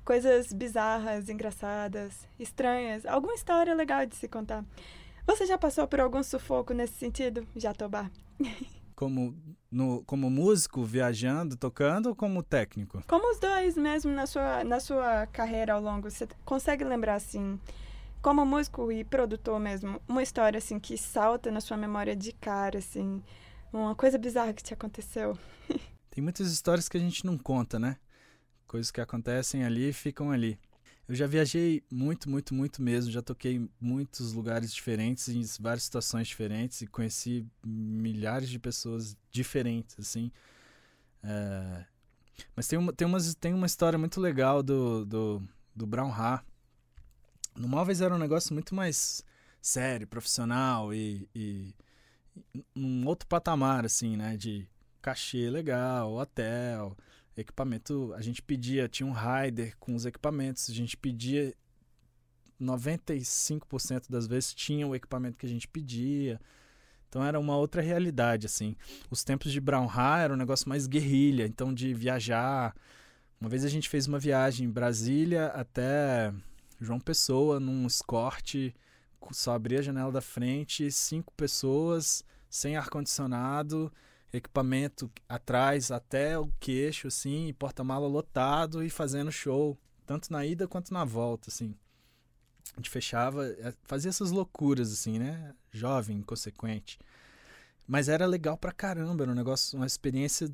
Coisas 0.05 0.53
bizarras, 0.53 1.27
engraçadas, 1.27 2.13
estranhas. 2.39 3.03
Alguma 3.07 3.33
história 3.33 3.73
legal 3.73 4.05
de 4.05 4.15
se 4.15 4.27
contar. 4.27 4.63
Você 5.25 5.47
já 5.47 5.57
passou 5.57 5.87
por 5.87 5.99
algum 5.99 6.21
sufoco 6.21 6.71
nesse 6.71 6.93
sentido, 6.93 7.47
Jatobá? 7.55 8.11
Como, 8.99 9.33
no, 9.71 10.03
como 10.03 10.29
músico, 10.29 10.83
viajando, 10.83 11.55
tocando 11.55 12.07
ou 12.07 12.15
como 12.15 12.43
técnico? 12.43 13.01
Como 13.07 13.31
os 13.31 13.39
dois 13.39 13.77
mesmo 13.77 14.11
na 14.11 14.27
sua, 14.27 14.61
na 14.65 14.77
sua 14.81 15.25
carreira 15.27 15.71
ao 15.71 15.81
longo, 15.81 16.11
você 16.11 16.27
consegue 16.43 16.83
lembrar 16.83 17.15
assim, 17.15 17.57
como 18.21 18.45
músico 18.45 18.91
e 18.91 19.05
produtor 19.05 19.57
mesmo, 19.57 20.01
uma 20.05 20.21
história 20.21 20.57
assim 20.57 20.77
que 20.77 20.97
salta 20.97 21.49
na 21.49 21.61
sua 21.61 21.77
memória 21.77 22.13
de 22.13 22.33
cara 22.33 22.79
assim, 22.79 23.23
uma 23.71 23.95
coisa 23.95 24.17
bizarra 24.17 24.51
que 24.51 24.61
te 24.61 24.73
aconteceu? 24.73 25.39
Tem 26.11 26.21
muitas 26.21 26.51
histórias 26.51 26.89
que 26.89 26.97
a 26.97 26.99
gente 26.99 27.25
não 27.25 27.37
conta, 27.37 27.79
né? 27.79 27.95
Coisas 28.67 28.91
que 28.91 28.99
acontecem 28.99 29.63
ali 29.63 29.91
e 29.91 29.93
ficam 29.93 30.29
ali. 30.29 30.59
Eu 31.09 31.15
já 31.15 31.25
viajei 31.25 31.83
muito, 31.89 32.29
muito, 32.29 32.53
muito 32.53 32.83
mesmo. 32.83 33.11
Já 33.11 33.19
toquei 33.19 33.55
em 33.55 33.69
muitos 33.81 34.31
lugares 34.31 34.71
diferentes, 34.71 35.27
em 35.27 35.43
várias 35.59 35.81
situações 35.81 36.27
diferentes 36.27 36.83
e 36.83 36.87
conheci 36.87 37.47
milhares 37.65 38.47
de 38.47 38.59
pessoas 38.59 39.17
diferentes, 39.31 39.95
assim. 39.99 40.31
É... 41.23 41.83
Mas 42.55 42.67
tem 42.67 42.77
uma, 42.77 42.93
tem, 42.93 43.07
umas, 43.07 43.33
tem 43.33 43.55
uma 43.55 43.65
história 43.65 43.97
muito 43.97 44.21
legal 44.21 44.61
do, 44.61 45.03
do, 45.03 45.43
do 45.75 45.87
Brown 45.87 46.11
Ha. 46.11 46.43
No 47.55 47.67
Móveis 47.67 48.01
era 48.01 48.13
um 48.13 48.19
negócio 48.19 48.53
muito 48.53 48.75
mais 48.75 49.25
sério, 49.59 50.07
profissional 50.07 50.93
e, 50.93 51.27
e 51.33 51.73
num 52.75 53.07
outro 53.07 53.27
patamar, 53.27 53.83
assim, 53.83 54.15
né? 54.15 54.37
De 54.37 54.69
cachê 55.01 55.49
legal, 55.49 56.13
hotel, 56.13 56.95
equipamento, 57.39 58.13
a 58.15 58.21
gente 58.21 58.41
pedia, 58.41 58.87
tinha 58.87 59.07
um 59.07 59.13
rider 59.13 59.75
com 59.79 59.95
os 59.95 60.05
equipamentos, 60.05 60.69
a 60.69 60.73
gente 60.73 60.95
pedia 60.97 61.53
95% 62.61 64.09
das 64.09 64.27
vezes 64.27 64.53
tinha 64.53 64.85
o 64.87 64.95
equipamento 64.95 65.37
que 65.37 65.45
a 65.45 65.49
gente 65.49 65.67
pedia. 65.67 66.39
Então 67.07 67.23
era 67.23 67.39
uma 67.39 67.57
outra 67.57 67.81
realidade, 67.81 68.45
assim. 68.45 68.75
Os 69.09 69.23
tempos 69.23 69.51
de 69.51 69.59
Brown 69.59 69.89
Ha 69.89 70.19
era 70.19 70.33
um 70.33 70.37
negócio 70.37 70.69
mais 70.69 70.85
guerrilha, 70.85 71.45
então 71.45 71.73
de 71.73 71.93
viajar. 71.93 72.75
Uma 73.41 73.49
vez 73.49 73.65
a 73.65 73.69
gente 73.69 73.89
fez 73.89 74.07
uma 74.07 74.19
viagem 74.19 74.67
em 74.67 74.71
Brasília 74.71 75.47
até 75.47 76.33
João 76.79 76.99
Pessoa, 76.99 77.59
num 77.59 77.87
escorte, 77.87 78.75
só 79.31 79.53
abria 79.53 79.79
a 79.79 79.81
janela 79.81 80.11
da 80.11 80.21
frente, 80.21 80.91
cinco 80.91 81.33
pessoas, 81.33 82.23
sem 82.49 82.75
ar-condicionado, 82.75 83.91
equipamento 84.31 85.11
atrás 85.27 85.91
até 85.91 86.37
o 86.37 86.51
queixo, 86.59 87.07
assim, 87.07 87.53
porta-mala 87.57 88.07
lotado 88.07 88.83
e 88.83 88.89
fazendo 88.89 89.31
show, 89.31 89.77
tanto 90.05 90.31
na 90.31 90.45
ida 90.45 90.67
quanto 90.67 90.93
na 90.93 91.03
volta, 91.03 91.49
assim. 91.49 91.75
A 92.73 92.79
gente 92.79 92.89
fechava, 92.89 93.45
é, 93.47 93.73
fazia 93.83 94.09
essas 94.09 94.31
loucuras, 94.31 94.91
assim, 94.91 95.17
né? 95.19 95.53
Jovem, 95.71 96.17
inconsequente. 96.17 96.99
Mas 97.87 98.07
era 98.07 98.25
legal 98.25 98.57
pra 98.57 98.71
caramba, 98.71 99.23
era 99.23 99.31
um 99.31 99.35
negócio, 99.35 99.77
uma 99.77 99.87
experiência 99.87 100.49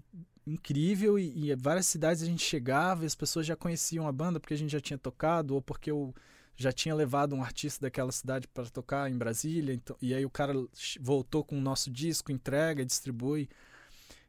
incrível 0.47 1.19
e, 1.19 1.49
e 1.49 1.55
várias 1.55 1.87
cidades 1.87 2.23
a 2.23 2.25
gente 2.25 2.43
chegava 2.43 3.03
e 3.03 3.07
as 3.07 3.15
pessoas 3.15 3.45
já 3.45 3.55
conheciam 3.55 4.07
a 4.07 4.11
banda 4.11 4.39
porque 4.39 4.53
a 4.53 4.57
gente 4.57 4.71
já 4.71 4.79
tinha 4.79 4.97
tocado 4.97 5.55
ou 5.55 5.61
porque 5.61 5.89
eu 5.91 6.13
já 6.55 6.71
tinha 6.71 6.95
levado 6.95 7.35
um 7.35 7.43
artista 7.43 7.85
daquela 7.85 8.11
cidade 8.11 8.47
para 8.47 8.69
tocar 8.69 9.11
em 9.11 9.17
Brasília, 9.17 9.73
então, 9.73 9.97
e 10.01 10.13
aí 10.13 10.25
o 10.25 10.29
cara 10.29 10.53
voltou 10.99 11.43
com 11.43 11.57
o 11.57 11.61
nosso 11.61 11.91
disco, 11.91 12.31
entrega, 12.31 12.85
distribui. 12.85 13.49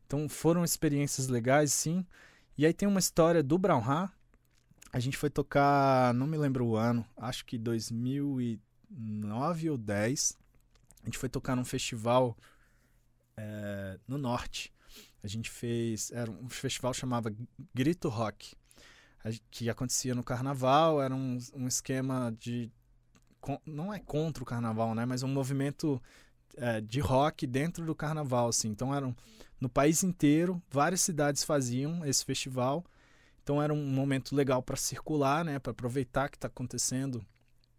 Então 0.06 0.28
foram 0.28 0.64
experiências 0.64 1.28
legais, 1.28 1.72
sim. 1.72 2.04
E 2.58 2.66
aí 2.66 2.72
tem 2.72 2.88
uma 2.88 2.98
história 2.98 3.42
do 3.42 3.58
Brown 3.58 3.80
Ha. 3.80 4.10
A 4.92 4.98
gente 4.98 5.16
foi 5.16 5.30
tocar, 5.30 6.12
não 6.14 6.26
me 6.26 6.38
lembro 6.38 6.66
o 6.66 6.76
ano, 6.76 7.06
acho 7.16 7.44
que 7.44 7.58
2009 7.58 9.70
ou 9.70 9.78
10. 9.78 10.36
A 11.02 11.06
gente 11.06 11.18
foi 11.18 11.28
tocar 11.28 11.54
num 11.54 11.64
festival 11.64 12.36
é, 13.36 14.00
no 14.08 14.18
norte. 14.18 14.72
A 15.22 15.28
gente 15.28 15.50
fez, 15.50 16.10
era 16.12 16.30
um 16.30 16.48
festival 16.48 16.94
chamava 16.94 17.34
Grito 17.74 18.08
Rock 18.08 18.56
que 19.50 19.68
acontecia 19.70 20.14
no 20.14 20.22
carnaval, 20.22 21.02
era 21.02 21.14
um, 21.14 21.38
um 21.54 21.66
esquema 21.66 22.34
de. 22.38 22.70
Não 23.64 23.94
é 23.94 23.98
contra 23.98 24.42
o 24.42 24.46
carnaval, 24.46 24.94
né? 24.94 25.04
Mas 25.06 25.22
um 25.22 25.28
movimento 25.28 26.02
é, 26.56 26.80
de 26.80 27.00
rock 27.00 27.46
dentro 27.46 27.84
do 27.84 27.94
carnaval, 27.94 28.48
assim. 28.48 28.68
Então 28.68 28.94
eram 28.94 29.14
no 29.60 29.68
país 29.68 30.02
inteiro, 30.02 30.62
várias 30.70 31.00
cidades 31.00 31.44
faziam 31.44 32.04
esse 32.04 32.24
festival. 32.24 32.84
Então 33.42 33.62
era 33.62 33.72
um 33.72 33.86
momento 33.86 34.34
legal 34.34 34.62
para 34.62 34.76
circular, 34.76 35.44
né? 35.44 35.58
Para 35.58 35.70
aproveitar 35.70 36.28
que 36.28 36.36
está 36.36 36.48
acontecendo 36.48 37.24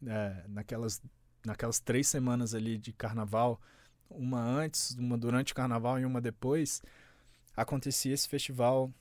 é, 0.06 0.44
naquelas, 0.48 1.02
naquelas 1.46 1.80
três 1.80 2.08
semanas 2.08 2.54
ali 2.54 2.78
de 2.78 2.94
carnaval, 2.94 3.60
uma 4.10 4.42
antes, 4.42 4.92
uma 4.92 5.18
durante 5.18 5.52
o 5.52 5.56
carnaval 5.56 6.00
e 6.00 6.06
uma 6.06 6.22
depois, 6.22 6.82
acontecia 7.56 8.14
esse 8.14 8.28
festival 8.28 8.92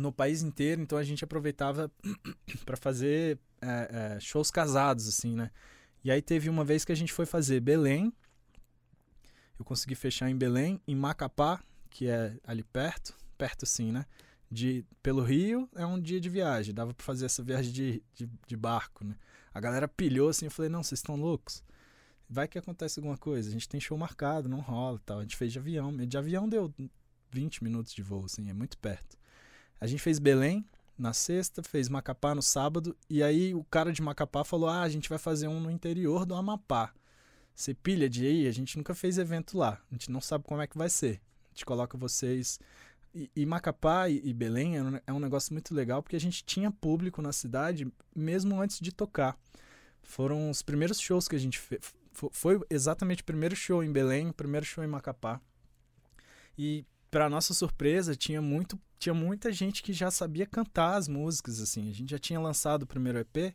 no 0.00 0.10
país 0.10 0.42
inteiro, 0.42 0.80
então 0.80 0.98
a 0.98 1.04
gente 1.04 1.22
aproveitava 1.22 1.90
para 2.64 2.76
fazer 2.76 3.38
é, 3.60 4.14
é, 4.16 4.20
shows 4.20 4.50
casados, 4.50 5.06
assim, 5.06 5.34
né? 5.36 5.50
E 6.02 6.10
aí 6.10 6.22
teve 6.22 6.48
uma 6.48 6.64
vez 6.64 6.84
que 6.84 6.92
a 6.92 6.94
gente 6.94 7.12
foi 7.12 7.26
fazer 7.26 7.60
Belém, 7.60 8.12
eu 9.58 9.64
consegui 9.64 9.94
fechar 9.94 10.30
em 10.30 10.36
Belém, 10.36 10.80
em 10.88 10.96
Macapá, 10.96 11.62
que 11.90 12.08
é 12.08 12.34
ali 12.44 12.62
perto, 12.62 13.14
perto 13.36 13.66
sim, 13.66 13.92
né? 13.92 14.06
De, 14.50 14.84
pelo 15.02 15.22
Rio 15.22 15.68
é 15.76 15.84
um 15.84 16.00
dia 16.00 16.20
de 16.20 16.28
viagem, 16.28 16.74
dava 16.74 16.94
para 16.94 17.04
fazer 17.04 17.26
essa 17.26 17.42
viagem 17.42 17.70
de, 17.70 18.02
de, 18.14 18.28
de, 18.46 18.56
barco, 18.56 19.04
né? 19.04 19.14
A 19.52 19.60
galera 19.60 19.86
pilhou 19.86 20.30
assim, 20.30 20.46
eu 20.46 20.50
falei, 20.50 20.70
não, 20.70 20.82
vocês 20.82 20.98
estão 20.98 21.14
loucos? 21.14 21.62
Vai 22.28 22.48
que 22.48 22.58
acontece 22.58 22.98
alguma 22.98 23.18
coisa, 23.18 23.48
a 23.48 23.52
gente 23.52 23.68
tem 23.68 23.80
show 23.80 23.98
marcado, 23.98 24.48
não 24.48 24.60
rola 24.60 25.00
tal. 25.04 25.18
A 25.18 25.22
gente 25.22 25.36
fez 25.36 25.52
de 25.52 25.58
avião, 25.58 25.94
de 25.94 26.16
avião 26.16 26.48
deu 26.48 26.72
20 27.30 27.62
minutos 27.62 27.92
de 27.92 28.02
voo, 28.02 28.24
assim, 28.24 28.48
é 28.48 28.54
muito 28.54 28.78
perto. 28.78 29.19
A 29.80 29.86
gente 29.86 30.02
fez 30.02 30.18
Belém 30.18 30.64
na 30.98 31.14
sexta, 31.14 31.62
fez 31.62 31.88
Macapá 31.88 32.34
no 32.34 32.42
sábado, 32.42 32.94
e 33.08 33.22
aí 33.22 33.54
o 33.54 33.64
cara 33.64 33.92
de 33.92 34.02
Macapá 34.02 34.44
falou: 34.44 34.68
Ah, 34.68 34.82
a 34.82 34.88
gente 34.88 35.08
vai 35.08 35.18
fazer 35.18 35.48
um 35.48 35.58
no 35.58 35.70
interior 35.70 36.26
do 36.26 36.34
Amapá. 36.34 36.92
Você 37.54 37.72
pilha 37.72 38.08
de 38.08 38.26
aí? 38.26 38.46
A 38.46 38.52
gente 38.52 38.76
nunca 38.76 38.94
fez 38.94 39.16
evento 39.16 39.56
lá, 39.56 39.80
a 39.90 39.94
gente 39.94 40.10
não 40.10 40.20
sabe 40.20 40.44
como 40.44 40.60
é 40.60 40.66
que 40.66 40.76
vai 40.76 40.90
ser. 40.90 41.20
A 41.46 41.54
gente 41.54 41.64
coloca 41.64 41.96
vocês. 41.96 42.60
E, 43.14 43.30
e 43.34 43.46
Macapá 43.46 44.08
e, 44.08 44.20
e 44.22 44.32
Belém 44.32 44.76
é 44.76 44.82
um, 44.82 45.00
é 45.06 45.12
um 45.12 45.18
negócio 45.18 45.52
muito 45.52 45.74
legal 45.74 46.02
porque 46.02 46.16
a 46.16 46.20
gente 46.20 46.44
tinha 46.44 46.70
público 46.70 47.20
na 47.20 47.32
cidade 47.32 47.90
mesmo 48.14 48.60
antes 48.60 48.78
de 48.80 48.92
tocar. 48.92 49.36
Foram 50.02 50.50
os 50.50 50.62
primeiros 50.62 51.00
shows 51.00 51.26
que 51.26 51.36
a 51.36 51.38
gente 51.38 51.58
fez. 51.58 51.80
Foi 52.32 52.60
exatamente 52.68 53.22
o 53.22 53.24
primeiro 53.24 53.56
show 53.56 53.82
em 53.82 53.90
Belém, 53.90 54.28
o 54.28 54.34
primeiro 54.34 54.66
show 54.66 54.84
em 54.84 54.86
Macapá. 54.86 55.40
E 56.56 56.84
para 57.10 57.30
nossa 57.30 57.54
surpresa, 57.54 58.14
tinha 58.14 58.42
muito 58.42 58.78
tinha 59.00 59.14
muita 59.14 59.50
gente 59.50 59.82
que 59.82 59.94
já 59.94 60.10
sabia 60.10 60.44
cantar 60.44 60.96
as 60.96 61.08
músicas 61.08 61.58
assim. 61.58 61.88
A 61.88 61.94
gente 61.94 62.10
já 62.10 62.18
tinha 62.18 62.38
lançado 62.38 62.82
o 62.82 62.86
primeiro 62.86 63.18
EP 63.18 63.54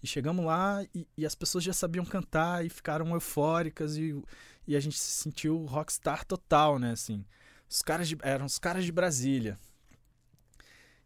e 0.00 0.06
chegamos 0.06 0.46
lá 0.46 0.86
e, 0.94 1.06
e 1.16 1.26
as 1.26 1.34
pessoas 1.34 1.64
já 1.64 1.72
sabiam 1.72 2.04
cantar 2.04 2.64
e 2.64 2.68
ficaram 2.68 3.12
eufóricas 3.12 3.96
e, 3.96 4.16
e 4.64 4.76
a 4.76 4.80
gente 4.80 4.96
se 4.96 5.10
sentiu 5.10 5.64
rockstar 5.64 6.24
total, 6.24 6.78
né, 6.78 6.92
assim. 6.92 7.24
Os 7.68 7.82
caras 7.82 8.08
de, 8.08 8.16
eram 8.22 8.46
os 8.46 8.60
caras 8.60 8.84
de 8.84 8.92
Brasília. 8.92 9.58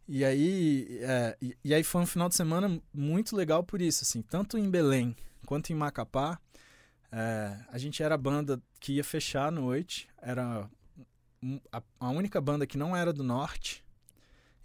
E 0.07 0.23
aí, 0.23 0.99
é, 1.01 1.37
e, 1.41 1.57
e, 1.63 1.73
aí 1.73 1.83
foi 1.83 2.01
um 2.01 2.05
final 2.05 2.29
de 2.29 2.35
semana 2.35 2.79
muito 2.93 3.35
legal 3.35 3.63
por 3.63 3.81
isso, 3.81 4.03
assim, 4.03 4.21
tanto 4.21 4.59
em 4.59 4.69
Belém 4.69 5.15
quanto 5.47 5.71
em 5.71 5.75
Macapá. 5.75 6.39
É, 7.11 7.57
a 7.67 7.79
gente 7.79 8.03
era 8.03 8.13
a 8.13 8.17
banda 8.17 8.61
que 8.79 8.93
ia 8.93 9.03
fechar 9.03 9.47
a 9.47 9.51
noite, 9.51 10.07
era 10.21 10.69
a, 11.71 11.81
a, 11.99 12.09
única 12.09 12.39
banda 12.39 12.67
que 12.67 12.77
não 12.77 12.95
era 12.95 13.11
do 13.11 13.23
norte, 13.23 13.83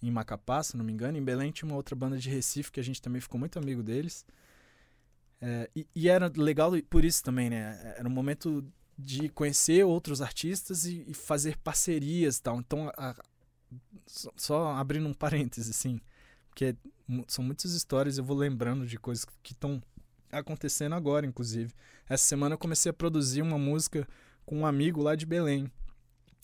em 0.02 0.10
Macapá, 0.10 0.62
se 0.62 0.76
não 0.76 0.84
me 0.84 0.92
engano. 0.92 1.16
Em 1.16 1.24
Belém 1.24 1.50
tinha 1.50 1.68
uma 1.68 1.76
outra 1.76 1.96
banda 1.96 2.18
de 2.18 2.28
Recife 2.28 2.70
que 2.70 2.80
a 2.80 2.82
gente 2.82 3.00
também 3.00 3.20
ficou 3.20 3.40
muito 3.40 3.58
amigo 3.58 3.82
deles. 3.82 4.26
É, 5.40 5.70
e, 5.74 5.86
e, 5.94 6.08
era 6.08 6.30
legal 6.34 6.72
por 6.88 7.04
isso 7.04 7.22
também, 7.22 7.50
né? 7.50 7.94
Era 7.96 8.08
um 8.08 8.12
momento 8.12 8.64
de 8.98 9.28
conhecer 9.28 9.84
outros 9.84 10.22
artistas 10.22 10.86
e, 10.86 11.04
e 11.08 11.14
fazer 11.14 11.56
parcerias 11.58 12.38
tal. 12.40 12.58
Então, 12.58 12.90
a, 12.96 13.14
só, 14.06 14.32
só, 14.36 14.70
abrindo 14.72 15.08
um 15.08 15.14
parêntese, 15.14 15.70
assim, 15.70 16.00
porque 16.48 16.76
são 17.28 17.44
muitas 17.44 17.72
histórias, 17.72 18.18
eu 18.18 18.24
vou 18.24 18.36
lembrando 18.36 18.86
de 18.86 18.98
coisas 18.98 19.26
que 19.42 19.52
estão 19.52 19.82
acontecendo 20.30 20.94
agora, 20.94 21.26
inclusive. 21.26 21.72
Essa 22.08 22.26
semana 22.26 22.54
eu 22.54 22.58
comecei 22.58 22.90
a 22.90 22.94
produzir 22.94 23.42
uma 23.42 23.58
música 23.58 24.06
com 24.44 24.58
um 24.58 24.66
amigo 24.66 25.02
lá 25.02 25.14
de 25.14 25.26
Belém 25.26 25.70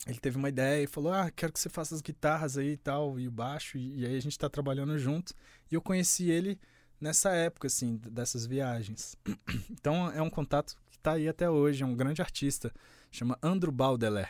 ele 0.05 0.19
teve 0.19 0.37
uma 0.37 0.49
ideia 0.49 0.83
e 0.83 0.87
falou: 0.87 1.13
Ah, 1.13 1.31
quero 1.31 1.53
que 1.53 1.59
você 1.59 1.69
faça 1.69 1.95
as 1.95 2.01
guitarras 2.01 2.57
aí 2.57 2.73
e 2.73 2.77
tal, 2.77 3.19
e 3.19 3.27
o 3.27 3.31
baixo, 3.31 3.77
e, 3.77 4.01
e 4.01 4.05
aí 4.05 4.15
a 4.17 4.21
gente 4.21 4.37
tá 4.37 4.49
trabalhando 4.49 4.97
junto. 4.97 5.33
E 5.71 5.75
eu 5.75 5.81
conheci 5.81 6.29
ele 6.29 6.59
nessa 6.99 7.31
época, 7.31 7.67
assim, 7.67 7.97
dessas 7.97 8.45
viagens. 8.45 9.15
Então 9.69 10.09
é 10.11 10.21
um 10.21 10.29
contato 10.29 10.77
que 10.89 10.97
está 10.97 11.13
aí 11.13 11.27
até 11.27 11.49
hoje, 11.49 11.83
é 11.83 11.85
um 11.85 11.95
grande 11.95 12.21
artista, 12.21 12.73
chama 13.11 13.37
Andrew 13.41 13.71
Baudelaire. 13.71 14.29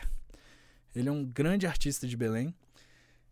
Ele 0.94 1.08
é 1.08 1.12
um 1.12 1.24
grande 1.24 1.66
artista 1.66 2.06
de 2.06 2.16
Belém. 2.16 2.54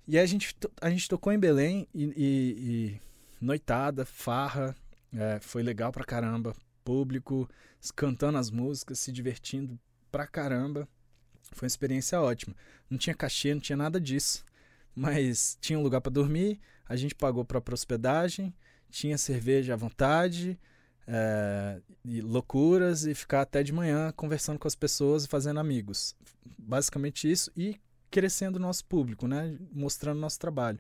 E 0.07 0.19
a 0.19 0.27
gente, 0.27 0.55
a 0.81 0.91
gente 0.91 1.09
tocou 1.09 1.33
em 1.33 1.39
Belém 1.39 1.89
e, 1.95 2.05
e, 2.05 2.13
e 2.17 3.01
noitada, 3.41 4.05
farra, 4.05 4.77
é, 5.13 5.39
foi 5.41 5.63
legal 5.63 5.93
pra 5.93 6.05
caramba. 6.05 6.55
Público 6.85 7.49
cantando 7.95 8.39
as 8.39 8.51
músicas, 8.51 8.99
se 8.99 9.13
divertindo 9.13 9.79
pra 10.11 10.27
caramba. 10.27 10.89
Foi 11.51 11.67
uma 11.67 11.71
experiência 11.71 12.21
ótima. 12.21 12.55
Não 12.89 12.97
tinha 12.97 13.15
cachê, 13.15 13.53
não 13.55 13.61
tinha 13.61 13.77
nada 13.77 14.01
disso. 14.01 14.45
Mas 14.95 15.57
tinha 15.61 15.79
um 15.79 15.83
lugar 15.83 16.01
para 16.01 16.13
dormir, 16.13 16.61
a 16.87 16.97
gente 16.97 17.15
pagou 17.15 17.45
própria 17.45 17.75
hospedagem, 17.75 18.55
tinha 18.91 19.17
cerveja 19.17 19.73
à 19.73 19.77
vontade, 19.77 20.59
é, 21.07 21.81
e 22.05 22.21
loucuras 22.21 23.05
e 23.05 23.15
ficar 23.15 23.43
até 23.43 23.63
de 23.63 23.73
manhã 23.73 24.13
conversando 24.13 24.59
com 24.59 24.69
as 24.69 24.75
pessoas 24.75 25.25
e 25.25 25.29
fazendo 25.29 25.61
amigos. 25.61 26.15
Basicamente 26.59 27.31
isso 27.31 27.51
e 27.57 27.81
crescendo 28.11 28.57
o 28.57 28.61
nosso 28.61 28.85
público, 28.85 29.27
né? 29.27 29.57
Mostrando 29.73 30.21
nosso 30.21 30.39
trabalho. 30.39 30.79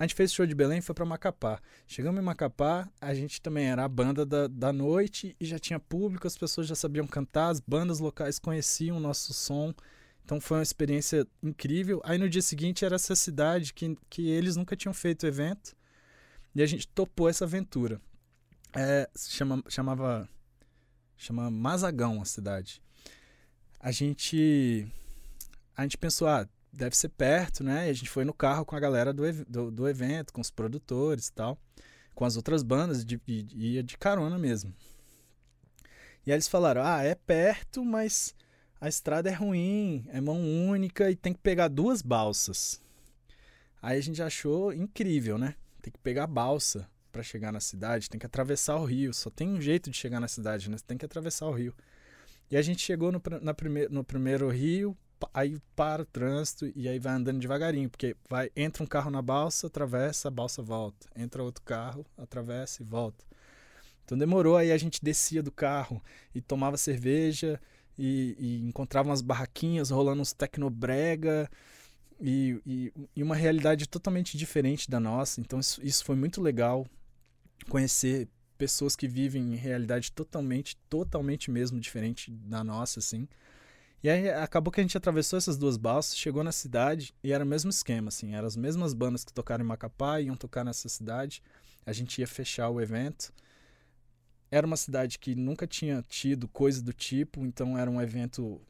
A 0.00 0.04
gente 0.04 0.14
fez 0.14 0.32
show 0.32 0.46
de 0.46 0.54
Belém 0.54 0.78
e 0.78 0.80
foi 0.80 0.94
para 0.94 1.04
Macapá. 1.04 1.60
Chegamos 1.86 2.18
em 2.18 2.24
Macapá, 2.24 2.88
a 2.98 3.12
gente 3.12 3.38
também 3.38 3.66
era 3.66 3.84
a 3.84 3.88
banda 3.88 4.24
da, 4.24 4.46
da 4.46 4.72
noite 4.72 5.36
e 5.38 5.44
já 5.44 5.58
tinha 5.58 5.78
público, 5.78 6.26
as 6.26 6.38
pessoas 6.38 6.66
já 6.66 6.74
sabiam 6.74 7.06
cantar, 7.06 7.50
as 7.50 7.60
bandas 7.60 7.98
locais 7.98 8.38
conheciam 8.38 8.96
o 8.96 9.00
nosso 9.00 9.34
som. 9.34 9.74
Então 10.24 10.40
foi 10.40 10.56
uma 10.56 10.62
experiência 10.62 11.26
incrível. 11.42 12.00
Aí 12.02 12.16
no 12.16 12.30
dia 12.30 12.40
seguinte 12.40 12.82
era 12.82 12.94
essa 12.94 13.14
cidade 13.14 13.74
que, 13.74 13.94
que 14.08 14.26
eles 14.26 14.56
nunca 14.56 14.74
tinham 14.74 14.94
feito 14.94 15.26
evento 15.26 15.76
e 16.54 16.62
a 16.62 16.66
gente 16.66 16.88
topou 16.88 17.28
essa 17.28 17.44
aventura. 17.44 18.00
É, 18.74 19.06
chama, 19.14 19.62
chamava 19.68 20.26
chama 21.14 21.50
Mazagão 21.50 22.22
a 22.22 22.24
cidade. 22.24 22.80
A 23.78 23.92
gente 23.92 24.90
a 25.76 25.82
gente 25.82 25.98
pensou, 25.98 26.26
ah, 26.26 26.48
deve 26.72 26.96
ser 26.96 27.08
perto, 27.08 27.64
né? 27.64 27.86
E 27.86 27.90
a 27.90 27.92
gente 27.92 28.08
foi 28.08 28.24
no 28.24 28.32
carro 28.32 28.64
com 28.64 28.76
a 28.76 28.80
galera 28.80 29.12
do, 29.12 29.22
do, 29.44 29.70
do 29.70 29.88
evento, 29.88 30.32
com 30.32 30.40
os 30.40 30.50
produtores 30.50 31.28
e 31.28 31.32
tal, 31.32 31.58
com 32.14 32.24
as 32.24 32.36
outras 32.36 32.62
bandas, 32.62 33.04
de, 33.04 33.20
e 33.26 33.74
ia 33.74 33.82
de 33.82 33.96
carona 33.96 34.38
mesmo. 34.38 34.74
E 36.26 36.30
aí 36.30 36.36
eles 36.36 36.48
falaram: 36.48 36.82
ah, 36.84 37.02
é 37.02 37.14
perto, 37.14 37.84
mas 37.84 38.34
a 38.80 38.88
estrada 38.88 39.28
é 39.28 39.32
ruim, 39.32 40.04
é 40.08 40.20
mão 40.20 40.40
única 40.40 41.10
e 41.10 41.16
tem 41.16 41.32
que 41.32 41.40
pegar 41.40 41.68
duas 41.68 42.02
balsas. 42.02 42.80
Aí 43.82 43.98
a 43.98 44.02
gente 44.02 44.22
achou 44.22 44.72
incrível, 44.72 45.38
né? 45.38 45.54
Tem 45.80 45.92
que 45.92 45.98
pegar 45.98 46.26
balsa 46.26 46.88
para 47.10 47.22
chegar 47.22 47.50
na 47.50 47.60
cidade, 47.60 48.08
tem 48.08 48.18
que 48.18 48.26
atravessar 48.26 48.76
o 48.76 48.84
rio. 48.84 49.12
Só 49.12 49.30
tem 49.30 49.48
um 49.48 49.60
jeito 49.60 49.90
de 49.90 49.96
chegar 49.96 50.20
na 50.20 50.28
cidade, 50.28 50.70
né? 50.70 50.76
Você 50.76 50.84
tem 50.86 50.98
que 50.98 51.04
atravessar 51.04 51.46
o 51.46 51.52
rio. 51.52 51.74
E 52.50 52.56
a 52.56 52.62
gente 52.62 52.82
chegou 52.82 53.10
no, 53.10 53.22
na 53.40 53.54
prime, 53.54 53.88
no 53.88 54.04
primeiro 54.04 54.48
rio, 54.48 54.96
aí 55.34 55.58
para 55.76 56.02
o 56.02 56.06
trânsito 56.06 56.70
e 56.74 56.88
aí 56.88 56.98
vai 56.98 57.14
andando 57.14 57.40
devagarinho, 57.40 57.90
porque 57.90 58.16
vai 58.28 58.50
entra 58.56 58.82
um 58.82 58.86
carro 58.86 59.10
na 59.10 59.20
balsa, 59.20 59.66
atravessa, 59.66 60.28
a 60.28 60.30
balsa 60.30 60.62
volta. 60.62 61.08
Entra 61.16 61.42
outro 61.42 61.62
carro, 61.62 62.04
atravessa 62.16 62.82
e 62.82 62.84
volta. 62.84 63.24
Então 64.04 64.18
demorou, 64.18 64.56
aí 64.56 64.72
a 64.72 64.78
gente 64.78 65.02
descia 65.02 65.42
do 65.42 65.52
carro 65.52 66.02
e 66.34 66.40
tomava 66.40 66.76
cerveja 66.76 67.60
e, 67.98 68.36
e 68.38 68.68
encontrava 68.68 69.08
umas 69.08 69.20
barraquinhas 69.20 69.90
rolando 69.90 70.22
uns 70.22 70.32
tecnobrega 70.32 71.48
e, 72.20 72.60
e, 72.66 72.92
e, 73.16 73.22
uma 73.22 73.34
realidade 73.34 73.88
totalmente 73.88 74.36
diferente 74.36 74.90
da 74.90 74.98
nossa. 74.98 75.40
Então 75.40 75.60
isso, 75.60 75.80
isso 75.84 76.04
foi 76.04 76.16
muito 76.16 76.40
legal 76.40 76.86
conhecer 77.68 78.28
pessoas 78.58 78.94
que 78.94 79.08
vivem 79.08 79.54
em 79.54 79.56
realidade 79.56 80.12
totalmente, 80.12 80.76
totalmente 80.88 81.50
mesmo 81.50 81.80
diferente 81.80 82.30
da 82.30 82.62
nossa, 82.62 82.98
assim. 82.98 83.28
E 84.02 84.08
aí 84.08 84.30
acabou 84.30 84.72
que 84.72 84.80
a 84.80 84.82
gente 84.82 84.96
atravessou 84.96 85.36
essas 85.36 85.58
duas 85.58 85.76
balsas, 85.76 86.16
chegou 86.16 86.42
na 86.42 86.52
cidade 86.52 87.14
e 87.22 87.32
era 87.32 87.44
o 87.44 87.46
mesmo 87.46 87.68
esquema, 87.68 88.08
assim, 88.08 88.34
eram 88.34 88.46
as 88.46 88.56
mesmas 88.56 88.94
bandas 88.94 89.24
que 89.24 89.32
tocaram 89.32 89.62
em 89.62 89.68
Macapá 89.68 90.20
iam 90.20 90.36
tocar 90.36 90.64
nessa 90.64 90.88
cidade. 90.88 91.42
A 91.84 91.92
gente 91.92 92.18
ia 92.18 92.26
fechar 92.26 92.70
o 92.70 92.80
evento. 92.80 93.32
Era 94.50 94.66
uma 94.66 94.76
cidade 94.76 95.18
que 95.18 95.34
nunca 95.34 95.66
tinha 95.66 96.02
tido 96.08 96.48
coisa 96.48 96.82
do 96.82 96.92
tipo, 96.92 97.44
então 97.44 97.76
era 97.76 97.90
um 97.90 98.00
evento 98.00 98.60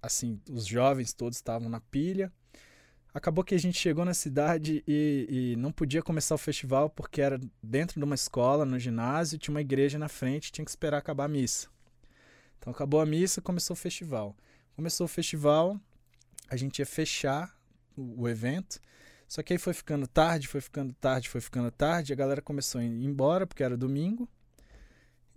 assim, 0.00 0.40
os 0.50 0.66
jovens 0.66 1.12
todos 1.12 1.36
estavam 1.36 1.68
na 1.68 1.80
pilha. 1.80 2.32
Acabou 3.12 3.42
que 3.42 3.54
a 3.54 3.58
gente 3.58 3.78
chegou 3.78 4.04
na 4.04 4.14
cidade 4.14 4.84
e, 4.86 5.54
e, 5.54 5.56
não 5.56 5.72
podia 5.72 6.02
começar 6.02 6.34
o 6.34 6.38
festival 6.38 6.90
porque 6.90 7.20
era 7.20 7.40
dentro 7.62 7.98
de 7.98 8.04
uma 8.04 8.14
escola, 8.14 8.64
no 8.64 8.78
ginásio, 8.78 9.38
tinha 9.38 9.54
uma 9.54 9.60
igreja 9.60 9.98
na 9.98 10.08
frente, 10.08 10.52
tinha 10.52 10.64
que 10.64 10.70
esperar 10.70 10.98
acabar 10.98 11.24
a 11.24 11.28
missa. 11.28 11.68
Então 12.58 12.70
acabou 12.70 13.00
a 13.00 13.06
missa, 13.06 13.40
começou 13.40 13.74
o 13.74 13.78
festival. 13.78 14.36
Começou 14.76 15.06
o 15.06 15.08
festival, 15.08 15.80
a 16.50 16.54
gente 16.54 16.80
ia 16.80 16.86
fechar 16.86 17.58
o, 17.96 18.24
o 18.24 18.28
evento. 18.28 18.78
Só 19.26 19.42
que 19.42 19.54
aí 19.54 19.58
foi 19.58 19.72
ficando 19.72 20.06
tarde, 20.06 20.46
foi 20.46 20.60
ficando 20.60 20.92
tarde, 20.92 21.30
foi 21.30 21.40
ficando 21.40 21.70
tarde. 21.70 22.12
A 22.12 22.16
galera 22.16 22.42
começou 22.42 22.78
a 22.78 22.84
ir 22.84 23.02
embora, 23.02 23.46
porque 23.46 23.62
era 23.62 23.74
domingo. 23.74 24.28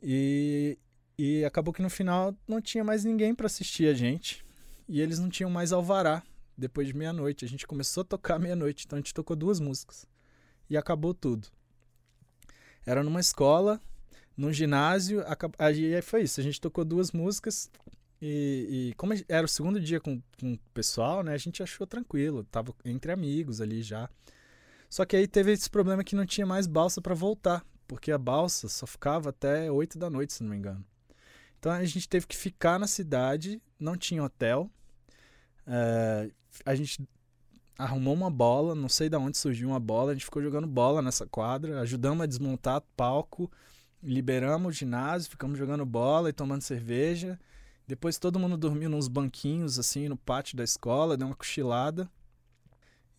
E, 0.04 0.78
e 1.18 1.46
acabou 1.46 1.74
que 1.74 1.82
no 1.82 1.90
final 1.90 2.36
não 2.46 2.62
tinha 2.62 2.84
mais 2.84 3.06
ninguém 3.06 3.34
para 3.34 3.46
assistir 3.46 3.88
a 3.88 3.94
gente. 3.94 4.46
E 4.90 5.00
eles 5.00 5.20
não 5.20 5.30
tinham 5.30 5.50
mais 5.50 5.72
alvará 5.72 6.22
depois 6.58 6.86
de 6.86 6.94
meia-noite. 6.94 7.46
A 7.46 7.48
gente 7.48 7.66
começou 7.66 8.02
a 8.02 8.06
tocar 8.06 8.40
meia-noite, 8.40 8.86
então 8.86 8.98
a 8.98 9.00
gente 9.00 9.14
tocou 9.14 9.38
duas 9.38 9.62
músicas. 9.62 10.06
E 10.70 10.76
acabou 10.76 11.14
tudo. 11.14 11.48
Era 12.86 13.04
numa 13.04 13.22
escola, 13.22 13.80
num 14.36 14.52
ginásio. 14.52 15.24
Aí 15.58 16.02
foi 16.02 16.24
isso. 16.24 16.42
A 16.42 16.44
gente 16.44 16.60
tocou 16.60 16.84
duas 16.84 17.14
músicas. 17.14 17.72
E, 18.22 18.90
e, 18.90 18.94
como 18.96 19.14
era 19.30 19.46
o 19.46 19.50
segundo 19.50 19.80
dia 19.80 20.00
com, 20.00 20.22
com 20.40 20.54
o 20.54 20.60
pessoal, 20.74 21.24
né, 21.24 21.34
a 21.34 21.38
gente 21.38 21.64
achou 21.64 21.88
tranquilo, 21.88 22.44
tava 22.44 22.74
entre 22.84 23.12
amigos 23.12 23.62
ali 23.62 23.82
já. 23.82 24.10
Só 24.90 25.06
que 25.06 25.16
aí 25.16 25.28
teve 25.28 25.52
esse 25.52 25.70
problema 25.70 26.04
que 26.04 26.16
não 26.16 26.26
tinha 26.26 26.46
mais 26.46 26.68
balsa 26.68 27.02
para 27.02 27.16
voltar, 27.16 27.66
porque 27.88 28.12
a 28.12 28.18
balsa 28.18 28.68
só 28.68 28.86
ficava 28.86 29.30
até 29.30 29.72
8 29.72 29.98
da 29.98 30.10
noite, 30.10 30.34
se 30.34 30.44
não 30.44 30.50
me 30.50 30.58
engano. 30.58 30.84
Então 31.60 31.72
a 31.72 31.84
gente 31.86 32.10
teve 32.10 32.26
que 32.26 32.36
ficar 32.36 32.80
na 32.80 32.88
cidade, 32.88 33.62
não 33.80 33.96
tinha 33.96 34.24
hotel. 34.24 34.70
É, 35.68 36.32
a 36.66 36.76
gente 36.76 37.08
arrumou 37.78 38.14
uma 38.14 38.30
bola, 38.30 38.76
não 38.76 38.90
sei 38.90 39.08
de 39.08 39.16
onde 39.16 39.38
surgiu 39.38 39.70
uma 39.70 39.80
bola, 39.80 40.12
a 40.12 40.14
gente 40.14 40.26
ficou 40.26 40.42
jogando 40.42 40.68
bola 40.68 41.02
nessa 41.02 41.26
quadra, 41.26 41.80
ajudamos 41.80 42.24
a 42.24 42.26
desmontar 42.26 42.82
palco, 42.98 43.50
liberamos 44.04 44.76
o 44.76 44.78
ginásio, 44.78 45.30
ficamos 45.30 45.58
jogando 45.58 45.86
bola 45.86 46.30
e 46.30 46.34
tomando 46.34 46.62
cerveja. 46.62 47.40
Depois 47.90 48.20
todo 48.20 48.38
mundo 48.38 48.56
dormiu 48.56 48.88
nos 48.88 49.08
banquinhos, 49.08 49.80
assim, 49.80 50.08
no 50.08 50.16
pátio 50.16 50.56
da 50.56 50.64
escola, 50.64 51.18
deu 51.18 51.26
uma 51.26 51.36
cochilada. 51.36 52.08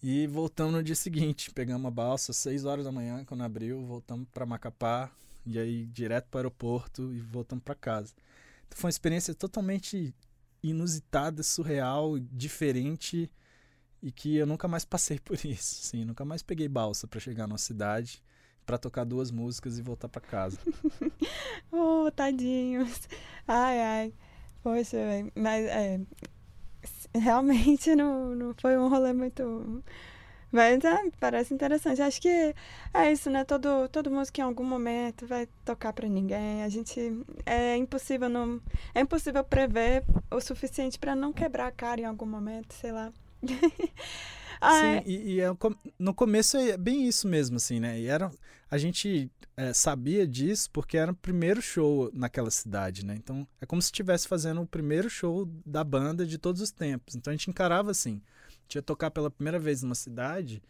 E 0.01 0.29
voltamos 0.29 0.73
no 0.73 0.81
dia 0.81 0.95
seguinte. 0.95 1.51
Pegamos 1.53 1.89
a 1.89 1.91
balsa 1.91 2.31
às 2.31 2.37
6 2.37 2.65
horas 2.67 2.85
da 2.85 2.93
manhã, 2.93 3.25
quando 3.25 3.43
abriu, 3.43 3.85
voltamos 3.85 4.29
para 4.33 4.47
Macapá. 4.47 5.11
E 5.45 5.59
aí, 5.59 5.87
direto 5.87 6.29
para 6.31 6.37
o 6.37 6.41
aeroporto 6.43 7.13
e 7.13 7.19
voltamos 7.21 7.65
para 7.65 7.75
casa. 7.75 8.15
Então, 8.69 8.79
foi 8.79 8.87
uma 8.87 8.93
experiência 8.93 9.35
totalmente 9.35 10.15
inusitada, 10.63 11.43
surreal, 11.43 12.17
diferente. 12.21 13.29
E 14.01 14.13
que 14.13 14.37
eu 14.37 14.47
nunca 14.47 14.69
mais 14.69 14.85
passei 14.85 15.19
por 15.25 15.45
isso. 15.45 15.83
Sim, 15.83 16.05
nunca 16.05 16.25
mais 16.25 16.45
peguei 16.45 16.69
balsa 16.69 17.09
para 17.09 17.19
chegar 17.19 17.49
numa 17.49 17.59
cidade 17.59 18.23
para 18.65 18.79
tocar 18.79 19.03
duas 19.03 19.33
músicas 19.33 19.81
e 19.81 19.83
voltar 19.83 20.09
para 20.09 20.21
casa. 20.21 20.61
oh, 21.73 22.09
tadinhos. 22.13 23.09
Ai, 23.49 23.81
ai. 23.81 24.15
Poxa, 24.63 24.99
mas 25.35 25.65
é, 25.67 26.01
realmente 27.15 27.95
não, 27.97 28.35
não 28.35 28.55
foi 28.55 28.77
um 28.79 28.89
rolê 28.89 29.13
muito. 29.13 29.83
Mas 30.53 30.85
é, 30.85 31.11
parece 31.21 31.55
interessante. 31.55 32.03
Acho 32.03 32.21
que 32.21 32.55
é 32.95 33.13
isso, 33.13 33.31
né? 33.31 33.45
Todo, 33.45 33.89
todo 33.89 34.11
músico 34.11 34.41
em 34.41 34.45
algum 34.45 34.65
momento 34.65 35.27
vai 35.27 35.49
tocar 35.65 35.93
para 35.93 36.09
ninguém. 36.09 36.65
A 36.65 36.69
gente 36.69 37.01
é 37.47 37.77
impossível 37.77 38.29
não 38.29 38.61
é 38.95 39.01
impossível 39.01 39.45
prever 39.45 40.05
o 40.31 40.41
suficiente 40.41 40.99
para 40.99 41.15
não 41.17 41.33
quebrar 41.33 41.69
a 41.69 41.73
cara 41.73 42.01
em 42.01 42.05
algum 42.05 42.27
momento, 42.27 42.75
sei 42.75 42.93
lá. 42.93 43.13
ah, 44.61 44.73
Sim, 44.73 44.87
é... 44.87 45.03
e, 45.07 45.33
e 45.35 45.41
é, 45.41 45.49
no 45.99 46.13
começo 46.13 46.57
é 46.57 46.77
bem 46.77 47.07
isso 47.09 47.27
mesmo, 47.27 47.57
assim, 47.57 47.81
né? 47.81 47.99
E 47.99 48.07
era, 48.07 48.31
a 48.71 48.77
gente 48.77 49.31
é, 49.57 49.73
sabia 49.73 50.27
disso 50.27 50.71
porque 50.71 50.97
era 50.97 51.13
o 51.13 51.17
primeiro 51.17 51.63
show 51.63 52.11
naquela 52.13 52.51
cidade, 52.51 53.05
né? 53.05 53.15
Então 53.17 53.47
é 53.61 53.67
como 53.67 53.81
se 53.81 53.87
estivesse 53.87 54.29
fazendo 54.29 54.61
o 54.61 54.67
primeiro 54.67 55.09
show 55.09 55.47
da 55.65 55.83
banda 55.83 56.27
de 56.27 56.37
todos 56.37 56.61
os 56.61 56.71
tempos. 56.71 57.15
Então 57.15 57.31
a 57.31 57.37
gente 57.37 57.49
encarava 57.49 57.91
assim: 57.91 58.21
tinha 58.69 58.83
tocar 58.83 59.11
pela 59.11 59.31
primeira 59.31 59.59
vez 59.59 59.83
numa 59.83 59.95
cidade, 59.95 60.63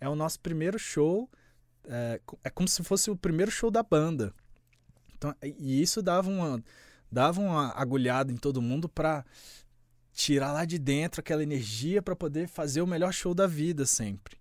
é 0.00 0.08
o 0.08 0.14
nosso 0.14 0.40
primeiro 0.40 0.78
show, 0.78 1.28
é, 1.86 2.20
é 2.44 2.50
como 2.50 2.68
se 2.68 2.82
fosse 2.84 3.10
o 3.10 3.16
primeiro 3.16 3.50
show 3.50 3.70
da 3.70 3.82
banda. 3.82 4.34
Então, 5.16 5.34
e 5.42 5.82
isso 5.82 6.00
dava 6.00 6.30
uma, 6.30 6.62
dava 7.10 7.40
uma 7.40 7.72
agulhada 7.72 8.32
em 8.32 8.36
todo 8.36 8.62
mundo 8.62 8.88
para 8.88 9.24
tirar 10.18 10.52
lá 10.52 10.64
de 10.64 10.80
dentro 10.80 11.20
aquela 11.20 11.44
energia 11.44 12.02
para 12.02 12.16
poder 12.16 12.48
fazer 12.48 12.82
o 12.82 12.86
melhor 12.88 13.12
show 13.12 13.32
da 13.32 13.46
vida 13.46 13.86
sempre. 13.86 14.36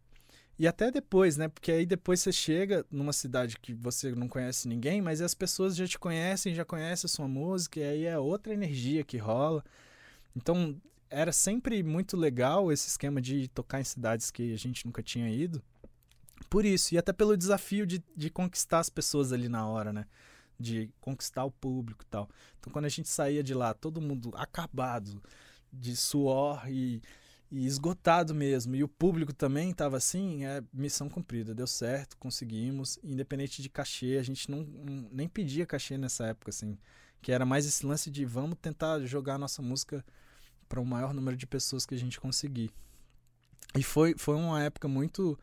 E 0.58 0.68
até 0.68 0.90
depois, 0.90 1.38
né? 1.38 1.48
Porque 1.50 1.72
aí 1.72 1.86
depois 1.86 2.20
você 2.20 2.32
chega 2.32 2.84
numa 2.90 3.14
cidade 3.14 3.60
que 3.60 3.76
você 3.76 4.12
não 4.12 4.28
conhece 4.28 4.68
ninguém, 4.68 5.04
mas 5.04 5.22
as 5.22 5.36
pessoas 5.36 5.76
já 5.76 5.86
te 5.86 6.00
conhecem, 6.00 6.56
já 6.56 6.66
conhecem 6.66 7.08
a 7.08 7.10
sua 7.10 7.28
música, 7.28 7.80
e 7.80 7.84
aí 7.84 8.06
é 8.06 8.18
outra 8.18 8.52
energia 8.52 9.04
que 9.04 9.18
rola. 9.18 9.64
Então, 10.36 10.82
era 11.12 11.32
sempre 11.32 11.84
muito 11.84 12.18
legal 12.18 12.72
esse 12.72 12.88
esquema 12.88 13.22
de 13.22 13.48
tocar 13.50 13.80
em 13.80 13.84
cidades 13.84 14.32
que 14.32 14.52
a 14.52 14.58
gente 14.58 14.84
nunca 14.84 15.04
tinha 15.04 15.30
ido. 15.30 15.62
Por 16.50 16.66
isso, 16.66 16.96
e 16.96 16.98
até 16.98 17.14
pelo 17.14 17.38
desafio 17.38 17.86
de, 17.86 18.04
de 18.16 18.32
conquistar 18.32 18.80
as 18.80 18.90
pessoas 18.90 19.32
ali 19.32 19.48
na 19.48 19.68
hora, 19.68 19.94
né? 19.94 20.08
De 20.60 20.90
conquistar 21.00 21.46
o 21.46 21.52
público 21.52 22.04
e 22.04 22.08
tal. 22.08 22.28
Então, 22.60 22.74
quando 22.74 22.86
a 22.86 22.90
gente 22.90 23.10
saía 23.10 23.44
de 23.44 23.54
lá, 23.54 23.76
todo 23.76 24.02
mundo 24.02 24.32
acabado, 24.36 25.22
de 25.78 25.96
suor 25.96 26.70
e 26.70 27.02
e 27.52 27.66
esgotado 27.66 28.36
mesmo. 28.36 28.76
E 28.76 28.84
o 28.84 28.88
público 28.88 29.34
também 29.34 29.72
estava 29.72 29.98
assim, 29.98 30.46
é 30.46 30.64
missão 30.74 31.10
cumprida, 31.10 31.56
deu 31.56 31.68
certo, 31.68 32.18
conseguimos, 32.18 33.00
independente 33.04 33.62
de 33.62 33.70
cachê, 33.70 34.18
a 34.20 34.24
gente 34.24 34.50
não, 34.52 34.66
nem 35.12 35.28
pedia 35.28 35.66
cachê 35.66 35.98
nessa 35.98 36.28
época 36.28 36.50
assim, 36.50 36.78
que 37.22 37.32
era 37.32 37.46
mais 37.46 37.66
esse 37.66 37.86
lance 37.86 38.12
de 38.12 38.26
vamos 38.26 38.58
tentar 38.62 39.00
jogar 39.06 39.36
a 39.36 39.40
nossa 39.40 39.62
música 39.62 40.06
para 40.68 40.82
o 40.82 40.86
maior 40.86 41.14
número 41.14 41.38
de 41.38 41.48
pessoas 41.48 41.86
que 41.86 41.96
a 41.96 41.98
gente 41.98 42.20
conseguir. 42.20 42.72
E 43.76 43.84
foi 43.84 44.16
foi 44.18 44.36
uma 44.36 44.64
época 44.64 44.88
muito 44.88 45.38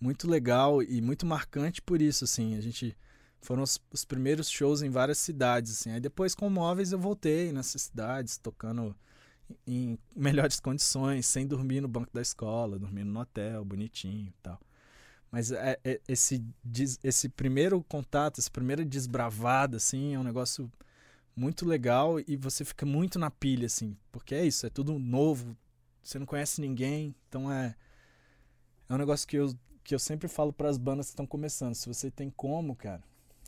muito 0.00 0.28
legal 0.28 0.82
e 0.82 1.00
muito 1.00 1.26
marcante 1.26 1.82
por 1.82 2.00
isso 2.00 2.24
assim, 2.24 2.56
a 2.56 2.60
gente 2.60 2.96
foram 3.40 3.62
os, 3.62 3.80
os 3.92 4.04
primeiros 4.04 4.50
shows 4.50 4.82
em 4.82 4.90
várias 4.90 5.18
cidades 5.18 5.72
assim. 5.72 5.90
Aí 5.90 6.00
depois 6.00 6.34
com 6.34 6.50
móveis 6.50 6.92
eu 6.92 6.98
voltei 6.98 7.52
nessas 7.52 7.82
cidades 7.82 8.36
tocando 8.38 8.94
em 9.66 9.98
melhores 10.14 10.60
condições, 10.60 11.26
sem 11.26 11.46
dormir 11.46 11.80
no 11.80 11.88
banco 11.88 12.12
da 12.12 12.20
escola, 12.20 12.78
dormindo 12.78 13.10
no 13.10 13.20
hotel, 13.20 13.64
bonitinho 13.64 14.28
e 14.28 14.34
tal. 14.42 14.60
Mas 15.30 15.52
é, 15.52 15.78
é, 15.84 16.00
esse, 16.08 16.42
esse 17.02 17.28
primeiro 17.28 17.82
contato, 17.84 18.40
essa 18.40 18.50
primeira 18.50 18.84
desbravada, 18.84 19.76
assim, 19.76 20.14
é 20.14 20.18
um 20.18 20.24
negócio 20.24 20.70
muito 21.36 21.66
legal 21.66 22.18
e 22.20 22.36
você 22.36 22.64
fica 22.64 22.84
muito 22.84 23.18
na 23.18 23.30
pilha, 23.30 23.66
assim, 23.66 23.96
porque 24.10 24.34
é 24.34 24.44
isso, 24.44 24.66
é 24.66 24.70
tudo 24.70 24.98
novo, 24.98 25.56
você 26.02 26.18
não 26.18 26.26
conhece 26.26 26.60
ninguém, 26.60 27.14
então 27.28 27.52
é, 27.52 27.76
é 28.88 28.94
um 28.94 28.98
negócio 28.98 29.28
que 29.28 29.36
eu, 29.36 29.54
que 29.84 29.94
eu 29.94 29.98
sempre 29.98 30.26
falo 30.26 30.52
para 30.52 30.68
as 30.68 30.76
bandas 30.76 31.06
que 31.06 31.12
estão 31.12 31.26
começando, 31.26 31.74
se 31.74 31.86
você 31.86 32.10
tem 32.10 32.30
como, 32.30 32.74
cara, 32.74 33.02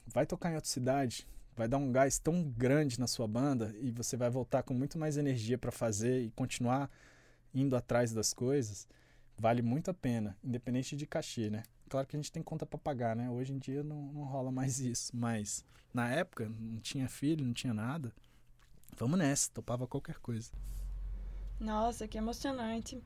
vai 0.06 0.24
tocar 0.26 0.52
em 0.52 0.54
outra 0.54 0.70
cidade, 0.70 1.26
vai 1.56 1.68
dar 1.68 1.78
um 1.78 1.92
gás 1.92 2.18
tão 2.18 2.42
grande 2.42 2.98
na 2.98 3.06
sua 3.06 3.26
banda 3.26 3.74
e 3.80 3.90
você 3.90 4.16
vai 4.16 4.30
voltar 4.30 4.62
com 4.62 4.74
muito 4.74 4.98
mais 4.98 5.16
energia 5.16 5.58
para 5.58 5.70
fazer 5.70 6.22
e 6.22 6.30
continuar 6.30 6.90
indo 7.54 7.74
atrás 7.76 8.12
das 8.12 8.32
coisas, 8.32 8.86
vale 9.36 9.62
muito 9.62 9.90
a 9.90 9.94
pena, 9.94 10.36
independente 10.42 10.96
de 10.96 11.06
cachê, 11.06 11.50
né? 11.50 11.62
Claro 11.88 12.06
que 12.06 12.16
a 12.16 12.18
gente 12.18 12.30
tem 12.30 12.42
conta 12.42 12.64
para 12.64 12.78
pagar, 12.78 13.16
né? 13.16 13.28
Hoje 13.28 13.52
em 13.52 13.58
dia 13.58 13.82
não, 13.82 14.12
não 14.12 14.22
rola 14.22 14.52
mais 14.52 14.78
isso, 14.80 15.10
mas 15.14 15.64
na 15.92 16.10
época 16.10 16.48
não 16.48 16.78
tinha 16.80 17.08
filho, 17.08 17.44
não 17.44 17.52
tinha 17.52 17.74
nada. 17.74 18.12
Vamos 18.96 19.18
nessa, 19.18 19.50
topava 19.52 19.86
qualquer 19.86 20.18
coisa. 20.18 20.50
Nossa, 21.58 22.08
que 22.08 22.16
emocionante. 22.16 23.02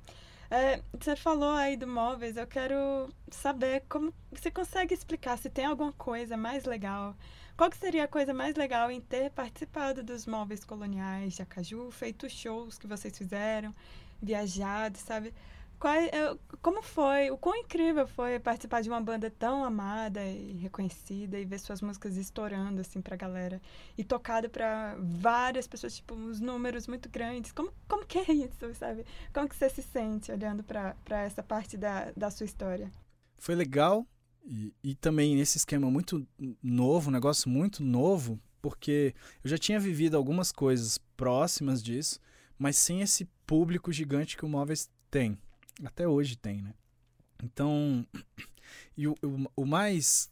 É, 0.50 0.82
você 0.98 1.16
falou 1.16 1.52
aí 1.52 1.76
do 1.76 1.86
móveis, 1.86 2.36
eu 2.36 2.46
quero 2.46 3.08
saber 3.30 3.84
como 3.88 4.12
você 4.30 4.50
consegue 4.50 4.94
explicar 4.94 5.38
se 5.38 5.50
tem 5.50 5.64
alguma 5.64 5.92
coisa 5.92 6.36
mais 6.36 6.64
legal 6.64 7.16
qual 7.56 7.70
que 7.70 7.76
seria 7.76 8.04
a 8.04 8.08
coisa 8.08 8.34
mais 8.34 8.56
legal 8.56 8.90
em 8.90 9.00
ter 9.00 9.30
participado 9.30 10.02
dos 10.02 10.26
móveis 10.26 10.64
coloniais 10.64 11.34
de 11.34 11.42
Acaju, 11.42 11.88
feito 11.92 12.28
shows 12.28 12.76
que 12.76 12.86
vocês 12.86 13.16
fizeram, 13.16 13.72
viajado, 14.20 14.98
sabe? 14.98 15.32
É, 15.86 16.36
como 16.62 16.82
foi, 16.82 17.30
o 17.30 17.36
quão 17.36 17.56
incrível 17.56 18.06
foi 18.06 18.38
participar 18.40 18.80
de 18.80 18.88
uma 18.88 19.00
banda 19.00 19.30
tão 19.30 19.64
amada 19.64 20.24
e 20.24 20.52
reconhecida 20.54 21.38
e 21.38 21.44
ver 21.44 21.58
suas 21.58 21.82
músicas 21.82 22.16
estourando 22.16 22.80
assim 22.80 23.00
pra 23.00 23.16
galera 23.16 23.60
e 23.96 24.02
tocado 24.02 24.48
para 24.48 24.96
várias 24.98 25.66
pessoas, 25.66 25.96
tipo, 25.96 26.14
uns 26.14 26.40
números 26.40 26.86
muito 26.86 27.08
grandes. 27.08 27.52
Como, 27.52 27.72
como 27.88 28.06
que 28.06 28.18
é 28.18 28.32
isso, 28.32 28.74
sabe? 28.74 29.04
Como 29.32 29.48
que 29.48 29.56
você 29.56 29.68
se 29.68 29.82
sente 29.82 30.32
olhando 30.32 30.62
para 30.64 31.22
essa 31.22 31.42
parte 31.42 31.76
da, 31.76 32.12
da 32.16 32.30
sua 32.30 32.46
história? 32.46 32.90
Foi 33.36 33.54
legal, 33.54 34.06
e, 34.44 34.74
e 34.82 34.94
também 34.94 35.34
nesse 35.36 35.58
esquema 35.58 35.90
muito 35.90 36.26
novo, 36.62 37.08
um 37.08 37.12
negócio 37.12 37.48
muito 37.48 37.82
novo, 37.82 38.38
porque 38.60 39.14
eu 39.42 39.50
já 39.50 39.58
tinha 39.58 39.80
vivido 39.80 40.16
algumas 40.16 40.52
coisas 40.52 40.98
próximas 41.16 41.82
disso, 41.82 42.20
mas 42.58 42.76
sem 42.76 43.00
esse 43.00 43.26
público 43.46 43.92
gigante 43.92 44.36
que 44.36 44.44
o 44.44 44.48
Móveis 44.48 44.90
tem. 45.10 45.38
Até 45.82 46.06
hoje 46.06 46.36
tem, 46.36 46.62
né? 46.62 46.74
Então, 47.42 48.06
e 48.96 49.08
o, 49.08 49.14
o, 49.22 49.62
o 49.62 49.66
mais. 49.66 50.30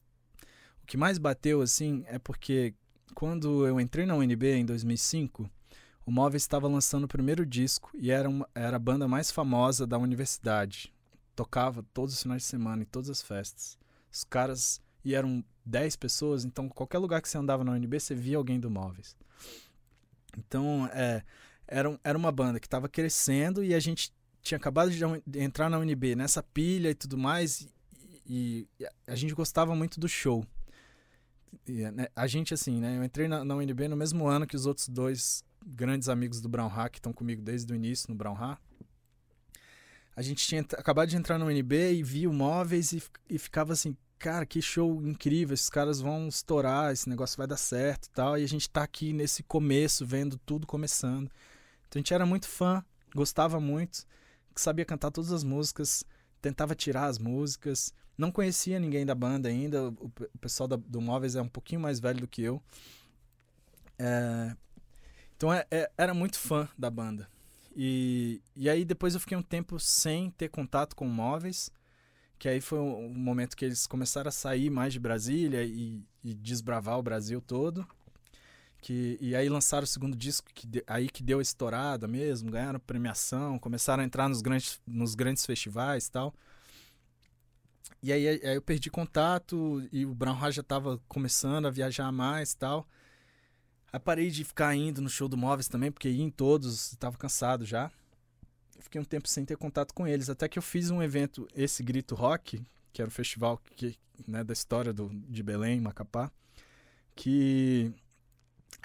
O 0.82 0.86
que 0.86 0.96
mais 0.96 1.16
bateu, 1.18 1.62
assim, 1.62 2.04
é 2.06 2.18
porque 2.18 2.74
quando 3.14 3.66
eu 3.66 3.80
entrei 3.80 4.04
na 4.04 4.14
UNB 4.14 4.54
em 4.54 4.64
2005, 4.64 5.48
o 6.04 6.10
Móveis 6.10 6.42
estava 6.42 6.66
lançando 6.66 7.04
o 7.04 7.08
primeiro 7.08 7.46
disco 7.46 7.90
e 7.94 8.10
era, 8.10 8.28
uma, 8.28 8.48
era 8.54 8.76
a 8.76 8.80
banda 8.80 9.06
mais 9.06 9.30
famosa 9.30 9.86
da 9.86 9.98
universidade. 9.98 10.92
Tocava 11.34 11.84
todos 11.94 12.14
os 12.14 12.22
finais 12.22 12.42
de 12.42 12.48
semana, 12.48 12.82
em 12.82 12.86
todas 12.86 13.08
as 13.08 13.22
festas. 13.22 13.78
Os 14.10 14.24
caras. 14.24 14.80
E 15.04 15.14
eram 15.16 15.44
10 15.64 15.96
pessoas, 15.96 16.44
então 16.44 16.68
qualquer 16.68 16.98
lugar 16.98 17.20
que 17.20 17.28
você 17.28 17.36
andava 17.36 17.64
na 17.64 17.72
UNB, 17.72 17.98
você 17.98 18.14
via 18.14 18.36
alguém 18.36 18.60
do 18.60 18.70
Móveis. 18.70 19.16
Então, 20.38 20.88
é, 20.92 21.24
era, 21.66 21.98
era 22.04 22.16
uma 22.16 22.30
banda 22.30 22.60
que 22.60 22.66
estava 22.66 22.88
crescendo 22.88 23.64
e 23.64 23.74
a 23.74 23.80
gente 23.80 24.12
tinha 24.42 24.56
acabado 24.56 24.90
de 24.90 25.38
entrar 25.38 25.70
na 25.70 25.78
UNB 25.78 26.14
nessa 26.16 26.42
pilha 26.42 26.90
e 26.90 26.94
tudo 26.94 27.16
mais. 27.16 27.66
E, 28.26 28.66
e 28.78 28.86
a 29.06 29.14
gente 29.14 29.34
gostava 29.34 29.74
muito 29.74 29.98
do 29.98 30.08
show. 30.08 30.44
E, 31.66 31.82
né, 31.90 32.08
a 32.16 32.26
gente, 32.26 32.52
assim, 32.52 32.80
né? 32.80 32.96
Eu 32.96 33.04
entrei 33.04 33.28
na, 33.28 33.44
na 33.44 33.54
UNB 33.54 33.88
no 33.88 33.96
mesmo 33.96 34.26
ano 34.26 34.46
que 34.46 34.56
os 34.56 34.66
outros 34.66 34.88
dois 34.88 35.44
grandes 35.64 36.08
amigos 36.08 36.40
do 36.40 36.48
Brown 36.48 36.68
Hack 36.68 36.92
que 36.92 36.98
estão 36.98 37.12
comigo 37.12 37.40
desde 37.40 37.72
o 37.72 37.76
início 37.76 38.06
no 38.08 38.16
Brown 38.16 38.34
Hack 38.34 38.58
a 40.14 40.22
gente 40.22 40.46
tinha 40.46 40.60
acabado 40.60 41.08
de 41.08 41.16
entrar 41.16 41.38
no 41.38 41.46
UNB 41.46 41.94
e 41.94 42.02
via 42.02 42.28
o 42.28 42.32
móveis 42.32 42.92
e, 42.92 43.02
e 43.28 43.38
ficava 43.38 43.72
assim, 43.72 43.96
cara, 44.18 44.44
que 44.44 44.60
show 44.60 45.02
incrível, 45.06 45.54
esses 45.54 45.70
caras 45.70 46.00
vão 46.00 46.28
estourar, 46.28 46.92
esse 46.92 47.08
negócio 47.08 47.36
vai 47.36 47.46
dar 47.46 47.56
certo 47.56 48.06
e 48.06 48.10
tal. 48.10 48.38
E 48.38 48.44
a 48.44 48.48
gente 48.48 48.68
tá 48.68 48.82
aqui 48.82 49.12
nesse 49.12 49.42
começo, 49.42 50.04
vendo 50.04 50.38
tudo 50.44 50.66
começando. 50.66 51.30
Então 51.88 51.96
a 51.96 51.98
gente 51.98 52.12
era 52.12 52.26
muito 52.26 52.46
fã, 52.46 52.84
gostava 53.14 53.58
muito, 53.58 54.04
sabia 54.60 54.84
cantar 54.84 55.10
todas 55.10 55.32
as 55.32 55.44
músicas, 55.44 56.04
tentava 56.40 56.74
tirar 56.74 57.06
as 57.06 57.18
músicas. 57.18 57.92
Não 58.16 58.30
conhecia 58.30 58.78
ninguém 58.78 59.06
da 59.06 59.14
banda 59.14 59.48
ainda, 59.48 59.88
o, 59.88 60.12
o 60.34 60.38
pessoal 60.38 60.68
da, 60.68 60.76
do 60.76 61.00
Móveis 61.00 61.34
é 61.34 61.42
um 61.42 61.48
pouquinho 61.48 61.80
mais 61.80 61.98
velho 61.98 62.20
do 62.20 62.28
que 62.28 62.42
eu. 62.42 62.62
É, 63.98 64.56
então 65.36 65.52
é, 65.52 65.66
é, 65.70 65.90
era 65.96 66.12
muito 66.12 66.38
fã 66.38 66.68
da 66.78 66.90
banda. 66.90 67.28
E, 67.74 68.42
e 68.54 68.68
aí 68.68 68.84
depois 68.84 69.14
eu 69.14 69.20
fiquei 69.20 69.36
um 69.36 69.42
tempo 69.42 69.80
sem 69.80 70.30
ter 70.30 70.48
contato 70.48 70.94
com 70.94 71.06
móveis 71.06 71.70
que 72.42 72.48
aí 72.48 72.60
foi 72.60 72.80
um 72.80 73.14
momento 73.14 73.56
que 73.56 73.64
eles 73.64 73.86
começaram 73.86 74.28
a 74.28 74.32
sair 74.32 74.68
mais 74.68 74.92
de 74.92 74.98
Brasília 74.98 75.62
e, 75.62 76.04
e 76.24 76.34
desbravar 76.34 76.98
o 76.98 77.02
Brasil 77.02 77.40
todo. 77.40 77.86
Que, 78.82 79.16
e 79.20 79.34
aí 79.34 79.48
lançaram 79.48 79.84
o 79.84 79.86
segundo 79.86 80.14
disco, 80.14 80.50
que 80.52 80.66
de, 80.66 80.84
aí 80.86 81.08
que 81.08 81.22
deu 81.22 81.38
a 81.38 81.42
estourada 81.42 82.06
mesmo, 82.06 82.50
ganharam 82.50 82.78
premiação, 82.78 83.58
começaram 83.58 84.02
a 84.02 84.06
entrar 84.06 84.28
nos 84.28 84.42
grandes, 84.42 84.78
nos 84.86 85.14
grandes 85.14 85.46
festivais 85.46 86.06
e 86.06 86.10
tal. 86.10 86.34
E 88.02 88.12
aí, 88.12 88.28
aí, 88.28 88.40
eu 88.56 88.60
perdi 88.60 88.90
contato 88.90 89.88
e 89.90 90.04
o 90.04 90.14
Brown 90.14 90.36
já 90.50 90.60
estava 90.60 91.00
começando 91.08 91.66
a 91.66 91.70
viajar 91.70 92.12
mais 92.12 92.52
e 92.52 92.58
tal. 92.58 92.86
Aí 93.90 94.00
parei 94.00 94.30
de 94.30 94.44
ficar 94.44 94.74
indo 94.74 95.00
no 95.00 95.08
show 95.08 95.28
do 95.28 95.36
Móveis 95.36 95.68
também, 95.68 95.90
porque 95.90 96.10
ia 96.10 96.22
em 96.22 96.30
todos, 96.30 96.92
estava 96.92 97.16
cansado 97.16 97.64
já 97.64 97.90
fiquei 98.82 99.00
um 99.00 99.04
tempo 99.04 99.28
sem 99.28 99.44
ter 99.44 99.56
contato 99.56 99.94
com 99.94 100.06
eles. 100.06 100.28
Até 100.28 100.48
que 100.48 100.58
eu 100.58 100.62
fiz 100.62 100.90
um 100.90 101.02
evento, 101.02 101.48
esse 101.54 101.82
Grito 101.82 102.14
Rock, 102.14 102.62
que 102.92 103.00
era 103.00 103.08
o 103.08 103.12
festival 103.12 103.58
que, 103.76 103.96
né, 104.26 104.44
da 104.44 104.52
história 104.52 104.92
do, 104.92 105.08
de 105.08 105.42
Belém, 105.42 105.80
Macapá, 105.80 106.30
que 107.14 107.92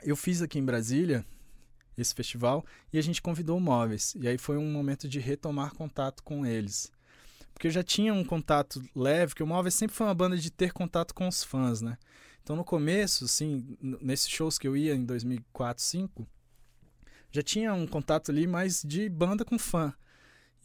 eu 0.03 0.15
fiz 0.15 0.41
aqui 0.41 0.59
em 0.59 0.65
Brasília, 0.65 1.25
esse 1.97 2.13
festival, 2.13 2.65
e 2.93 2.97
a 2.97 3.01
gente 3.01 3.21
convidou 3.21 3.57
o 3.57 3.61
Móveis. 3.61 4.15
E 4.15 4.27
aí 4.27 4.37
foi 4.37 4.57
um 4.57 4.71
momento 4.71 5.07
de 5.07 5.19
retomar 5.19 5.73
contato 5.73 6.23
com 6.23 6.45
eles. 6.45 6.91
Porque 7.53 7.67
eu 7.67 7.71
já 7.71 7.83
tinha 7.83 8.13
um 8.13 8.23
contato 8.23 8.83
leve, 8.95 9.33
que 9.33 9.41
o 9.41 9.47
Móveis 9.47 9.73
sempre 9.73 9.95
foi 9.95 10.05
uma 10.05 10.13
banda 10.13 10.37
de 10.37 10.51
ter 10.51 10.71
contato 10.71 11.13
com 11.13 11.27
os 11.27 11.43
fãs, 11.43 11.81
né? 11.81 11.97
Então 12.43 12.55
no 12.55 12.63
começo, 12.63 13.25
assim, 13.25 13.77
nesses 13.81 14.29
shows 14.29 14.57
que 14.57 14.67
eu 14.67 14.77
ia 14.77 14.93
em 14.93 15.03
2004, 15.03 15.83
2005, 15.83 16.27
já 17.31 17.41
tinha 17.41 17.73
um 17.73 17.85
contato 17.85 18.31
ali 18.31 18.47
mais 18.47 18.81
de 18.83 19.09
banda 19.09 19.43
com 19.43 19.59
fã. 19.59 19.93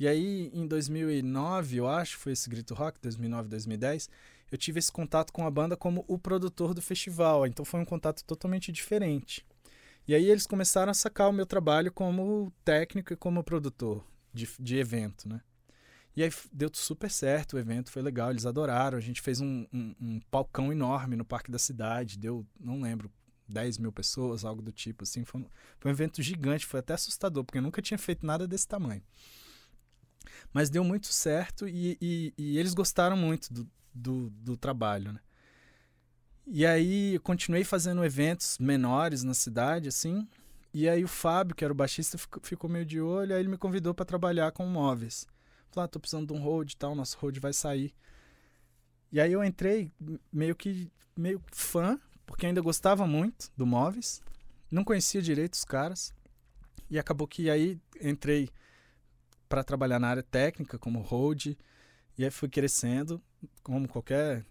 E 0.03 0.09
aí, 0.09 0.51
em 0.53 0.67
2009, 0.67 1.77
eu 1.77 1.87
acho, 1.87 2.19
foi 2.19 2.33
esse 2.33 2.51
Grito 2.51 2.75
Rock, 2.75 2.99
2009, 3.01 3.49
2010, 3.49 4.11
eu 4.51 4.59
tive 4.59 4.81
esse 4.81 4.91
contato 4.91 5.33
com 5.33 5.47
a 5.47 5.51
banda 5.51 5.77
como 5.77 6.05
o 6.09 6.19
produtor 6.19 6.75
do 6.75 6.83
festival. 6.83 7.47
Então 7.47 7.65
foi 7.65 7.79
um 7.79 7.85
contato 7.85 8.25
totalmente 8.25 8.73
diferente. 8.73 9.47
E 10.09 10.13
aí 10.13 10.29
eles 10.29 10.45
começaram 10.45 10.91
a 10.91 10.95
sacar 10.95 11.31
o 11.31 11.33
meu 11.33 11.47
trabalho 11.47 11.93
como 11.93 12.53
técnico 12.65 13.13
e 13.13 13.17
como 13.17 13.45
produtor 13.45 14.05
de, 14.35 14.49
de 14.59 14.77
evento, 14.77 15.29
né? 15.29 15.41
E 16.17 16.25
aí 16.25 16.33
deu 16.53 16.69
super 16.75 17.09
certo 17.09 17.55
o 17.55 17.59
evento, 17.61 17.93
foi 17.93 18.03
legal, 18.03 18.33
eles 18.33 18.45
adoraram. 18.45 18.99
A 18.99 19.01
gente 19.01 19.23
fez 19.23 19.41
um, 19.41 19.69
um, 19.73 19.95
um 20.01 20.21
palcão 20.33 20.73
enorme 20.73 21.15
no 21.15 21.25
Parque 21.25 21.53
da 21.53 21.61
Cidade, 21.61 22.19
deu, 22.19 22.45
não 22.59 22.81
lembro, 22.81 23.09
10 23.49 23.79
mil 23.79 23.93
pessoas, 23.93 24.45
algo 24.45 24.63
do 24.63 24.73
tipo, 24.73 25.05
assim. 25.05 25.25
Foi 25.25 25.43
um, 25.43 25.47
foi 25.79 25.93
um 25.93 25.95
evento 25.95 26.21
gigante, 26.21 26.67
foi 26.67 26.81
até 26.81 26.93
assustador, 26.93 27.45
porque 27.45 27.59
eu 27.59 27.63
nunca 27.63 27.81
tinha 27.81 27.99
feito 27.99 28.27
nada 28.27 28.49
desse 28.49 28.67
tamanho. 28.67 29.01
Mas 30.53 30.71
deu 30.71 30.85
muito 30.85 31.07
certo 31.07 31.69
e, 31.69 31.97
e, 32.01 32.35
e 32.37 32.59
eles 32.59 32.75
gostaram 32.75 33.17
muito 33.17 33.53
do, 33.53 33.69
do, 33.95 34.31
do 34.31 34.57
trabalho, 34.57 35.13
né? 35.13 35.21
E 36.47 36.67
aí 36.67 37.19
continuei 37.21 37.65
fazendo 37.65 38.05
eventos 38.05 38.59
menores 38.59 39.23
na 39.23 39.35
cidade, 39.35 39.89
assim. 39.89 40.27
E 40.75 40.89
aí 40.89 41.05
o 41.05 41.09
Fábio, 41.09 41.55
que 41.55 41.65
era 41.65 41.73
o 41.73 41.77
baixista, 41.77 42.19
ficou, 42.43 42.69
meio 42.69 42.85
de 42.85 43.01
olho, 43.01 43.35
aí 43.35 43.41
ele 43.41 43.49
me 43.49 43.59
convidou 43.59 43.95
para 43.95 44.05
trabalhar 44.05 44.51
com 44.53 44.67
móveis. 44.67 45.27
Falei, 45.71 45.85
ah, 45.85 45.89
tô 45.89 46.01
precisando 46.01 46.27
de 46.27 46.33
um 46.33 46.43
road 46.43 46.73
e 46.73 46.77
tal, 46.77 46.95
nosso 46.95 47.17
road 47.19 47.39
vai 47.39 47.53
sair. 47.53 47.95
E 49.11 49.21
aí 49.21 49.33
eu 49.33 49.45
entrei 49.45 49.93
meio 50.33 50.57
que 50.57 50.91
meio 51.17 51.43
fã, 51.53 52.01
porque 52.27 52.47
ainda 52.47 52.61
gostava 52.61 53.07
muito 53.07 53.53
do 53.57 53.67
móveis. 53.67 54.23
Não 54.71 54.83
conhecia 54.83 55.21
direito 55.21 55.55
os 55.55 55.65
caras. 55.65 56.15
E 56.91 56.99
acabou 56.99 57.29
que 57.29 57.51
aí 57.51 57.79
entrei 58.01 58.49
para 59.53 59.63
trabalhar 59.63 59.99
na 59.99 60.09
área 60.09 60.23
técnica 60.23 60.79
como 60.79 61.03
road. 61.03 61.59
E 62.17 62.25
aí 62.25 62.31
fui 62.31 62.49
crescendo, 62.49 63.21
como 63.63 63.87
qualquer 63.87 64.47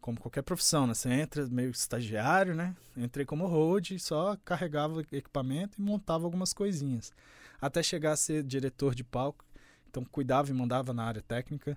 como 0.00 0.20
qualquer 0.20 0.42
profissão, 0.42 0.86
né? 0.86 0.94
Você 0.94 1.10
entra 1.10 1.48
meio 1.48 1.70
estagiário, 1.70 2.54
né? 2.54 2.76
Entrei 2.96 3.26
como 3.26 3.48
road, 3.48 3.98
só 3.98 4.36
carregava 4.44 5.00
equipamento 5.10 5.80
e 5.80 5.82
montava 5.82 6.26
algumas 6.26 6.52
coisinhas. 6.52 7.12
Até 7.60 7.82
chegar 7.82 8.12
a 8.12 8.16
ser 8.16 8.44
diretor 8.44 8.94
de 8.94 9.02
palco. 9.02 9.44
Então 9.90 10.04
cuidava 10.04 10.48
e 10.48 10.54
mandava 10.54 10.94
na 10.94 11.02
área 11.02 11.22
técnica. 11.22 11.76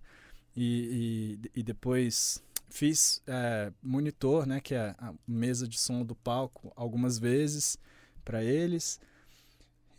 E, 0.55 1.39
e, 1.55 1.61
e 1.61 1.63
depois 1.63 2.39
fiz 2.69 3.19
é, 3.25 3.73
monitor, 3.81 4.45
né? 4.45 4.59
Que 4.61 4.75
é 4.75 4.95
a 4.99 5.11
mesa 5.27 5.67
de 5.67 5.79
som 5.79 6.05
do 6.05 6.13
palco, 6.13 6.71
algumas 6.75 7.17
vezes 7.17 7.79
para 8.23 8.43
eles. 8.43 8.99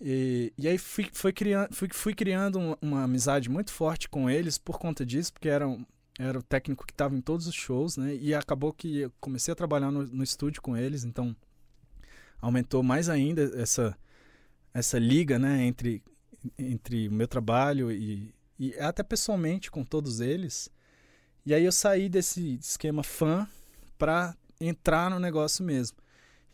E, 0.01 0.53
e 0.57 0.67
aí 0.67 0.79
fui, 0.79 1.09
foi 1.13 1.33
criando, 1.33 1.75
fui, 1.75 1.89
fui 1.93 2.15
criando 2.15 2.79
uma, 2.81 3.05
amizade 3.05 3.51
muito 3.51 3.71
forte 3.71 4.09
com 4.09 4.31
eles 4.31 4.57
por 4.57 4.79
conta 4.79 5.05
disso, 5.05 5.33
porque 5.33 5.49
eram 5.49 5.87
era 6.19 6.39
o 6.39 6.43
técnico 6.43 6.87
que 6.87 6.93
estava 6.93 7.15
em 7.15 7.21
todos 7.21 7.47
os 7.47 7.55
shows, 7.55 7.97
né? 7.97 8.15
E 8.15 8.35
acabou 8.35 8.73
que 8.75 9.01
eu 9.01 9.13
comecei 9.21 9.53
a 9.53 9.55
trabalhar 9.55 9.91
no, 9.91 10.07
no 10.07 10.23
estúdio 10.23 10.61
com 10.61 10.77
eles, 10.77 11.05
então 11.05 11.35
aumentou 12.41 12.83
mais 12.83 13.09
ainda 13.09 13.43
essa 13.61 13.97
essa 14.73 14.99
liga, 14.99 15.39
né? 15.39 15.65
Entre 15.65 16.03
entre 16.59 17.09
o 17.09 17.13
meu 17.13 17.29
trabalho 17.29 17.91
e, 17.91 18.35
e 18.59 18.75
até 18.79 19.03
pessoalmente 19.03 19.71
com 19.71 19.85
todos 19.85 20.21
eles. 20.21 20.71
E 21.45 21.55
aí 21.55 21.65
eu 21.65 21.73
saí 21.73 22.09
desse 22.09 22.59
esquema 22.61 23.03
fã 23.03 23.49
para 23.99 24.37
entrar 24.61 25.11
no 25.11 25.19
negócio 25.19 25.65
mesmo. 25.65 25.99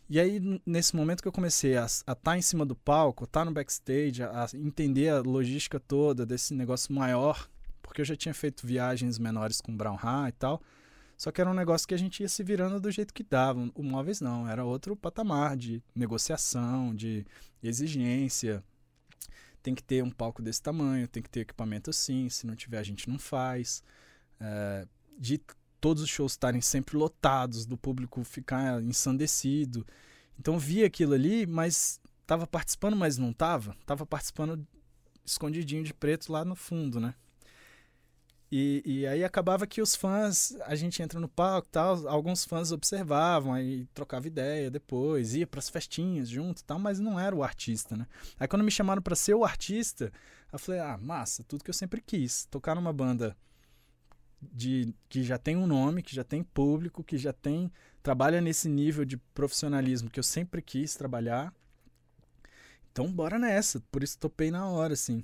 E 0.09 0.19
aí, 0.19 0.61
nesse 0.65 0.95
momento 0.95 1.21
que 1.21 1.27
eu 1.27 1.33
comecei 1.33 1.75
a 1.75 1.85
estar 1.85 2.37
em 2.37 2.41
cima 2.41 2.65
do 2.65 2.75
palco, 2.75 3.25
estar 3.25 3.43
no 3.43 3.51
backstage, 3.51 4.23
a, 4.23 4.45
a 4.45 4.47
entender 4.57 5.09
a 5.09 5.19
logística 5.19 5.79
toda 5.79 6.25
desse 6.25 6.53
negócio 6.53 6.93
maior, 6.93 7.49
porque 7.81 8.01
eu 8.01 8.05
já 8.05 8.15
tinha 8.15 8.33
feito 8.33 8.65
viagens 8.65 9.19
menores 9.19 9.59
com 9.59 9.75
Brown 9.75 9.97
Ha 10.01 10.29
e 10.29 10.31
tal, 10.31 10.61
só 11.17 11.31
que 11.31 11.41
era 11.41 11.49
um 11.49 11.53
negócio 11.53 11.87
que 11.87 11.93
a 11.93 11.97
gente 11.97 12.21
ia 12.21 12.29
se 12.29 12.41
virando 12.41 12.79
do 12.79 12.89
jeito 12.89 13.13
que 13.13 13.23
dava. 13.23 13.69
O 13.73 13.83
móveis 13.83 14.21
não, 14.21 14.47
era 14.47 14.63
outro 14.63 14.95
patamar 14.95 15.57
de 15.57 15.83
negociação, 15.95 16.95
de 16.95 17.25
exigência. 17.61 18.63
Tem 19.63 19.75
que 19.75 19.83
ter 19.83 20.03
um 20.03 20.11
palco 20.11 20.41
desse 20.41 20.61
tamanho, 20.61 21.07
tem 21.07 21.21
que 21.21 21.29
ter 21.29 21.41
equipamento 21.41 21.89
assim, 21.89 22.29
se 22.29 22.45
não 22.45 22.55
tiver 22.55 22.77
a 22.77 22.83
gente 22.83 23.09
não 23.09 23.17
faz. 23.17 23.83
É, 24.39 24.87
de 25.17 25.41
todos 25.79 26.03
os 26.03 26.09
shows 26.09 26.33
estarem 26.33 26.61
sempre 26.61 26.97
lotados, 26.97 27.65
do 27.65 27.77
público 27.77 28.23
ficar 28.23 28.81
ensandecido. 28.83 29.85
Então 30.39 30.57
via 30.59 30.87
aquilo 30.87 31.13
ali, 31.13 31.45
mas 31.45 31.99
tava 32.25 32.45
participando, 32.45 32.95
mas 32.95 33.17
não 33.17 33.33
tava. 33.33 33.75
Tava 33.85 34.05
participando 34.05 34.65
escondidinho 35.25 35.83
de 35.83 35.93
preto 35.93 36.31
lá 36.31 36.45
no 36.45 36.55
fundo, 36.55 36.99
né? 36.99 37.13
E, 38.49 38.81
e 38.85 39.07
aí 39.07 39.25
acabava 39.25 39.67
que 39.67 39.81
os 39.81 39.93
fãs, 39.93 40.55
a 40.63 40.73
gente 40.73 41.01
entra 41.03 41.19
no 41.19 41.27
palco 41.27 41.67
tal, 41.69 42.07
alguns 42.07 42.45
fãs 42.45 42.71
observavam, 42.71 43.53
aí 43.53 43.85
trocava 43.93 44.25
ideia 44.25 44.71
depois, 44.71 45.35
ia 45.35 45.45
pras 45.45 45.69
festinhas 45.69 46.29
junto 46.29 46.63
tal, 46.63 46.79
mas 46.79 46.97
não 46.97 47.19
era 47.19 47.35
o 47.35 47.43
artista, 47.43 47.97
né? 47.97 48.07
Aí 48.39 48.47
quando 48.47 48.63
me 48.63 48.71
chamaram 48.71 49.01
para 49.01 49.17
ser 49.17 49.33
o 49.33 49.43
artista, 49.43 50.13
eu 50.51 50.57
falei, 50.57 50.79
ah, 50.79 50.97
massa, 50.97 51.43
tudo 51.43 51.61
que 51.61 51.69
eu 51.69 51.73
sempre 51.73 52.01
quis, 52.01 52.45
tocar 52.45 52.73
numa 52.73 52.93
banda 52.93 53.35
de 54.41 54.93
que 55.09 55.23
já 55.23 55.37
tem 55.37 55.55
um 55.55 55.67
nome, 55.67 56.03
que 56.03 56.15
já 56.15 56.23
tem 56.23 56.43
público, 56.43 57.03
que 57.03 57.17
já 57.17 57.33
tem 57.33 57.71
trabalha 58.01 58.39
nesse 58.39 58.69
nível 58.69 59.03
de 59.03 59.17
profissionalismo 59.17 60.09
que 60.09 60.19
eu 60.19 60.23
sempre 60.23 60.61
quis 60.61 60.95
trabalhar. 60.95 61.53
Então 62.91 63.11
bora 63.11 63.37
nessa, 63.37 63.81
por 63.91 64.01
isso 64.01 64.17
topei 64.17 64.49
na 64.49 64.67
hora, 64.67 64.93
assim. 64.93 65.23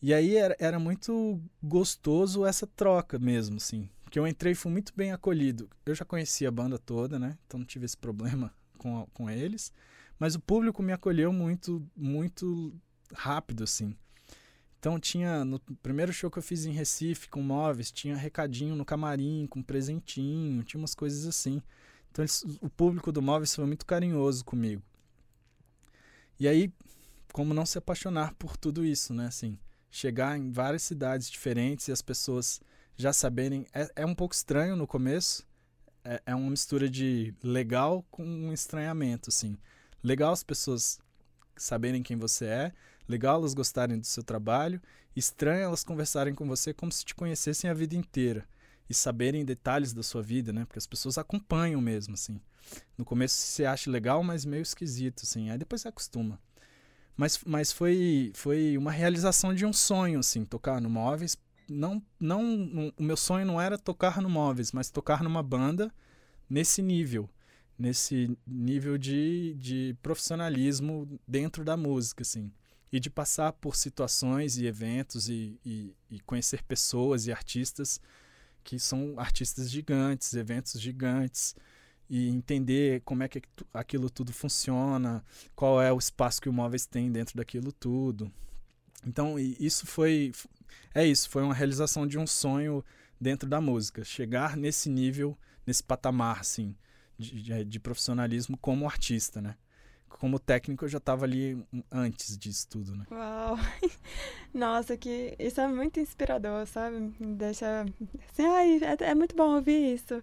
E 0.00 0.14
aí 0.14 0.36
era, 0.36 0.56
era 0.58 0.78
muito 0.78 1.40
gostoso 1.62 2.44
essa 2.44 2.66
troca 2.66 3.18
mesmo, 3.18 3.56
assim. 3.56 3.88
Que 4.10 4.18
eu 4.18 4.26
entrei 4.26 4.52
e 4.52 4.54
fui 4.54 4.70
muito 4.70 4.92
bem 4.94 5.10
acolhido. 5.12 5.68
Eu 5.84 5.94
já 5.94 6.04
conhecia 6.04 6.48
a 6.48 6.52
banda 6.52 6.78
toda, 6.78 7.18
né? 7.18 7.36
Então 7.46 7.58
não 7.58 7.66
tive 7.66 7.86
esse 7.86 7.96
problema 7.96 8.54
com, 8.78 9.06
com 9.12 9.28
eles. 9.28 9.72
Mas 10.18 10.34
o 10.34 10.40
público 10.40 10.82
me 10.82 10.92
acolheu 10.92 11.32
muito, 11.32 11.84
muito 11.96 12.74
rápido, 13.12 13.64
assim. 13.64 13.96
Então 14.86 15.00
tinha, 15.00 15.44
no 15.44 15.58
primeiro 15.82 16.12
show 16.12 16.30
que 16.30 16.38
eu 16.38 16.42
fiz 16.42 16.64
em 16.64 16.70
Recife 16.70 17.28
com 17.28 17.42
móveis, 17.42 17.90
tinha 17.90 18.16
recadinho 18.16 18.76
no 18.76 18.84
camarim, 18.84 19.44
com 19.50 19.60
presentinho, 19.60 20.62
tinha 20.62 20.80
umas 20.80 20.94
coisas 20.94 21.26
assim. 21.26 21.60
Então 22.08 22.22
eles- 22.22 22.44
o 22.60 22.70
público 22.70 23.10
do 23.10 23.20
móveis 23.20 23.52
foi 23.52 23.66
muito 23.66 23.84
carinhoso 23.84 24.44
comigo. 24.44 24.80
E 26.38 26.46
aí, 26.46 26.72
como 27.32 27.52
não 27.52 27.66
se 27.66 27.78
apaixonar 27.78 28.34
por 28.34 28.56
tudo 28.56 28.84
isso, 28.84 29.12
né? 29.12 29.26
Assim, 29.26 29.58
chegar 29.90 30.38
em 30.38 30.52
várias 30.52 30.84
cidades 30.84 31.28
diferentes 31.28 31.88
e 31.88 31.92
as 31.92 32.00
pessoas 32.00 32.60
já 32.96 33.12
saberem. 33.12 33.66
É, 33.74 33.90
é 33.96 34.06
um 34.06 34.14
pouco 34.14 34.36
estranho 34.36 34.76
no 34.76 34.86
começo. 34.86 35.44
É, 36.04 36.22
é 36.26 36.34
uma 36.36 36.48
mistura 36.48 36.88
de 36.88 37.34
legal 37.42 38.06
com 38.08 38.24
um 38.24 38.52
estranhamento, 38.52 39.30
assim. 39.30 39.58
Legal 40.00 40.32
as 40.32 40.44
pessoas 40.44 41.00
saberem 41.56 42.04
quem 42.04 42.16
você 42.16 42.44
é, 42.44 42.72
legal 43.08 43.38
elas 43.38 43.54
gostarem 43.54 43.98
do 43.98 44.06
seu 44.06 44.22
trabalho, 44.22 44.80
estranho 45.14 45.64
elas 45.64 45.84
conversarem 45.84 46.34
com 46.34 46.46
você 46.46 46.72
como 46.74 46.92
se 46.92 47.04
te 47.04 47.14
conhecessem 47.14 47.70
a 47.70 47.74
vida 47.74 47.94
inteira 47.94 48.46
e 48.88 48.94
saberem 48.94 49.44
detalhes 49.44 49.92
da 49.92 50.02
sua 50.02 50.22
vida, 50.22 50.52
né? 50.52 50.64
Porque 50.64 50.78
as 50.78 50.86
pessoas 50.86 51.18
acompanham 51.18 51.80
mesmo, 51.80 52.14
assim. 52.14 52.40
No 52.96 53.04
começo 53.04 53.36
você 53.36 53.64
acha 53.64 53.90
legal, 53.90 54.22
mas 54.22 54.44
meio 54.44 54.62
esquisito, 54.62 55.22
assim. 55.24 55.50
Aí 55.50 55.58
depois 55.58 55.82
você 55.82 55.88
acostuma. 55.88 56.40
Mas, 57.16 57.40
mas 57.44 57.72
foi, 57.72 58.30
foi 58.34 58.76
uma 58.76 58.92
realização 58.92 59.54
de 59.54 59.64
um 59.64 59.72
sonho, 59.72 60.20
assim, 60.20 60.44
tocar 60.44 60.80
no 60.80 60.90
Móveis. 60.90 61.36
Não, 61.68 62.00
não, 62.20 62.92
o 62.96 63.02
meu 63.02 63.16
sonho 63.16 63.46
não 63.46 63.60
era 63.60 63.78
tocar 63.78 64.20
no 64.20 64.28
Móveis, 64.28 64.70
mas 64.70 64.90
tocar 64.90 65.22
numa 65.22 65.42
banda 65.42 65.92
nesse 66.48 66.82
nível. 66.82 67.28
Nesse 67.78 68.36
nível 68.46 68.96
de, 68.96 69.54
de 69.58 69.96
profissionalismo 70.02 71.08
dentro 71.26 71.64
da 71.64 71.76
música, 71.76 72.22
assim. 72.22 72.52
E 72.96 73.00
de 73.00 73.10
passar 73.10 73.52
por 73.52 73.76
situações 73.76 74.56
e 74.56 74.64
eventos 74.64 75.28
e, 75.28 75.60
e, 75.62 75.94
e 76.10 76.18
conhecer 76.20 76.62
pessoas 76.62 77.26
e 77.26 77.30
artistas 77.30 78.00
que 78.64 78.78
são 78.78 79.20
artistas 79.20 79.70
gigantes, 79.70 80.32
eventos 80.32 80.80
gigantes, 80.80 81.54
e 82.08 82.30
entender 82.30 83.02
como 83.04 83.22
é 83.22 83.28
que 83.28 83.42
aquilo 83.74 84.08
tudo 84.08 84.32
funciona, 84.32 85.22
qual 85.54 85.82
é 85.82 85.92
o 85.92 85.98
espaço 85.98 86.40
que 86.40 86.48
o 86.48 86.52
móveis 86.54 86.86
tem 86.86 87.12
dentro 87.12 87.36
daquilo 87.36 87.70
tudo. 87.70 88.32
Então, 89.06 89.38
isso 89.38 89.86
foi. 89.86 90.32
É 90.94 91.06
isso, 91.06 91.28
foi 91.28 91.42
uma 91.42 91.52
realização 91.52 92.06
de 92.06 92.16
um 92.16 92.26
sonho 92.26 92.82
dentro 93.20 93.46
da 93.46 93.60
música. 93.60 94.04
Chegar 94.04 94.56
nesse 94.56 94.88
nível, 94.88 95.36
nesse 95.66 95.84
patamar, 95.84 96.40
assim, 96.40 96.74
de, 97.18 97.42
de, 97.42 97.62
de 97.62 97.78
profissionalismo 97.78 98.56
como 98.56 98.88
artista, 98.88 99.42
né? 99.42 99.54
Como 100.18 100.38
técnico, 100.38 100.84
eu 100.84 100.88
já 100.88 100.98
estava 100.98 101.24
ali 101.24 101.62
antes 101.92 102.38
disso 102.38 102.66
tudo, 102.68 102.96
né? 102.96 103.04
Uau! 103.10 103.58
Nossa, 104.52 104.96
que 104.96 105.36
isso 105.38 105.60
é 105.60 105.68
muito 105.68 106.00
inspirador, 106.00 106.66
sabe? 106.66 107.14
Deixa 107.20 107.84
assim, 108.30 108.46
ai, 108.46 108.80
é, 108.82 109.10
é 109.10 109.14
muito 109.14 109.36
bom 109.36 109.54
ouvir 109.56 109.94
isso. 109.94 110.20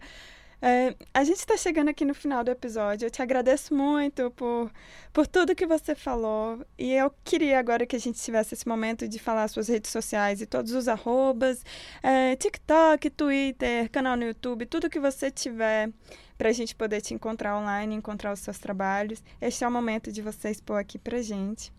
É, 0.65 0.95
a 1.13 1.25
gente 1.25 1.39
está 1.39 1.57
chegando 1.57 1.89
aqui 1.89 2.05
no 2.05 2.13
final 2.13 2.41
do 2.41 2.49
episódio. 2.49 3.05
Eu 3.05 3.11
te 3.11 3.21
agradeço 3.21 3.75
muito 3.75 4.31
por, 4.31 4.71
por 5.11 5.27
tudo 5.27 5.53
que 5.53 5.67
você 5.67 5.93
falou. 5.93 6.65
E 6.77 6.93
eu 6.93 7.13
queria 7.21 7.59
agora 7.59 7.85
que 7.85 7.97
a 7.97 7.99
gente 7.99 8.17
tivesse 8.21 8.53
esse 8.53 8.65
momento 8.65 9.05
de 9.05 9.19
falar 9.19 9.49
suas 9.49 9.67
redes 9.67 9.91
sociais 9.91 10.39
e 10.41 10.45
todos 10.45 10.71
os 10.71 10.87
arrobas, 10.87 11.65
é, 12.01 12.37
TikTok, 12.37 13.09
Twitter, 13.09 13.91
canal 13.91 14.15
no 14.15 14.23
YouTube, 14.23 14.65
tudo 14.65 14.89
que 14.89 15.01
você 15.01 15.29
tiver 15.29 15.91
para 16.37 16.49
a 16.49 16.53
gente 16.53 16.75
poder 16.75 17.01
te 17.01 17.13
encontrar 17.13 17.57
online, 17.57 17.95
encontrar 17.95 18.33
os 18.33 18.39
seus 18.39 18.59
trabalhos. 18.59 19.23
Este 19.39 19.63
é 19.63 19.67
o 19.67 19.71
momento 19.71 20.11
de 20.11 20.21
você 20.21 20.49
expor 20.49 20.79
aqui 20.79 20.97
pra 20.97 21.21
gente. 21.21 21.71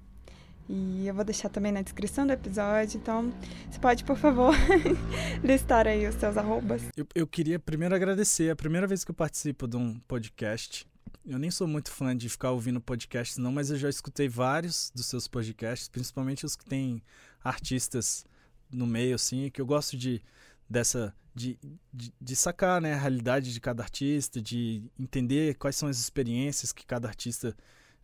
E 0.69 1.07
eu 1.07 1.15
vou 1.15 1.25
deixar 1.25 1.51
também 1.51 1.71
na 1.71 1.83
descrição 1.83 2.27
do 2.27 2.33
episódio. 2.33 2.97
Então, 2.97 3.33
você 3.71 3.79
pode, 3.79 4.05
por 4.05 4.17
favor, 4.17 4.55
listar 5.45 5.87
aí 5.87 6.07
os 6.07 6.15
seus 6.15 6.37
arrobas. 6.37 6.83
Eu, 6.97 7.07
eu 7.15 7.27
queria 7.27 7.59
primeiro 7.59 7.95
agradecer. 7.95 8.45
É 8.45 8.51
a 8.53 8.57
primeira 8.57 8.87
vez 8.87 9.05
que 9.05 9.11
eu 9.11 9.15
participo 9.15 9.69
de 9.69 9.77
um 9.77 9.99
podcast. 10.09 10.87
Eu 11.27 11.39
nem 11.39 11.51
sou 11.51 11.67
muito 11.67 11.91
fã 11.91 12.17
de 12.17 12.29
ficar 12.29 12.51
ouvindo 12.51 12.81
podcasts, 12.81 13.39
não, 13.39 13.51
mas 13.51 13.71
eu 13.71 13.77
já 13.77 13.89
escutei 13.89 14.29
vários 14.29 14.93
dos 14.95 15.07
seus 15.07 15.27
podcasts, 15.27 15.89
principalmente 15.89 16.45
os 16.45 16.55
que 16.55 16.67
têm 16.67 17.03
artistas 17.43 18.27
no 18.71 18.87
meio, 18.87 19.15
assim, 19.15 19.51
que 19.51 19.61
eu 19.61 19.65
gosto 19.65 19.97
de 19.97 20.21
dessa 20.69 21.15
de, 21.35 21.59
de, 21.93 22.15
de, 22.21 22.37
sacar 22.37 22.81
né, 22.81 22.95
a 22.95 22.99
realidade 22.99 23.53
de 23.53 23.61
cada 23.61 23.83
artista, 23.83 24.41
de 24.41 24.85
entender 24.99 25.57
quais 25.57 25.75
são 25.75 25.89
as 25.89 25.99
experiências 25.99 26.73
que 26.73 26.87
cada 26.87 27.09
artista 27.09 27.57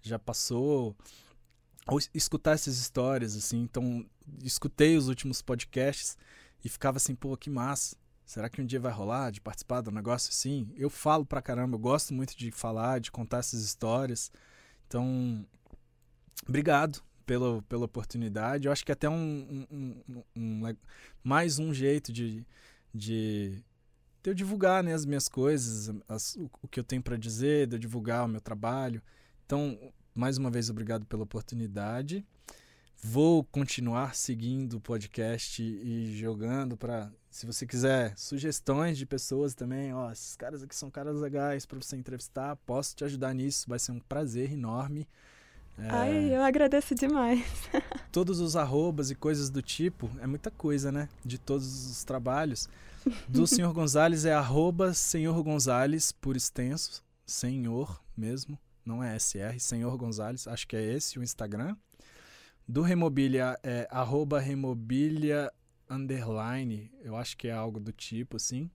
já 0.02 0.18
passou, 0.18 0.96
ou 1.86 1.98
escutar 2.12 2.52
essas 2.52 2.78
histórias, 2.78 3.36
assim. 3.36 3.62
Então, 3.62 4.04
escutei 4.42 4.96
os 4.96 5.08
últimos 5.08 5.40
podcasts 5.40 6.18
e 6.64 6.68
ficava 6.68 6.96
assim, 6.96 7.14
pô, 7.14 7.36
que 7.36 7.48
massa. 7.48 7.96
Será 8.26 8.48
que 8.48 8.60
um 8.60 8.66
dia 8.66 8.78
vai 8.78 8.92
rolar 8.92 9.30
de 9.30 9.40
participar 9.40 9.80
do 9.80 9.90
negócio 9.90 10.30
assim? 10.30 10.72
Eu 10.76 10.90
falo 10.90 11.24
pra 11.24 11.42
caramba, 11.42 11.74
eu 11.76 11.80
gosto 11.80 12.14
muito 12.14 12.36
de 12.36 12.50
falar, 12.50 13.00
de 13.00 13.10
contar 13.10 13.38
essas 13.38 13.62
histórias. 13.62 14.30
Então, 14.86 15.44
obrigado 16.48 17.02
pela, 17.30 17.62
pela 17.62 17.84
oportunidade. 17.84 18.66
Eu 18.66 18.72
acho 18.72 18.84
que 18.84 18.90
até 18.90 19.08
um, 19.08 19.64
um, 19.70 20.02
um, 20.10 20.24
um 20.34 20.76
mais 21.22 21.60
um 21.60 21.72
jeito 21.72 22.12
de, 22.12 22.44
de, 22.92 23.62
de 24.20 24.30
eu 24.30 24.34
divulgar 24.34 24.82
né, 24.82 24.92
as 24.92 25.06
minhas 25.06 25.28
coisas, 25.28 25.94
as, 26.08 26.34
o, 26.34 26.50
o, 26.60 26.66
que 26.66 26.80
eu 26.80 26.82
tenho 26.82 27.00
para 27.00 27.16
dizer, 27.16 27.68
de 27.68 27.76
eu 27.76 27.78
divulgar 27.78 28.24
o 28.24 28.28
meu 28.28 28.40
trabalho. 28.40 29.00
Então, 29.46 29.78
mais 30.12 30.38
uma 30.38 30.50
vez, 30.50 30.70
obrigado 30.70 31.06
pela 31.06 31.22
oportunidade. 31.22 32.26
Vou 33.00 33.44
continuar 33.44 34.16
seguindo 34.16 34.78
o 34.78 34.80
podcast 34.80 35.62
e 35.62 36.18
jogando 36.18 36.76
para, 36.76 37.12
se 37.30 37.46
você 37.46 37.64
quiser 37.64 38.12
sugestões 38.18 38.98
de 38.98 39.06
pessoas 39.06 39.54
também, 39.54 39.94
ó, 39.94 40.10
esses 40.10 40.34
caras 40.34 40.64
aqui 40.64 40.74
são 40.74 40.90
caras 40.90 41.16
legais 41.20 41.64
para 41.64 41.80
você 41.80 41.94
entrevistar, 41.94 42.56
posso 42.56 42.96
te 42.96 43.04
ajudar 43.04 43.32
nisso, 43.32 43.68
vai 43.68 43.78
ser 43.78 43.92
um 43.92 44.00
prazer 44.00 44.50
enorme. 44.52 45.06
É, 45.78 45.88
Ai, 45.88 46.36
eu 46.36 46.42
agradeço 46.42 46.94
demais. 46.94 47.42
todos 48.12 48.40
os 48.40 48.56
arrobas 48.56 49.10
e 49.10 49.14
coisas 49.14 49.48
do 49.48 49.62
tipo, 49.62 50.10
é 50.20 50.26
muita 50.26 50.50
coisa, 50.50 50.92
né? 50.92 51.08
De 51.24 51.38
todos 51.38 51.90
os 51.90 52.04
trabalhos. 52.04 52.68
Do 53.28 53.46
Senhor 53.48 53.72
Gonzalez 53.72 54.24
é 54.24 54.34
arroba 54.34 54.92
Senhor 54.92 55.42
Gonzalez 55.42 56.12
por 56.12 56.36
extenso, 56.36 57.02
Senhor 57.24 58.02
mesmo, 58.16 58.58
não 58.84 59.02
é 59.02 59.18
SR, 59.18 59.58
Senhor 59.58 59.96
Gonzalez, 59.96 60.46
acho 60.46 60.66
que 60.66 60.76
é 60.76 60.82
esse 60.82 61.18
o 61.18 61.22
Instagram. 61.22 61.76
Do 62.68 62.82
Remobilia 62.82 63.58
é 63.62 63.88
arroba 63.90 64.38
Remobilia 64.38 65.50
underline, 65.88 66.90
eu 67.02 67.16
acho 67.16 67.36
que 67.36 67.48
é 67.48 67.52
algo 67.52 67.80
do 67.80 67.92
tipo, 67.92 68.36
assim. 68.36 68.70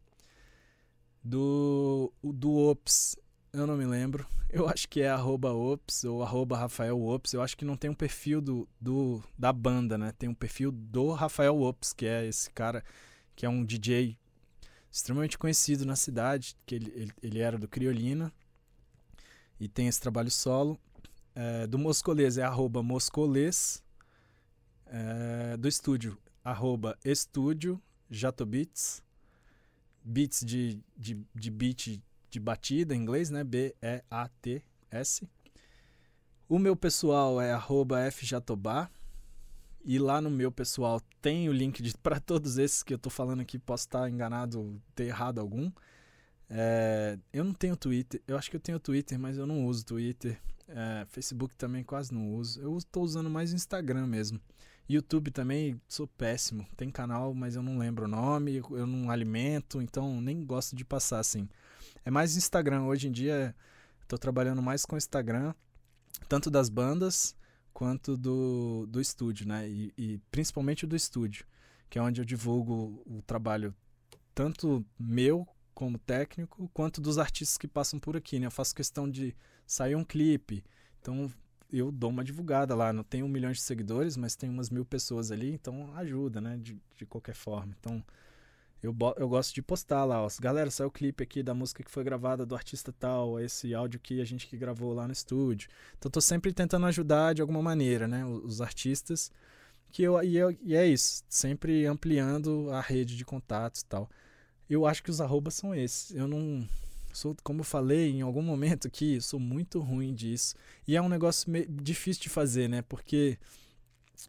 Do, 1.24 2.12
do 2.22 2.56
Ops, 2.58 3.16
eu 3.56 3.66
não 3.66 3.78
me 3.78 3.86
lembro. 3.86 4.26
Eu 4.50 4.68
acho 4.68 4.88
que 4.88 5.02
é 5.02 5.10
arroba 5.10 5.52
Ops 5.52 6.04
ou 6.04 6.22
arroba 6.22 6.58
Rafael 6.58 7.02
Ops. 7.02 7.34
Eu 7.34 7.42
acho 7.42 7.58
que 7.58 7.66
não 7.66 7.78
tem 7.78 7.90
um 7.90 7.96
perfil 7.96 8.42
do, 8.42 8.68
do, 8.80 9.24
da 9.38 9.52
banda, 9.52 9.98
né? 9.98 10.14
Tem 10.18 10.30
um 10.30 10.34
perfil 10.34 10.72
do 10.72 11.12
Rafael 11.12 11.60
Ops, 11.62 11.94
que 11.94 12.06
é 12.06 12.26
esse 12.26 12.50
cara 12.52 12.84
que 13.36 13.46
é 13.46 13.50
um 13.50 13.64
DJ 13.64 14.18
extremamente 14.92 15.38
conhecido 15.38 15.86
na 15.86 15.96
cidade, 15.96 16.56
que 16.66 16.76
ele, 16.76 16.92
ele, 16.96 17.12
ele 17.22 17.40
era 17.40 17.58
do 17.58 17.68
Criolina 17.68 18.32
e 19.60 19.68
tem 19.68 19.88
esse 19.88 20.00
trabalho 20.00 20.32
solo. 20.32 20.80
É, 21.34 21.68
do 21.68 21.78
Moscolês 21.78 22.38
é 22.38 22.44
arroba 22.44 22.82
Moscolês 22.82 23.84
é, 24.86 25.58
do 25.58 25.68
estúdio, 25.68 26.18
arroba 26.44 26.98
estúdio 27.04 27.82
Jatobits, 28.10 29.04
beats 30.02 30.46
de, 30.46 30.80
de, 30.96 31.26
de 31.34 31.52
beat 31.52 32.02
de 32.36 32.40
batida 32.40 32.94
em 32.94 33.02
inglês, 33.02 33.30
né? 33.30 33.44
B-E-A-T-S. 33.44 35.28
O 36.48 36.60
meu 36.60 36.76
pessoal 36.76 37.40
é 37.40 38.12
fjatobá. 38.12 38.90
E 39.84 40.00
lá 40.00 40.20
no 40.20 40.32
meu 40.32 40.52
pessoal 40.52 41.00
tem 41.22 41.48
o 41.48 41.54
link 41.54 41.82
para 42.00 42.20
todos 42.20 42.58
esses 42.58 42.84
que 42.84 42.94
eu 42.94 42.98
estou 42.98 43.12
falando 43.12 43.42
aqui. 43.42 43.58
Posso 43.58 43.86
estar 43.86 44.10
enganado, 44.10 44.82
ter 44.94 45.06
errado 45.06 45.40
algum. 45.40 45.72
É, 46.50 47.18
eu 47.32 47.44
não 47.44 47.54
tenho 47.54 47.78
Twitter. 47.78 48.22
Eu 48.28 48.38
acho 48.38 48.50
que 48.50 48.58
eu 48.58 48.60
tenho 48.60 48.80
Twitter, 48.80 49.18
mas 49.18 49.38
eu 49.38 49.46
não 49.46 49.66
uso 49.66 49.86
Twitter. 49.86 50.40
É, 50.68 51.06
Facebook 51.08 51.56
também 51.56 51.84
quase 51.84 52.14
não 52.14 52.34
uso. 52.34 52.60
Eu 52.60 52.76
estou 52.78 53.04
usando 53.04 53.30
mais 53.30 53.54
o 53.54 53.56
Instagram 53.56 54.08
mesmo. 54.08 54.42
YouTube 54.90 55.32
também 55.32 55.80
sou 55.88 56.08
péssimo. 56.08 56.66
Tem 56.76 56.90
canal, 56.90 57.34
mas 57.34 57.56
eu 57.56 57.64
não 57.64 57.78
lembro 57.78 58.06
o 58.06 58.08
nome, 58.08 58.58
eu 58.58 58.86
não 58.86 59.10
alimento, 59.10 59.82
então 59.82 60.20
nem 60.20 60.44
gosto 60.46 60.76
de 60.76 60.84
passar 60.84 61.20
assim. 61.20 61.48
É 62.06 62.12
mais 62.12 62.38
Instagram. 62.38 62.84
Hoje 62.84 63.08
em 63.08 63.12
dia 63.12 63.56
estou 64.04 64.20
trabalhando 64.20 64.62
mais 64.62 64.86
com 64.86 64.96
Instagram, 64.96 65.56
tanto 66.30 66.52
das 66.52 66.70
bandas 66.70 67.36
quanto 67.74 68.16
do, 68.16 68.86
do 68.86 69.02
estúdio, 69.02 69.48
né? 69.48 69.68
E, 69.68 69.92
e 69.98 70.18
principalmente 70.30 70.86
do 70.86 70.96
estúdio, 70.96 71.48
que 71.90 71.98
é 71.98 72.02
onde 72.02 72.22
eu 72.22 72.26
divulgo 72.26 73.02
o 73.08 73.24
trabalho 73.24 73.74
tanto 74.36 74.86
meu 75.00 75.48
como 75.74 75.98
técnico, 75.98 76.70
quanto 76.76 77.02
dos 77.02 77.18
artistas 77.18 77.58
que 77.58 77.68
passam 77.68 78.00
por 78.00 78.16
aqui, 78.16 78.40
né? 78.40 78.46
Eu 78.46 78.52
faço 78.52 78.76
questão 78.76 79.10
de 79.10 79.36
sair 79.66 79.96
um 79.96 80.04
clipe, 80.04 80.64
então 81.02 81.34
eu 81.74 81.92
dou 81.92 82.12
uma 82.12 82.24
divulgada 82.24 82.76
lá. 82.76 82.94
Não 82.94 83.04
tenho 83.04 83.26
um 83.26 83.30
milhão 83.30 83.52
de 83.52 83.62
seguidores, 83.62 84.16
mas 84.16 84.36
tem 84.36 84.48
umas 84.48 84.70
mil 84.70 84.86
pessoas 84.86 85.32
ali, 85.32 85.52
então 85.52 85.92
ajuda, 85.96 86.40
né? 86.40 86.56
De, 86.62 86.80
de 86.96 87.06
qualquer 87.08 87.34
forma. 87.34 87.76
Então 87.80 88.04
eu, 88.86 88.96
eu 89.18 89.28
gosto 89.28 89.54
de 89.54 89.62
postar 89.62 90.06
lá, 90.06 90.24
ó. 90.24 90.30
Galera, 90.40 90.70
saiu 90.70 90.88
o 90.88 90.92
clipe 90.92 91.24
aqui 91.24 91.42
da 91.42 91.54
música 91.54 91.84
que 91.84 91.90
foi 91.90 92.04
gravada 92.04 92.46
do 92.46 92.56
artista 92.56 92.94
tal, 92.94 93.40
esse 93.40 93.74
áudio 93.74 94.00
que 94.00 94.22
a 94.22 94.26
gente 94.26 94.48
que 94.48 94.56
gravou 94.56 94.94
lá 94.94 95.08
no 95.08 95.14
estúdio. 95.14 95.70
Então 95.98 96.10
tô 96.12 96.22
sempre 96.22 96.54
tentando 96.54 96.86
ajudar 96.86 97.34
de 97.34 97.42
alguma 97.42 97.62
maneira, 97.62 98.08
né? 98.08 98.24
Os, 98.26 98.62
artistas. 98.62 99.32
Que 99.92 100.04
eu, 100.04 100.22
e, 100.24 100.38
eu, 100.38 100.56
e 100.62 100.76
é 100.76 100.86
isso, 100.86 101.24
sempre 101.30 101.86
ampliando 101.86 102.70
a 102.72 102.82
rede 102.82 103.18
de 103.18 103.26
contatos 103.26 103.82
e 103.82 103.86
tal. 103.86 104.10
Eu 104.70 104.86
acho 104.86 105.02
que 105.02 105.10
os 105.10 105.22
arrobas 105.22 105.56
são 105.56 105.74
esses. 105.74 106.12
Eu 106.14 106.28
não 106.28 106.68
sou, 107.14 107.36
como 107.44 107.62
eu 107.62 107.64
falei 107.64 108.12
em 108.12 108.22
algum 108.22 108.42
momento 108.42 108.88
aqui, 108.88 109.20
sou 109.22 109.40
muito 109.40 109.80
ruim 109.80 110.14
disso. 110.14 110.56
E 110.88 110.96
é 110.96 111.02
um 111.02 111.10
negócio 111.10 111.52
difícil 111.70 112.24
de 112.24 112.30
fazer, 112.30 112.68
né? 112.68 112.82
Porque 112.84 113.40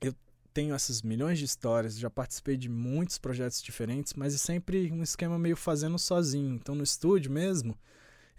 eu 0.01 0.15
tenho 0.57 0.74
essas 0.74 1.03
milhões 1.03 1.39
de 1.39 1.45
histórias, 1.45 1.99
já 1.99 2.09
participei 2.09 2.57
de 2.57 2.66
muitos 2.66 3.19
projetos 3.19 3.61
diferentes, 3.61 4.15
mas 4.15 4.35
é 4.35 4.39
sempre 4.39 4.91
um 4.91 5.03
esquema 5.03 5.39
meio 5.39 5.55
fazendo 5.55 5.99
sozinho. 5.99 6.55
Então 6.55 6.74
no 6.74 6.83
estúdio 6.83 7.31
mesmo, 7.31 7.77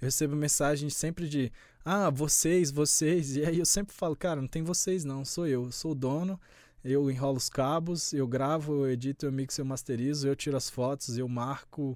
eu 0.01 0.07
recebo 0.07 0.35
mensagens 0.35 0.95
sempre 0.95 1.29
de 1.29 1.51
ah, 1.85 2.09
vocês, 2.09 2.71
vocês, 2.71 3.35
e 3.37 3.45
aí 3.45 3.59
eu 3.59 3.65
sempre 3.67 3.93
falo, 3.93 4.15
cara, 4.15 4.41
não 4.41 4.47
tem 4.47 4.63
vocês 4.63 5.05
não, 5.05 5.23
sou 5.23 5.45
eu, 5.45 5.71
sou 5.71 5.91
o 5.91 5.95
dono, 5.95 6.41
eu 6.83 7.11
enrolo 7.11 7.37
os 7.37 7.49
cabos, 7.49 8.11
eu 8.13 8.27
gravo, 8.27 8.73
eu 8.73 8.89
edito, 8.89 9.27
eu 9.27 9.31
mixo, 9.31 9.61
eu 9.61 9.65
masterizo, 9.65 10.27
eu 10.27 10.35
tiro 10.35 10.57
as 10.57 10.71
fotos, 10.71 11.19
eu 11.19 11.27
marco 11.27 11.95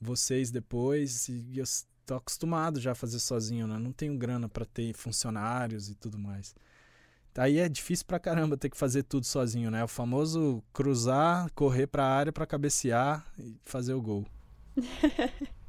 vocês 0.00 0.50
depois, 0.50 1.28
e 1.28 1.58
eu 1.58 1.66
tô 2.06 2.14
acostumado 2.14 2.80
já 2.80 2.92
a 2.92 2.94
fazer 2.94 3.18
sozinho, 3.18 3.66
né? 3.66 3.78
Não 3.78 3.92
tenho 3.92 4.16
grana 4.16 4.48
para 4.48 4.64
ter 4.64 4.94
funcionários 4.94 5.90
e 5.90 5.94
tudo 5.94 6.18
mais. 6.18 6.54
Aí 7.36 7.58
é 7.58 7.68
difícil 7.68 8.06
pra 8.06 8.18
caramba 8.18 8.56
ter 8.56 8.68
que 8.68 8.76
fazer 8.76 9.02
tudo 9.04 9.24
sozinho, 9.24 9.70
né? 9.70 9.82
O 9.84 9.88
famoso 9.88 10.62
cruzar, 10.72 11.50
correr 11.54 11.86
pra 11.86 12.04
área 12.04 12.32
pra 12.32 12.46
cabecear 12.46 13.24
e 13.38 13.56
fazer 13.64 13.94
o 13.94 14.02
gol. 14.02 14.26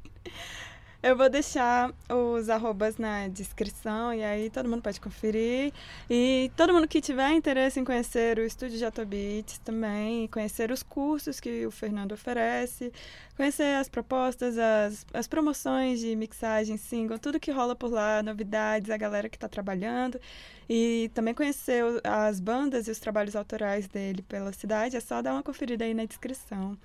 Eu 1.04 1.18
vou 1.18 1.28
deixar 1.32 1.92
os 2.08 2.48
arrobas 2.48 2.98
na 2.98 3.28
descrição 3.28 4.14
e 4.14 4.24
aí 4.24 4.52
todo 4.52 4.70
mundo 4.70 4.84
pode 4.84 5.02
conferir. 5.02 5.74
E 6.08 6.52
todo 6.56 6.72
mundo 6.72 6.88
que 6.88 7.02
tiver 7.02 7.32
interesse 7.32 7.80
em 7.80 7.84
conhecer 7.84 8.38
o 8.38 8.44
estúdio 8.46 8.78
Jatobits 8.78 9.58
também, 9.60 10.28
conhecer 10.28 10.72
os 10.72 10.84
cursos 10.84 11.40
que 11.40 11.66
o 11.66 11.72
Fernando 11.72 12.12
oferece, 12.12 12.94
conhecer 13.36 13.76
as 13.78 13.90
propostas, 13.90 14.60
as, 14.60 15.04
as 15.12 15.28
promoções 15.28 16.00
de 16.00 16.16
mixagem, 16.16 16.78
single, 16.78 17.18
tudo 17.18 17.40
que 17.40 17.50
rola 17.50 17.76
por 17.76 17.92
lá, 17.92 18.22
novidades, 18.22 18.92
a 18.92 18.98
galera 18.98 19.28
que 19.28 19.38
está 19.38 19.50
trabalhando. 19.50 20.22
E 20.70 21.10
também 21.16 21.34
conhecer 21.34 21.84
as 22.04 22.40
bandas 22.40 22.88
e 22.88 22.92
os 22.92 23.00
trabalhos 23.00 23.36
autorais 23.36 23.88
dele 23.88 24.22
pela 24.22 24.54
cidade, 24.54 24.96
é 24.96 25.00
só 25.00 25.20
dar 25.20 25.34
uma 25.34 25.42
conferida 25.42 25.84
aí 25.84 25.96
na 25.96 26.06
descrição. 26.06 26.78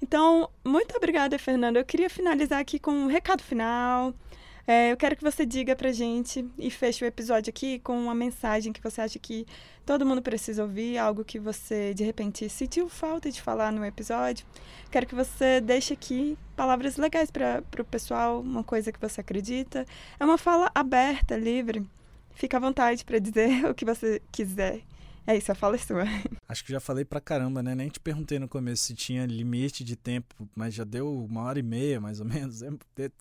Então, 0.00 0.48
muito 0.64 0.96
obrigada, 0.96 1.38
Fernando. 1.38 1.76
Eu 1.76 1.84
queria 1.84 2.08
finalizar 2.08 2.60
aqui 2.60 2.78
com 2.78 2.92
um 2.92 3.06
recado 3.06 3.42
final. 3.42 4.14
É, 4.70 4.92
eu 4.92 4.98
quero 4.98 5.16
que 5.16 5.22
você 5.22 5.46
diga 5.46 5.74
pra 5.74 5.90
gente 5.92 6.46
e 6.58 6.70
feche 6.70 7.02
o 7.02 7.06
episódio 7.06 7.48
aqui 7.48 7.78
com 7.78 7.98
uma 7.98 8.14
mensagem 8.14 8.70
que 8.70 8.82
você 8.82 9.00
acha 9.00 9.18
que 9.18 9.46
todo 9.86 10.04
mundo 10.04 10.20
precisa 10.20 10.62
ouvir, 10.62 10.98
algo 10.98 11.24
que 11.24 11.38
você 11.38 11.94
de 11.94 12.04
repente 12.04 12.50
sentiu 12.50 12.86
falta 12.86 13.30
de 13.30 13.40
falar 13.40 13.72
no 13.72 13.82
episódio. 13.82 14.46
Quero 14.90 15.06
que 15.06 15.14
você 15.14 15.58
deixe 15.62 15.94
aqui 15.94 16.36
palavras 16.54 16.98
legais 16.98 17.30
para 17.30 17.62
o 17.78 17.84
pessoal, 17.84 18.40
uma 18.40 18.62
coisa 18.62 18.92
que 18.92 19.00
você 19.00 19.22
acredita. 19.22 19.86
É 20.20 20.24
uma 20.24 20.36
fala 20.36 20.70
aberta, 20.74 21.34
livre. 21.34 21.82
Fica 22.34 22.58
à 22.58 22.60
vontade 22.60 23.06
para 23.06 23.18
dizer 23.18 23.64
o 23.70 23.74
que 23.74 23.86
você 23.86 24.20
quiser. 24.30 24.82
É 25.28 25.36
isso, 25.36 25.52
a 25.52 25.54
fala 25.54 25.74
é 25.74 25.78
sua. 25.78 26.04
Acho 26.48 26.64
que 26.64 26.72
já 26.72 26.80
falei 26.80 27.04
pra 27.04 27.20
caramba, 27.20 27.62
né? 27.62 27.74
Nem 27.74 27.90
te 27.90 28.00
perguntei 28.00 28.38
no 28.38 28.48
começo 28.48 28.84
se 28.84 28.94
tinha 28.94 29.26
limite 29.26 29.84
de 29.84 29.94
tempo, 29.94 30.48
mas 30.56 30.72
já 30.72 30.84
deu 30.84 31.22
uma 31.22 31.42
hora 31.42 31.58
e 31.58 31.62
meia, 31.62 32.00
mais 32.00 32.18
ou 32.18 32.24
menos. 32.24 32.62
É, 32.62 32.70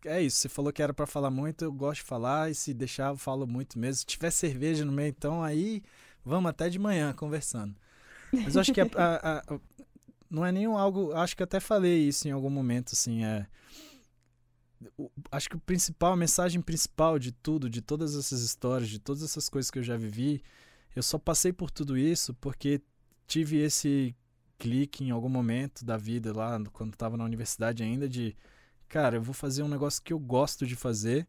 é 0.05 0.21
isso, 0.21 0.37
você 0.37 0.47
falou 0.47 0.71
que 0.71 0.81
era 0.81 0.93
pra 0.93 1.05
falar 1.05 1.29
muito, 1.29 1.65
eu 1.65 1.71
gosto 1.71 1.99
de 1.99 2.07
falar, 2.07 2.49
e 2.49 2.55
se 2.55 2.73
deixar, 2.73 3.11
eu 3.11 3.17
falo 3.17 3.45
muito 3.45 3.77
mesmo. 3.77 3.95
Se 3.95 4.05
tiver 4.05 4.31
cerveja 4.31 4.85
no 4.85 4.91
meio, 4.93 5.09
então 5.09 5.43
aí 5.43 5.83
vamos 6.23 6.49
até 6.49 6.69
de 6.69 6.79
manhã 6.79 7.11
conversando. 7.11 7.75
Mas 8.31 8.55
eu 8.55 8.61
acho 8.61 8.73
que 8.73 8.79
a, 8.79 8.87
a, 8.95 9.39
a, 9.39 9.59
não 10.29 10.45
é 10.45 10.51
nenhum 10.53 10.77
algo. 10.77 11.11
Acho 11.11 11.35
que 11.35 11.43
até 11.43 11.59
falei 11.59 12.07
isso 12.07 12.25
em 12.25 12.31
algum 12.31 12.49
momento, 12.49 12.93
assim. 12.93 13.25
É, 13.25 13.45
acho 15.29 15.49
que 15.49 15.57
o 15.57 15.59
principal, 15.59 16.13
a 16.13 16.17
mensagem 16.17 16.61
principal 16.61 17.19
de 17.19 17.33
tudo, 17.33 17.69
de 17.69 17.81
todas 17.81 18.15
essas 18.15 18.39
histórias, 18.39 18.89
de 18.89 18.97
todas 18.97 19.23
essas 19.23 19.49
coisas 19.49 19.69
que 19.69 19.79
eu 19.79 19.83
já 19.83 19.97
vivi, 19.97 20.41
eu 20.97 21.03
só 21.03 21.19
passei 21.19 21.53
por 21.53 21.69
tudo 21.69 21.95
isso 21.95 22.33
porque 22.35 22.81
tive 23.27 23.57
esse 23.57 24.15
clique 24.57 25.03
em 25.03 25.11
algum 25.11 25.29
momento 25.29 25.85
da 25.85 25.95
vida 25.95 26.35
lá, 26.35 26.59
quando 26.73 26.93
estava 26.93 27.15
na 27.15 27.23
universidade 27.23 27.83
ainda, 27.83 28.09
de 28.09 28.35
cara, 28.87 29.17
eu 29.17 29.21
vou 29.21 29.33
fazer 29.33 29.61
um 29.61 29.67
negócio 29.67 30.01
que 30.01 30.11
eu 30.11 30.17
gosto 30.17 30.65
de 30.65 30.75
fazer 30.75 31.27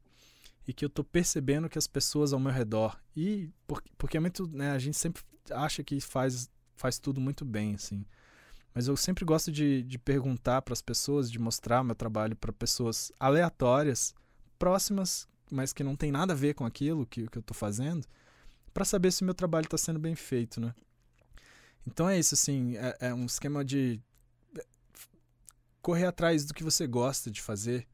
e 0.67 0.73
que 0.73 0.85
eu 0.85 0.89
tô 0.89 1.05
percebendo 1.05 1.69
que 1.69 1.77
as 1.77 1.87
pessoas 1.87 2.33
ao 2.33 2.41
meu 2.41 2.51
redor 2.51 2.99
e 3.15 3.51
porque, 3.67 3.91
porque 3.99 4.17
é 4.17 4.21
muito, 4.21 4.49
né, 4.49 4.71
a 4.71 4.79
gente 4.79 4.97
sempre 4.97 5.23
acha 5.51 5.85
que 5.85 6.01
faz 6.01 6.51
faz 6.75 6.99
tudo 6.99 7.21
muito 7.21 7.45
bem 7.45 7.75
assim. 7.75 8.07
Mas 8.75 8.87
eu 8.87 8.97
sempre 8.97 9.25
gosto 9.25 9.53
de, 9.53 9.83
de 9.83 9.99
perguntar 9.99 10.63
para 10.63 10.73
as 10.73 10.81
pessoas, 10.81 11.31
de 11.31 11.39
mostrar 11.39 11.85
meu 11.85 11.95
trabalho 11.95 12.37
para 12.37 12.53
pessoas 12.53 13.13
aleatórias, 13.21 14.15
próximas, 14.59 15.29
mas 15.51 15.73
que 15.75 15.83
não 15.83 15.97
tem 15.97 16.11
nada 16.11 16.33
a 16.33 16.37
ver 16.37 16.55
com 16.55 16.65
aquilo 16.65 17.05
que, 17.05 17.27
que 17.29 17.37
eu 17.37 17.41
estou 17.41 17.57
fazendo, 17.57 18.07
para 18.79 18.85
saber 18.85 19.11
se 19.11 19.23
o 19.23 19.25
meu 19.25 19.35
trabalho 19.35 19.65
está 19.65 19.77
sendo 19.77 19.99
bem 19.99 20.15
feito, 20.15 20.61
né? 20.61 20.73
Então 21.85 22.09
é 22.09 22.17
isso, 22.17 22.35
assim, 22.35 22.77
é, 22.77 22.97
é, 23.01 23.13
um 23.13 23.27
esquema 23.27 23.65
de 23.65 24.01
é, 24.57 24.65
correr 25.83 26.07
atrás 26.07 26.45
do 26.45 26.55
que 26.55 26.63
você 26.63 26.87
gosta 26.87 27.29
de 27.29 27.43
fazer, 27.43 27.89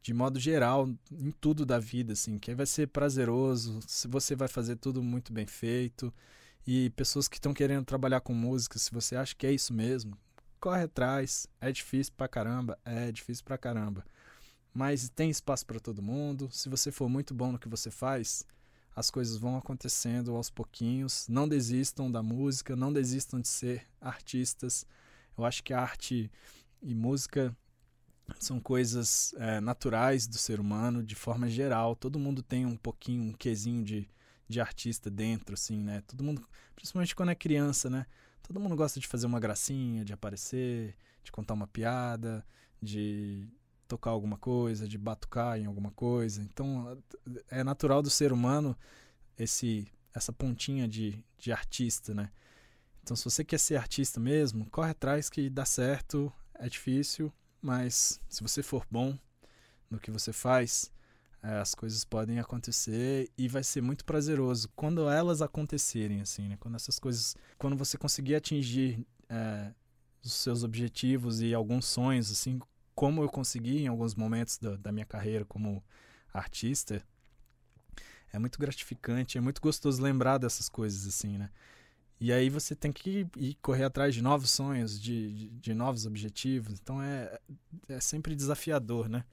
de 0.00 0.14
modo 0.14 0.38
geral, 0.38 0.88
em 1.10 1.32
tudo 1.32 1.66
da 1.66 1.80
vida, 1.80 2.12
assim, 2.12 2.38
que 2.38 2.54
vai 2.54 2.64
ser 2.64 2.86
prazeroso, 2.86 3.80
você 4.08 4.36
vai 4.36 4.46
fazer 4.46 4.76
tudo 4.76 5.02
muito 5.02 5.32
bem 5.32 5.48
feito, 5.48 6.14
e 6.64 6.90
pessoas 6.90 7.26
que 7.26 7.38
estão 7.38 7.52
querendo 7.52 7.84
trabalhar 7.84 8.20
com 8.20 8.32
música, 8.32 8.78
se 8.78 8.92
você 8.92 9.16
acha 9.16 9.34
que 9.34 9.48
é 9.48 9.52
isso 9.52 9.74
mesmo, 9.74 10.16
corre 10.60 10.84
atrás, 10.84 11.48
é 11.60 11.72
difícil 11.72 12.12
pra 12.16 12.28
caramba, 12.28 12.78
é 12.84 13.10
difícil 13.10 13.44
pra 13.44 13.58
caramba, 13.58 14.04
mas 14.72 15.08
tem 15.08 15.28
espaço 15.28 15.66
para 15.66 15.80
todo 15.80 16.00
mundo, 16.00 16.48
se 16.52 16.68
você 16.68 16.92
for 16.92 17.08
muito 17.08 17.34
bom 17.34 17.50
no 17.50 17.58
que 17.58 17.68
você 17.68 17.90
faz, 17.90 18.46
as 18.94 19.10
coisas 19.10 19.36
vão 19.36 19.56
acontecendo 19.56 20.34
aos 20.34 20.50
pouquinhos. 20.50 21.26
Não 21.28 21.48
desistam 21.48 22.10
da 22.10 22.22
música, 22.22 22.76
não 22.76 22.92
desistam 22.92 23.40
de 23.40 23.48
ser 23.48 23.86
artistas. 24.00 24.84
Eu 25.36 25.44
acho 25.44 25.62
que 25.62 25.72
arte 25.72 26.30
e 26.82 26.94
música 26.94 27.56
são 28.38 28.60
coisas 28.60 29.34
é, 29.38 29.60
naturais 29.60 30.26
do 30.26 30.38
ser 30.38 30.60
humano 30.60 31.02
de 31.02 31.14
forma 31.14 31.48
geral. 31.48 31.96
Todo 31.96 32.18
mundo 32.18 32.42
tem 32.42 32.66
um 32.66 32.76
pouquinho, 32.76 33.22
um 33.24 33.32
quesinho 33.32 33.82
de, 33.82 34.08
de 34.48 34.60
artista 34.60 35.10
dentro, 35.10 35.54
assim, 35.54 35.82
né? 35.82 36.02
Todo 36.06 36.22
mundo, 36.22 36.46
principalmente 36.74 37.14
quando 37.14 37.30
é 37.30 37.34
criança, 37.34 37.88
né? 37.90 38.06
Todo 38.42 38.60
mundo 38.60 38.76
gosta 38.76 38.98
de 39.00 39.06
fazer 39.06 39.26
uma 39.26 39.40
gracinha, 39.40 40.04
de 40.04 40.12
aparecer, 40.12 40.96
de 41.22 41.30
contar 41.32 41.54
uma 41.54 41.66
piada, 41.66 42.44
de 42.82 43.48
tocar 43.90 44.10
alguma 44.10 44.38
coisa, 44.38 44.86
de 44.86 44.96
batucar 44.96 45.58
em 45.58 45.66
alguma 45.66 45.90
coisa. 45.90 46.42
Então, 46.42 46.96
é 47.50 47.64
natural 47.64 48.00
do 48.00 48.08
ser 48.08 48.32
humano 48.32 48.76
esse 49.36 49.86
essa 50.12 50.32
pontinha 50.32 50.88
de, 50.88 51.24
de 51.38 51.52
artista, 51.52 52.12
né? 52.12 52.32
Então, 53.02 53.16
se 53.16 53.24
você 53.24 53.44
quer 53.44 53.58
ser 53.58 53.76
artista 53.76 54.18
mesmo, 54.18 54.68
corre 54.68 54.90
atrás 54.90 55.30
que 55.30 55.48
dá 55.48 55.64
certo, 55.64 56.32
é 56.54 56.68
difícil, 56.68 57.32
mas 57.62 58.20
se 58.28 58.42
você 58.42 58.60
for 58.60 58.84
bom 58.90 59.16
no 59.88 60.00
que 60.00 60.10
você 60.10 60.32
faz, 60.32 60.90
é, 61.42 61.58
as 61.58 61.76
coisas 61.76 62.04
podem 62.04 62.40
acontecer 62.40 63.30
e 63.38 63.46
vai 63.46 63.62
ser 63.62 63.80
muito 63.80 64.04
prazeroso 64.04 64.68
quando 64.74 65.08
elas 65.08 65.40
acontecerem, 65.40 66.20
assim, 66.20 66.48
né? 66.48 66.56
Quando 66.58 66.74
essas 66.74 66.98
coisas, 66.98 67.36
quando 67.56 67.76
você 67.76 67.96
conseguir 67.96 68.34
atingir 68.34 69.06
é, 69.28 69.72
os 70.24 70.32
seus 70.32 70.64
objetivos 70.64 71.40
e 71.40 71.54
alguns 71.54 71.86
sonhos, 71.86 72.30
assim, 72.32 72.60
como 72.94 73.22
eu 73.22 73.28
consegui 73.28 73.82
em 73.82 73.86
alguns 73.88 74.14
momentos 74.14 74.58
da, 74.58 74.76
da 74.76 74.92
minha 74.92 75.06
carreira 75.06 75.44
como 75.44 75.82
artista, 76.32 77.04
é 78.32 78.38
muito 78.38 78.58
gratificante, 78.58 79.38
é 79.38 79.40
muito 79.40 79.60
gostoso 79.60 80.02
lembrar 80.02 80.38
dessas 80.38 80.68
coisas 80.68 81.06
assim, 81.06 81.38
né? 81.38 81.50
E 82.20 82.32
aí 82.32 82.50
você 82.50 82.74
tem 82.74 82.92
que 82.92 83.26
ir 83.36 83.54
correr 83.62 83.84
atrás 83.84 84.14
de 84.14 84.20
novos 84.20 84.50
sonhos, 84.50 85.00
de, 85.00 85.32
de, 85.34 85.48
de, 85.48 85.74
novos 85.74 86.04
objetivos. 86.04 86.78
Então 86.78 87.02
é, 87.02 87.40
é 87.88 87.98
sempre 87.98 88.36
desafiador, 88.36 89.08
né? 89.08 89.24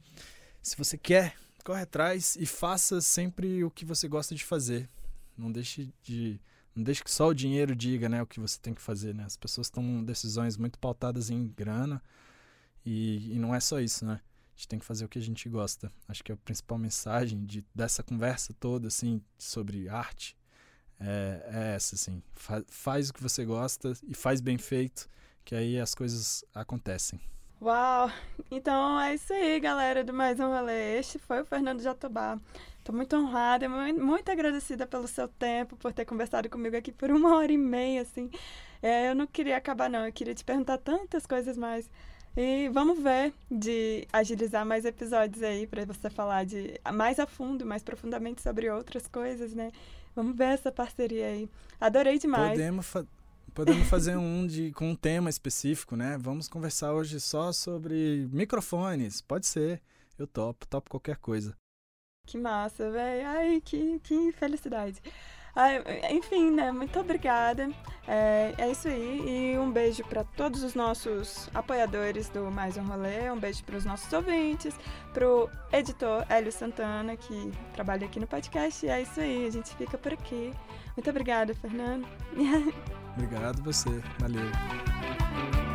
Se 0.61 0.77
você 0.77 0.97
quer, 0.97 1.35
corre 1.65 1.81
atrás 1.81 2.37
e 2.37 2.45
faça 2.45 3.01
sempre 3.01 3.61
o 3.61 3.69
que 3.69 3.83
você 3.83 4.07
gosta 4.07 4.33
de 4.33 4.45
fazer. 4.45 4.89
Não 5.37 5.51
deixe 5.51 5.93
de 6.01 6.39
não 6.73 6.83
deixe 6.83 7.03
que 7.03 7.11
só 7.11 7.27
o 7.27 7.33
dinheiro 7.33 7.75
diga, 7.75 8.07
né, 8.07 8.21
o 8.21 8.27
que 8.27 8.39
você 8.39 8.59
tem 8.59 8.71
que 8.71 8.81
fazer, 8.81 9.13
né? 9.13 9.23
As 9.25 9.35
pessoas 9.35 9.67
tomam 9.67 10.03
decisões 10.03 10.57
muito 10.57 10.77
pautadas 10.77 11.29
em 11.31 11.47
grana 11.47 12.01
e, 12.87 13.33
e 13.35 13.39
não 13.39 13.53
é 13.53 13.59
só 13.59 13.81
isso, 13.81 14.05
né? 14.05 14.21
A 14.23 14.55
gente 14.55 14.67
tem 14.69 14.79
que 14.79 14.85
fazer 14.85 15.03
o 15.03 15.09
que 15.09 15.19
a 15.19 15.21
gente 15.21 15.49
gosta. 15.49 15.91
Acho 16.07 16.23
que 16.23 16.31
a 16.31 16.37
principal 16.37 16.77
mensagem 16.77 17.45
de, 17.45 17.65
dessa 17.75 18.01
conversa 18.01 18.53
toda, 18.57 18.87
assim, 18.87 19.21
sobre 19.37 19.89
arte, 19.89 20.37
é, 20.97 21.49
é 21.51 21.75
essa, 21.75 21.95
assim. 21.95 22.23
Fa 22.31 22.63
faz 22.69 23.09
o 23.09 23.13
que 23.13 23.21
você 23.21 23.43
gosta 23.43 23.91
e 24.07 24.15
faz 24.15 24.39
bem 24.39 24.57
feito, 24.57 25.09
que 25.43 25.53
aí 25.53 25.77
as 25.77 25.93
coisas 25.93 26.45
acontecem. 26.53 27.19
Uau! 27.61 28.09
Então 28.49 28.97
é 29.01 29.15
isso 29.15 29.33
aí, 29.33 29.59
galera, 29.59 30.01
do 30.01 30.13
Mais 30.13 30.39
Um 30.39 30.47
Rolê. 30.47 30.97
Este 30.97 31.19
foi 31.19 31.41
o 31.41 31.45
Fernando 31.45 31.81
Jatobá. 31.81 32.39
Estou 32.79 32.95
muito 32.95 33.17
honrada, 33.17 33.67
muito, 33.67 34.01
muito 34.01 34.31
agradecida 34.31 34.87
pelo 34.87 35.09
seu 35.09 35.27
tempo, 35.27 35.75
por 35.75 35.91
ter 35.91 36.05
conversado 36.05 36.49
comigo 36.49 36.77
aqui 36.77 36.93
por 36.93 37.11
uma 37.11 37.35
hora 37.35 37.51
e 37.51 37.57
meia, 37.57 38.03
assim. 38.03 38.31
É, 38.81 39.09
eu 39.09 39.15
não 39.15 39.27
queria 39.27 39.57
acabar, 39.57 39.89
não. 39.89 40.05
Eu 40.05 40.13
queria 40.13 40.33
te 40.33 40.45
perguntar 40.45 40.77
tantas 40.77 41.25
coisas 41.25 41.57
mais. 41.57 41.89
E 42.39 42.69
vamos 42.69 42.99
ver 42.99 43.33
de 43.49 44.07
agilizar 44.13 44.63
mais 44.63 44.85
episódios 44.85 45.41
aí 45.41 45.65
para 45.65 45.83
você 45.85 46.07
falar 46.07 46.45
de 46.45 46.79
mais 46.93 47.17
a 47.17 47.25
fundo, 47.25 47.65
mais 47.65 47.81
profundamente 47.81 48.43
sobre 48.43 48.69
outras 48.69 49.07
coisas, 49.07 49.55
né? 49.55 49.71
Vamos 50.15 50.37
ver 50.37 50.49
essa 50.49 50.71
parceria 50.71 51.25
aí. 51.25 51.49
Adorei 51.81 52.19
demais. 52.19 52.51
Podemos, 52.51 52.85
fa 52.85 53.03
podemos 53.55 53.87
fazer 53.89 54.17
um 54.17 54.45
de, 54.45 54.71
com 54.73 54.91
um 54.91 54.95
tema 54.95 55.31
específico, 55.31 55.95
né? 55.95 56.15
Vamos 56.19 56.47
conversar 56.47 56.93
hoje 56.93 57.19
só 57.19 57.51
sobre 57.51 58.27
microfones. 58.31 59.19
Pode 59.19 59.47
ser. 59.47 59.81
Eu 60.15 60.27
topo, 60.27 60.67
topo 60.67 60.91
qualquer 60.91 61.17
coisa. 61.17 61.57
Que 62.27 62.37
massa, 62.37 62.91
velho. 62.91 63.27
Ai, 63.27 63.61
que, 63.61 63.99
que 64.03 64.31
felicidade. 64.33 65.01
Enfim, 66.11 66.51
né? 66.51 66.71
Muito 66.71 66.99
obrigada. 66.99 67.69
É, 68.07 68.53
é 68.57 68.71
isso 68.71 68.87
aí. 68.87 69.53
E 69.53 69.57
um 69.57 69.71
beijo 69.71 70.03
para 70.03 70.23
todos 70.23 70.63
os 70.63 70.73
nossos 70.73 71.49
apoiadores 71.53 72.29
do 72.29 72.49
Mais 72.51 72.77
um 72.77 72.83
Rolê. 72.83 73.29
Um 73.31 73.37
beijo 73.37 73.63
para 73.63 73.75
os 73.77 73.85
nossos 73.85 74.11
ouvintes, 74.13 74.73
para 75.13 75.27
o 75.27 75.49
editor 75.73 76.25
Hélio 76.29 76.51
Santana, 76.51 77.17
que 77.17 77.51
trabalha 77.73 78.05
aqui 78.05 78.19
no 78.19 78.27
podcast. 78.27 78.85
E 78.85 78.89
é 78.89 79.01
isso 79.01 79.19
aí. 79.19 79.45
A 79.45 79.51
gente 79.51 79.75
fica 79.75 79.97
por 79.97 80.13
aqui. 80.13 80.53
Muito 80.95 81.09
obrigada, 81.09 81.53
Fernando. 81.53 82.07
Obrigado 83.17 83.63
você. 83.63 84.01
Valeu. 84.19 85.66